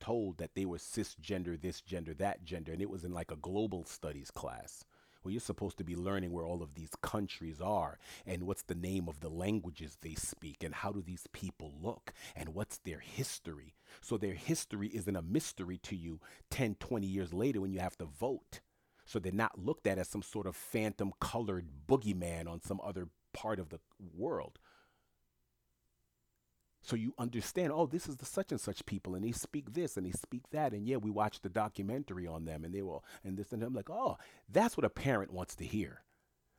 told 0.00 0.38
that 0.38 0.54
they 0.54 0.64
were 0.64 0.78
cisgender, 0.78 1.60
this 1.60 1.80
gender, 1.80 2.14
that 2.14 2.44
gender, 2.44 2.72
and 2.72 2.82
it 2.82 2.90
was 2.90 3.04
in 3.04 3.12
like 3.12 3.30
a 3.30 3.36
global 3.36 3.84
studies 3.84 4.30
class 4.30 4.84
where 5.22 5.32
you're 5.32 5.40
supposed 5.40 5.76
to 5.78 5.84
be 5.84 5.96
learning 5.96 6.32
where 6.32 6.44
all 6.44 6.62
of 6.62 6.74
these 6.74 6.92
countries 7.02 7.60
are 7.60 7.98
and 8.26 8.44
what's 8.44 8.62
the 8.62 8.74
name 8.74 9.08
of 9.08 9.20
the 9.20 9.28
languages 9.28 9.98
they 10.00 10.14
speak 10.14 10.62
and 10.62 10.74
how 10.74 10.92
do 10.92 11.02
these 11.02 11.26
people 11.32 11.72
look 11.82 12.12
and 12.36 12.50
what's 12.50 12.78
their 12.78 13.00
history. 13.00 13.74
So 14.00 14.16
their 14.16 14.34
history 14.34 14.88
isn't 14.88 15.16
a 15.16 15.22
mystery 15.22 15.78
to 15.84 15.96
you 15.96 16.20
10, 16.50 16.76
20 16.76 17.06
years 17.06 17.32
later 17.32 17.60
when 17.60 17.72
you 17.72 17.80
have 17.80 17.98
to 17.98 18.04
vote. 18.04 18.60
So 19.08 19.18
they're 19.18 19.32
not 19.32 19.58
looked 19.58 19.86
at 19.86 19.96
as 19.96 20.06
some 20.06 20.20
sort 20.20 20.46
of 20.46 20.54
phantom 20.54 21.14
colored 21.18 21.66
boogeyman 21.88 22.46
on 22.46 22.60
some 22.60 22.78
other 22.84 23.08
part 23.32 23.58
of 23.58 23.70
the 23.70 23.80
world. 24.14 24.58
So 26.82 26.94
you 26.94 27.14
understand, 27.18 27.72
oh, 27.74 27.86
this 27.86 28.06
is 28.06 28.16
the 28.16 28.26
such 28.26 28.52
and 28.52 28.60
such 28.60 28.84
people, 28.84 29.14
and 29.14 29.24
they 29.24 29.32
speak 29.32 29.72
this 29.72 29.96
and 29.96 30.06
they 30.06 30.12
speak 30.12 30.42
that, 30.52 30.72
and 30.74 30.86
yeah, 30.86 30.96
we 30.96 31.10
watched 31.10 31.42
the 31.42 31.48
documentary 31.48 32.26
on 32.26 32.44
them, 32.44 32.64
and 32.64 32.74
they 32.74 32.82
will, 32.82 33.02
and 33.24 33.38
this 33.38 33.50
and 33.50 33.62
I'm 33.62 33.72
like, 33.72 33.88
oh, 33.88 34.18
that's 34.46 34.76
what 34.76 34.84
a 34.84 34.90
parent 34.90 35.32
wants 35.32 35.54
to 35.56 35.64
hear. 35.64 36.02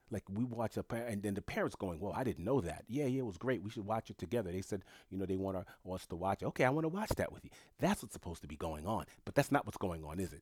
Like 0.10 0.24
we 0.28 0.44
watch 0.44 0.76
a 0.76 0.82
parent, 0.82 1.14
and 1.14 1.22
then 1.22 1.36
the 1.36 1.44
parents 1.44 1.76
going, 1.76 2.00
well, 2.00 2.14
I 2.16 2.24
didn't 2.24 2.46
know 2.46 2.62
that. 2.62 2.84
Yeah, 2.88 3.06
yeah, 3.06 3.20
it 3.20 3.28
was 3.28 3.38
great. 3.38 3.62
We 3.62 3.70
should 3.70 3.86
watch 3.86 4.10
it 4.10 4.18
together. 4.18 4.52
They 4.52 4.62
said, 4.62 4.84
you 5.12 5.20
know, 5.20 5.28
they 5.28 5.38
want 5.38 5.58
us 5.58 6.08
to 6.08 6.16
watch 6.16 6.42
it. 6.42 6.48
Okay, 6.48 6.66
I 6.66 6.72
want 6.72 6.86
to 6.86 6.90
watch 6.90 7.12
that 7.18 7.32
with 7.32 7.46
you. 7.46 7.52
That's 7.80 8.02
what's 8.02 8.14
supposed 8.14 8.42
to 8.42 8.48
be 8.48 8.58
going 8.58 8.88
on, 8.88 9.06
but 9.24 9.36
that's 9.36 9.52
not 9.52 9.68
what's 9.68 9.78
going 9.78 10.04
on, 10.04 10.20
is 10.20 10.34
it? 10.34 10.42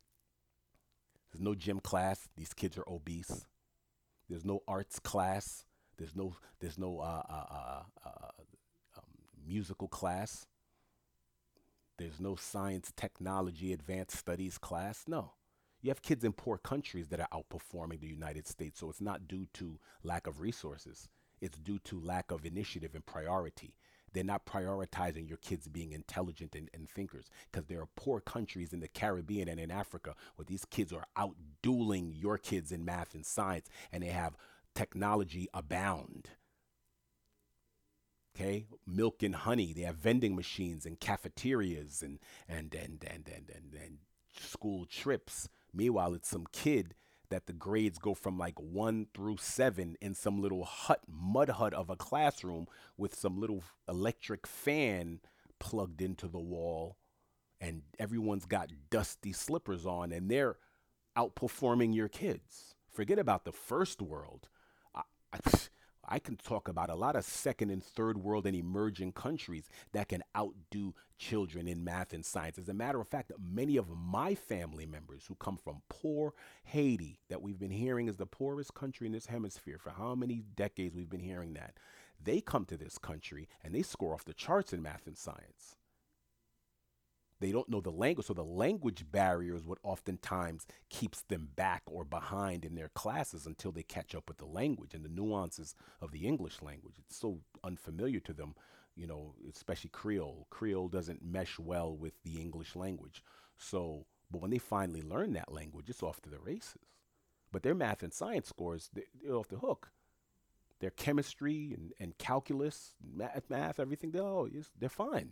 There's 1.38 1.46
no 1.46 1.54
gym 1.54 1.80
class. 1.80 2.28
These 2.36 2.56
kids 2.56 2.80
are 2.80 2.90
obese. 2.90 3.46
There's 4.28 4.44
no 4.44 4.64
arts 4.68 4.98
class. 4.98 5.66
There's 5.96 6.16
no 6.16 6.36
there's 6.60 6.80
no 6.80 7.00
uh, 7.00 7.22
uh, 7.30 7.46
uh, 7.52 7.84
uh, 8.04 8.10
um, 8.98 9.04
musical 9.48 9.88
class. 9.88 10.48
There's 12.00 12.20
no 12.20 12.36
science, 12.36 12.92
technology, 12.98 13.72
advanced 13.72 14.18
studies 14.18 14.58
class. 14.58 15.04
No. 15.08 15.34
You 15.84 15.92
have 15.92 16.02
kids 16.02 16.24
in 16.24 16.34
poor 16.34 16.58
countries 16.58 17.10
that 17.10 17.20
are 17.20 17.30
outperforming 17.32 18.00
the 18.00 18.08
United 18.08 18.48
States. 18.48 18.80
So 18.80 18.90
it's 18.90 19.00
not 19.00 19.28
due 19.28 19.46
to 19.54 19.80
lack 20.02 20.26
of 20.26 20.42
resources. 20.42 21.08
It's 21.40 21.60
due 21.60 21.78
to 21.84 22.02
lack 22.02 22.32
of 22.32 22.48
initiative 22.48 22.96
and 22.96 23.06
priority. 23.06 23.76
They're 24.14 24.24
not 24.24 24.46
prioritizing 24.46 25.28
your 25.28 25.38
kids 25.38 25.68
being 25.68 25.92
intelligent 25.92 26.56
and, 26.56 26.70
and 26.74 26.90
thinkers 26.90 27.30
because 27.52 27.68
there 27.68 27.82
are 27.82 27.90
poor 27.96 28.20
countries 28.20 28.74
in 28.74 28.80
the 28.80 28.88
Caribbean 28.88 29.48
and 29.48 29.60
in 29.60 29.72
Africa 29.72 30.16
where 30.36 30.46
these 30.46 30.66
kids 30.66 30.94
are 30.94 31.06
out 31.16 31.36
dueling 31.62 32.14
your 32.16 32.38
kids 32.38 32.72
in 32.72 32.86
math 32.86 33.14
and 33.14 33.26
science 33.26 33.70
and 33.92 34.04
they 34.04 34.08
have 34.08 34.38
technology 34.74 35.48
abound. 35.54 36.30
Okay, 38.36 38.68
milk 38.86 39.24
and 39.24 39.34
honey. 39.34 39.74
They 39.74 39.82
have 39.82 39.96
vending 39.96 40.36
machines 40.36 40.86
and 40.86 41.00
cafeterias 41.00 42.04
and 42.04 42.20
and 42.48 42.74
and 42.76 43.04
and 43.04 43.28
and 43.28 43.50
and, 43.50 43.74
and 43.74 43.98
school 44.40 44.86
trips. 44.86 45.50
Meanwhile, 45.74 46.14
it's 46.14 46.30
some 46.30 46.46
kid 46.52 46.94
that 47.30 47.48
the 47.48 47.54
grades 47.54 48.00
go 48.00 48.14
from 48.14 48.38
like 48.38 48.60
one 48.60 49.08
through 49.14 49.38
seven 49.38 49.98
in 50.02 50.14
some 50.14 50.42
little 50.42 50.64
hut, 50.64 51.02
mud 51.08 51.50
hut 51.50 51.74
of 51.74 51.90
a 51.90 51.96
classroom 51.96 52.68
with 52.98 53.16
some 53.16 53.40
little 53.40 53.64
electric 53.88 54.48
fan 54.48 55.20
plugged 55.60 56.02
into 56.02 56.28
the 56.28 56.40
wall. 56.40 56.98
And 57.60 57.82
everyone's 57.98 58.46
got 58.46 58.72
dusty 58.90 59.34
slippers 59.34 59.86
on 59.86 60.12
and 60.12 60.30
they're 60.30 60.58
outperforming 61.18 61.96
your 61.96 62.08
kids. 62.08 62.76
Forget 62.92 63.20
about 63.20 63.46
the 63.46 63.52
first 63.52 64.02
world. 64.02 64.48
I, 64.94 65.02
I, 65.34 65.40
I 66.08 66.20
can 66.20 66.38
talk 66.38 66.68
about 66.68 66.90
a 66.90 66.96
lot 66.96 67.16
of 67.16 67.26
second 67.26 67.70
and 67.70 67.84
third 67.84 68.18
world 68.18 68.46
and 68.46 68.56
emerging 68.56 69.12
countries 69.12 69.70
that 69.92 70.08
can 70.08 70.24
outdo 70.36 70.94
children 71.18 71.68
in 71.68 71.84
math 71.84 72.14
and 72.14 72.26
science. 72.26 72.58
As 72.58 72.70
a 72.70 72.74
matter 72.74 73.02
of 73.02 73.08
fact, 73.08 73.32
many 73.40 73.76
of 73.76 73.90
my 73.90 74.34
family 74.36 74.86
members 74.86 75.26
who 75.28 75.36
come 75.36 75.58
from 75.58 75.82
poor 75.90 76.34
Haiti, 76.64 77.20
that 77.30 77.42
we've 77.42 77.60
been 77.60 77.72
hearing 77.72 78.08
is 78.08 78.18
the 78.18 78.26
poorest 78.26 78.74
country 78.74 79.08
in 79.08 79.14
this 79.14 79.26
hemisphere 79.26 79.78
for 79.78 79.90
how 79.90 80.16
many 80.16 80.44
decades 80.56 80.96
we've 80.96 81.10
been 81.10 81.20
hearing 81.20 81.54
that, 81.56 81.74
they 82.24 82.42
come 82.42 82.66
to 82.66 82.78
this 82.78 82.98
country 82.98 83.48
and 83.64 83.76
they 83.76 83.82
score 83.82 84.14
off 84.14 84.26
the 84.26 84.34
charts 84.34 84.74
in 84.74 84.82
math 84.82 85.08
and 85.08 85.18
science. 85.18 85.76
They 87.40 87.52
don't 87.52 87.70
know 87.70 87.82
the 87.82 87.92
language, 87.92 88.26
so 88.26 88.34
the 88.34 88.44
language 88.44 89.06
barrier 89.12 89.56
is 89.56 89.68
what 89.68 89.78
oftentimes 89.84 90.66
keeps 90.90 91.22
them 91.22 91.50
back 91.56 91.84
or 91.86 92.04
behind 92.04 92.66
in 92.66 92.74
their 92.74 92.90
classes 92.90 93.46
until 93.46 93.72
they 93.72 93.84
catch 93.84 94.16
up 94.16 94.28
with 94.28 94.38
the 94.38 94.46
language 94.46 94.96
and 94.96 95.06
the 95.06 95.10
nuances 95.10 95.76
of 96.02 96.12
the 96.12 96.26
English 96.26 96.62
language. 96.64 96.96
It's 96.98 97.16
so 97.18 97.40
unfamiliar 97.64 98.20
to 98.22 98.34
them, 98.34 98.56
you 98.96 99.06
know, 99.06 99.36
especially 99.50 99.92
Creole. 99.92 100.48
Creole 100.50 100.88
doesn't 100.88 101.24
mesh 101.24 101.60
well 101.60 101.96
with 101.96 102.14
the 102.24 102.42
English 102.42 102.76
language. 102.76 103.24
So, 103.56 104.08
but 104.32 104.42
when 104.42 104.50
they 104.50 104.58
finally 104.58 105.04
learn 105.04 105.34
that 105.34 105.54
language, 105.54 105.90
it's 105.90 106.04
off 106.04 106.22
to 106.22 106.30
the 106.30 106.40
races. 106.40 106.88
But 107.52 107.62
their 107.62 107.76
math 107.76 108.02
and 108.02 108.14
science 108.14 108.50
scores, 108.50 108.90
they're 108.94 109.36
off 109.36 109.48
the 109.48 109.60
hook. 109.60 109.92
Their 110.80 110.92
chemistry 110.92 111.74
and, 111.74 111.94
and 112.00 112.18
calculus, 112.18 112.94
math, 113.02 113.50
math, 113.50 113.80
everything, 113.80 114.12
they're, 114.12 114.24
oh, 114.24 114.50
they're 114.80 114.90
fine. 114.90 115.32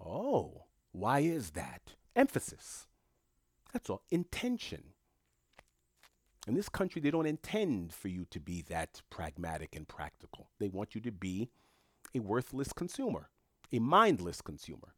Oh, 0.00 0.64
why 0.92 1.20
is 1.20 1.50
that? 1.50 1.94
Emphasis. 2.14 2.86
That's 3.72 3.90
all. 3.90 4.02
Intention. 4.10 4.84
In 6.46 6.54
this 6.54 6.68
country, 6.68 7.00
they 7.00 7.10
don't 7.10 7.26
intend 7.26 7.92
for 7.92 8.08
you 8.08 8.26
to 8.30 8.38
be 8.38 8.62
that 8.68 9.02
pragmatic 9.10 9.74
and 9.74 9.88
practical. 9.88 10.50
They 10.58 10.68
want 10.68 10.94
you 10.94 11.00
to 11.02 11.12
be 11.12 11.48
a 12.14 12.20
worthless 12.20 12.72
consumer, 12.72 13.30
a 13.72 13.78
mindless 13.78 14.40
consumer. 14.40 14.94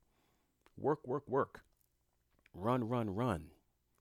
Work, 0.76 1.06
work, 1.06 1.28
work. 1.28 1.62
Run, 2.52 2.88
run, 2.88 3.14
run. 3.14 3.46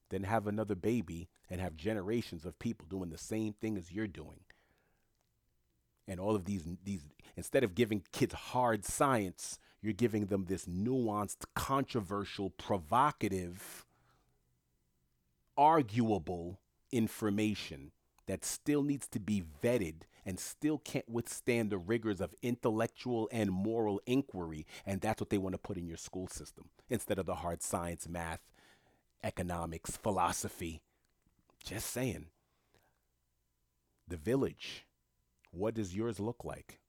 Then 0.10 0.24
have 0.24 0.48
another 0.48 0.76
baby 0.76 1.30
and 1.50 1.62
have 1.62 1.78
generations 1.78 2.46
of 2.46 2.60
people 2.60 2.88
doing 2.90 3.10
the 3.10 3.18
same 3.18 3.54
thing 3.54 3.78
as 3.78 3.92
you're 3.92 4.08
doing. 4.08 4.42
And 6.08 6.20
all 6.20 6.36
of 6.36 6.46
these, 6.46 6.64
these 6.84 7.06
instead 7.36 7.64
of 7.64 7.76
giving 7.76 8.04
kids 8.12 8.34
hard 8.34 8.86
science, 8.86 9.60
you're 9.86 9.94
giving 9.94 10.26
them 10.26 10.46
this 10.46 10.66
nuanced, 10.66 11.46
controversial, 11.54 12.50
provocative, 12.50 13.86
arguable 15.56 16.60
information 16.92 17.92
that 18.26 18.44
still 18.44 18.82
needs 18.82 19.08
to 19.08 19.20
be 19.20 19.44
vetted 19.64 20.02
and 20.26 20.40
still 20.40 20.80
can't 20.80 21.08
withstand 21.08 21.70
the 21.70 21.78
rigors 21.78 22.20
of 22.20 22.34
intellectual 22.42 23.30
and 23.32 23.52
moral 23.52 24.02
inquiry. 24.08 24.66
And 24.86 25.00
that's 25.00 25.22
what 25.22 25.30
they 25.30 25.38
want 25.38 25.54
to 25.54 25.60
put 25.60 25.78
in 25.78 25.88
your 25.88 25.98
school 25.98 26.28
system 26.28 26.70
instead 26.90 27.20
of 27.20 27.28
the 27.28 27.36
hard 27.36 27.62
science, 27.62 28.10
math, 28.10 28.42
economics, 29.24 29.98
philosophy. 29.98 30.82
Just 31.64 31.92
saying. 31.92 32.26
The 34.08 34.18
village. 34.18 34.88
What 35.52 35.76
does 35.76 35.96
yours 35.96 36.20
look 36.20 36.44
like? 36.44 36.80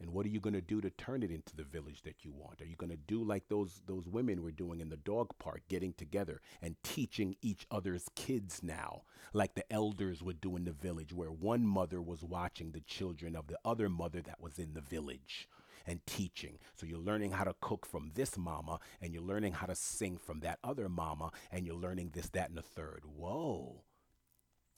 And 0.00 0.12
what 0.12 0.26
are 0.26 0.30
you 0.30 0.40
going 0.40 0.54
to 0.54 0.60
do 0.60 0.80
to 0.80 0.90
turn 0.90 1.22
it 1.22 1.30
into 1.30 1.54
the 1.54 1.62
village 1.62 2.02
that 2.02 2.24
you 2.24 2.32
want? 2.32 2.60
Are 2.60 2.66
you 2.66 2.76
going 2.76 2.90
to 2.90 2.96
do 2.96 3.22
like 3.22 3.48
those 3.48 3.80
those 3.86 4.08
women 4.08 4.42
were 4.42 4.50
doing 4.50 4.80
in 4.80 4.88
the 4.88 4.96
dog 4.96 5.30
park, 5.38 5.62
getting 5.68 5.92
together 5.92 6.40
and 6.60 6.76
teaching 6.82 7.36
each 7.42 7.66
other's 7.70 8.08
kids 8.14 8.60
now, 8.62 9.02
like 9.32 9.54
the 9.54 9.72
elders 9.72 10.22
would 10.22 10.40
do 10.40 10.56
in 10.56 10.64
the 10.64 10.72
village, 10.72 11.12
where 11.12 11.30
one 11.30 11.66
mother 11.66 12.02
was 12.02 12.22
watching 12.22 12.72
the 12.72 12.80
children 12.80 13.36
of 13.36 13.46
the 13.46 13.58
other 13.64 13.88
mother 13.88 14.20
that 14.20 14.40
was 14.40 14.58
in 14.58 14.74
the 14.74 14.80
village 14.80 15.48
and 15.86 16.04
teaching. 16.06 16.58
So 16.74 16.86
you're 16.86 16.98
learning 16.98 17.32
how 17.32 17.44
to 17.44 17.54
cook 17.60 17.86
from 17.86 18.10
this 18.14 18.36
mama, 18.36 18.80
and 19.00 19.12
you're 19.12 19.22
learning 19.22 19.52
how 19.52 19.66
to 19.66 19.74
sing 19.74 20.18
from 20.18 20.40
that 20.40 20.58
other 20.64 20.88
mama, 20.88 21.30
and 21.50 21.66
you're 21.66 21.76
learning 21.76 22.10
this, 22.12 22.28
that, 22.30 22.48
and 22.48 22.58
the 22.58 22.62
third. 22.62 23.02
Whoa. 23.04 23.82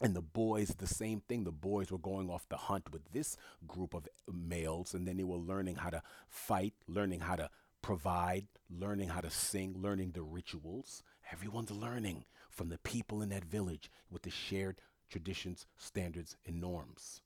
And 0.03 0.15
the 0.15 0.23
boys, 0.23 0.75
the 0.77 0.87
same 0.87 1.21
thing. 1.21 1.45
The 1.45 1.53
boys 1.53 1.91
were 1.91 1.99
going 1.99 2.29
off 2.29 2.49
the 2.49 2.57
hunt 2.57 2.93
with 2.93 3.13
this 3.13 3.37
group 3.67 3.95
of 3.95 4.09
males, 4.31 4.93
and 4.93 5.09
then 5.09 5.17
they 5.17 5.25
were 5.25 5.37
learning 5.37 5.77
how 5.77 5.91
to 5.91 6.03
fight, 6.29 6.75
learning 6.87 7.21
how 7.21 7.37
to 7.37 7.49
provide, 7.81 8.47
learning 8.69 9.09
how 9.09 9.21
to 9.21 9.31
sing, 9.31 9.75
learning 9.79 10.11
the 10.13 10.23
rituals. 10.23 11.03
Everyone's 11.33 11.71
learning 11.71 12.25
from 12.51 12.69
the 12.69 12.79
people 12.79 13.23
in 13.23 13.31
that 13.31 13.45
village 13.45 13.91
with 14.11 14.23
the 14.23 14.31
shared 14.31 14.81
traditions, 15.09 15.67
standards, 15.79 16.37
and 16.45 16.61
norms. 16.61 17.23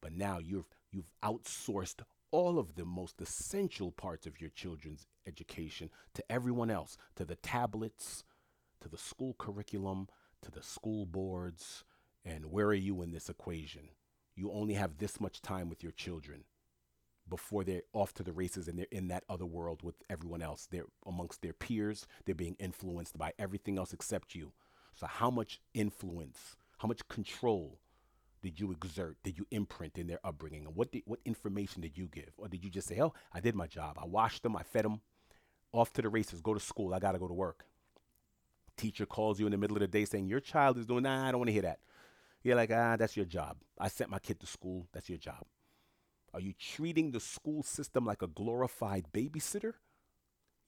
But 0.00 0.12
now 0.12 0.38
you've 0.38 0.68
you've 0.90 1.12
outsourced 1.22 2.02
all 2.30 2.58
of 2.58 2.74
the 2.74 2.84
most 2.84 3.20
essential 3.20 3.90
parts 3.92 4.26
of 4.26 4.40
your 4.40 4.50
children's 4.50 5.06
education 5.26 5.90
to 6.14 6.32
everyone 6.32 6.70
else, 6.70 6.96
to 7.16 7.24
the 7.24 7.36
tablets, 7.36 8.24
to 8.80 8.88
the 8.88 8.98
school 8.98 9.34
curriculum, 9.38 10.08
to 10.42 10.50
the 10.50 10.62
school 10.62 11.06
boards, 11.06 11.84
and 12.28 12.46
where 12.52 12.66
are 12.66 12.74
you 12.74 13.00
in 13.02 13.10
this 13.10 13.30
equation? 13.30 13.88
You 14.36 14.52
only 14.52 14.74
have 14.74 14.98
this 14.98 15.20
much 15.20 15.40
time 15.40 15.68
with 15.68 15.82
your 15.82 15.92
children 15.92 16.44
before 17.28 17.64
they're 17.64 17.82
off 17.92 18.12
to 18.14 18.22
the 18.22 18.32
races 18.32 18.68
and 18.68 18.78
they're 18.78 18.86
in 18.90 19.08
that 19.08 19.24
other 19.28 19.46
world 19.46 19.82
with 19.82 19.96
everyone 20.08 20.42
else. 20.42 20.68
They're 20.70 20.86
amongst 21.06 21.42
their 21.42 21.52
peers, 21.52 22.06
they're 22.24 22.34
being 22.34 22.56
influenced 22.58 23.16
by 23.16 23.32
everything 23.38 23.78
else 23.78 23.92
except 23.92 24.34
you. 24.34 24.52
So, 24.94 25.06
how 25.06 25.30
much 25.30 25.60
influence, 25.74 26.56
how 26.78 26.88
much 26.88 27.06
control 27.08 27.78
did 28.42 28.60
you 28.60 28.72
exert, 28.72 29.16
did 29.22 29.38
you 29.38 29.46
imprint 29.50 29.98
in 29.98 30.06
their 30.06 30.20
upbringing? 30.22 30.66
And 30.66 30.76
what, 30.76 30.92
did, 30.92 31.02
what 31.06 31.20
information 31.24 31.82
did 31.82 31.96
you 31.96 32.06
give? 32.06 32.32
Or 32.36 32.48
did 32.48 32.62
you 32.62 32.70
just 32.70 32.88
say, 32.88 33.00
oh, 33.00 33.14
I 33.32 33.40
did 33.40 33.54
my 33.54 33.66
job, 33.66 33.98
I 34.00 34.06
washed 34.06 34.42
them, 34.42 34.56
I 34.56 34.62
fed 34.62 34.84
them, 34.84 35.00
off 35.72 35.92
to 35.94 36.02
the 36.02 36.08
races, 36.08 36.40
go 36.40 36.54
to 36.54 36.60
school, 36.60 36.94
I 36.94 36.98
got 36.98 37.12
to 37.12 37.18
go 37.18 37.28
to 37.28 37.34
work? 37.34 37.64
Teacher 38.76 39.06
calls 39.06 39.40
you 39.40 39.46
in 39.46 39.52
the 39.52 39.58
middle 39.58 39.76
of 39.76 39.80
the 39.80 39.88
day 39.88 40.04
saying, 40.04 40.28
Your 40.28 40.40
child 40.40 40.78
is 40.78 40.86
doing, 40.86 41.02
nah, 41.02 41.26
I 41.26 41.32
don't 41.32 41.40
want 41.40 41.48
to 41.48 41.52
hear 41.52 41.62
that. 41.62 41.80
You're 42.42 42.56
like, 42.56 42.70
ah, 42.72 42.96
that's 42.96 43.16
your 43.16 43.26
job. 43.26 43.58
I 43.78 43.88
sent 43.88 44.10
my 44.10 44.18
kid 44.18 44.40
to 44.40 44.46
school, 44.46 44.86
that's 44.92 45.08
your 45.08 45.18
job. 45.18 45.44
Are 46.34 46.40
you 46.40 46.52
treating 46.58 47.10
the 47.10 47.20
school 47.20 47.62
system 47.62 48.04
like 48.04 48.22
a 48.22 48.26
glorified 48.26 49.06
babysitter? 49.12 49.74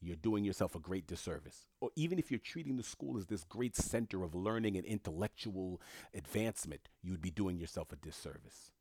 You're 0.03 0.17
doing 0.17 0.45
yourself 0.45 0.75
a 0.75 0.81
great 0.81 1.07
disservice. 1.07 1.67
Or 1.81 1.91
even 1.95 2.19
if 2.19 2.31
you're 2.31 2.41
treating 2.41 2.79
the 2.79 2.83
school 2.83 3.19
as 3.19 3.27
this 3.27 3.45
great 3.45 3.77
center 3.77 4.25
of 4.25 4.35
learning 4.35 4.77
and 4.77 4.87
intellectual 4.87 5.81
advancement, 6.15 6.89
you 7.03 7.13
would 7.13 7.21
be 7.21 7.31
doing 7.31 7.59
yourself 7.59 7.93
a 7.93 7.97
disservice. 7.97 8.73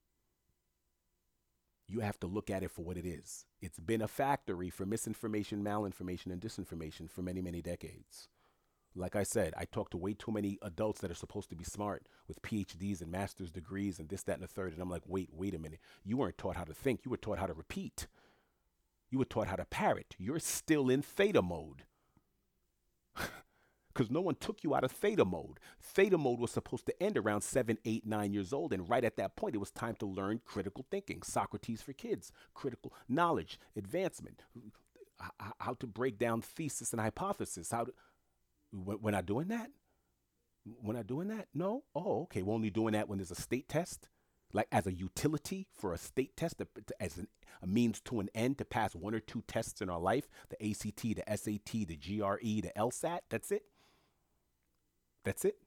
You 1.87 1.99
have 1.99 2.19
to 2.21 2.27
look 2.27 2.49
at 2.49 2.63
it 2.63 2.71
for 2.71 2.83
what 2.83 2.97
it 2.97 3.05
is. 3.05 3.45
It's 3.61 3.79
been 3.79 4.01
a 4.01 4.07
factory 4.07 4.69
for 4.69 4.85
misinformation, 4.85 5.63
malinformation, 5.63 6.27
and 6.27 6.39
disinformation 6.39 7.09
for 7.09 7.21
many, 7.21 7.41
many 7.41 7.61
decades. 7.61 8.29
Like 8.95 9.15
I 9.15 9.23
said, 9.23 9.53
I 9.57 9.65
talk 9.65 9.91
to 9.91 9.97
way 9.97 10.13
too 10.13 10.31
many 10.31 10.57
adults 10.61 11.01
that 11.01 11.11
are 11.11 11.15
supposed 11.15 11.49
to 11.49 11.55
be 11.55 11.63
smart 11.63 12.05
with 12.27 12.41
PhDs 12.41 13.01
and 13.01 13.11
master's 13.11 13.51
degrees 13.51 13.99
and 13.99 14.09
this, 14.09 14.23
that, 14.23 14.33
and 14.33 14.43
the 14.43 14.47
third. 14.47 14.73
And 14.73 14.81
I'm 14.81 14.89
like, 14.89 15.03
wait, 15.05 15.29
wait 15.31 15.55
a 15.55 15.59
minute. 15.59 15.79
You 16.03 16.17
weren't 16.17 16.37
taught 16.37 16.55
how 16.55 16.63
to 16.63 16.73
think. 16.73 17.01
You 17.05 17.11
were 17.11 17.17
taught 17.17 17.39
how 17.39 17.45
to 17.45 17.53
repeat. 17.53 18.07
You 19.09 19.19
were 19.19 19.25
taught 19.25 19.47
how 19.47 19.55
to 19.55 19.65
parrot. 19.65 20.15
You're 20.17 20.39
still 20.39 20.89
in 20.89 21.01
theta 21.01 21.41
mode. 21.41 21.83
Because 23.91 24.11
no 24.11 24.21
one 24.21 24.35
took 24.35 24.63
you 24.63 24.75
out 24.75 24.85
of 24.85 24.91
theta 24.91 25.25
mode. 25.25 25.59
Theta 25.81 26.17
mode 26.17 26.39
was 26.39 26.51
supposed 26.51 26.85
to 26.85 27.03
end 27.03 27.17
around 27.17 27.41
seven, 27.41 27.77
eight, 27.83 28.05
nine 28.05 28.31
years 28.31 28.53
old. 28.53 28.71
And 28.71 28.87
right 28.87 29.03
at 29.03 29.17
that 29.17 29.35
point, 29.35 29.55
it 29.55 29.57
was 29.57 29.71
time 29.71 29.95
to 29.95 30.05
learn 30.05 30.39
critical 30.45 30.85
thinking, 30.89 31.21
Socrates 31.21 31.81
for 31.81 31.91
kids, 31.91 32.31
critical 32.53 32.93
knowledge, 33.09 33.59
advancement, 33.75 34.43
how 35.59 35.73
to 35.73 35.87
break 35.87 36.17
down 36.17 36.41
thesis 36.41 36.93
and 36.93 37.01
hypothesis, 37.01 37.71
how 37.71 37.85
to 37.85 37.93
we're 38.71 39.11
not 39.11 39.25
doing 39.25 39.47
that? 39.47 39.69
We're 40.81 40.93
not 40.93 41.07
doing 41.07 41.27
that? 41.29 41.47
No? 41.53 41.83
Oh, 41.95 42.23
okay. 42.23 42.41
We're 42.41 42.53
only 42.53 42.69
doing 42.69 42.93
that 42.93 43.09
when 43.09 43.17
there's 43.17 43.31
a 43.31 43.35
state 43.35 43.67
test? 43.67 44.09
Like 44.51 44.67
as 44.71 44.87
a 44.87 44.93
utility 44.93 45.67
for 45.75 45.93
a 45.93 45.97
state 45.97 46.35
test, 46.35 46.61
as 46.99 47.19
a 47.61 47.67
means 47.67 48.01
to 48.01 48.19
an 48.19 48.29
end 48.33 48.57
to 48.57 48.65
pass 48.65 48.95
one 48.95 49.13
or 49.13 49.19
two 49.19 49.43
tests 49.47 49.81
in 49.81 49.89
our 49.89 49.99
life 49.99 50.27
the 50.49 50.69
ACT, 50.69 51.01
the 51.01 51.23
SAT, 51.27 51.87
the 51.87 51.97
GRE, 51.97 52.61
the 52.61 52.71
LSAT. 52.75 53.19
That's 53.29 53.51
it. 53.51 53.63
That's 55.23 55.45
it. 55.45 55.57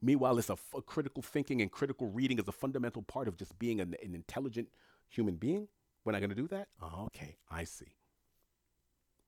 Meanwhile, 0.00 0.38
it's 0.38 0.50
a 0.50 0.56
critical 0.82 1.22
thinking 1.22 1.62
and 1.62 1.70
critical 1.70 2.08
reading 2.10 2.38
is 2.38 2.46
a 2.46 2.52
fundamental 2.52 3.02
part 3.02 3.26
of 3.26 3.36
just 3.36 3.58
being 3.58 3.80
an, 3.80 3.94
an 4.02 4.14
intelligent 4.14 4.68
human 5.08 5.36
being. 5.36 5.68
We're 6.04 6.12
not 6.12 6.18
going 6.18 6.30
to 6.30 6.36
do 6.36 6.48
that? 6.48 6.68
Oh, 6.82 7.04
okay, 7.06 7.38
I 7.50 7.64
see. 7.64 7.96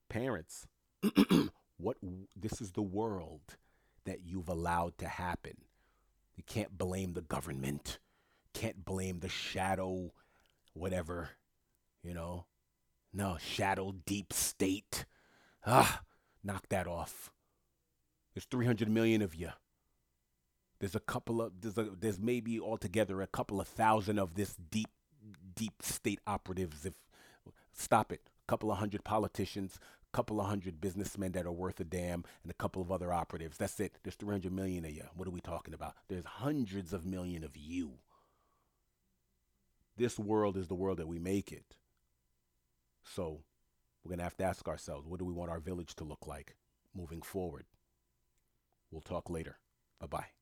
Parents, 0.09 0.67
what 1.77 1.97
this 2.35 2.61
is 2.61 2.71
the 2.71 2.81
world 2.81 3.57
that 4.05 4.21
you've 4.25 4.49
allowed 4.49 4.97
to 4.97 5.07
happen. 5.07 5.57
You 6.35 6.43
can't 6.45 6.77
blame 6.77 7.13
the 7.13 7.21
government, 7.21 7.99
can't 8.53 8.85
blame 8.85 9.19
the 9.19 9.29
shadow, 9.29 10.13
whatever, 10.73 11.29
you 12.03 12.13
know. 12.13 12.45
No, 13.13 13.37
shadow 13.39 13.95
deep 14.05 14.31
state. 14.33 15.05
Ah, 15.65 16.01
knock 16.43 16.67
that 16.69 16.87
off. 16.87 17.31
There's 18.33 18.45
300 18.45 18.89
million 18.89 19.21
of 19.21 19.33
you. 19.33 19.49
There's 20.79 20.95
a 20.95 20.99
couple 20.99 21.41
of 21.41 21.53
there's 21.59 21.77
a, 21.77 21.89
there's 21.99 22.19
maybe 22.19 22.59
altogether 22.59 23.21
a 23.21 23.27
couple 23.27 23.59
of 23.59 23.67
thousand 23.67 24.19
of 24.19 24.35
this 24.35 24.55
deep 24.69 24.89
deep 25.55 25.73
state 25.81 26.19
operatives 26.27 26.85
if 26.85 26.93
stop 27.73 28.11
it. 28.11 28.21
A 28.47 28.51
couple 28.51 28.71
of 28.71 28.77
hundred 28.77 29.03
politicians, 29.03 29.79
couple 30.17 30.41
of 30.41 30.47
hundred 30.47 30.81
businessmen 30.81 31.31
that 31.33 31.45
are 31.45 31.51
worth 31.51 31.79
a 31.79 31.83
damn 31.83 32.23
and 32.41 32.49
a 32.49 32.55
couple 32.55 32.81
of 32.81 32.91
other 32.91 33.13
operatives. 33.13 33.55
That's 33.55 33.79
it. 33.79 33.99
There's 34.01 34.15
300 34.15 34.51
million 34.51 34.83
of 34.83 34.89
you. 34.89 35.03
What 35.15 35.27
are 35.27 35.31
we 35.31 35.41
talking 35.41 35.75
about? 35.75 35.93
There's 36.07 36.25
hundreds 36.25 36.91
of 36.91 37.05
million 37.05 37.43
of 37.43 37.55
you. 37.55 37.99
This 39.95 40.17
world 40.17 40.57
is 40.57 40.69
the 40.69 40.73
world 40.73 40.97
that 40.97 41.07
we 41.07 41.19
make 41.19 41.51
it. 41.51 41.75
So 43.03 43.41
we're 44.03 44.09
going 44.09 44.17
to 44.17 44.23
have 44.23 44.37
to 44.37 44.43
ask 44.43 44.67
ourselves 44.67 45.05
what 45.05 45.19
do 45.19 45.25
we 45.25 45.33
want 45.33 45.51
our 45.51 45.59
village 45.59 45.95
to 45.97 46.03
look 46.03 46.25
like 46.25 46.55
moving 46.95 47.21
forward? 47.21 47.65
We'll 48.89 49.01
talk 49.01 49.29
later. 49.29 49.59
Bye 49.99 50.07
bye. 50.07 50.36